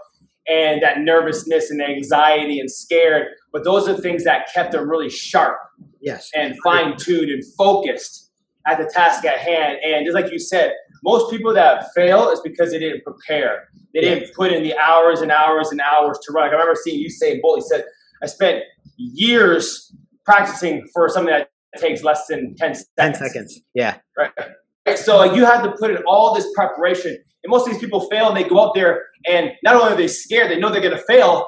and 0.46 0.82
that 0.82 1.00
nervousness 1.00 1.70
and 1.70 1.80
anxiety 1.82 2.60
and 2.60 2.70
scared. 2.70 3.28
But 3.52 3.64
those 3.64 3.88
are 3.88 3.96
things 3.96 4.24
that 4.24 4.48
kept 4.52 4.74
him 4.74 4.88
really 4.88 5.08
sharp, 5.08 5.56
yes, 6.00 6.30
and 6.34 6.54
fine 6.62 6.96
tuned 6.98 7.30
and 7.30 7.42
focused 7.56 8.30
at 8.66 8.76
the 8.76 8.90
task 8.92 9.24
at 9.24 9.38
hand. 9.38 9.78
And 9.82 10.04
just 10.04 10.14
like 10.14 10.30
you 10.30 10.38
said, 10.38 10.74
most 11.02 11.30
people 11.30 11.54
that 11.54 11.86
fail 11.94 12.28
is 12.30 12.40
because 12.40 12.72
they 12.72 12.78
didn't 12.78 13.04
prepare. 13.04 13.68
They 13.94 14.02
didn't 14.02 14.34
put 14.34 14.52
in 14.52 14.62
the 14.62 14.76
hours 14.76 15.22
and 15.22 15.32
hours 15.32 15.70
and 15.70 15.80
hours 15.80 16.18
to 16.24 16.32
run. 16.32 16.44
Like 16.44 16.52
I 16.52 16.56
remember 16.56 16.78
seeing 16.84 17.00
you 17.00 17.08
say, 17.08 17.40
Bull, 17.40 17.56
he 17.56 17.62
said, 17.62 17.84
I 18.22 18.26
spent 18.26 18.62
years 18.96 19.94
practicing 20.24 20.86
for 20.92 21.08
something 21.08 21.32
that 21.32 21.48
takes 21.78 22.02
less 22.02 22.26
than 22.26 22.54
10 22.56 22.74
seconds. 22.74 22.88
10 22.98 23.14
seconds, 23.14 23.60
yeah. 23.74 23.98
Right. 24.18 24.32
So 24.96 25.16
like, 25.18 25.36
you 25.36 25.44
have 25.44 25.62
to 25.62 25.72
put 25.78 25.90
in 25.90 25.98
all 26.06 26.34
this 26.34 26.46
preparation. 26.54 27.16
And 27.42 27.50
most 27.50 27.66
of 27.66 27.72
these 27.72 27.80
people 27.80 28.08
fail 28.10 28.28
and 28.28 28.36
they 28.36 28.48
go 28.48 28.60
out 28.60 28.74
there 28.74 29.04
and 29.28 29.50
not 29.62 29.76
only 29.76 29.94
are 29.94 29.96
they 29.96 30.08
scared, 30.08 30.50
they 30.50 30.58
know 30.58 30.70
they're 30.70 30.82
going 30.82 30.96
to 30.96 31.02
fail 31.04 31.46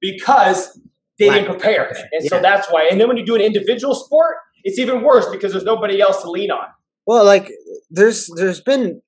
because 0.00 0.78
they 1.18 1.30
didn't 1.30 1.46
prepare. 1.46 1.88
And 2.12 2.24
yeah. 2.24 2.28
so 2.28 2.40
that's 2.40 2.68
why. 2.70 2.88
And 2.90 3.00
then 3.00 3.08
when 3.08 3.16
you 3.16 3.24
do 3.24 3.34
an 3.34 3.40
individual 3.40 3.94
sport, 3.94 4.36
it's 4.64 4.78
even 4.78 5.02
worse 5.02 5.26
because 5.30 5.52
there's 5.52 5.64
nobody 5.64 6.00
else 6.00 6.22
to 6.22 6.30
lean 6.30 6.50
on. 6.50 6.66
Well, 7.06 7.24
like 7.24 7.50
there's 7.90 8.30
there's 8.36 8.60
been 8.60 9.02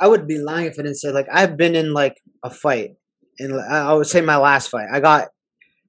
I 0.00 0.08
would 0.08 0.26
be 0.26 0.38
lying 0.38 0.66
if 0.66 0.74
I 0.78 0.82
didn't 0.82 0.96
say 0.96 1.10
like 1.10 1.26
I've 1.32 1.56
been 1.56 1.74
in 1.74 1.92
like 1.92 2.20
a 2.44 2.50
fight 2.50 2.90
and 3.38 3.60
I 3.60 3.92
would 3.92 4.06
say 4.06 4.20
my 4.20 4.36
last 4.36 4.68
fight. 4.68 4.86
I 4.92 5.00
got 5.00 5.28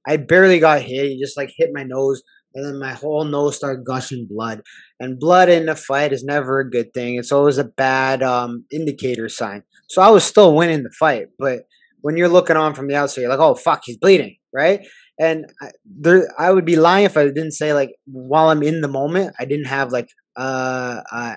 I 0.06 0.16
barely 0.16 0.58
got 0.58 0.82
hit. 0.82 1.10
He 1.10 1.20
just 1.20 1.36
like 1.36 1.52
hit 1.56 1.70
my 1.72 1.82
nose, 1.82 2.22
and 2.54 2.64
then 2.64 2.78
my 2.78 2.92
whole 2.92 3.24
nose 3.24 3.56
started 3.56 3.84
gushing 3.84 4.26
blood. 4.28 4.62
And 5.00 5.18
blood 5.18 5.48
in 5.48 5.68
a 5.68 5.76
fight 5.76 6.12
is 6.12 6.24
never 6.24 6.60
a 6.60 6.70
good 6.70 6.92
thing. 6.94 7.16
It's 7.16 7.32
always 7.32 7.58
a 7.58 7.64
bad 7.64 8.22
um, 8.22 8.64
indicator 8.72 9.28
sign. 9.28 9.62
So 9.88 10.02
I 10.02 10.08
was 10.08 10.24
still 10.24 10.54
winning 10.54 10.82
the 10.82 10.90
fight, 10.98 11.28
but 11.38 11.60
when 12.00 12.18
you're 12.18 12.28
looking 12.28 12.56
on 12.56 12.74
from 12.74 12.88
the 12.88 12.96
outside, 12.96 13.22
you're 13.22 13.30
like, 13.30 13.38
"Oh 13.38 13.54
fuck, 13.54 13.82
he's 13.84 13.96
bleeding," 13.96 14.36
right? 14.52 14.80
And 15.18 15.46
I, 15.62 15.70
there, 15.84 16.28
I 16.38 16.50
would 16.50 16.64
be 16.64 16.76
lying 16.76 17.06
if 17.06 17.16
I 17.16 17.24
didn't 17.24 17.52
say 17.52 17.72
like 17.72 17.94
while 18.04 18.50
I'm 18.50 18.62
in 18.62 18.82
the 18.82 18.88
moment, 18.88 19.34
I 19.38 19.46
didn't 19.46 19.66
have 19.66 19.90
like 19.90 20.08
uh, 20.36 21.00
uh, 21.10 21.36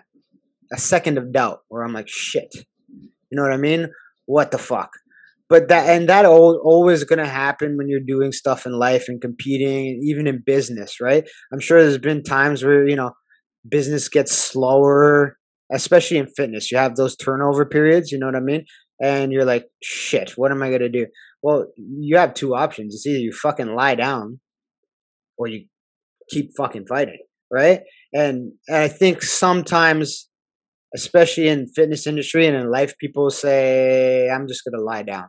a 0.73 0.77
second 0.77 1.17
of 1.17 1.31
doubt 1.31 1.59
where 1.69 1.83
I'm 1.83 1.93
like, 1.93 2.09
"Shit," 2.09 2.53
you 2.89 3.09
know 3.31 3.43
what 3.43 3.53
I 3.53 3.57
mean? 3.57 3.89
What 4.25 4.51
the 4.51 4.57
fuck? 4.57 4.91
But 5.49 5.69
that 5.69 5.89
and 5.89 6.09
that 6.09 6.25
always 6.25 7.03
going 7.03 7.19
to 7.19 7.25
happen 7.27 7.77
when 7.77 7.87
you're 7.87 7.99
doing 7.99 8.31
stuff 8.31 8.65
in 8.65 8.73
life 8.73 9.05
and 9.07 9.21
competing 9.21 10.01
even 10.03 10.27
in 10.27 10.43
business 10.45 10.99
right? 11.01 11.27
I'm 11.53 11.59
sure 11.59 11.81
there's 11.81 11.97
been 11.97 12.23
times 12.23 12.63
where 12.63 12.87
you 12.87 12.95
know 12.95 13.11
business 13.67 14.09
gets 14.09 14.31
slower 14.31 15.37
especially 15.71 16.17
in 16.17 16.27
fitness. 16.27 16.71
You 16.71 16.77
have 16.77 16.95
those 16.95 17.15
turnover 17.15 17.65
periods 17.65 18.11
you 18.11 18.19
know 18.19 18.27
what 18.27 18.35
i 18.35 18.39
mean? 18.39 18.65
And 19.01 19.31
you're 19.31 19.45
like 19.45 19.65
shit 19.83 20.31
what 20.37 20.51
am 20.51 20.63
i 20.63 20.69
going 20.69 20.81
to 20.81 20.89
do? 20.89 21.07
Well 21.41 21.67
you 21.77 22.17
have 22.17 22.33
two 22.33 22.55
options. 22.55 22.93
It's 22.93 23.05
either 23.05 23.19
you 23.19 23.31
fucking 23.31 23.75
lie 23.75 23.95
down 23.95 24.39
or 25.37 25.47
you 25.47 25.65
keep 26.29 26.51
fucking 26.57 26.85
fighting 26.87 27.19
right? 27.49 27.81
And, 28.13 28.51
and 28.67 28.77
i 28.77 28.87
think 28.87 29.21
sometimes 29.21 30.29
especially 30.95 31.47
in 31.47 31.67
fitness 31.67 32.07
industry 32.07 32.47
and 32.47 32.55
in 32.55 32.71
life 32.71 32.97
people 32.97 33.29
say 33.29 34.29
i'm 34.29 34.47
just 34.47 34.63
going 34.63 34.77
to 34.79 34.83
lie 34.83 35.03
down 35.03 35.27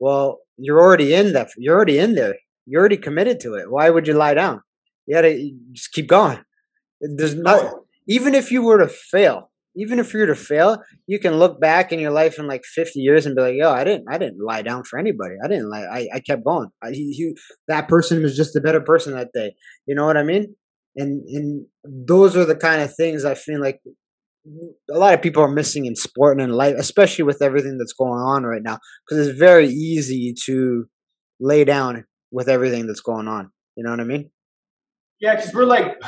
well, 0.00 0.38
you're 0.56 0.80
already 0.80 1.14
in 1.14 1.32
that. 1.32 1.50
You're 1.56 1.76
already 1.76 1.98
in 1.98 2.14
there. 2.14 2.36
You're 2.66 2.80
already 2.80 2.96
committed 2.96 3.40
to 3.40 3.54
it. 3.54 3.70
Why 3.70 3.90
would 3.90 4.06
you 4.06 4.14
lie 4.14 4.34
down? 4.34 4.60
You 5.06 5.14
gotta 5.16 5.50
just 5.72 5.92
keep 5.92 6.08
going. 6.08 6.38
There's 7.00 7.34
not 7.34 7.74
even 8.08 8.34
if 8.34 8.50
you 8.50 8.62
were 8.62 8.78
to 8.78 8.88
fail, 8.88 9.50
even 9.76 9.98
if 9.98 10.12
you 10.12 10.20
were 10.20 10.26
to 10.26 10.34
fail, 10.34 10.82
you 11.06 11.18
can 11.18 11.38
look 11.38 11.60
back 11.60 11.92
in 11.92 12.00
your 12.00 12.10
life 12.10 12.38
in 12.38 12.46
like 12.46 12.64
50 12.64 12.98
years 13.00 13.26
and 13.26 13.36
be 13.36 13.42
like, 13.42 13.54
"Yo, 13.56 13.70
I 13.70 13.84
didn't, 13.84 14.06
I 14.10 14.18
didn't 14.18 14.44
lie 14.44 14.62
down 14.62 14.84
for 14.84 14.98
anybody. 14.98 15.36
I 15.42 15.48
didn't 15.48 15.70
lie. 15.70 15.84
I, 15.84 16.08
I 16.14 16.20
kept 16.20 16.44
going. 16.44 16.68
I, 16.82 16.90
he, 16.90 17.12
he, 17.12 17.34
that 17.68 17.88
person 17.88 18.22
was 18.22 18.36
just 18.36 18.56
a 18.56 18.60
better 18.60 18.80
person 18.80 19.14
that 19.14 19.30
day. 19.32 19.54
You 19.86 19.94
know 19.94 20.04
what 20.04 20.16
I 20.16 20.24
mean? 20.24 20.54
And 20.96 21.22
and 21.28 21.66
those 21.84 22.36
are 22.36 22.44
the 22.44 22.56
kind 22.56 22.82
of 22.82 22.94
things 22.94 23.24
I 23.24 23.34
feel 23.34 23.60
like 23.60 23.80
a 24.90 24.98
lot 24.98 25.14
of 25.14 25.22
people 25.22 25.42
are 25.42 25.48
missing 25.50 25.86
in 25.86 25.96
sport 25.96 26.38
and 26.38 26.50
in 26.50 26.56
life, 26.56 26.74
especially 26.78 27.24
with 27.24 27.42
everything 27.42 27.78
that's 27.78 27.92
going 27.92 28.20
on 28.20 28.44
right 28.44 28.62
now, 28.62 28.78
because 29.06 29.26
it's 29.26 29.38
very 29.38 29.68
easy 29.68 30.34
to 30.44 30.86
lay 31.40 31.64
down 31.64 32.04
with 32.30 32.48
everything 32.48 32.86
that's 32.86 33.00
going 33.00 33.28
on. 33.28 33.50
You 33.76 33.84
know 33.84 33.90
what 33.90 34.00
I 34.00 34.04
mean? 34.04 34.30
Yeah, 35.20 35.36
because 35.36 35.52
we're 35.52 35.64
like, 35.64 36.00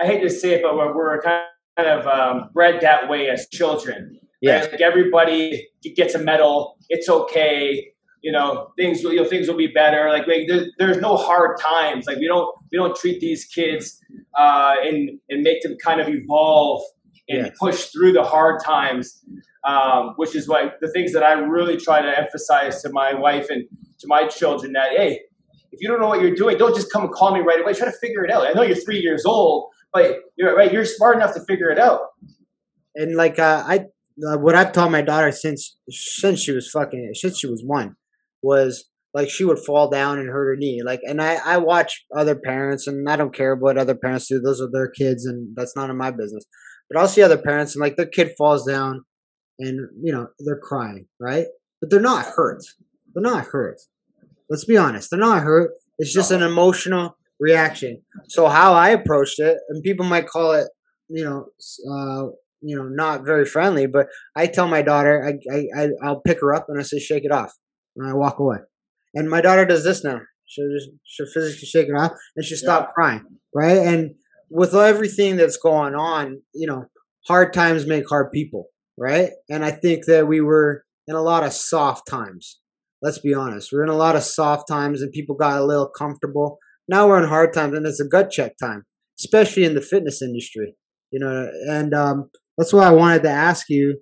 I 0.00 0.06
hate 0.06 0.20
to 0.22 0.30
say 0.30 0.54
it, 0.54 0.62
but 0.62 0.76
we're, 0.76 0.94
we're 0.94 1.20
kind 1.22 1.42
of 1.78 2.06
um, 2.06 2.50
bred 2.52 2.80
that 2.82 3.08
way 3.08 3.28
as 3.28 3.46
children. 3.52 4.18
Yeah. 4.40 4.60
Right? 4.60 4.72
Like 4.72 4.80
everybody 4.80 5.68
gets 5.96 6.14
a 6.14 6.18
medal. 6.18 6.76
It's 6.88 7.08
okay. 7.08 7.92
You 8.22 8.32
know, 8.32 8.72
things 8.78 9.02
will, 9.04 9.12
you 9.12 9.22
know, 9.22 9.28
things 9.28 9.48
will 9.48 9.56
be 9.56 9.68
better. 9.68 10.08
Like, 10.10 10.26
like 10.26 10.48
there, 10.48 10.66
there's 10.78 10.98
no 10.98 11.16
hard 11.16 11.58
times. 11.60 12.06
Like 12.06 12.18
we 12.18 12.26
don't, 12.26 12.54
we 12.72 12.78
don't 12.78 12.96
treat 12.96 13.20
these 13.20 13.44
kids 13.44 13.98
uh, 14.38 14.74
and, 14.82 15.10
and 15.28 15.42
make 15.42 15.62
them 15.62 15.76
kind 15.82 16.00
of 16.00 16.08
evolve 16.08 16.82
and 17.28 17.46
Yes. 17.46 17.56
push 17.58 17.86
through 17.86 18.12
the 18.12 18.22
hard 18.22 18.60
times. 18.64 19.22
Um, 19.64 20.12
which 20.14 20.36
is 20.36 20.46
what 20.48 20.74
the 20.80 20.88
things 20.92 21.12
that 21.12 21.24
I 21.24 21.32
really 21.32 21.76
try 21.76 22.00
to 22.00 22.16
emphasize 22.16 22.82
to 22.82 22.88
my 22.92 23.12
wife 23.14 23.46
and 23.50 23.64
to 23.98 24.06
my 24.06 24.28
children 24.28 24.74
that, 24.74 24.92
hey, 24.92 25.22
if 25.72 25.80
you 25.80 25.88
don't 25.88 25.98
know 26.00 26.06
what 26.06 26.20
you're 26.20 26.36
doing, 26.36 26.56
don't 26.56 26.72
just 26.76 26.92
come 26.92 27.02
and 27.02 27.10
call 27.10 27.34
me 27.34 27.40
right 27.40 27.60
away. 27.60 27.74
Try 27.74 27.86
to 27.90 27.98
figure 28.00 28.24
it 28.24 28.30
out. 28.30 28.46
I 28.46 28.52
know 28.52 28.62
you're 28.62 28.76
three 28.76 29.00
years 29.00 29.24
old, 29.26 29.70
but 29.92 30.18
you're 30.36 30.54
right. 30.54 30.72
You're 30.72 30.84
smart 30.84 31.16
enough 31.16 31.34
to 31.34 31.40
figure 31.48 31.68
it 31.68 31.80
out. 31.80 31.98
and 32.94 33.16
like 33.16 33.40
uh, 33.40 33.64
I, 33.66 33.86
uh, 34.24 34.38
what 34.38 34.54
I've 34.54 34.70
taught 34.70 34.92
my 34.92 35.02
daughter 35.02 35.32
since 35.32 35.76
since 35.90 36.38
she 36.40 36.52
was 36.52 36.70
fucking 36.70 37.10
since 37.14 37.36
she 37.40 37.48
was 37.48 37.64
one, 37.66 37.96
was 38.42 38.84
like 39.14 39.28
she 39.28 39.44
would 39.44 39.58
fall 39.58 39.90
down 39.90 40.20
and 40.20 40.28
hurt 40.28 40.46
her 40.50 40.56
knee. 40.56 40.82
Like, 40.84 41.00
and 41.02 41.20
I 41.20 41.38
I 41.44 41.56
watch 41.58 42.04
other 42.16 42.36
parents, 42.36 42.86
and 42.86 43.08
I 43.10 43.16
don't 43.16 43.34
care 43.34 43.56
what 43.56 43.76
other 43.78 43.96
parents 43.96 44.28
do. 44.28 44.40
Those 44.40 44.60
are 44.60 44.70
their 44.70 44.88
kids, 44.88 45.26
and 45.26 45.56
that's 45.56 45.74
none 45.74 45.90
of 45.90 45.96
my 45.96 46.12
business. 46.12 46.44
But 46.88 47.00
I'll 47.00 47.08
see 47.08 47.22
other 47.22 47.38
parents, 47.38 47.74
and 47.74 47.80
like 47.80 47.96
their 47.96 48.06
kid 48.06 48.32
falls 48.38 48.64
down, 48.64 49.04
and 49.58 49.88
you 50.02 50.12
know 50.12 50.28
they're 50.38 50.60
crying, 50.60 51.06
right? 51.20 51.46
But 51.80 51.90
they're 51.90 52.00
not 52.00 52.26
hurt. 52.26 52.62
They're 53.14 53.22
not 53.22 53.46
hurt. 53.46 53.80
Let's 54.48 54.64
be 54.64 54.76
honest. 54.76 55.10
They're 55.10 55.18
not 55.18 55.42
hurt. 55.42 55.72
It's 55.98 56.12
just 56.12 56.30
an 56.30 56.42
emotional 56.42 57.16
reaction. 57.40 58.02
So 58.28 58.48
how 58.48 58.74
I 58.74 58.90
approached 58.90 59.38
it, 59.40 59.58
and 59.68 59.82
people 59.82 60.06
might 60.06 60.28
call 60.28 60.52
it, 60.52 60.68
you 61.08 61.24
know, 61.24 61.46
uh, 61.90 62.28
you 62.60 62.76
know, 62.76 62.84
not 62.84 63.24
very 63.24 63.44
friendly, 63.44 63.86
but 63.86 64.06
I 64.34 64.46
tell 64.46 64.68
my 64.68 64.82
daughter, 64.82 65.24
I, 65.52 65.66
I, 65.76 65.88
I'll 66.02 66.20
pick 66.20 66.40
her 66.40 66.54
up 66.54 66.66
and 66.68 66.78
I 66.78 66.82
say, 66.82 66.98
shake 66.98 67.24
it 67.24 67.32
off, 67.32 67.52
and 67.96 68.08
I 68.08 68.14
walk 68.14 68.38
away. 68.38 68.58
And 69.14 69.28
my 69.28 69.40
daughter 69.40 69.64
does 69.64 69.84
this 69.84 70.04
now. 70.04 70.20
She'll 70.46 70.70
just 70.70 70.90
she'll 71.04 71.26
physically 71.26 71.66
shake 71.66 71.88
it 71.88 71.98
off, 71.98 72.12
and 72.36 72.44
she'll 72.44 72.58
stop 72.58 72.94
crying, 72.94 73.24
right? 73.54 73.78
And 73.78 74.14
with 74.50 74.74
everything 74.74 75.36
that's 75.36 75.56
going 75.56 75.94
on, 75.94 76.42
you 76.54 76.66
know, 76.66 76.86
hard 77.26 77.52
times 77.52 77.86
make 77.86 78.08
hard 78.08 78.30
people, 78.32 78.66
right? 78.96 79.30
And 79.48 79.64
I 79.64 79.70
think 79.70 80.06
that 80.06 80.28
we 80.28 80.40
were 80.40 80.84
in 81.06 81.14
a 81.14 81.22
lot 81.22 81.44
of 81.44 81.52
soft 81.52 82.06
times. 82.08 82.60
Let's 83.02 83.18
be 83.18 83.34
honest. 83.34 83.70
We're 83.72 83.82
in 83.82 83.90
a 83.90 83.96
lot 83.96 84.16
of 84.16 84.22
soft 84.22 84.68
times, 84.68 85.02
and 85.02 85.12
people 85.12 85.36
got 85.36 85.60
a 85.60 85.64
little 85.64 85.88
comfortable. 85.88 86.58
Now 86.88 87.08
we're 87.08 87.22
in 87.22 87.28
hard 87.28 87.52
times, 87.52 87.76
and 87.76 87.86
it's 87.86 88.00
a 88.00 88.08
gut 88.08 88.30
check 88.30 88.56
time, 88.58 88.84
especially 89.18 89.64
in 89.64 89.74
the 89.74 89.82
fitness 89.82 90.22
industry. 90.22 90.74
You 91.10 91.20
know, 91.20 91.50
and 91.68 91.94
um, 91.94 92.30
that's 92.56 92.72
why 92.72 92.86
I 92.86 92.90
wanted 92.90 93.22
to 93.24 93.30
ask 93.30 93.68
you 93.68 93.98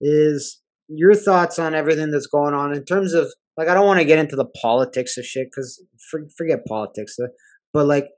is 0.00 0.60
your 0.88 1.14
thoughts 1.14 1.58
on 1.58 1.74
everything 1.74 2.10
that's 2.10 2.26
going 2.26 2.54
on 2.54 2.74
in 2.74 2.84
terms 2.84 3.14
of 3.14 3.32
like 3.56 3.68
I 3.68 3.74
don't 3.74 3.86
want 3.86 4.00
to 4.00 4.04
get 4.04 4.18
into 4.18 4.36
the 4.36 4.48
politics 4.60 5.16
of 5.16 5.24
shit 5.24 5.48
because 5.50 5.82
for, 6.10 6.20
forget 6.36 6.66
politics, 6.66 7.16
uh, 7.18 7.28
but 7.72 7.86
like 7.86 8.08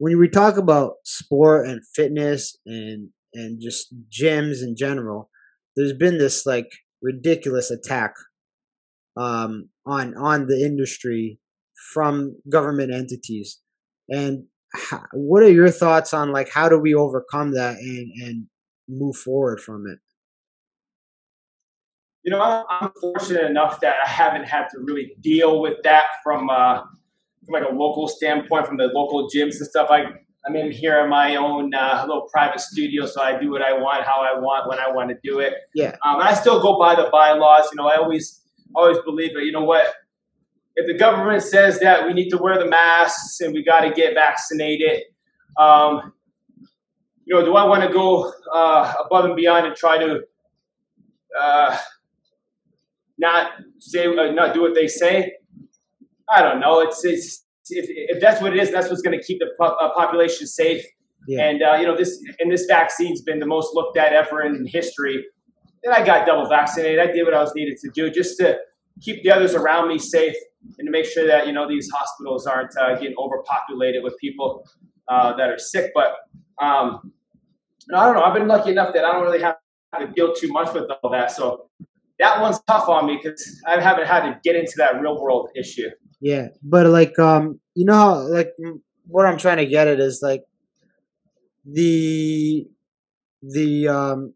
when 0.00 0.18
we 0.18 0.28
talk 0.30 0.56
about 0.56 0.94
sport 1.04 1.68
and 1.68 1.86
fitness 1.94 2.56
and 2.64 3.10
and 3.34 3.60
just 3.60 3.94
gyms 4.08 4.62
in 4.62 4.74
general, 4.74 5.30
there's 5.76 5.92
been 5.92 6.16
this 6.16 6.46
like 6.46 6.70
ridiculous 7.02 7.70
attack 7.70 8.14
um, 9.18 9.68
on 9.86 10.16
on 10.16 10.46
the 10.46 10.64
industry 10.64 11.38
from 11.92 12.34
government 12.48 12.92
entities, 12.94 13.60
and 14.08 14.44
how, 14.74 15.02
what 15.12 15.42
are 15.42 15.52
your 15.52 15.70
thoughts 15.70 16.14
on 16.14 16.32
like 16.32 16.48
how 16.48 16.66
do 16.66 16.78
we 16.78 16.94
overcome 16.94 17.52
that 17.52 17.76
and 17.76 18.10
and 18.22 18.46
move 18.88 19.16
forward 19.16 19.60
from 19.60 19.86
it? 19.86 19.98
You 22.22 22.30
know, 22.30 22.64
I'm, 22.70 22.90
fortunate 23.00 23.44
enough 23.44 23.80
that 23.80 23.96
I 24.04 24.08
haven't 24.08 24.44
had 24.44 24.68
to 24.68 24.78
really 24.80 25.12
deal 25.20 25.60
with 25.60 25.82
that 25.84 26.04
from 26.24 26.48
uh, 26.48 26.82
from 27.50 27.62
like 27.62 27.70
a 27.70 27.74
local 27.74 28.08
standpoint, 28.08 28.66
from 28.66 28.76
the 28.76 28.86
local 28.94 29.28
gyms 29.28 29.56
and 29.58 29.66
stuff. 29.66 29.88
I 29.90 30.04
I'm 30.46 30.56
in 30.56 30.72
here 30.72 30.98
in 31.04 31.10
my 31.10 31.36
own 31.36 31.74
uh, 31.74 32.02
little 32.06 32.26
private 32.32 32.60
studio, 32.60 33.04
so 33.04 33.20
I 33.20 33.38
do 33.38 33.50
what 33.50 33.60
I 33.60 33.74
want, 33.74 34.04
how 34.04 34.22
I 34.22 34.38
want, 34.40 34.70
when 34.70 34.78
I 34.78 34.90
want 34.90 35.10
to 35.10 35.16
do 35.22 35.38
it. 35.38 35.52
Yeah. 35.74 35.96
Um, 36.02 36.16
I 36.18 36.32
still 36.32 36.62
go 36.62 36.78
by 36.78 36.94
the 36.94 37.10
bylaws. 37.12 37.68
You 37.70 37.76
know, 37.76 37.88
I 37.88 37.96
always 37.96 38.40
always 38.74 38.98
believe 39.04 39.34
that. 39.34 39.44
You 39.44 39.52
know 39.52 39.64
what? 39.64 39.86
If 40.76 40.86
the 40.86 40.96
government 40.96 41.42
says 41.42 41.78
that 41.80 42.06
we 42.06 42.14
need 42.14 42.30
to 42.30 42.38
wear 42.38 42.58
the 42.58 42.68
masks 42.68 43.40
and 43.40 43.52
we 43.52 43.62
got 43.62 43.80
to 43.80 43.90
get 43.90 44.14
vaccinated, 44.14 45.02
um, 45.58 46.14
you 47.26 47.34
know, 47.34 47.44
do 47.44 47.54
I 47.56 47.64
want 47.64 47.82
to 47.82 47.92
go 47.92 48.32
uh, 48.52 48.94
above 49.04 49.26
and 49.26 49.36
beyond 49.36 49.66
and 49.66 49.76
try 49.76 49.98
to 49.98 50.20
uh, 51.38 51.78
not 53.18 53.52
say, 53.78 54.06
uh, 54.06 54.32
not 54.32 54.54
do 54.54 54.62
what 54.62 54.74
they 54.74 54.88
say? 54.88 55.34
I 56.30 56.42
don't 56.42 56.60
know. 56.60 56.80
It's 56.80 57.04
it's 57.04 57.44
if, 57.68 57.86
if 57.88 58.20
that's 58.20 58.40
what 58.40 58.52
it 58.52 58.60
is, 58.60 58.70
that's 58.70 58.88
what's 58.88 59.02
going 59.02 59.18
to 59.18 59.24
keep 59.24 59.38
the 59.38 59.50
po- 59.58 59.76
uh, 59.80 59.92
population 59.94 60.46
safe. 60.46 60.84
Yeah. 61.28 61.48
And 61.48 61.62
uh, 61.62 61.76
you 61.78 61.86
know 61.86 61.96
this 61.96 62.22
and 62.38 62.50
this 62.50 62.66
vaccine's 62.66 63.22
been 63.22 63.40
the 63.40 63.46
most 63.46 63.74
looked 63.74 63.96
at 63.96 64.12
ever 64.12 64.42
in 64.42 64.66
history. 64.66 65.24
And 65.82 65.94
I 65.94 66.04
got 66.04 66.26
double 66.26 66.48
vaccinated. 66.48 66.98
I 66.98 67.06
did 67.06 67.24
what 67.24 67.34
I 67.34 67.40
was 67.40 67.52
needed 67.54 67.78
to 67.78 67.90
do 67.94 68.10
just 68.10 68.36
to 68.38 68.58
keep 69.00 69.22
the 69.22 69.30
others 69.30 69.54
around 69.54 69.88
me 69.88 69.98
safe 69.98 70.36
and 70.78 70.86
to 70.86 70.90
make 70.90 71.06
sure 71.06 71.26
that 71.26 71.46
you 71.46 71.52
know 71.52 71.68
these 71.68 71.90
hospitals 71.90 72.46
aren't 72.46 72.76
uh, 72.78 72.94
getting 72.94 73.16
overpopulated 73.18 74.02
with 74.02 74.16
people 74.18 74.66
uh, 75.08 75.34
that 75.36 75.50
are 75.50 75.58
sick. 75.58 75.90
But 75.94 76.16
um, 76.60 77.12
I 77.94 78.04
don't 78.04 78.14
know. 78.14 78.22
I've 78.22 78.34
been 78.34 78.48
lucky 78.48 78.70
enough 78.70 78.94
that 78.94 79.04
I 79.04 79.12
don't 79.12 79.22
really 79.22 79.40
have 79.42 79.56
to 79.98 80.06
deal 80.06 80.34
too 80.34 80.48
much 80.48 80.72
with 80.74 80.84
all 81.02 81.10
that. 81.10 81.32
So 81.32 81.68
that 82.18 82.40
one's 82.40 82.60
tough 82.66 82.88
on 82.88 83.06
me 83.06 83.18
because 83.22 83.60
I 83.66 83.80
haven't 83.80 84.06
had 84.06 84.20
to 84.22 84.38
get 84.44 84.54
into 84.54 84.74
that 84.76 85.00
real 85.00 85.20
world 85.20 85.50
issue. 85.56 85.88
Yeah, 86.20 86.48
but 86.62 86.86
like 86.86 87.18
um, 87.18 87.60
you 87.74 87.84
know 87.84 87.94
how 87.94 88.18
like 88.28 88.52
what 89.06 89.26
I'm 89.26 89.38
trying 89.38 89.56
to 89.58 89.66
get 89.66 89.88
at 89.88 90.00
is 90.00 90.20
like 90.22 90.44
the 91.64 92.66
the 93.42 93.88
um 93.88 94.34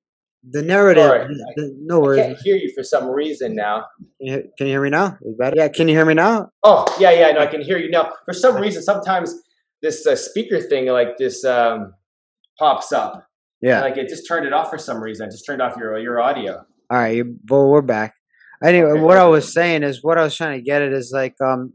the 0.51 0.63
narrative. 0.63 1.05
Sorry, 1.05 1.27
the- 1.35 1.65
I- 1.65 1.71
no 1.81 1.97
I 1.99 2.03
worries. 2.03 2.23
can't 2.27 2.39
hear 2.43 2.57
you 2.57 2.73
for 2.75 2.83
some 2.83 3.09
reason 3.09 3.55
now. 3.55 3.87
Can 4.21 4.27
you, 4.29 4.51
can 4.59 4.67
you 4.67 4.73
hear 4.75 4.83
me 4.83 4.91
now? 4.91 5.19
Is 5.23 5.35
better? 5.37 5.57
Yeah, 5.57 5.69
can 5.69 5.89
you 5.89 5.95
hear 5.95 6.05
me 6.05 6.15
now? 6.15 6.51
Oh, 6.63 6.85
yeah, 6.99 7.11
yeah, 7.13 7.31
no, 7.33 7.41
I 7.41 7.47
can 7.47 7.63
hear 7.63 7.79
you 7.79 7.91
now. 7.91 8.13
For 8.25 8.33
some 8.35 8.57
reason, 8.57 8.83
sometimes 8.83 9.35
this 9.83 10.07
uh, 10.07 10.17
speaker 10.17 10.61
thing, 10.61 10.87
like 10.87 11.17
this, 11.19 11.45
um, 11.45 11.95
pops 12.59 12.93
up. 12.93 13.27
Yeah. 13.63 13.81
Like 13.81 13.97
it 13.97 14.09
just 14.09 14.29
turned 14.29 14.47
it 14.47 14.53
off 14.53 14.69
for 14.71 14.77
some 14.79 15.03
reason. 15.03 15.27
I 15.27 15.31
just 15.31 15.47
turned 15.47 15.63
off 15.63 15.77
your 15.77 15.99
your 15.99 16.21
audio. 16.21 16.65
All 16.91 16.99
right, 16.99 17.25
well, 17.49 17.69
we're 17.71 17.81
back. 17.83 18.15
Anyway, 18.63 18.91
Okay, 18.91 19.01
what 19.01 19.17
I 19.19 19.27
was 19.27 19.53
saying 19.53 19.83
is 19.83 20.03
what 20.03 20.19
I 20.19 20.23
was 20.25 20.37
trying 20.37 20.59
to 20.59 20.65
get 20.65 20.83
at 20.83 20.93
is 20.93 21.11
like 21.13 21.35
um 21.41 21.75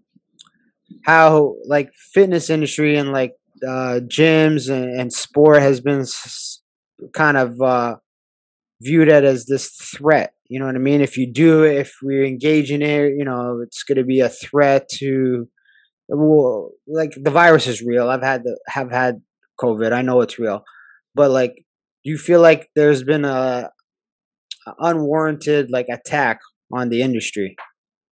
how 1.06 1.56
like 1.66 1.92
fitness 2.14 2.50
industry 2.50 2.98
and 2.98 3.12
like 3.12 3.34
uh 3.68 4.00
gyms 4.08 4.70
and, 4.70 5.00
and 5.00 5.14
sport 5.14 5.62
has 5.62 5.82
been 5.82 6.02
s- 6.02 6.62
kind 7.14 7.38
of 7.38 7.62
uh 7.62 7.96
viewed 8.82 9.10
at 9.10 9.26
as 9.26 9.46
this 9.46 9.70
threat. 9.98 10.34
You 10.50 10.60
know 10.60 10.68
what 10.68 10.76
I 10.76 10.80
mean? 10.80 11.02
If 11.02 11.18
you 11.18 11.32
do 11.32 11.64
if 11.64 11.94
we 12.04 12.28
engage 12.28 12.72
in 12.72 12.82
it, 12.82 13.14
you 13.18 13.26
know, 13.26 13.62
it's 13.64 13.84
going 13.84 13.98
to 13.98 14.04
be 14.06 14.22
a 14.22 14.30
threat 14.30 14.90
to 15.00 15.48
well, 16.10 16.72
like 16.88 17.14
the 17.16 17.32
virus 17.32 17.68
is 17.68 17.82
real. 17.84 18.10
I've 18.10 18.24
had 18.24 18.44
the 18.44 18.60
have 18.68 18.92
had 18.92 19.22
COVID. 19.60 19.94
I 19.94 20.02
know 20.04 20.22
it's 20.22 20.40
real, 20.40 20.64
but 21.16 21.32
like, 21.32 21.56
do 22.04 22.12
you 22.12 22.18
feel 22.18 22.42
like 22.42 22.70
there's 22.76 23.04
been 23.04 23.26
a 23.26 23.72
a 24.68 24.74
unwarranted 24.80 25.70
like 25.72 25.88
attack 25.90 26.40
on 26.72 26.90
the 26.90 27.02
industry? 27.02 27.56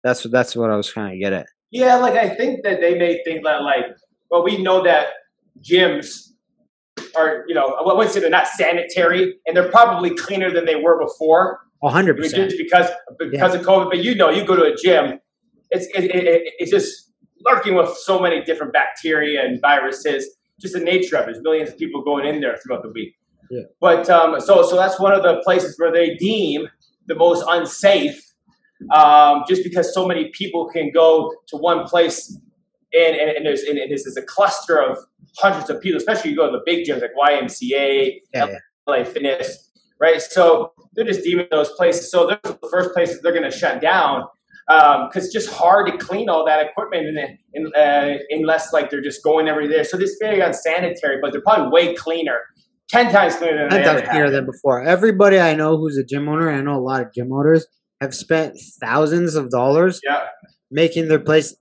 That's 0.02 0.24
what 0.24 0.32
that's 0.32 0.54
what 0.56 0.70
I 0.70 0.76
was 0.76 0.88
trying 0.88 1.12
to 1.12 1.18
get 1.18 1.32
at. 1.32 1.46
Yeah, 1.70 1.96
like 1.96 2.14
I 2.14 2.28
think 2.34 2.62
that 2.64 2.80
they 2.80 2.96
may 2.98 3.22
think 3.24 3.44
that 3.44 3.62
like, 3.62 3.86
well, 4.30 4.44
we 4.44 4.62
know 4.62 4.82
that 4.84 5.08
gyms 5.60 6.28
are, 7.16 7.44
you 7.48 7.54
know, 7.54 7.68
I 7.74 7.82
wouldn't 7.94 8.12
say 8.12 8.20
they're 8.20 8.30
not 8.30 8.46
sanitary, 8.48 9.34
and 9.46 9.56
they're 9.56 9.70
probably 9.70 10.10
cleaner 10.14 10.50
than 10.52 10.64
they 10.66 10.76
were 10.76 10.98
before. 11.04 11.60
A 11.82 11.90
hundred 11.90 12.16
Just 12.18 12.34
percent. 12.34 12.54
because 12.56 12.90
because 13.18 13.54
of 13.54 13.62
COVID. 13.62 13.90
But 13.90 13.98
you 14.04 14.14
know, 14.14 14.30
you 14.30 14.44
go 14.44 14.56
to 14.56 14.64
a 14.64 14.74
gym, 14.76 15.18
it's 15.70 15.86
it, 15.94 16.04
it, 16.04 16.24
it- 16.24 16.52
it's 16.58 16.70
just 16.70 17.10
lurking 17.46 17.74
with 17.74 17.94
so 17.98 18.18
many 18.20 18.42
different 18.42 18.72
bacteria 18.72 19.44
and 19.44 19.60
viruses. 19.60 20.26
Just 20.60 20.74
the 20.74 20.80
nature 20.80 21.16
of 21.16 21.22
it. 21.24 21.32
There's 21.32 21.42
millions 21.42 21.70
of 21.70 21.78
people 21.78 22.02
going 22.02 22.24
in 22.26 22.40
there 22.40 22.56
throughout 22.56 22.82
the 22.82 22.88
week. 22.90 23.14
Yeah. 23.50 23.62
But 23.80 24.08
um, 24.08 24.40
so 24.40 24.62
so 24.62 24.76
that's 24.76 24.98
one 25.00 25.12
of 25.12 25.22
the 25.22 25.42
places 25.44 25.74
where 25.78 25.92
they 25.92 26.14
deem 26.14 26.68
the 27.06 27.14
most 27.16 27.44
unsafe, 27.48 28.18
um, 28.94 29.44
just 29.48 29.62
because 29.64 29.92
so 29.94 30.06
many 30.06 30.30
people 30.32 30.68
can 30.68 30.90
go 30.92 31.34
to 31.48 31.56
one 31.56 31.84
place. 31.84 32.38
And, 32.92 33.16
and, 33.16 33.30
and 33.30 33.46
there's 33.46 33.62
and, 33.62 33.78
and 33.78 33.90
this 33.90 34.06
is 34.06 34.16
a 34.16 34.22
cluster 34.22 34.80
of 34.80 34.98
hundreds 35.38 35.68
of 35.70 35.80
people, 35.80 35.96
especially 35.96 36.30
you 36.30 36.36
go 36.36 36.50
to 36.50 36.52
the 36.52 36.62
big 36.64 36.86
gyms 36.86 37.00
like 37.00 37.10
YMCA, 37.18 38.20
Yeah, 38.32 38.46
yeah. 38.46 38.58
LA 38.86 39.04
Fitness, 39.04 39.70
right? 40.00 40.20
So 40.20 40.72
they're 40.94 41.04
just 41.04 41.24
deeming 41.24 41.46
those 41.50 41.70
places. 41.70 42.10
So 42.10 42.26
those 42.26 42.38
are 42.44 42.58
the 42.60 42.68
first 42.70 42.92
places 42.92 43.20
they're 43.22 43.32
going 43.32 43.50
to 43.50 43.56
shut 43.56 43.80
down. 43.80 44.24
because 44.68 45.06
um, 45.06 45.10
it's 45.14 45.32
just 45.32 45.50
hard 45.50 45.90
to 45.90 45.98
clean 45.98 46.28
all 46.28 46.44
that 46.46 46.64
equipment 46.64 47.06
in, 47.06 47.38
in, 47.54 47.72
uh, 47.74 48.18
unless 48.30 48.72
like 48.72 48.90
they're 48.90 49.02
just 49.02 49.24
going 49.24 49.48
every 49.48 49.68
day. 49.68 49.82
So 49.82 49.96
this 49.96 50.16
very 50.20 50.40
unsanitary, 50.40 51.18
but 51.20 51.32
they're 51.32 51.42
probably 51.42 51.68
way 51.70 51.94
cleaner, 51.94 52.38
ten 52.88 53.10
times 53.10 53.36
cleaner 53.36 53.68
than 53.68 53.70
ten 53.70 53.84
times 53.84 54.08
cleaner 54.08 54.30
than 54.30 54.46
before. 54.46 54.82
Everybody 54.82 55.40
I 55.40 55.54
know 55.54 55.76
who's 55.78 55.96
a 55.96 56.04
gym 56.04 56.28
owner, 56.28 56.50
I 56.50 56.60
know 56.60 56.76
a 56.76 56.80
lot 56.80 57.02
of 57.02 57.12
gym 57.12 57.32
owners 57.32 57.66
have 58.00 58.14
spent 58.14 58.56
thousands 58.80 59.34
of 59.34 59.50
dollars 59.50 60.00
yeah. 60.04 60.26
making 60.70 61.08
their 61.08 61.20
place 61.20 61.56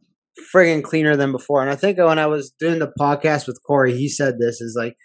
friggin' 0.53 0.83
cleaner 0.83 1.15
than 1.15 1.31
before. 1.31 1.61
And 1.61 1.69
I 1.69 1.75
think 1.75 1.97
when 1.97 2.19
I 2.19 2.27
was 2.27 2.51
doing 2.59 2.79
the 2.79 2.91
podcast 2.99 3.47
with 3.47 3.61
Corey, 3.65 3.95
he 3.95 4.09
said 4.09 4.39
this 4.39 4.61
is 4.61 4.75
like 4.77 4.95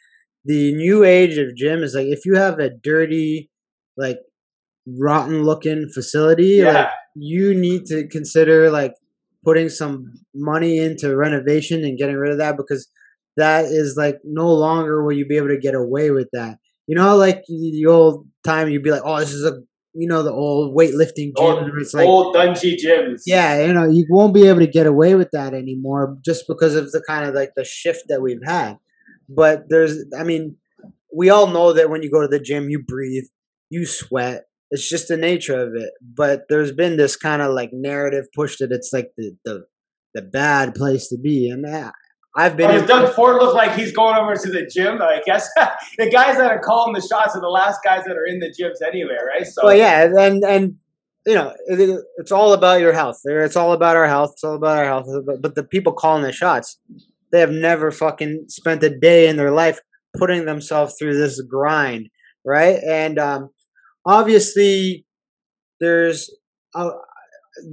the 0.44 0.74
new 0.74 1.05
age 1.05 1.36
of 1.38 1.55
gym 1.55 1.82
is 1.82 1.94
like 1.94 2.06
if 2.06 2.24
you 2.24 2.36
have 2.36 2.59
a 2.59 2.70
dirty, 2.70 3.50
like 3.96 4.18
rotten 4.86 5.44
looking 5.44 5.88
facility, 5.92 6.56
yeah. 6.62 6.72
like 6.72 6.88
you 7.14 7.55
need 7.55 7.84
to 7.86 8.09
consider 8.09 8.70
like 8.70 8.94
putting 9.44 9.68
some 9.68 10.12
money 10.34 10.78
into 10.78 11.16
renovation 11.16 11.84
and 11.84 11.98
getting 11.98 12.16
rid 12.16 12.32
of 12.32 12.38
that 12.38 12.56
because 12.56 12.88
that 13.36 13.66
is 13.66 13.96
like 13.96 14.18
no 14.24 14.52
longer 14.52 15.02
will 15.02 15.12
you 15.12 15.26
be 15.26 15.36
able 15.36 15.48
to 15.48 15.59
get 15.59 15.74
away 15.74 16.10
with 16.10 16.28
that. 16.32 16.59
You 16.86 16.96
know, 16.96 17.16
like 17.16 17.42
the 17.48 17.86
old 17.86 18.26
time, 18.44 18.70
you'd 18.70 18.82
be 18.82 18.90
like, 18.90 19.02
"Oh, 19.05 19.20
this 19.20 19.32
is 19.32 19.44
a 19.44 19.60
you 19.98 20.08
know 20.08 20.22
the 20.22 20.32
old 20.32 20.76
weightlifting 20.76 21.36
gym." 21.36 21.46
Old, 21.46 21.70
it's 21.78 21.94
like 21.94 22.06
old 22.06 22.34
dungy 22.34 22.76
gyms. 22.76 23.22
Yeah, 23.26 23.66
you 23.66 23.72
know, 23.72 23.88
you 23.88 24.06
won't 24.08 24.34
be 24.34 24.46
able 24.48 24.60
to 24.60 24.66
get 24.66 24.86
away 24.86 25.14
with 25.14 25.30
that 25.32 25.54
anymore 25.54 26.16
just 26.24 26.44
because 26.48 26.74
of 26.74 26.90
the 26.92 27.02
kind 27.06 27.28
of 27.28 27.34
like 27.34 27.50
the 27.56 27.64
shift 27.64 28.04
that 28.08 28.22
we've 28.22 28.44
had. 28.44 28.78
But 29.28 29.64
there's, 29.68 30.04
I 30.18 30.24
mean, 30.24 30.56
we 31.14 31.30
all 31.30 31.48
know 31.48 31.72
that 31.72 31.90
when 31.90 32.02
you 32.02 32.10
go 32.10 32.22
to 32.22 32.28
the 32.28 32.40
gym, 32.40 32.70
you 32.70 32.82
breathe, 32.82 33.24
you 33.70 33.84
sweat, 33.84 34.44
it's 34.70 34.88
just 34.88 35.08
the 35.08 35.16
nature 35.16 35.58
of 35.58 35.74
it. 35.74 35.90
But 36.00 36.42
there's 36.48 36.72
been 36.72 36.96
this 36.96 37.16
kind 37.16 37.42
of 37.42 37.52
like 37.52 37.70
narrative 37.72 38.26
pushed 38.34 38.60
that 38.60 38.72
it's 38.72 38.90
like 38.92 39.10
the 39.16 39.36
the 39.44 39.64
the 40.14 40.22
bad 40.22 40.74
place 40.74 41.08
to 41.08 41.18
be, 41.18 41.50
and 41.50 41.64
that, 41.64 41.92
I've 42.39 42.56
been. 42.56 42.70
Does 42.70 42.86
Doug 42.86 43.12
Ford 43.15 43.43
look 43.43 43.52
like 43.52 43.74
he's 43.74 43.93
going 43.93 44.16
over 44.16 44.36
to 44.36 44.48
the 44.48 44.65
gym? 44.65 45.02
I 45.02 45.20
guess 45.27 45.48
the 45.98 46.09
guys 46.09 46.36
that 46.36 46.52
are 46.52 46.60
calling 46.60 46.94
the 46.94 47.01
shots 47.01 47.35
are 47.35 47.40
the 47.40 47.48
last 47.48 47.81
guys 47.82 48.05
that 48.06 48.16
are 48.16 48.24
in 48.24 48.39
the 48.39 48.47
gyms 48.47 48.86
anyway, 48.86 49.16
right? 49.27 49.44
So. 49.44 49.62
Well, 49.65 49.77
yeah, 49.77 50.05
and 50.05 50.44
and 50.44 50.77
you 51.27 51.35
know, 51.35 51.52
it, 51.66 52.01
it's 52.19 52.31
all 52.31 52.52
about 52.52 52.81
your 52.81 52.93
health. 52.93 53.20
It's 53.24 53.56
all 53.56 53.73
about 53.73 53.97
our 53.97 54.06
health. 54.06 54.31
It's 54.35 54.44
all 54.44 54.55
about 54.55 54.78
our 54.78 54.85
health. 54.85 55.06
But, 55.27 55.43
but 55.43 55.56
the 55.56 55.65
people 55.65 55.93
calling 55.93 56.23
the 56.23 56.31
shots, 56.31 56.78
they 57.32 57.40
have 57.40 57.51
never 57.51 57.90
fucking 57.90 58.44
spent 58.47 58.85
a 58.85 58.97
day 58.97 59.28
in 59.28 59.36
their 59.36 59.51
life 59.51 59.81
putting 60.16 60.44
themselves 60.44 60.94
through 60.97 61.19
this 61.19 61.40
grind, 61.43 62.09
right? 62.44 62.78
And 62.89 63.19
um, 63.19 63.51
obviously 64.06 65.05
there's 65.81 66.31
uh, 66.74 66.90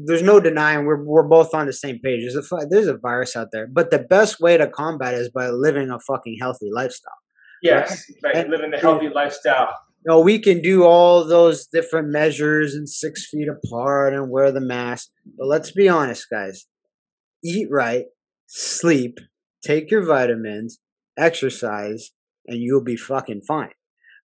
there's 0.05 0.21
no 0.21 0.39
denying 0.39 0.85
we're 0.85 1.03
we're 1.03 1.27
both 1.27 1.53
on 1.53 1.65
the 1.65 1.73
same 1.73 1.99
page. 1.99 2.21
There's 2.21 2.35
a 2.35 2.67
there's 2.69 2.87
a 2.87 2.97
virus 2.97 3.35
out 3.35 3.49
there, 3.51 3.67
but 3.67 3.91
the 3.91 3.99
best 3.99 4.39
way 4.39 4.57
to 4.57 4.67
combat 4.67 5.13
it 5.13 5.21
is 5.21 5.29
by 5.29 5.49
living 5.49 5.89
a 5.89 5.99
fucking 5.99 6.37
healthy 6.39 6.69
lifestyle. 6.71 7.13
Yes, 7.61 8.05
right? 8.23 8.35
right. 8.35 8.49
living 8.49 8.73
a 8.73 8.79
healthy 8.79 9.09
lifestyle. 9.09 9.75
You 10.05 10.11
know, 10.11 10.19
we 10.19 10.37
can 10.37 10.61
do 10.61 10.83
all 10.83 11.25
those 11.25 11.65
different 11.67 12.09
measures 12.09 12.75
and 12.75 12.87
six 12.87 13.27
feet 13.27 13.47
apart 13.47 14.13
and 14.13 14.29
wear 14.29 14.51
the 14.51 14.61
mask, 14.61 15.09
but 15.37 15.47
let's 15.47 15.71
be 15.71 15.89
honest, 15.89 16.27
guys. 16.29 16.67
Eat 17.43 17.67
right, 17.71 18.05
sleep, 18.47 19.19
take 19.63 19.89
your 19.89 20.05
vitamins, 20.05 20.79
exercise, 21.17 22.11
and 22.47 22.59
you'll 22.59 22.83
be 22.83 22.95
fucking 22.95 23.41
fine. 23.47 23.71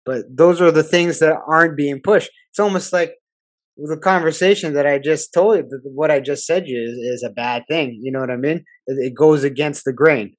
But 0.05 0.25
those 0.29 0.59
are 0.59 0.71
the 0.71 0.83
things 0.83 1.19
that 1.19 1.37
aren't 1.47 1.77
being 1.77 2.01
pushed. 2.03 2.29
It's 2.49 2.59
almost 2.59 2.91
like 2.91 3.13
the 3.87 3.97
conversation 3.97 4.73
that 4.73 4.85
I 4.85 4.99
just 4.99 5.33
told 5.33 5.57
you, 5.57 5.81
what 5.83 6.11
I 6.11 6.19
just 6.19 6.45
said 6.45 6.67
you 6.67 6.81
is, 6.81 6.97
is 6.97 7.23
a 7.23 7.29
bad 7.29 7.63
thing. 7.67 7.99
You 8.01 8.11
know 8.11 8.19
what 8.19 8.31
I 8.31 8.35
mean? 8.35 8.63
It 8.87 9.15
goes 9.15 9.43
against 9.43 9.85
the 9.85 9.93
grain. 9.93 10.35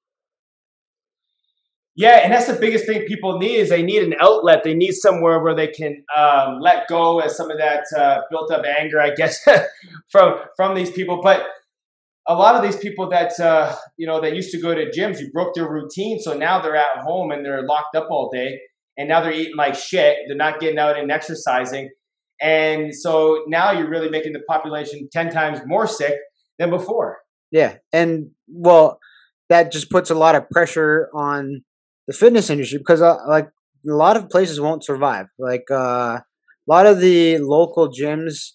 Yeah, 1.96 2.20
and 2.22 2.32
that's 2.32 2.46
the 2.46 2.54
biggest 2.54 2.86
thing 2.86 3.04
people 3.06 3.38
need 3.38 3.56
is 3.56 3.68
they 3.68 3.82
need 3.82 4.02
an 4.02 4.14
outlet. 4.20 4.62
They 4.64 4.74
need 4.74 4.92
somewhere 4.92 5.42
where 5.42 5.54
they 5.54 5.66
can 5.66 6.02
um, 6.16 6.60
let 6.60 6.88
go 6.88 7.20
of 7.20 7.30
some 7.30 7.50
of 7.50 7.58
that 7.58 7.84
uh, 7.96 8.20
built 8.30 8.50
up 8.52 8.64
anger, 8.64 9.00
I 9.00 9.10
guess, 9.10 9.38
from 10.10 10.38
from 10.56 10.74
these 10.74 10.90
people. 10.90 11.20
But 11.22 11.46
a 12.28 12.34
lot 12.34 12.54
of 12.54 12.62
these 12.62 12.76
people 12.76 13.10
that 13.10 13.38
uh, 13.40 13.74
you 13.96 14.06
know 14.06 14.20
that 14.20 14.34
used 14.34 14.52
to 14.52 14.60
go 14.60 14.74
to 14.74 14.90
gyms, 14.90 15.20
you 15.20 15.30
broke 15.32 15.54
their 15.54 15.68
routine, 15.68 16.20
so 16.20 16.32
now 16.32 16.60
they're 16.62 16.76
at 16.76 16.98
home 16.98 17.32
and 17.32 17.44
they're 17.44 17.66
locked 17.66 17.96
up 17.96 18.06
all 18.10 18.30
day 18.32 18.60
and 19.00 19.08
now 19.08 19.22
they're 19.22 19.32
eating 19.32 19.56
like 19.56 19.74
shit. 19.74 20.18
They're 20.26 20.36
not 20.36 20.60
getting 20.60 20.78
out 20.78 20.98
and 20.98 21.10
exercising. 21.10 21.88
And 22.40 22.94
so 22.94 23.44
now 23.46 23.72
you're 23.72 23.88
really 23.88 24.08
making 24.08 24.32
the 24.32 24.40
population 24.48 25.08
10 25.12 25.30
times 25.30 25.60
more 25.66 25.86
sick 25.86 26.14
than 26.58 26.70
before. 26.70 27.18
Yeah. 27.50 27.76
And 27.92 28.30
well, 28.48 28.98
that 29.48 29.72
just 29.72 29.90
puts 29.90 30.10
a 30.10 30.14
lot 30.14 30.34
of 30.34 30.48
pressure 30.50 31.10
on 31.14 31.62
the 32.06 32.12
fitness 32.12 32.50
industry 32.50 32.78
because 32.78 33.02
uh, 33.02 33.16
like 33.28 33.46
a 33.46 33.92
lot 33.92 34.16
of 34.16 34.30
places 34.30 34.60
won't 34.60 34.84
survive. 34.84 35.26
Like 35.38 35.64
uh, 35.70 36.20
a 36.20 36.22
lot 36.66 36.86
of 36.86 37.00
the 37.00 37.38
local 37.38 37.90
gyms, 37.90 38.52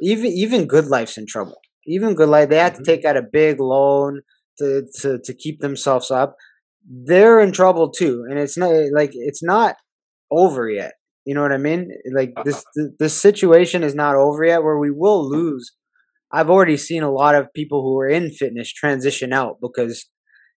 even 0.00 0.26
even 0.26 0.68
GoodLife's 0.68 1.16
in 1.16 1.26
trouble. 1.26 1.60
Even 1.86 2.14
GoodLife, 2.14 2.50
they 2.50 2.58
have 2.58 2.74
mm-hmm. 2.74 2.82
to 2.82 2.96
take 2.96 3.04
out 3.04 3.16
a 3.16 3.22
big 3.22 3.58
loan 3.60 4.20
to, 4.58 4.86
to 5.00 5.18
to 5.18 5.34
keep 5.34 5.60
themselves 5.60 6.10
up 6.10 6.36
they're 6.88 7.40
in 7.40 7.52
trouble 7.52 7.90
too, 7.90 8.24
and 8.28 8.38
it's 8.38 8.56
not 8.56 8.72
like 8.92 9.10
it's 9.12 9.42
not 9.42 9.76
over 10.30 10.68
yet. 10.68 10.94
You 11.28 11.34
know 11.34 11.42
what 11.42 11.52
I 11.52 11.58
mean? 11.58 11.90
Like 12.10 12.32
this 12.42 12.56
uh-huh. 12.56 12.88
this 12.98 13.12
situation 13.12 13.82
is 13.84 13.94
not 13.94 14.14
over 14.14 14.44
yet, 14.44 14.62
where 14.62 14.78
we 14.78 14.90
will 14.90 15.28
lose. 15.28 15.72
I've 16.32 16.48
already 16.48 16.78
seen 16.78 17.02
a 17.02 17.12
lot 17.12 17.34
of 17.34 17.52
people 17.52 17.82
who 17.82 17.98
are 17.98 18.08
in 18.08 18.30
fitness 18.30 18.72
transition 18.72 19.34
out 19.34 19.58
because 19.60 20.06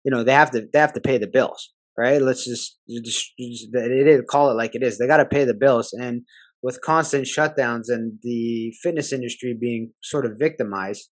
you 0.04 0.10
know 0.10 0.24
they 0.24 0.34
have 0.34 0.50
to 0.50 0.66
they 0.70 0.78
have 0.78 0.92
to 0.92 1.00
pay 1.00 1.16
the 1.16 1.26
bills, 1.26 1.72
right? 1.96 2.20
Let's 2.20 2.44
just 2.44 2.80
just, 2.86 3.32
just 3.40 3.68
it 3.72 4.06
is, 4.06 4.20
call 4.28 4.50
it 4.50 4.58
like 4.58 4.74
it 4.74 4.82
is. 4.82 4.98
They 4.98 5.06
got 5.06 5.16
to 5.16 5.24
pay 5.24 5.46
the 5.46 5.54
bills, 5.54 5.94
and 5.94 6.20
with 6.62 6.82
constant 6.82 7.24
shutdowns 7.24 7.84
and 7.88 8.18
the 8.22 8.70
fitness 8.82 9.10
industry 9.10 9.56
being 9.58 9.92
sort 10.02 10.26
of 10.26 10.32
victimized, 10.38 11.08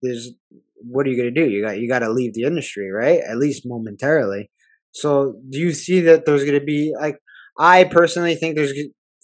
there's 0.00 0.30
what 0.76 1.04
are 1.04 1.10
you 1.10 1.18
going 1.18 1.34
to 1.34 1.44
do? 1.44 1.50
You 1.50 1.62
got 1.62 1.78
you 1.78 1.90
got 1.90 1.98
to 1.98 2.10
leave 2.10 2.32
the 2.32 2.44
industry, 2.44 2.90
right? 2.90 3.20
At 3.20 3.36
least 3.36 3.64
momentarily. 3.66 4.50
So 4.92 5.34
do 5.50 5.58
you 5.58 5.72
see 5.72 6.00
that 6.00 6.24
there's 6.24 6.44
going 6.44 6.58
to 6.58 6.64
be 6.64 6.94
like 6.98 7.18
I 7.58 7.84
personally 7.84 8.34
think 8.34 8.56
there's 8.56 8.72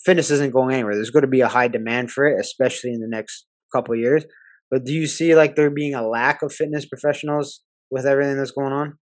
fitness 0.04 0.30
isn't 0.30 0.52
going 0.52 0.74
anywhere. 0.74 0.94
There's 0.94 1.10
going 1.10 1.22
to 1.22 1.28
be 1.28 1.40
a 1.40 1.48
high 1.48 1.68
demand 1.68 2.10
for 2.10 2.26
it, 2.26 2.40
especially 2.40 2.90
in 2.90 3.00
the 3.00 3.08
next 3.08 3.46
couple 3.74 3.94
years. 3.96 4.24
But 4.70 4.84
do 4.84 4.92
you 4.92 5.06
see 5.06 5.34
like 5.34 5.56
there 5.56 5.70
being 5.70 5.94
a 5.94 6.06
lack 6.06 6.42
of 6.42 6.52
fitness 6.52 6.86
professionals 6.86 7.60
with 7.90 8.06
everything 8.06 8.36
that's 8.36 8.52
going 8.52 8.72
on? 8.72 8.98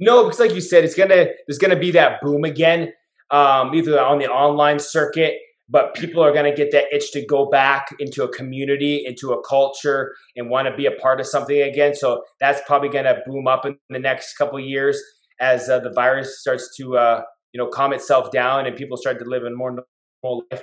No, 0.00 0.24
because 0.24 0.40
like 0.40 0.54
you 0.54 0.60
said, 0.60 0.84
it's 0.84 0.94
gonna 0.94 1.26
there's 1.46 1.58
gonna 1.58 1.78
be 1.78 1.90
that 1.92 2.20
boom 2.20 2.44
again, 2.44 2.92
um, 3.30 3.74
either 3.74 4.00
on 4.00 4.18
the 4.18 4.28
online 4.28 4.78
circuit 4.78 5.34
but 5.68 5.94
people 5.94 6.22
are 6.22 6.32
to 6.32 6.52
get 6.52 6.70
that 6.72 6.84
itch 6.92 7.12
to 7.12 7.24
go 7.24 7.46
back 7.46 7.88
into 7.98 8.24
a 8.24 8.28
community, 8.28 9.04
into 9.04 9.32
a 9.32 9.42
culture, 9.42 10.14
and 10.34 10.48
want 10.48 10.66
to 10.66 10.74
be 10.74 10.86
a 10.86 10.92
part 10.92 11.20
of 11.20 11.26
something 11.26 11.60
again. 11.60 11.94
So 11.94 12.22
that's 12.40 12.60
probably 12.66 12.88
to 12.90 13.22
boom 13.26 13.46
up 13.46 13.66
in 13.66 13.76
the 13.90 13.98
next 13.98 14.36
couple 14.36 14.58
years 14.58 15.00
as 15.40 15.68
uh, 15.68 15.78
the 15.80 15.90
virus 15.90 16.40
starts 16.40 16.74
to, 16.78 16.96
uh, 16.96 17.22
you 17.52 17.58
know, 17.58 17.68
calm 17.68 17.92
itself 17.92 18.30
down 18.30 18.66
and 18.66 18.76
people 18.76 18.96
start 18.96 19.18
to 19.18 19.24
live 19.24 19.44
a 19.44 19.50
more 19.50 19.84
normal 20.22 20.44
life. 20.50 20.62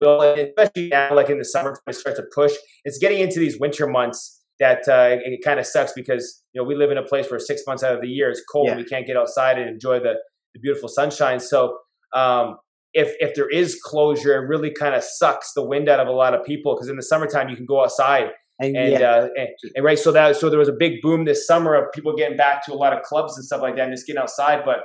Especially 0.00 0.88
now, 0.88 1.14
like 1.14 1.30
in 1.30 1.38
the 1.38 1.44
summer, 1.44 1.78
it 1.86 1.94
starts 1.94 2.18
to 2.18 2.26
push. 2.34 2.52
It's 2.84 2.98
getting 2.98 3.18
into 3.18 3.40
these 3.40 3.58
winter 3.58 3.86
months 3.86 4.38
that 4.60 4.88
uh, 4.88 5.16
it, 5.16 5.22
it 5.24 5.40
kind 5.44 5.60
of 5.60 5.66
sucks 5.66 5.92
because 5.92 6.42
you 6.52 6.60
know 6.60 6.66
we 6.66 6.74
live 6.74 6.90
in 6.90 6.98
a 6.98 7.02
place 7.02 7.30
where 7.30 7.40
six 7.40 7.62
months 7.66 7.82
out 7.82 7.94
of 7.94 8.00
the 8.00 8.08
year 8.08 8.30
it's 8.30 8.42
cold. 8.50 8.68
Yeah. 8.68 8.76
We 8.76 8.84
can't 8.84 9.06
get 9.06 9.16
outside 9.16 9.58
and 9.58 9.68
enjoy 9.68 10.00
the, 10.00 10.14
the 10.54 10.60
beautiful 10.60 10.88
sunshine. 10.88 11.40
So 11.40 11.78
um, 12.14 12.56
if 12.94 13.14
if 13.20 13.34
there 13.34 13.48
is 13.48 13.80
closure, 13.82 14.34
it 14.42 14.46
really 14.46 14.70
kind 14.70 14.94
of 14.94 15.02
sucks 15.02 15.52
the 15.54 15.64
wind 15.64 15.88
out 15.88 16.00
of 16.00 16.08
a 16.08 16.12
lot 16.12 16.34
of 16.34 16.44
people 16.44 16.74
because 16.74 16.88
in 16.88 16.96
the 16.96 17.02
summertime 17.02 17.48
you 17.48 17.56
can 17.56 17.66
go 17.66 17.82
outside 17.82 18.30
and, 18.60 18.76
and, 18.76 18.92
yeah. 18.92 19.10
uh, 19.10 19.28
and, 19.36 19.48
and, 19.76 19.84
right. 19.84 19.98
So 19.98 20.10
that 20.12 20.36
so 20.36 20.50
there 20.50 20.58
was 20.58 20.68
a 20.68 20.76
big 20.76 21.00
boom 21.02 21.24
this 21.24 21.46
summer 21.46 21.74
of 21.74 21.92
people 21.92 22.14
getting 22.16 22.36
back 22.36 22.64
to 22.66 22.72
a 22.72 22.76
lot 22.76 22.92
of 22.92 23.02
clubs 23.02 23.36
and 23.36 23.44
stuff 23.44 23.62
like 23.62 23.76
that 23.76 23.84
and 23.84 23.92
just 23.92 24.06
getting 24.06 24.20
outside. 24.20 24.62
But. 24.64 24.78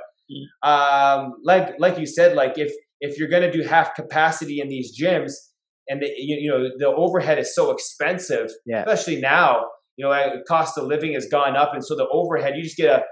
Um, 0.62 1.34
like 1.44 1.74
like 1.78 1.98
you 1.98 2.06
said, 2.06 2.34
like 2.34 2.58
if 2.58 2.72
if 3.00 3.18
you're 3.18 3.28
going 3.28 3.42
to 3.42 3.52
do 3.52 3.62
half 3.62 3.94
capacity 3.94 4.60
in 4.60 4.68
these 4.68 4.98
gyms 4.98 5.32
and 5.88 6.02
the, 6.02 6.06
you, 6.16 6.36
you 6.36 6.50
know 6.50 6.68
the 6.78 6.88
overhead 6.88 7.38
is 7.38 7.54
so 7.54 7.70
expensive, 7.70 8.50
yeah. 8.66 8.80
especially 8.80 9.20
now. 9.20 9.66
You 9.96 10.04
know, 10.04 10.42
cost 10.48 10.76
of 10.76 10.86
living 10.86 11.12
has 11.12 11.26
gone 11.26 11.56
up, 11.56 11.72
and 11.72 11.84
so 11.84 11.94
the 11.94 12.08
overhead 12.08 12.56
you 12.56 12.64
just 12.64 12.76
get 12.76 12.90
a 12.90 13.04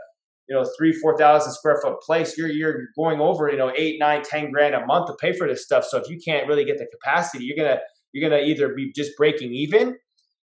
you 0.49 0.57
know 0.57 0.69
three 0.77 0.93
four 0.93 1.17
thousand 1.17 1.53
square 1.53 1.81
foot 1.83 2.01
place 2.01 2.37
you're 2.37 2.49
you're 2.49 2.89
going 2.97 3.21
over 3.21 3.49
you 3.49 3.57
know 3.57 3.73
eight 3.77 3.99
nine 3.99 4.23
ten 4.23 4.51
grand 4.51 4.75
a 4.75 4.85
month 4.87 5.07
to 5.07 5.15
pay 5.21 5.33
for 5.33 5.47
this 5.47 5.65
stuff 5.65 5.85
so 5.85 5.99
if 5.99 6.09
you 6.09 6.19
can't 6.23 6.49
really 6.49 6.65
get 6.65 6.79
the 6.79 6.87
capacity 6.87 7.45
you're 7.45 7.57
gonna 7.57 7.81
you're 8.13 8.29
gonna 8.29 8.43
either 8.43 8.75
be 8.75 8.93
just 8.93 9.13
breaking 9.17 9.53
even 9.53 9.97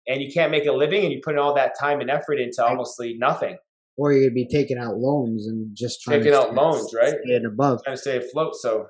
and 0.08 0.22
you 0.22 0.32
can't 0.34 0.52
make 0.52 0.66
a 0.66 0.72
living 0.72 1.04
and 1.04 1.12
you 1.12 1.20
put 1.24 1.38
all 1.38 1.54
that 1.54 1.74
time 1.80 2.00
and 2.00 2.10
effort 2.10 2.40
into 2.40 2.66
almost 2.66 3.00
nothing 3.18 3.58
or 4.00 4.12
you're 4.12 4.30
gonna 4.30 4.34
be 4.34 4.48
taking 4.48 4.78
out 4.78 4.98
loans 4.98 5.46
and 5.48 5.76
just 5.76 6.02
trying 6.02 6.20
taking 6.20 6.32
to 6.32 6.40
out 6.40 6.54
loans 6.54 6.94
right 6.96 7.16
and 7.26 7.46
above 7.46 7.82
trying 7.84 7.96
to 7.96 8.02
stay 8.02 8.18
afloat 8.18 8.56
so 8.56 8.88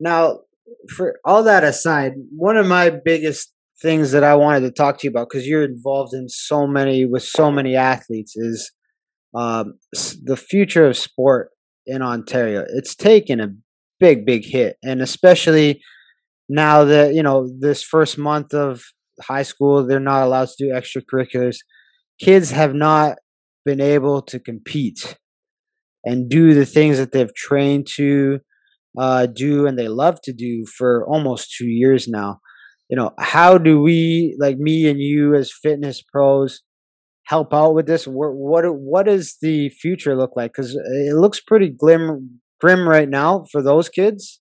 now 0.00 0.38
for 0.96 1.18
all 1.24 1.42
that 1.42 1.64
aside 1.64 2.12
one 2.30 2.56
of 2.56 2.66
my 2.66 2.90
biggest 2.90 3.52
things 3.82 4.12
that 4.12 4.22
I 4.22 4.36
wanted 4.36 4.60
to 4.60 4.70
talk 4.70 4.98
to 4.98 5.06
you 5.06 5.10
about 5.10 5.28
because 5.28 5.46
you're 5.46 5.64
involved 5.64 6.14
in 6.14 6.28
so 6.28 6.66
many 6.66 7.04
with 7.04 7.24
so 7.24 7.50
many 7.50 7.74
athletes 7.74 8.36
is 8.36 8.70
um, 9.34 9.74
the 10.22 10.36
future 10.36 10.86
of 10.86 10.96
sport 10.96 11.50
in 11.84 12.00
Ontario. 12.00 12.64
It's 12.68 12.94
taken 12.94 13.40
a 13.40 13.54
big, 13.98 14.24
big 14.24 14.44
hit, 14.44 14.76
and 14.82 15.02
especially 15.02 15.82
now 16.48 16.84
that 16.84 17.14
you 17.14 17.22
know 17.22 17.50
this 17.58 17.82
first 17.82 18.16
month 18.16 18.54
of 18.54 18.82
high 19.20 19.42
school, 19.42 19.86
they're 19.86 20.00
not 20.00 20.22
allowed 20.22 20.48
to 20.48 20.66
do 20.66 20.72
extracurriculars. 20.72 21.56
Kids 22.20 22.50
have 22.52 22.74
not 22.74 23.18
been 23.64 23.80
able 23.80 24.22
to 24.22 24.38
compete 24.38 25.16
and 26.04 26.28
do 26.28 26.54
the 26.54 26.66
things 26.66 26.98
that 26.98 27.12
they've 27.12 27.34
trained 27.34 27.86
to 27.96 28.40
uh, 28.98 29.26
do 29.26 29.66
and 29.66 29.78
they 29.78 29.88
love 29.88 30.20
to 30.22 30.32
do 30.32 30.64
for 30.66 31.06
almost 31.06 31.54
two 31.56 31.66
years 31.66 32.08
now. 32.08 32.40
You 32.88 32.96
know, 32.96 33.12
how 33.18 33.56
do 33.56 33.80
we, 33.80 34.36
like 34.38 34.58
me 34.58 34.88
and 34.88 35.00
you 35.00 35.34
as 35.34 35.52
fitness 35.52 36.02
pros, 36.02 36.60
help 37.26 37.54
out 37.54 37.74
with 37.74 37.86
this? 37.86 38.06
What 38.06 38.34
what, 38.34 38.64
what 38.74 39.06
does 39.06 39.36
the 39.40 39.70
future 39.70 40.14
look 40.14 40.32
like? 40.36 40.52
Because 40.52 40.74
it 40.74 41.14
looks 41.14 41.40
pretty 41.40 41.70
glim, 41.70 42.40
grim 42.60 42.86
right 42.86 43.08
now 43.08 43.44
for 43.50 43.62
those 43.62 43.88
kids 43.88 44.40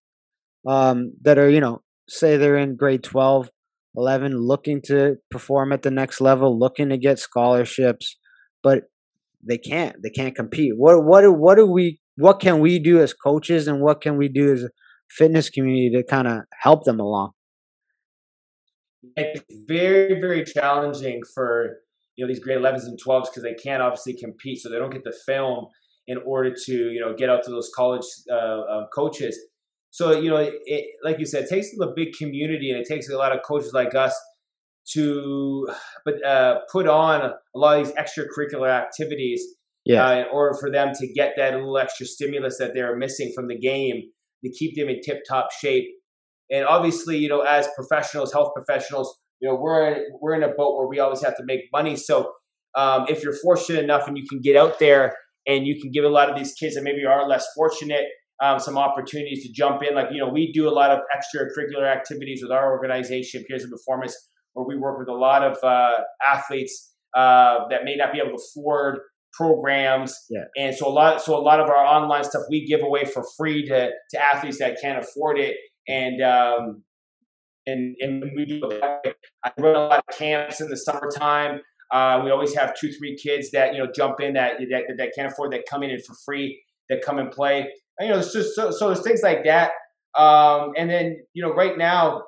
um, 0.67 1.13
that 1.21 1.37
are, 1.37 1.49
you 1.49 1.61
know, 1.61 1.81
say 2.09 2.35
they're 2.35 2.57
in 2.57 2.75
grade 2.75 3.03
12, 3.03 3.49
11, 3.95 4.37
looking 4.37 4.81
to 4.85 5.15
perform 5.29 5.71
at 5.71 5.83
the 5.83 5.91
next 5.91 6.19
level, 6.19 6.59
looking 6.59 6.89
to 6.89 6.97
get 6.97 7.19
scholarships, 7.19 8.17
but 8.61 8.83
they 9.43 9.57
can't. 9.57 9.95
They 10.01 10.09
can't 10.09 10.35
compete. 10.35 10.73
What 10.77 11.03
what 11.03 11.29
what 11.37 11.55
do 11.55 11.65
we 11.65 11.99
what 12.17 12.39
can 12.39 12.59
we 12.59 12.79
do 12.79 13.01
as 13.01 13.13
coaches 13.13 13.67
and 13.67 13.81
what 13.81 14.01
can 14.01 14.17
we 14.17 14.27
do 14.27 14.53
as 14.53 14.63
a 14.63 14.69
fitness 15.09 15.49
community 15.49 15.91
to 15.91 16.03
kind 16.03 16.27
of 16.27 16.41
help 16.61 16.83
them 16.83 16.99
along? 16.99 17.31
It's 19.15 19.41
very 19.67 20.19
very 20.19 20.43
challenging 20.43 21.21
for 21.33 21.77
you 22.15 22.25
know 22.25 22.27
these 22.27 22.39
grade 22.39 22.59
11s 22.59 22.83
and 22.83 22.99
12s 23.01 23.25
because 23.25 23.43
they 23.43 23.55
can't 23.55 23.81
obviously 23.81 24.13
compete, 24.13 24.59
so 24.59 24.69
they 24.69 24.77
don't 24.77 24.91
get 24.91 25.03
the 25.03 25.15
film 25.25 25.67
in 26.07 26.17
order 26.25 26.53
to 26.65 26.73
you 26.73 26.99
know 26.99 27.15
get 27.15 27.29
out 27.29 27.43
to 27.43 27.51
those 27.51 27.71
college 27.75 28.05
uh, 28.31 28.61
um, 28.69 28.87
coaches. 28.93 29.39
So 29.89 30.19
you 30.19 30.29
know, 30.29 30.37
it, 30.37 30.85
like 31.03 31.19
you 31.19 31.25
said, 31.25 31.43
it 31.43 31.49
takes 31.49 31.67
a 31.81 31.87
big 31.95 32.13
community 32.17 32.71
and 32.71 32.79
it 32.79 32.87
takes 32.87 33.09
a 33.09 33.17
lot 33.17 33.35
of 33.35 33.41
coaches 33.43 33.71
like 33.73 33.95
us 33.95 34.15
to 34.93 35.67
but 36.05 36.25
uh, 36.25 36.59
put 36.71 36.87
on 36.87 37.21
a 37.21 37.57
lot 37.57 37.79
of 37.79 37.85
these 37.85 37.95
extracurricular 37.95 38.69
activities 38.69 39.43
yeah. 39.83 40.05
Uh, 40.05 40.13
in 40.19 40.25
order 40.31 40.55
for 40.59 40.69
them 40.69 40.93
to 40.93 41.11
get 41.11 41.33
that 41.37 41.55
little 41.55 41.77
extra 41.77 42.05
stimulus 42.05 42.57
that 42.59 42.75
they're 42.75 42.95
missing 42.95 43.31
from 43.33 43.47
the 43.47 43.57
game 43.57 44.03
to 44.43 44.51
keep 44.51 44.75
them 44.75 44.89
in 44.89 45.01
tip 45.01 45.23
top 45.27 45.51
shape. 45.51 45.85
And 46.51 46.65
obviously, 46.65 47.17
you 47.17 47.29
know, 47.29 47.41
as 47.41 47.67
professionals, 47.75 48.31
health 48.31 48.51
professionals, 48.55 49.17
you 49.39 49.49
know, 49.49 49.55
we're 49.55 49.91
in, 49.91 50.03
we're 50.21 50.35
in 50.35 50.43
a 50.43 50.49
boat 50.49 50.77
where 50.77 50.87
we 50.87 50.99
always 50.99 51.23
have 51.23 51.35
to 51.37 51.43
make 51.45 51.61
money. 51.73 51.95
So 51.95 52.31
um, 52.75 53.05
if 53.09 53.23
you're 53.23 53.33
fortunate 53.33 53.83
enough 53.83 54.07
and 54.07 54.17
you 54.17 54.25
can 54.29 54.39
get 54.39 54.55
out 54.55 54.77
there 54.77 55.15
and 55.47 55.65
you 55.65 55.81
can 55.81 55.91
give 55.91 56.03
a 56.03 56.09
lot 56.09 56.29
of 56.29 56.37
these 56.37 56.53
kids 56.53 56.75
that 56.75 56.83
maybe 56.83 57.03
are 57.03 57.27
less 57.27 57.47
fortunate 57.55 58.05
um, 58.41 58.59
some 58.59 58.77
opportunities 58.77 59.43
to 59.45 59.53
jump 59.53 59.83
in, 59.83 59.93
like 59.93 60.07
you 60.11 60.17
know, 60.17 60.27
we 60.27 60.51
do 60.51 60.67
a 60.67 60.73
lot 60.73 60.89
of 60.89 60.99
extracurricular 61.15 61.85
activities 61.85 62.41
with 62.41 62.51
our 62.51 62.71
organization, 62.71 63.43
Peers 63.47 63.63
of 63.63 63.69
Performance, 63.69 64.15
where 64.53 64.65
we 64.65 64.77
work 64.77 64.99
with 64.99 65.07
a 65.07 65.13
lot 65.13 65.43
of 65.43 65.57
uh, 65.63 66.03
athletes 66.25 66.93
uh, 67.15 67.67
that 67.69 67.83
may 67.83 67.95
not 67.95 68.11
be 68.11 68.19
able 68.19 68.37
to 68.37 68.43
afford 68.43 68.99
programs. 69.33 70.15
Yeah. 70.29 70.43
And 70.57 70.75
so 70.75 70.87
a 70.87 70.91
lot 70.91 71.21
so 71.21 71.37
a 71.37 71.39
lot 71.39 71.59
of 71.59 71.69
our 71.69 71.83
online 71.85 72.23
stuff 72.23 72.43
we 72.49 72.65
give 72.65 72.81
away 72.83 73.05
for 73.05 73.23
free 73.37 73.65
to 73.67 73.91
to 74.09 74.21
athletes 74.21 74.59
that 74.59 74.77
can't 74.81 74.99
afford 74.99 75.39
it. 75.39 75.55
And 75.87 76.21
um 76.21 76.83
and 77.65 77.95
and 77.99 78.23
we 78.35 78.45
do 78.45 78.61
I 79.43 79.51
run 79.57 79.75
a 79.75 79.79
lot 79.79 80.03
of 80.07 80.17
camps 80.17 80.61
in 80.61 80.69
the 80.69 80.77
summertime. 80.77 81.61
Uh, 81.91 82.21
we 82.23 82.31
always 82.31 82.55
have 82.55 82.73
two, 82.79 82.89
three 82.93 83.17
kids 83.17 83.51
that 83.51 83.73
you 83.73 83.79
know 83.79 83.89
jump 83.93 84.19
in 84.19 84.33
that 84.33 84.53
that, 84.69 84.83
that 84.97 85.11
can't 85.15 85.31
afford 85.31 85.51
that 85.53 85.63
come 85.69 85.83
in 85.83 85.97
for 85.99 86.13
free 86.25 86.61
that 86.89 87.01
come 87.01 87.17
and 87.17 87.31
play. 87.31 87.67
And, 87.99 88.07
you 88.07 88.13
know, 88.13 88.19
it's 88.19 88.33
just 88.33 88.55
so, 88.55 88.71
so 88.71 88.87
there's 88.87 89.03
things 89.03 89.21
like 89.23 89.43
that. 89.45 89.71
Um, 90.17 90.71
and 90.77 90.89
then 90.89 91.17
you 91.33 91.43
know, 91.43 91.53
right 91.53 91.77
now, 91.77 92.23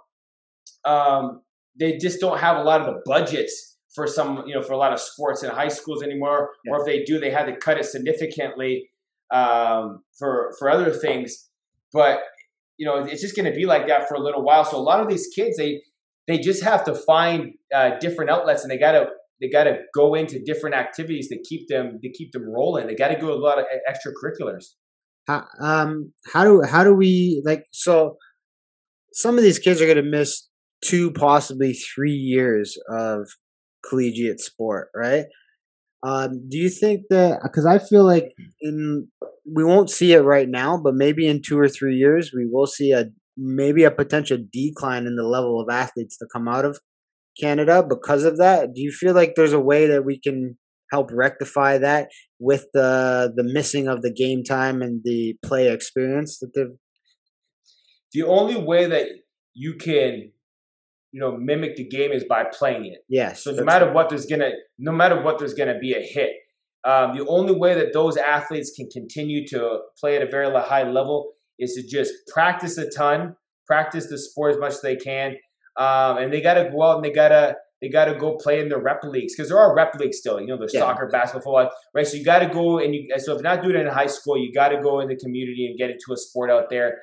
um, 0.86 1.41
they 1.80 1.98
just 1.98 2.20
don't 2.20 2.40
have 2.40 2.58
a 2.58 2.64
lot 2.64 2.82
of 2.82 2.88
the 2.88 3.02
budgets 3.06 3.78
for 3.94 4.08
some, 4.08 4.44
you 4.48 4.56
know, 4.56 4.62
for 4.62 4.74
a 4.74 4.78
lot 4.78 4.94
of 4.94 5.00
sports 5.00 5.44
in 5.44 5.50
high 5.50 5.68
schools 5.68 6.04
anymore. 6.04 6.52
Yeah. 6.66 6.74
Or 6.74 6.80
if 6.80 6.86
they 6.86 7.04
do, 7.04 7.20
they 7.20 7.30
had 7.30 7.45
to 7.45 7.56
cut 7.56 7.78
it 7.78 7.86
significantly 7.86 8.90
um, 9.34 10.04
for 10.18 10.54
for 10.60 10.70
other 10.70 10.91
things. 10.91 11.50
But 11.91 12.20
you 12.78 12.86
know, 12.86 13.04
it's 13.04 13.22
just 13.22 13.36
going 13.36 13.50
to 13.52 13.56
be 13.56 13.66
like 13.66 13.88
that 13.88 14.08
for 14.08 14.16
a 14.16 14.20
little 14.20 14.44
while. 14.44 14.66
So 14.66 14.78
a 14.78 14.80
lot 14.80 15.00
of 15.00 15.08
these 15.08 15.28
kids, 15.36 15.58
they 15.58 15.82
they 16.28 16.40
just 16.40 16.64
have 16.64 16.84
to 16.86 16.95
find 16.95 17.54
uh, 17.74 18.00
different 18.00 18.32
outlets, 18.32 18.64
and 18.64 18.72
they 18.72 18.78
gotta 18.78 19.08
they 19.41 19.50
gotta 19.50 19.80
go 19.94 20.16
into 20.16 20.41
different 20.44 20.76
activities 20.76 21.28
to 21.30 21.38
keep 21.48 21.68
them 21.68 22.00
to 22.02 22.10
keep 22.12 22.32
them 22.32 22.50
rolling. 22.50 22.88
They 22.88 22.95
got 22.95 23.10
to 23.10 23.20
do 23.20 23.32
a 23.32 23.36
lot 23.36 23.60
of 23.60 23.66
extracurriculars. 23.90 24.66
How 25.28 25.45
um 25.62 26.14
how 26.34 26.44
do 26.44 26.64
how 26.64 26.84
do 26.84 26.94
we 26.94 27.41
like 27.45 27.66
so? 27.72 28.18
Some 29.14 29.38
of 29.38 29.44
these 29.44 29.60
kids 29.60 29.80
are 29.80 29.86
going 29.86 29.98
to 29.98 30.04
miss 30.04 30.50
two, 30.84 31.11
possibly 31.11 31.73
three 31.73 32.11
years 32.11 32.77
of 32.89 33.30
collegiate 33.88 34.39
sport, 34.39 34.89
right? 34.95 35.26
Um, 36.03 36.47
do 36.49 36.57
you 36.57 36.69
think 36.69 37.03
that 37.10 37.39
because 37.43 37.65
I 37.65 37.80
feel 37.80 38.03
like 38.03 38.34
in 38.61 39.07
we 39.45 39.64
won't 39.64 39.89
see 39.89 40.14
it 40.14 40.22
right 40.22 40.47
now, 40.47 40.77
but 40.77 40.95
maybe 40.95 41.27
in 41.27 41.41
two 41.41 41.57
or 41.60 41.69
three 41.69 41.95
years 41.95 42.31
we 42.34 42.45
will 42.49 42.68
see 42.68 42.91
a 42.91 43.05
maybe 43.38 43.84
a 43.84 43.91
potential 43.91 44.38
decline 44.51 45.07
in 45.07 45.15
the 45.15 45.23
level 45.23 45.60
of 45.60 45.73
athletes 45.73 46.18
to 46.18 46.27
come 46.31 46.47
out 46.47 46.65
of 46.65 46.80
Canada 47.39 47.84
because 47.88 48.23
of 48.23 48.38
that. 48.38 48.73
Do 48.73 48.81
you 48.81 48.91
feel 48.91 49.14
like 49.14 49.34
there's 49.35 49.53
a 49.53 49.60
way 49.60 49.88
that 49.88 50.05
we 50.05 50.19
can 50.19 50.57
help 50.91 51.10
rectify 51.11 51.77
that 51.80 52.10
with 52.39 52.65
the 52.73 53.31
the 53.35 53.43
missing 53.43 53.88
of 53.88 54.01
the 54.01 54.14
game 54.14 54.43
time 54.43 54.81
and 54.81 55.01
the 55.03 55.35
play 55.43 55.69
experience 55.69 56.39
that 56.39 56.51
they've? 56.53 56.77
The 58.11 58.23
only 58.23 58.57
way 58.57 58.85
that 58.85 59.07
you 59.53 59.76
can 59.76 60.31
you 61.14 61.19
know 61.19 61.38
mimic 61.38 61.76
the 61.77 61.88
game 61.88 62.11
is 62.11 62.26
by 62.27 62.44
playing 62.44 62.85
it. 62.85 63.06
Yes. 63.07 63.44
So 63.44 63.52
no 63.52 63.64
matter 63.64 63.94
what, 63.94 64.10
there's 64.10 64.26
gonna 64.26 64.52
no 64.80 64.91
matter 64.91 65.22
what, 65.22 65.40
there's 65.40 65.53
gonna 65.53 65.80
be 65.80 65.94
a 65.94 66.02
hit. 66.02 66.31
Um, 66.84 67.15
the 67.15 67.26
only 67.27 67.56
way 67.56 67.76
that 67.76 67.94
those 67.94 68.18
athletes 68.18 68.73
can 68.76 68.90
continue 68.90 69.48
to 69.48 69.80
play 69.98 70.18
at 70.18 70.22
a 70.22 70.30
very 70.30 70.52
high 70.64 70.84
level 70.84 71.34
is 71.57 71.76
to 71.76 71.88
just 71.88 72.11
practice 72.27 72.77
a 72.77 72.90
ton, 72.90 73.38
practice 73.68 74.07
the 74.10 74.18
sport 74.18 74.56
as 74.56 74.60
much 74.60 74.73
as 74.73 74.81
they 74.81 74.98
can, 74.98 75.38
um, 75.77 76.18
and 76.18 76.34
they 76.34 76.41
got 76.41 76.56
to 76.56 76.69
go 76.69 76.81
out 76.81 76.98
and 76.98 77.06
they 77.06 77.11
gotta 77.11 77.56
they 77.84 77.90
got 77.90 78.06
to 78.06 78.15
go 78.15 78.38
play 78.38 78.61
in 78.61 78.69
the 78.69 78.77
rep 78.77 79.03
leagues 79.03 79.35
because 79.35 79.49
there 79.49 79.60
are 79.60 79.76
rep 79.76 79.94
leagues 79.95 80.18
still. 80.18 80.40
You 80.40 80.48
know, 80.48 80.57
there's 80.57 80.73
yeah. 80.73 80.80
soccer, 80.80 81.10
basketball, 81.11 81.53
football, 81.53 81.77
right? 81.94 82.07
So 82.07 82.15
you 82.15 82.23
got 82.23 82.40
to 82.40 82.48
go 82.48 82.80
and 82.80 82.95
you. 82.95 83.10
So 83.18 83.34
if 83.34 83.41
you're 83.41 83.44
not 83.44 83.61
doing 83.61 83.76
it 83.76 83.81
in 83.81 83.88
high 83.88 84.07
school, 84.07 84.38
you 84.38 84.53
got 84.53 84.69
to 84.69 84.81
go 84.81 85.02
in 85.02 85.10
the 85.10 85.18
community 85.18 85.68
and 85.68 85.77
get 85.77 85.90
into 85.90 86.14
a 86.14 86.18
sport 86.18 86.49
out 86.49 86.69
there 86.69 86.99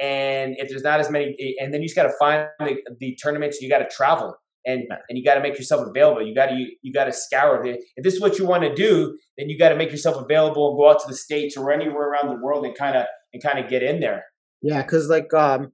and 0.00 0.54
if 0.58 0.68
there's 0.68 0.82
not 0.82 1.00
as 1.00 1.10
many, 1.10 1.36
and 1.60 1.72
then 1.72 1.82
you 1.82 1.88
just 1.88 1.96
got 1.96 2.04
to 2.04 2.12
find 2.18 2.48
the, 2.60 2.76
the, 2.98 3.16
tournaments. 3.22 3.60
You 3.60 3.68
got 3.68 3.78
to 3.78 3.88
travel, 3.94 4.34
and 4.64 4.84
and 5.08 5.18
you 5.18 5.24
got 5.24 5.34
to 5.34 5.40
make 5.40 5.56
yourself 5.58 5.86
available. 5.86 6.26
You 6.26 6.34
got 6.34 6.46
to 6.46 6.54
you, 6.54 6.68
you 6.82 6.92
got 6.92 7.04
to 7.04 7.12
scour. 7.12 7.64
If 7.64 8.04
this 8.04 8.14
is 8.14 8.20
what 8.20 8.38
you 8.38 8.46
want 8.46 8.62
to 8.62 8.74
do, 8.74 9.16
then 9.36 9.48
you 9.48 9.58
got 9.58 9.70
to 9.70 9.76
make 9.76 9.90
yourself 9.90 10.16
available 10.16 10.70
and 10.70 10.78
go 10.78 10.90
out 10.90 11.00
to 11.00 11.08
the 11.08 11.16
states 11.16 11.56
or 11.56 11.70
anywhere 11.70 12.10
around 12.10 12.28
the 12.28 12.42
world 12.42 12.64
and 12.64 12.76
kind 12.76 12.96
of 12.96 13.06
and 13.32 13.42
kind 13.42 13.58
of 13.58 13.68
get 13.68 13.82
in 13.82 14.00
there. 14.00 14.24
Yeah, 14.62 14.82
because 14.82 15.08
like 15.08 15.32
um, 15.34 15.72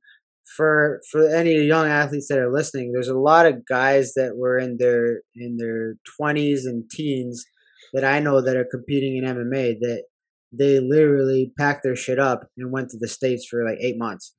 for 0.56 1.00
for 1.10 1.28
any 1.28 1.62
young 1.62 1.86
athletes 1.86 2.28
that 2.28 2.38
are 2.38 2.52
listening, 2.52 2.92
there's 2.92 3.08
a 3.08 3.18
lot 3.18 3.46
of 3.46 3.66
guys 3.66 4.14
that 4.14 4.36
were 4.36 4.58
in 4.58 4.76
their 4.78 5.22
in 5.34 5.56
their 5.58 5.94
20s 6.20 6.60
and 6.64 6.90
teens 6.90 7.44
that 7.92 8.04
I 8.04 8.20
know 8.20 8.40
that 8.40 8.56
are 8.56 8.66
competing 8.70 9.16
in 9.16 9.24
MMA 9.24 9.78
that 9.80 10.04
they 10.52 10.80
literally 10.80 11.52
packed 11.58 11.82
their 11.82 11.96
shit 11.96 12.18
up 12.18 12.46
and 12.56 12.72
went 12.72 12.90
to 12.90 12.98
the 12.98 13.08
states 13.08 13.46
for 13.46 13.64
like 13.64 13.78
eight 13.80 13.98
months. 13.98 14.34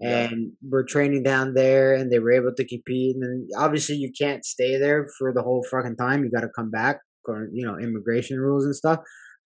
And 0.00 0.30
yeah. 0.30 0.68
were 0.68 0.82
training 0.82 1.22
down 1.22 1.54
there 1.54 1.94
and 1.94 2.10
they 2.10 2.18
were 2.18 2.32
able 2.32 2.52
to 2.56 2.66
compete 2.66 3.14
and 3.14 3.22
then 3.22 3.48
obviously 3.56 3.94
you 3.94 4.10
can't 4.20 4.44
stay 4.44 4.76
there 4.76 5.06
for 5.16 5.32
the 5.32 5.42
whole 5.42 5.64
fucking 5.70 5.96
time. 5.96 6.24
You 6.24 6.30
got 6.30 6.40
to 6.40 6.48
come 6.56 6.70
back 6.70 6.98
or 7.24 7.48
you 7.52 7.64
know 7.64 7.78
immigration 7.78 8.40
rules 8.40 8.64
and 8.64 8.74
stuff. 8.74 8.98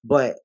But 0.02 0.36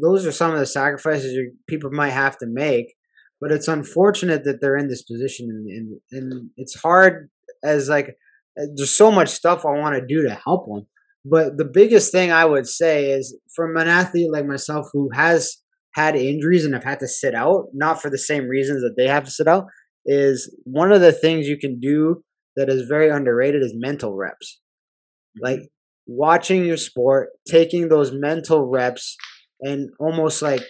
those 0.00 0.24
are 0.24 0.30
some 0.30 0.52
of 0.52 0.60
the 0.60 0.66
sacrifices 0.66 1.36
people 1.68 1.90
might 1.90 2.10
have 2.10 2.38
to 2.38 2.46
make. 2.46 2.94
But 3.40 3.50
it's 3.50 3.66
unfortunate 3.66 4.44
that 4.44 4.60
they're 4.60 4.76
in 4.76 4.88
this 4.88 5.02
position 5.02 5.48
and, 5.50 6.00
and, 6.12 6.32
and 6.32 6.50
it's 6.56 6.80
hard 6.80 7.28
as 7.64 7.88
like 7.88 8.16
there's 8.56 8.96
so 8.96 9.10
much 9.10 9.28
stuff 9.28 9.64
i 9.64 9.70
want 9.70 9.96
to 9.96 10.06
do 10.06 10.22
to 10.22 10.34
help 10.44 10.66
them 10.66 10.86
but 11.24 11.56
the 11.56 11.64
biggest 11.64 12.12
thing 12.12 12.30
I 12.30 12.44
would 12.44 12.66
say 12.66 13.10
is 13.10 13.36
from 13.54 13.76
an 13.76 13.88
athlete 13.88 14.30
like 14.30 14.46
myself 14.46 14.88
who 14.92 15.08
has 15.14 15.56
had 15.94 16.16
injuries 16.16 16.64
and 16.64 16.74
have 16.74 16.84
had 16.84 17.00
to 17.00 17.08
sit 17.08 17.34
out, 17.34 17.66
not 17.72 18.02
for 18.02 18.10
the 18.10 18.18
same 18.18 18.48
reasons 18.48 18.82
that 18.82 18.94
they 18.96 19.08
have 19.08 19.24
to 19.24 19.30
sit 19.30 19.48
out, 19.48 19.66
is 20.04 20.54
one 20.64 20.92
of 20.92 21.00
the 21.00 21.12
things 21.12 21.48
you 21.48 21.56
can 21.56 21.80
do 21.80 22.22
that 22.56 22.68
is 22.68 22.88
very 22.88 23.08
underrated 23.08 23.62
is 23.62 23.72
mental 23.74 24.14
reps. 24.14 24.60
Mm-hmm. 25.38 25.44
Like 25.44 25.68
watching 26.06 26.64
your 26.64 26.76
sport, 26.76 27.30
taking 27.48 27.88
those 27.88 28.12
mental 28.12 28.68
reps 28.68 29.16
and 29.60 29.88
almost 29.98 30.42
like 30.42 30.62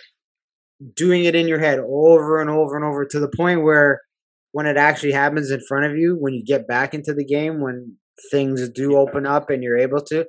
doing 0.95 1.25
it 1.25 1.35
in 1.35 1.49
your 1.49 1.59
head 1.59 1.81
over 1.81 2.41
and 2.41 2.51
over 2.51 2.77
and 2.77 2.85
over 2.85 3.05
to 3.07 3.19
the 3.19 3.31
point 3.37 3.63
where 3.63 4.03
when 4.53 4.67
it 4.67 4.77
actually 4.77 5.13
happens 5.13 5.51
in 5.51 5.61
front 5.67 5.87
of 5.87 5.97
you, 5.97 6.17
when 6.19 6.35
you 6.35 6.45
get 6.45 6.69
back 6.69 6.95
into 6.95 7.13
the 7.13 7.25
game, 7.25 7.61
when 7.61 7.97
things 8.31 8.69
do 8.69 8.97
open 8.97 9.27
up 9.27 9.51
and 9.51 9.63
you're 9.65 9.79
able 9.79 10.01
to, 10.01 10.25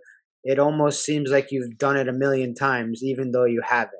it 0.45 0.59
almost 0.59 1.03
seems 1.03 1.31
like 1.31 1.51
you've 1.51 1.77
done 1.77 1.97
it 1.97 2.07
a 2.07 2.13
million 2.13 2.53
times, 2.55 3.01
even 3.03 3.31
though 3.31 3.45
you 3.45 3.61
haven't. 3.65 3.91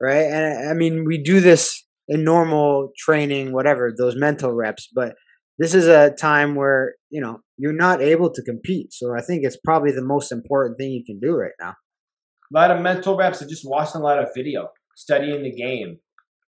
Right. 0.00 0.26
And 0.26 0.68
I 0.68 0.74
mean, 0.74 1.06
we 1.06 1.16
do 1.22 1.40
this 1.40 1.82
in 2.06 2.22
normal 2.22 2.92
training, 2.96 3.52
whatever, 3.52 3.92
those 3.96 4.14
mental 4.14 4.52
reps, 4.52 4.88
but 4.94 5.14
this 5.58 5.74
is 5.74 5.88
a 5.88 6.10
time 6.10 6.54
where, 6.54 6.96
you 7.08 7.20
know, 7.20 7.40
you're 7.56 7.72
not 7.72 8.02
able 8.02 8.30
to 8.30 8.42
compete. 8.42 8.92
So 8.92 9.16
I 9.16 9.22
think 9.22 9.40
it's 9.42 9.56
probably 9.64 9.92
the 9.92 10.04
most 10.04 10.30
important 10.30 10.76
thing 10.78 10.92
you 10.92 11.02
can 11.04 11.18
do 11.18 11.34
right 11.34 11.56
now. 11.58 11.70
A 11.70 12.54
lot 12.54 12.70
of 12.70 12.82
mental 12.82 13.16
reps 13.16 13.40
are 13.40 13.48
just 13.48 13.62
watching 13.64 14.02
a 14.02 14.04
lot 14.04 14.18
of 14.18 14.28
video, 14.36 14.68
studying 14.94 15.42
the 15.42 15.50
game, 15.50 15.98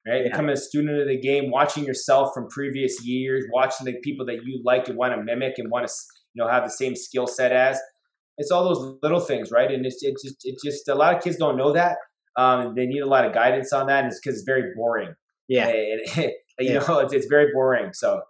right? 0.08 0.24
Yeah. 0.24 0.32
Becoming 0.32 0.54
a 0.54 0.58
student 0.58 1.00
of 1.00 1.08
the 1.08 1.22
game, 1.22 1.52
watching 1.52 1.86
yourself 1.86 2.32
from 2.34 2.48
previous 2.50 3.06
years, 3.06 3.46
watching 3.54 3.86
the 3.86 3.94
people 4.04 4.26
that 4.26 4.44
you 4.44 4.62
like 4.66 4.90
and 4.90 4.98
want 4.98 5.14
to 5.16 5.24
mimic 5.24 5.54
and 5.58 5.70
want 5.70 5.88
to, 5.88 5.94
you 6.34 6.44
know, 6.44 6.50
have 6.50 6.64
the 6.64 6.72
same 6.72 6.96
skill 6.96 7.28
set 7.28 7.52
as. 7.52 7.80
It's 8.38 8.52
all 8.52 8.66
those 8.66 8.98
little 9.02 9.20
things, 9.20 9.52
right? 9.52 9.72
And 9.72 9.86
it's, 9.86 10.02
it's 10.02 10.24
just 10.24 10.38
it's 10.44 10.64
just 10.64 10.88
a 10.90 10.96
lot 10.96 11.16
of 11.16 11.24
kids 11.24 11.38
don't 11.38 11.58
know 11.58 11.74
that. 11.74 11.98
Um, 12.38 12.74
they 12.76 12.86
need 12.86 13.00
a 13.00 13.08
lot 13.08 13.26
of 13.26 13.34
guidance 13.34 13.72
on 13.72 13.88
that, 13.88 14.04
and 14.04 14.08
it's 14.08 14.20
because 14.20 14.40
it's 14.40 14.46
very 14.46 14.74
boring. 14.76 15.14
Yeah, 15.48 15.70
you 16.18 16.32
yeah. 16.60 16.80
know, 16.80 17.00
it's, 17.00 17.14
it's 17.14 17.28
very 17.28 17.52
boring. 17.54 17.94
So 17.94 18.22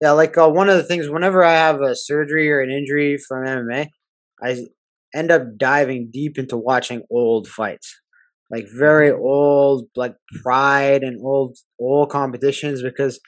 yeah, 0.00 0.12
like 0.12 0.38
uh, 0.38 0.48
one 0.48 0.68
of 0.68 0.76
the 0.76 0.84
things 0.84 1.08
whenever 1.08 1.42
I 1.44 1.54
have 1.54 1.80
a 1.80 1.96
surgery 1.96 2.50
or 2.52 2.60
an 2.60 2.70
injury 2.70 3.18
from 3.18 3.44
MMA, 3.44 3.88
I 4.42 4.66
end 5.14 5.30
up 5.30 5.42
diving 5.56 6.10
deep 6.12 6.38
into 6.38 6.56
watching 6.56 7.02
old 7.10 7.48
fights 7.48 8.00
like 8.52 8.66
very 8.70 9.10
old 9.10 9.88
like 9.96 10.14
pride 10.42 11.02
and 11.02 11.18
old 11.24 11.56
old 11.80 12.10
competitions 12.10 12.82
because 12.82 13.18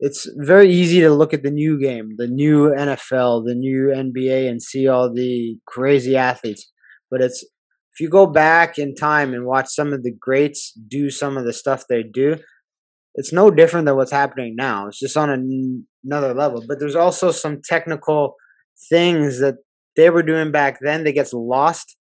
it's 0.00 0.26
very 0.36 0.70
easy 0.70 1.00
to 1.00 1.10
look 1.10 1.34
at 1.34 1.42
the 1.42 1.50
new 1.50 1.78
game, 1.78 2.14
the 2.16 2.26
new 2.26 2.70
NFL, 2.70 3.44
the 3.44 3.54
new 3.54 3.92
NBA 3.94 4.48
and 4.48 4.62
see 4.62 4.88
all 4.88 5.12
the 5.12 5.58
crazy 5.66 6.16
athletes. 6.16 6.72
But 7.10 7.20
it's 7.20 7.42
if 7.92 8.00
you 8.00 8.08
go 8.08 8.26
back 8.26 8.78
in 8.78 8.94
time 8.94 9.34
and 9.34 9.44
watch 9.44 9.68
some 9.68 9.92
of 9.92 10.02
the 10.02 10.12
greats 10.18 10.72
do 10.72 11.10
some 11.10 11.36
of 11.36 11.44
the 11.44 11.52
stuff 11.52 11.84
they 11.86 12.02
do, 12.02 12.36
it's 13.14 13.32
no 13.32 13.50
different 13.50 13.84
than 13.84 13.96
what's 13.96 14.12
happening 14.12 14.54
now. 14.56 14.86
It's 14.86 14.98
just 14.98 15.18
on 15.18 15.28
an, 15.28 15.86
another 16.02 16.32
level. 16.32 16.64
But 16.66 16.80
there's 16.80 16.96
also 16.96 17.30
some 17.30 17.60
technical 17.62 18.36
things 18.88 19.40
that 19.40 19.56
they 19.96 20.08
were 20.08 20.22
doing 20.22 20.50
back 20.50 20.78
then 20.80 21.04
that 21.04 21.12
gets 21.12 21.34
lost 21.34 21.96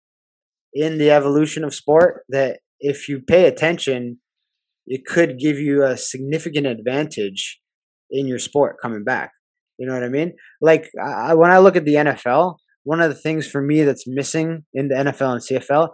in 0.73 0.99
the 0.99 1.11
evolution 1.11 1.65
of 1.65 1.73
sport 1.73 2.23
that 2.29 2.59
if 2.79 3.09
you 3.09 3.19
pay 3.19 3.45
attention, 3.45 4.19
it 4.87 5.05
could 5.05 5.37
give 5.37 5.57
you 5.57 5.83
a 5.83 5.97
significant 5.97 6.65
advantage 6.65 7.58
in 8.11 8.27
your 8.27 8.39
sport 8.39 8.77
coming 8.81 9.03
back. 9.03 9.31
You 9.77 9.87
know 9.87 9.93
what 9.93 10.03
I 10.03 10.09
mean? 10.09 10.33
Like 10.61 10.89
I, 11.01 11.33
when 11.35 11.51
I 11.51 11.59
look 11.59 11.75
at 11.75 11.85
the 11.85 11.95
NFL, 11.95 12.57
one 12.83 13.01
of 13.01 13.09
the 13.09 13.15
things 13.15 13.47
for 13.47 13.61
me 13.61 13.83
that's 13.83 14.07
missing 14.07 14.65
in 14.73 14.89
the 14.89 14.95
NFL 14.95 15.33
and 15.33 15.61
CFL 15.61 15.89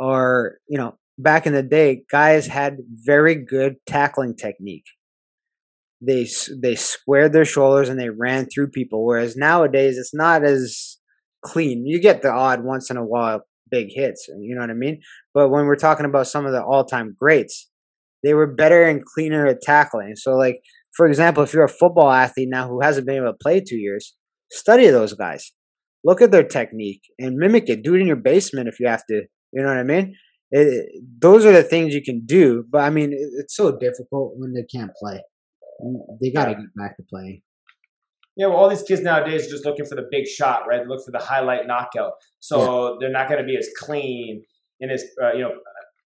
are, 0.00 0.56
you 0.68 0.78
know, 0.78 0.96
back 1.18 1.46
in 1.46 1.52
the 1.52 1.62
day, 1.62 2.02
guys 2.10 2.46
had 2.46 2.78
very 3.04 3.34
good 3.34 3.76
tackling 3.86 4.36
technique. 4.36 4.86
They 6.00 6.28
they 6.62 6.74
squared 6.74 7.32
their 7.32 7.46
shoulders 7.46 7.88
and 7.88 7.98
they 7.98 8.10
ran 8.10 8.46
through 8.46 8.68
people. 8.68 9.04
Whereas 9.04 9.36
nowadays, 9.36 9.96
it's 9.96 10.14
not 10.14 10.44
as 10.44 10.98
clean. 11.42 11.86
You 11.86 12.00
get 12.00 12.22
the 12.22 12.30
odd 12.30 12.64
once 12.64 12.90
in 12.90 12.96
a 12.96 13.04
while 13.04 13.42
big 13.70 13.88
hits. 13.90 14.28
You 14.28 14.54
know 14.54 14.60
what 14.60 14.70
I 14.70 14.74
mean? 14.74 15.00
But 15.34 15.48
when 15.48 15.66
we're 15.66 15.76
talking 15.76 16.06
about 16.06 16.28
some 16.28 16.46
of 16.46 16.52
the 16.52 16.62
all 16.62 16.84
time 16.84 17.16
greats, 17.18 17.70
they 18.22 18.34
were 18.34 18.46
better 18.46 18.84
and 18.84 19.04
cleaner 19.04 19.46
at 19.46 19.62
tackling. 19.62 20.16
So, 20.16 20.36
like, 20.36 20.60
for 20.96 21.06
example, 21.06 21.42
if 21.42 21.52
you're 21.52 21.64
a 21.64 21.68
football 21.68 22.10
athlete 22.10 22.48
now 22.50 22.68
who 22.68 22.80
hasn't 22.80 23.06
been 23.06 23.16
able 23.16 23.26
to 23.26 23.38
play 23.40 23.60
two 23.60 23.76
years, 23.76 24.14
study 24.50 24.88
those 24.88 25.12
guys. 25.12 25.52
Look 26.04 26.22
at 26.22 26.30
their 26.30 26.44
technique 26.44 27.02
and 27.18 27.36
mimic 27.36 27.68
it. 27.68 27.82
Do 27.82 27.94
it 27.94 28.00
in 28.00 28.06
your 28.06 28.16
basement 28.16 28.68
if 28.68 28.80
you 28.80 28.88
have 28.88 29.04
to. 29.10 29.22
You 29.52 29.62
know 29.62 29.68
what 29.68 29.76
I 29.76 29.82
mean? 29.82 30.14
It, 30.50 30.86
those 31.20 31.44
are 31.44 31.52
the 31.52 31.62
things 31.62 31.94
you 31.94 32.02
can 32.02 32.24
do. 32.24 32.64
But 32.70 32.82
I 32.82 32.90
mean, 32.90 33.12
it, 33.12 33.28
it's 33.38 33.56
so 33.56 33.76
difficult 33.76 34.34
when 34.36 34.54
they 34.54 34.64
can't 34.64 34.92
play. 34.98 35.20
They 36.22 36.30
got 36.30 36.46
to 36.46 36.54
get 36.54 36.74
back 36.76 36.96
to 36.96 37.02
playing. 37.10 37.42
Yeah, 38.36 38.46
well, 38.46 38.56
all 38.56 38.68
these 38.68 38.82
kids 38.82 39.00
nowadays 39.00 39.46
are 39.46 39.50
just 39.50 39.64
looking 39.64 39.86
for 39.86 39.94
the 39.94 40.06
big 40.10 40.26
shot, 40.26 40.66
right? 40.68 40.82
They 40.82 40.88
look 40.88 41.04
for 41.04 41.10
the 41.10 41.18
highlight 41.18 41.66
knockout. 41.66 42.12
So 42.40 42.92
yeah. 42.92 42.96
they're 43.00 43.10
not 43.10 43.28
going 43.28 43.40
to 43.40 43.46
be 43.46 43.56
as 43.56 43.68
clean 43.78 44.42
and 44.80 44.90
as 44.90 45.04
uh, 45.22 45.32
you 45.32 45.40
know 45.40 45.52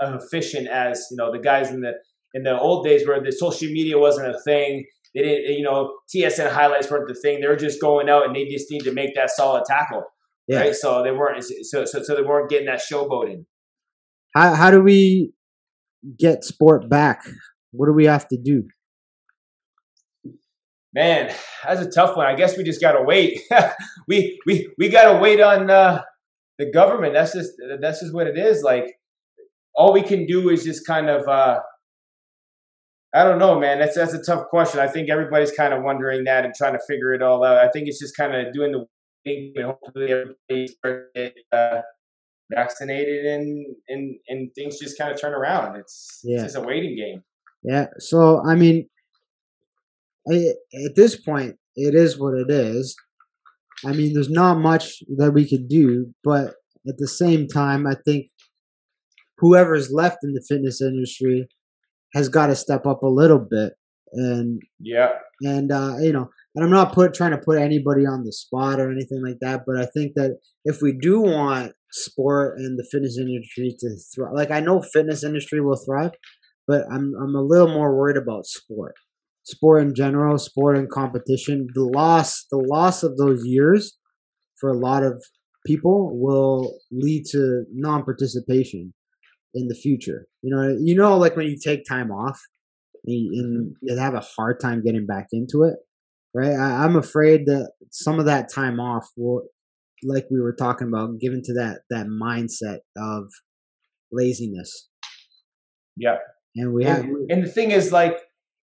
efficient 0.00 0.68
as 0.68 1.06
you 1.10 1.16
know 1.16 1.30
the 1.30 1.38
guys 1.38 1.70
in 1.70 1.80
the 1.80 1.92
in 2.34 2.42
the 2.42 2.59
old 2.59 2.84
days 2.84 3.06
where 3.06 3.22
the 3.22 3.32
social 3.32 3.68
media 3.68 3.98
wasn't 3.98 4.34
a 4.34 4.38
thing. 4.40 4.84
They 5.14 5.22
didn't, 5.22 5.56
you 5.56 5.62
know, 5.62 5.98
TSN 6.14 6.50
highlights 6.50 6.90
weren't 6.90 7.09
the 7.09 7.14
thing. 7.14 7.40
They 7.40 7.46
were 7.46 7.56
just 7.56 7.80
going 7.80 8.09
out 8.09 8.26
and 8.26 8.34
they 8.34 8.46
just 8.46 8.70
need 8.70 8.84
to 8.84 8.92
make 8.92 9.14
that 9.14 9.30
solid 9.30 9.64
tackle, 9.66 10.04
yeah. 10.48 10.60
right? 10.60 10.74
So 10.74 11.02
they 11.02 11.10
weren't 11.10 11.44
so, 11.44 11.84
so 11.84 12.02
so 12.02 12.14
they 12.14 12.22
weren't 12.22 12.48
getting 12.48 12.66
that 12.66 12.80
showboating. 12.80 13.44
How 14.34 14.54
how 14.54 14.70
do 14.70 14.80
we 14.80 15.32
get 16.18 16.44
sport 16.44 16.88
back? 16.88 17.22
What 17.72 17.86
do 17.86 17.92
we 17.92 18.06
have 18.06 18.26
to 18.28 18.38
do? 18.38 18.64
Man, 20.94 21.34
that's 21.64 21.80
a 21.80 21.90
tough 21.90 22.16
one. 22.16 22.26
I 22.26 22.34
guess 22.34 22.56
we 22.56 22.64
just 22.64 22.80
gotta 22.80 23.02
wait. 23.02 23.40
we 24.09 24.38
we 24.46 24.68
we 24.78 24.88
gotta 24.88 25.18
wait 25.18 25.40
on 25.40 25.70
uh, 25.70 26.02
the 26.59 26.70
government. 26.70 27.14
That's 27.14 27.32
just 27.32 27.52
that's 27.80 28.00
just 28.00 28.14
what 28.14 28.26
it 28.26 28.38
is. 28.38 28.62
Like 28.62 28.98
all 29.74 29.92
we 29.92 30.02
can 30.02 30.26
do 30.26 30.50
is 30.50 30.64
just 30.64 30.86
kind 30.86 31.09
of 31.09 31.26
uh, 31.26 31.60
I 33.14 33.24
don't 33.24 33.39
know, 33.39 33.59
man. 33.59 33.78
That's 33.78 33.94
that's 33.94 34.14
a 34.14 34.22
tough 34.22 34.48
question. 34.48 34.80
I 34.80 34.89
think 34.89 35.10
everybody's 35.10 35.52
kind 35.52 35.74
of 35.74 35.82
wondering 35.82 36.24
that 36.24 36.44
and 36.44 36.55
trying 36.55 36.72
to 36.72 36.80
figure 36.89 37.12
it 37.12 37.22
all 37.22 37.44
out. 37.44 37.59
I 37.59 37.68
think 37.68 37.89
it's 37.89 37.98
just 37.98 38.16
kind 38.16 38.34
of 38.34 38.52
doing 38.55 38.72
the 38.72 38.86
thing 39.24 39.52
and 39.55 39.66
hopefully 39.66 40.12
everybody 40.12 40.74
get 41.14 41.34
uh, 41.52 41.82
vaccinated 42.51 43.26
and 43.26 43.66
and 43.89 44.16
and 44.28 44.51
things 44.55 44.78
just 44.78 44.97
kind 44.98 45.12
of 45.12 45.20
turn 45.20 45.34
around. 45.34 45.76
It's, 45.76 46.20
yeah. 46.24 46.36
it's 46.36 46.55
just 46.55 46.56
a 46.56 46.66
waiting 46.66 46.97
game. 46.97 47.22
Yeah. 47.62 47.86
So 47.98 48.43
I 48.47 48.55
mean, 48.55 48.89
I, 50.30 50.36
at 50.86 50.97
this 50.97 51.20
point, 51.20 51.56
it 51.76 51.94
is 51.94 52.18
what 52.18 52.34
it 52.34 52.51
is. 52.51 52.97
I 53.84 53.93
mean, 53.93 54.14
there's 54.14 54.30
not 54.30 54.59
much 54.59 55.02
that 55.16 55.32
we 55.32 55.48
can 55.48 55.66
do, 55.66 56.14
but 56.22 56.55
at 56.89 56.98
the 56.98 57.09
same 57.09 57.48
time, 57.48 57.86
I 57.86 57.94
think 58.05 58.26
whoever's 59.39 59.90
left 59.93 60.18
in 60.22 60.34
the 60.34 60.44
fitness 60.48 60.80
industry 60.80 61.48
has 62.14 62.28
got 62.28 62.47
to 62.48 62.56
step 62.56 62.86
up 62.86 63.02
a 63.02 63.09
little 63.09 63.39
bit. 63.39 63.74
And 64.12 64.60
yeah, 64.78 65.12
and 65.40 65.72
uh, 65.72 65.97
you 66.01 66.12
know, 66.12 66.28
and 66.55 66.64
I'm 66.64 66.70
not 66.70 66.93
put 66.93 67.14
trying 67.14 67.30
to 67.30 67.39
put 67.39 67.59
anybody 67.59 68.06
on 68.06 68.24
the 68.24 68.32
spot 68.32 68.78
or 68.78 68.93
anything 68.93 69.22
like 69.24 69.39
that, 69.40 69.62
but 69.66 69.78
I 69.78 69.86
think 69.86 70.12
that 70.16 70.39
if 70.66 70.82
we 70.82 70.93
do 70.93 71.20
want 71.20 71.72
sport 71.93 72.59
and 72.59 72.78
the 72.78 72.86
fitness 72.90 73.18
industry 73.18 73.74
to 73.78 73.97
thrive, 74.14 74.34
like 74.34 74.51
I 74.51 74.60
know 74.60 74.82
fitness 74.82 75.24
industry 75.24 75.62
will 75.62 75.80
thrive, 75.82 76.10
but 76.68 76.82
I'm 76.93 77.14
I'm 77.22 77.34
a 77.34 77.40
little 77.40 77.68
more 77.68 77.97
worried 77.97 78.18
about 78.18 78.44
sport. 78.44 78.94
Sport 79.44 79.82
in 79.82 79.94
general, 79.94 80.36
sport 80.36 80.76
and 80.76 80.90
competition, 80.90 81.66
the 81.74 81.84
loss 81.84 82.44
the 82.51 82.59
loss 82.59 83.02
of 83.02 83.16
those 83.16 83.47
years 83.47 83.97
for 84.60 84.68
a 84.68 84.78
lot 84.78 85.02
of 85.02 85.24
people 85.66 86.18
will 86.20 86.78
lead 86.90 87.24
to 87.30 87.64
non-participation 87.72 88.93
in 89.55 89.69
the 89.69 89.74
future. 89.74 90.27
You 90.43 90.55
know, 90.55 90.77
you 90.81 90.95
know, 90.95 91.16
like 91.16 91.37
when 91.37 91.47
you 91.47 91.57
take 91.62 91.85
time 91.89 92.11
off 92.11 92.41
and 93.05 93.74
you 93.81 93.97
have 93.97 94.15
a 94.15 94.24
hard 94.37 94.61
time 94.61 94.83
getting 94.85 95.07
back 95.07 95.29
into 95.33 95.65
it, 95.65 95.77
right? 96.35 96.53
I, 96.53 96.85
I'm 96.85 96.97
afraid 96.97 97.47
that 97.47 97.73
some 97.91 98.19
of 98.19 98.27
that 98.27 98.53
time 98.53 98.81
off 98.81 99.09
will, 99.16 99.43
like 100.05 100.27
we 100.31 100.41
were 100.41 100.55
talking 100.55 100.89
about, 100.89 101.20
give 101.20 101.33
to 101.33 101.55
that 101.55 101.81
that 101.91 102.07
mindset 102.07 102.79
of 102.97 103.29
laziness. 104.11 104.89
Yeah, 105.97 106.16
and 106.57 106.73
we 106.73 106.85
have. 106.85 107.01
And, 107.01 107.31
and 107.31 107.45
the 107.45 107.49
thing 107.49 107.70
is, 107.70 107.93
like, 107.93 108.16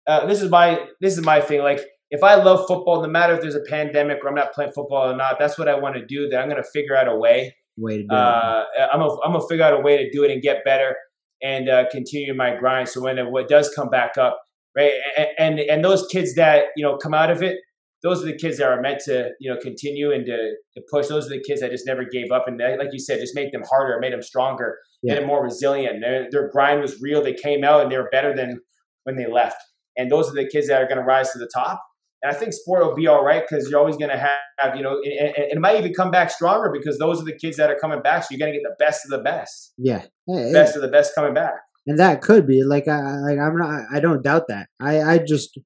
uh, 0.07 0.25
this 0.25 0.41
is 0.41 0.49
my 0.49 0.85
this 0.99 1.17
is 1.17 1.23
my 1.23 1.39
thing. 1.39 1.61
Like 1.61 1.81
if 2.11 2.23
I 2.23 2.35
love 2.35 2.65
football, 2.67 3.01
no 3.01 3.07
matter 3.07 3.35
if 3.35 3.41
there's 3.41 3.55
a 3.55 3.63
pandemic 3.69 4.17
or 4.23 4.29
I'm 4.29 4.35
not 4.35 4.53
playing 4.53 4.71
football 4.73 5.11
or 5.11 5.15
not, 5.15 5.37
that's 5.39 5.57
what 5.57 5.67
I 5.67 5.77
want 5.77 5.95
to 5.95 6.05
do. 6.05 6.27
That 6.29 6.41
I'm 6.41 6.49
going 6.49 6.61
to 6.61 6.69
figure 6.73 6.95
out 6.95 7.07
a 7.07 7.15
way. 7.15 7.55
Way 7.77 7.97
to 7.97 8.03
do 8.03 8.15
uh, 8.15 8.65
it. 8.77 8.89
I'm 8.91 8.99
gonna 8.99 9.13
I'm 9.23 9.33
gonna 9.33 9.47
figure 9.47 9.65
out 9.65 9.73
a 9.73 9.81
way 9.81 9.97
to 9.97 10.09
do 10.11 10.23
it 10.23 10.31
and 10.31 10.41
get 10.41 10.63
better 10.65 10.95
and 11.41 11.69
uh, 11.69 11.85
continue 11.89 12.33
my 12.33 12.55
grind. 12.55 12.89
So 12.89 13.01
when 13.01 13.17
it, 13.17 13.31
what 13.31 13.47
does 13.47 13.71
come 13.73 13.89
back 13.89 14.17
up, 14.17 14.39
right? 14.75 14.93
And, 15.17 15.27
and 15.37 15.59
and 15.59 15.85
those 15.85 16.05
kids 16.07 16.35
that 16.35 16.65
you 16.75 16.83
know 16.83 16.97
come 16.97 17.13
out 17.13 17.31
of 17.31 17.41
it, 17.41 17.57
those 18.03 18.21
are 18.21 18.25
the 18.25 18.37
kids 18.37 18.57
that 18.57 18.67
are 18.67 18.81
meant 18.81 18.99
to 19.05 19.31
you 19.39 19.51
know 19.51 19.59
continue 19.61 20.11
and 20.11 20.25
to, 20.25 20.55
to 20.75 20.81
push. 20.91 21.07
Those 21.07 21.27
are 21.27 21.29
the 21.29 21.43
kids 21.47 21.61
that 21.61 21.71
just 21.71 21.85
never 21.85 22.03
gave 22.03 22.31
up, 22.31 22.47
and 22.47 22.59
like 22.59 22.89
you 22.91 22.99
said, 22.99 23.19
just 23.19 23.35
make 23.35 23.51
them 23.51 23.63
harder, 23.69 23.97
made 23.99 24.13
them 24.13 24.23
stronger, 24.23 24.77
yeah. 25.01 25.13
made 25.13 25.21
them 25.21 25.27
more 25.27 25.43
resilient. 25.43 26.01
Their, 26.01 26.27
their 26.29 26.49
grind 26.49 26.81
was 26.81 27.01
real. 27.01 27.23
They 27.23 27.33
came 27.33 27.63
out 27.63 27.81
and 27.81 27.91
they 27.91 27.97
were 27.97 28.09
better 28.11 28.35
than 28.35 28.59
when 29.03 29.15
they 29.15 29.31
left 29.31 29.55
and 29.99 30.09
those 30.09 30.29
are 30.29 30.33
the 30.33 30.47
kids 30.47 30.69
that 30.69 30.81
are 30.81 30.87
going 30.87 30.97
to 30.97 31.03
rise 31.03 31.31
to 31.31 31.39
the 31.39 31.49
top. 31.53 31.83
And 32.21 32.35
I 32.35 32.37
think 32.37 32.53
sport 32.53 32.85
will 32.85 32.95
be 32.95 33.07
all 33.07 33.23
right 33.23 33.43
because 33.47 33.69
you're 33.69 33.79
always 33.79 33.95
going 33.95 34.11
to 34.11 34.17
have, 34.17 34.75
you 34.75 34.83
know, 34.83 34.99
and, 35.01 35.35
and, 35.37 35.51
it 35.51 35.59
might 35.59 35.79
even 35.79 35.93
come 35.93 36.11
back 36.11 36.29
stronger 36.29 36.69
because 36.71 36.97
those 36.99 37.21
are 37.21 37.25
the 37.25 37.37
kids 37.37 37.55
that 37.57 37.69
are 37.69 37.77
coming 37.79 38.01
back. 38.01 38.23
So 38.23 38.27
you're 38.31 38.39
going 38.39 38.51
to 38.51 38.59
get 38.59 38.63
the 38.67 38.75
best 38.77 39.05
of 39.05 39.11
the 39.11 39.19
best. 39.19 39.73
Yeah, 39.77 40.05
best 40.27 40.75
of 40.75 40.81
the 40.81 40.89
best 40.89 41.15
coming 41.15 41.33
back. 41.33 41.53
And 41.87 41.97
that 41.97 42.21
could 42.21 42.45
be 42.45 42.63
like 42.63 42.87
I 42.87 42.99
like 42.99 43.39
I'm 43.39 43.57
not 43.57 43.83
I 43.91 43.99
don't 43.99 44.21
doubt 44.21 44.47
that. 44.49 44.67
I 44.79 45.01
I 45.01 45.17
just 45.17 45.57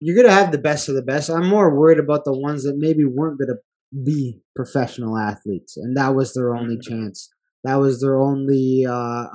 you're 0.00 0.14
gonna 0.14 0.34
have 0.34 0.52
the 0.52 0.58
best 0.58 0.88
of 0.88 0.94
the 0.94 1.02
best. 1.02 1.30
I'm 1.30 1.48
more 1.48 1.74
worried 1.74 1.98
about 1.98 2.24
the 2.24 2.38
ones 2.38 2.62
that 2.64 2.74
maybe 2.76 3.04
weren't 3.04 3.40
gonna 3.40 3.58
be 4.04 4.40
professional 4.54 5.16
athletes, 5.16 5.76
and 5.76 5.96
that 5.96 6.14
was 6.14 6.34
their 6.34 6.54
only 6.54 6.76
Mhm. 6.76 6.82
chance. 6.82 7.30
That 7.64 7.76
was 7.76 8.00
their 8.00 8.20
only 8.20 8.86
uh, 8.88 9.26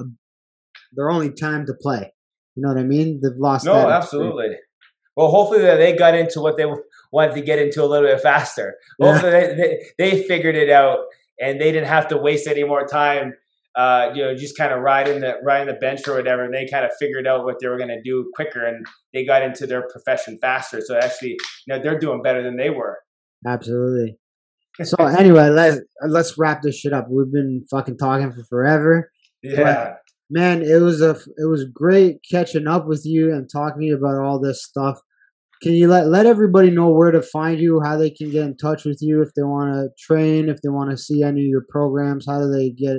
their 0.93 1.10
only 1.10 1.31
time 1.31 1.65
to 1.65 1.73
play. 1.73 2.14
You 2.56 2.64
know 2.64 2.69
what 2.69 2.77
I 2.77 2.84
mean? 2.84 3.19
They've 3.22 3.38
lost. 3.38 3.65
No, 3.65 3.73
that 3.73 4.03
experience. 4.03 4.60
Well, 5.20 5.28
hopefully 5.28 5.64
that 5.64 5.76
they 5.76 5.98
got 5.98 6.16
into 6.16 6.40
what 6.40 6.56
they 6.56 6.66
wanted 7.12 7.36
to 7.36 7.41
get 7.41 7.60
into 7.60 7.84
a 7.84 7.88
little 7.88 8.08
bit 8.08 8.22
faster. 8.22 8.78
Yeah. 9.00 9.12
Hopefully 9.12 9.32
they, 9.34 9.54
they, 9.58 9.86
they 9.98 10.24
figured 10.24 10.56
it 10.56 10.70
out 10.70 11.00
and 11.41 11.60
they 11.60 11.74
didn't 11.74 11.90
have 11.90 12.08
to 12.08 12.18
waste 12.18 12.48
any 12.48 12.64
more 12.64 12.88
time. 12.88 13.34
Uh, 13.76 14.14
you 14.16 14.24
know, 14.24 14.34
just 14.34 14.58
kind 14.58 14.72
of 14.72 14.80
riding 14.80 15.20
the 15.20 15.36
riding 15.44 15.68
the 15.68 15.78
bench 15.78 16.08
or 16.08 16.16
whatever. 16.16 16.46
And 16.46 16.54
they 16.54 16.70
kind 16.70 16.86
of 16.86 16.91
figured 16.98 17.28
out 17.28 17.44
what 17.44 17.58
they 17.60 17.68
were 17.68 17.78
going 17.78 17.90
to 17.90 18.02
do 18.02 18.32
quicker, 18.34 18.66
and 18.66 18.86
they 19.14 19.26
got 19.26 19.41
into 19.41 19.68
their 19.68 19.86
profession 19.90 20.38
faster. 20.40 20.80
So 20.80 20.98
actually, 20.98 21.32
you 21.32 21.38
know, 21.68 21.80
they're 21.80 22.00
doing 22.00 22.22
better 22.22 22.41
than 22.41 22.56
they 22.56 22.70
were. 22.70 23.00
Absolutely. 23.46 24.18
So 24.82 25.06
anyway, 25.06 25.50
let's 25.50 25.82
let's 26.08 26.38
wrap 26.38 26.62
this 26.62 26.80
shit 26.80 26.94
up. 26.94 27.08
We've 27.10 27.30
been 27.30 27.66
fucking 27.70 27.98
talking 27.98 28.32
for 28.32 28.46
forever. 28.46 29.12
Yeah. 29.44 29.96
man 30.30 30.62
it 30.62 30.82
was 30.82 31.02
a 31.02 31.18
it 31.36 31.50
was 31.50 31.66
great 31.66 32.20
catching 32.30 32.68
up 32.68 32.88
with 32.88 33.06
you 33.06 33.34
and 33.34 33.50
talking 33.50 33.91
about 33.91 34.24
all 34.24 34.40
this 34.40 34.64
stuff 34.64 35.02
can 35.61 35.73
you 35.73 35.88
let 35.88 36.07
let 36.07 36.26
everybody 36.26 36.72
know 36.72 36.90
where 36.90 37.11
to 37.11 37.22
find 37.22 37.60
you 37.60 37.81
how 37.84 37.98
they 37.98 38.10
can 38.10 38.31
get 38.31 38.44
in 38.44 38.56
touch 38.57 38.86
with 38.86 38.99
you 39.02 39.22
if 39.22 39.30
they 39.36 39.44
want 39.44 39.73
to 39.73 39.90
train 39.99 40.49
if 40.49 40.61
they 40.61 40.69
want 40.69 40.90
to 40.90 40.98
see 40.98 41.23
any 41.23 41.41
of 41.41 41.48
your 41.48 41.65
programs 41.69 42.26
how 42.27 42.40
do 42.40 42.52
they 42.52 42.69
get 42.69 42.98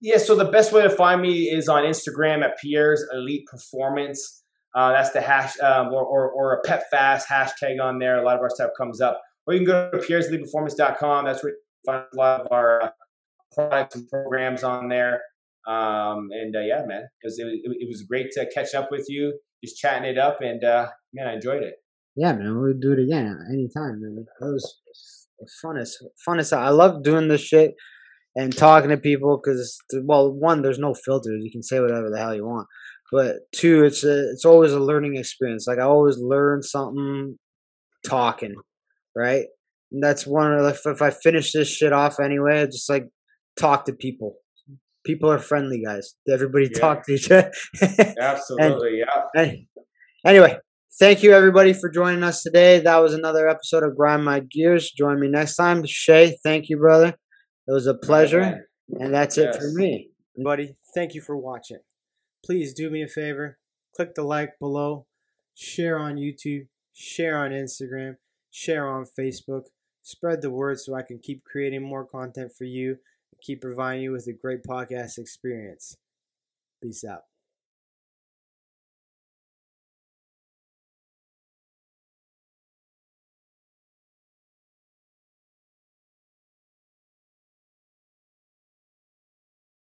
Yeah, 0.00 0.18
so 0.18 0.34
the 0.34 0.44
best 0.44 0.72
way 0.72 0.82
to 0.82 0.90
find 0.90 1.22
me 1.22 1.44
is 1.44 1.68
on 1.68 1.84
Instagram 1.84 2.44
at 2.44 2.58
Pierre's 2.58 3.04
Elite 3.12 3.46
Performance. 3.46 4.42
Uh, 4.74 4.92
that's 4.92 5.10
the 5.10 5.22
hash 5.22 5.58
um, 5.60 5.88
or, 5.88 6.04
or, 6.04 6.30
or 6.30 6.52
a 6.54 6.62
pet 6.62 6.84
fast 6.90 7.28
hashtag 7.28 7.82
on 7.82 7.98
there. 7.98 8.18
A 8.18 8.24
lot 8.24 8.36
of 8.36 8.42
our 8.42 8.50
stuff 8.50 8.70
comes 8.78 9.00
up. 9.00 9.20
Or 9.46 9.54
you 9.54 9.60
can 9.60 9.66
go 9.66 9.90
to 9.90 9.98
pierre'seliteperformance.com. 9.98 11.24
That's 11.24 11.42
where 11.42 11.52
you 11.52 11.58
find 11.86 12.04
a 12.12 12.16
lot 12.16 12.40
of 12.42 12.48
our 12.50 12.82
uh, 12.82 12.90
products 13.54 13.96
and 13.96 14.08
programs 14.08 14.62
on 14.62 14.88
there. 14.88 15.22
Um, 15.66 16.28
and 16.30 16.54
uh, 16.54 16.60
yeah, 16.60 16.82
man, 16.86 17.04
because 17.20 17.38
it, 17.38 17.46
it, 17.46 17.76
it 17.80 17.88
was 17.88 18.02
great 18.02 18.30
to 18.32 18.46
catch 18.54 18.74
up 18.74 18.90
with 18.90 19.06
you, 19.08 19.38
just 19.66 19.78
chatting 19.82 20.08
it 20.08 20.18
up, 20.18 20.38
and 20.40 20.62
uh, 20.64 20.88
man, 21.14 21.28
I 21.28 21.34
enjoyed 21.34 21.62
it. 21.62 21.74
yeah 22.16 22.32
man 22.32 22.58
we'll 22.58 22.80
do 22.86 22.92
it 22.96 23.00
again 23.06 23.26
anytime 23.52 24.00
man. 24.00 24.24
That 24.40 24.46
was 24.46 24.64
fun 25.60 25.76
as 25.76 25.90
fun 26.24 26.38
as 26.38 26.50
i 26.52 26.70
love 26.70 27.02
doing 27.02 27.28
this 27.28 27.42
shit 27.42 27.74
and 28.36 28.56
talking 28.56 28.88
to 28.90 28.96
people 28.96 29.32
because 29.38 29.78
well 30.10 30.32
one 30.32 30.62
there's 30.62 30.78
no 30.78 30.94
filters 30.94 31.42
you 31.44 31.50
can 31.56 31.62
say 31.62 31.78
whatever 31.80 32.08
the 32.10 32.18
hell 32.18 32.34
you 32.34 32.46
want 32.46 32.66
but 33.12 33.32
two 33.52 33.84
it's 33.84 34.02
a, 34.02 34.30
it's 34.32 34.46
always 34.46 34.72
a 34.72 34.80
learning 34.80 35.16
experience 35.16 35.66
like 35.68 35.78
i 35.78 35.82
always 35.82 36.16
learn 36.18 36.62
something 36.62 37.36
talking 38.06 38.54
right? 39.14 39.46
And 39.92 40.02
that's 40.02 40.26
one 40.26 40.52
of 40.52 40.62
the 40.62 40.90
if 40.90 41.02
i 41.02 41.10
finish 41.10 41.52
this 41.52 41.68
shit 41.68 41.92
off 41.92 42.18
anyway 42.18 42.64
just 42.66 42.88
like 42.90 43.06
talk 43.58 43.84
to 43.86 43.92
people 43.92 44.36
people 45.06 45.30
are 45.30 45.38
friendly 45.38 45.80
guys 45.82 46.14
everybody 46.32 46.68
Yeah. 46.72 46.78
talk 46.78 47.06
to 47.06 47.12
each 47.12 47.30
other 47.30 47.50
Absolutely, 48.20 48.98
yeah. 48.98 49.22
Any- 49.40 49.68
anyway, 50.24 50.58
thank 50.98 51.22
you 51.22 51.32
everybody 51.32 51.72
for 51.72 51.88
joining 51.90 52.22
us 52.22 52.42
today. 52.42 52.80
That 52.80 52.98
was 52.98 53.14
another 53.14 53.48
episode 53.48 53.82
of 53.84 53.96
Grind 53.96 54.24
My 54.24 54.40
Gears. 54.40 54.90
Join 54.90 55.20
me 55.20 55.28
next 55.28 55.56
time. 55.56 55.84
Shay, 55.86 56.36
thank 56.42 56.68
you, 56.68 56.78
brother. 56.78 57.08
It 57.68 57.72
was 57.72 57.86
a 57.86 57.94
pleasure. 57.94 58.66
And 59.00 59.12
that's 59.12 59.36
it 59.38 59.54
for 59.54 59.70
me. 59.72 60.10
Buddy, 60.42 60.76
thank 60.94 61.14
you 61.14 61.20
for 61.20 61.36
watching. 61.36 61.78
Please 62.44 62.72
do 62.74 62.90
me 62.90 63.02
a 63.02 63.08
favor, 63.08 63.58
click 63.94 64.14
the 64.14 64.22
like 64.22 64.52
below, 64.60 65.06
share 65.54 65.98
on 65.98 66.16
YouTube, 66.16 66.68
share 66.94 67.36
on 67.38 67.50
Instagram, 67.50 68.16
share 68.50 68.88
on 68.88 69.04
Facebook, 69.18 69.62
spread 70.02 70.42
the 70.42 70.50
word 70.50 70.78
so 70.78 70.94
I 70.94 71.02
can 71.02 71.18
keep 71.18 71.42
creating 71.44 71.82
more 71.82 72.04
content 72.06 72.52
for 72.56 72.64
you 72.64 72.90
and 72.92 72.98
keep 73.46 73.60
providing 73.60 74.02
you 74.02 74.10
with 74.12 74.26
a 74.26 74.32
great 74.32 74.64
podcast 74.64 75.18
experience. 75.18 75.96
Peace 76.82 77.04
out. 77.04 77.25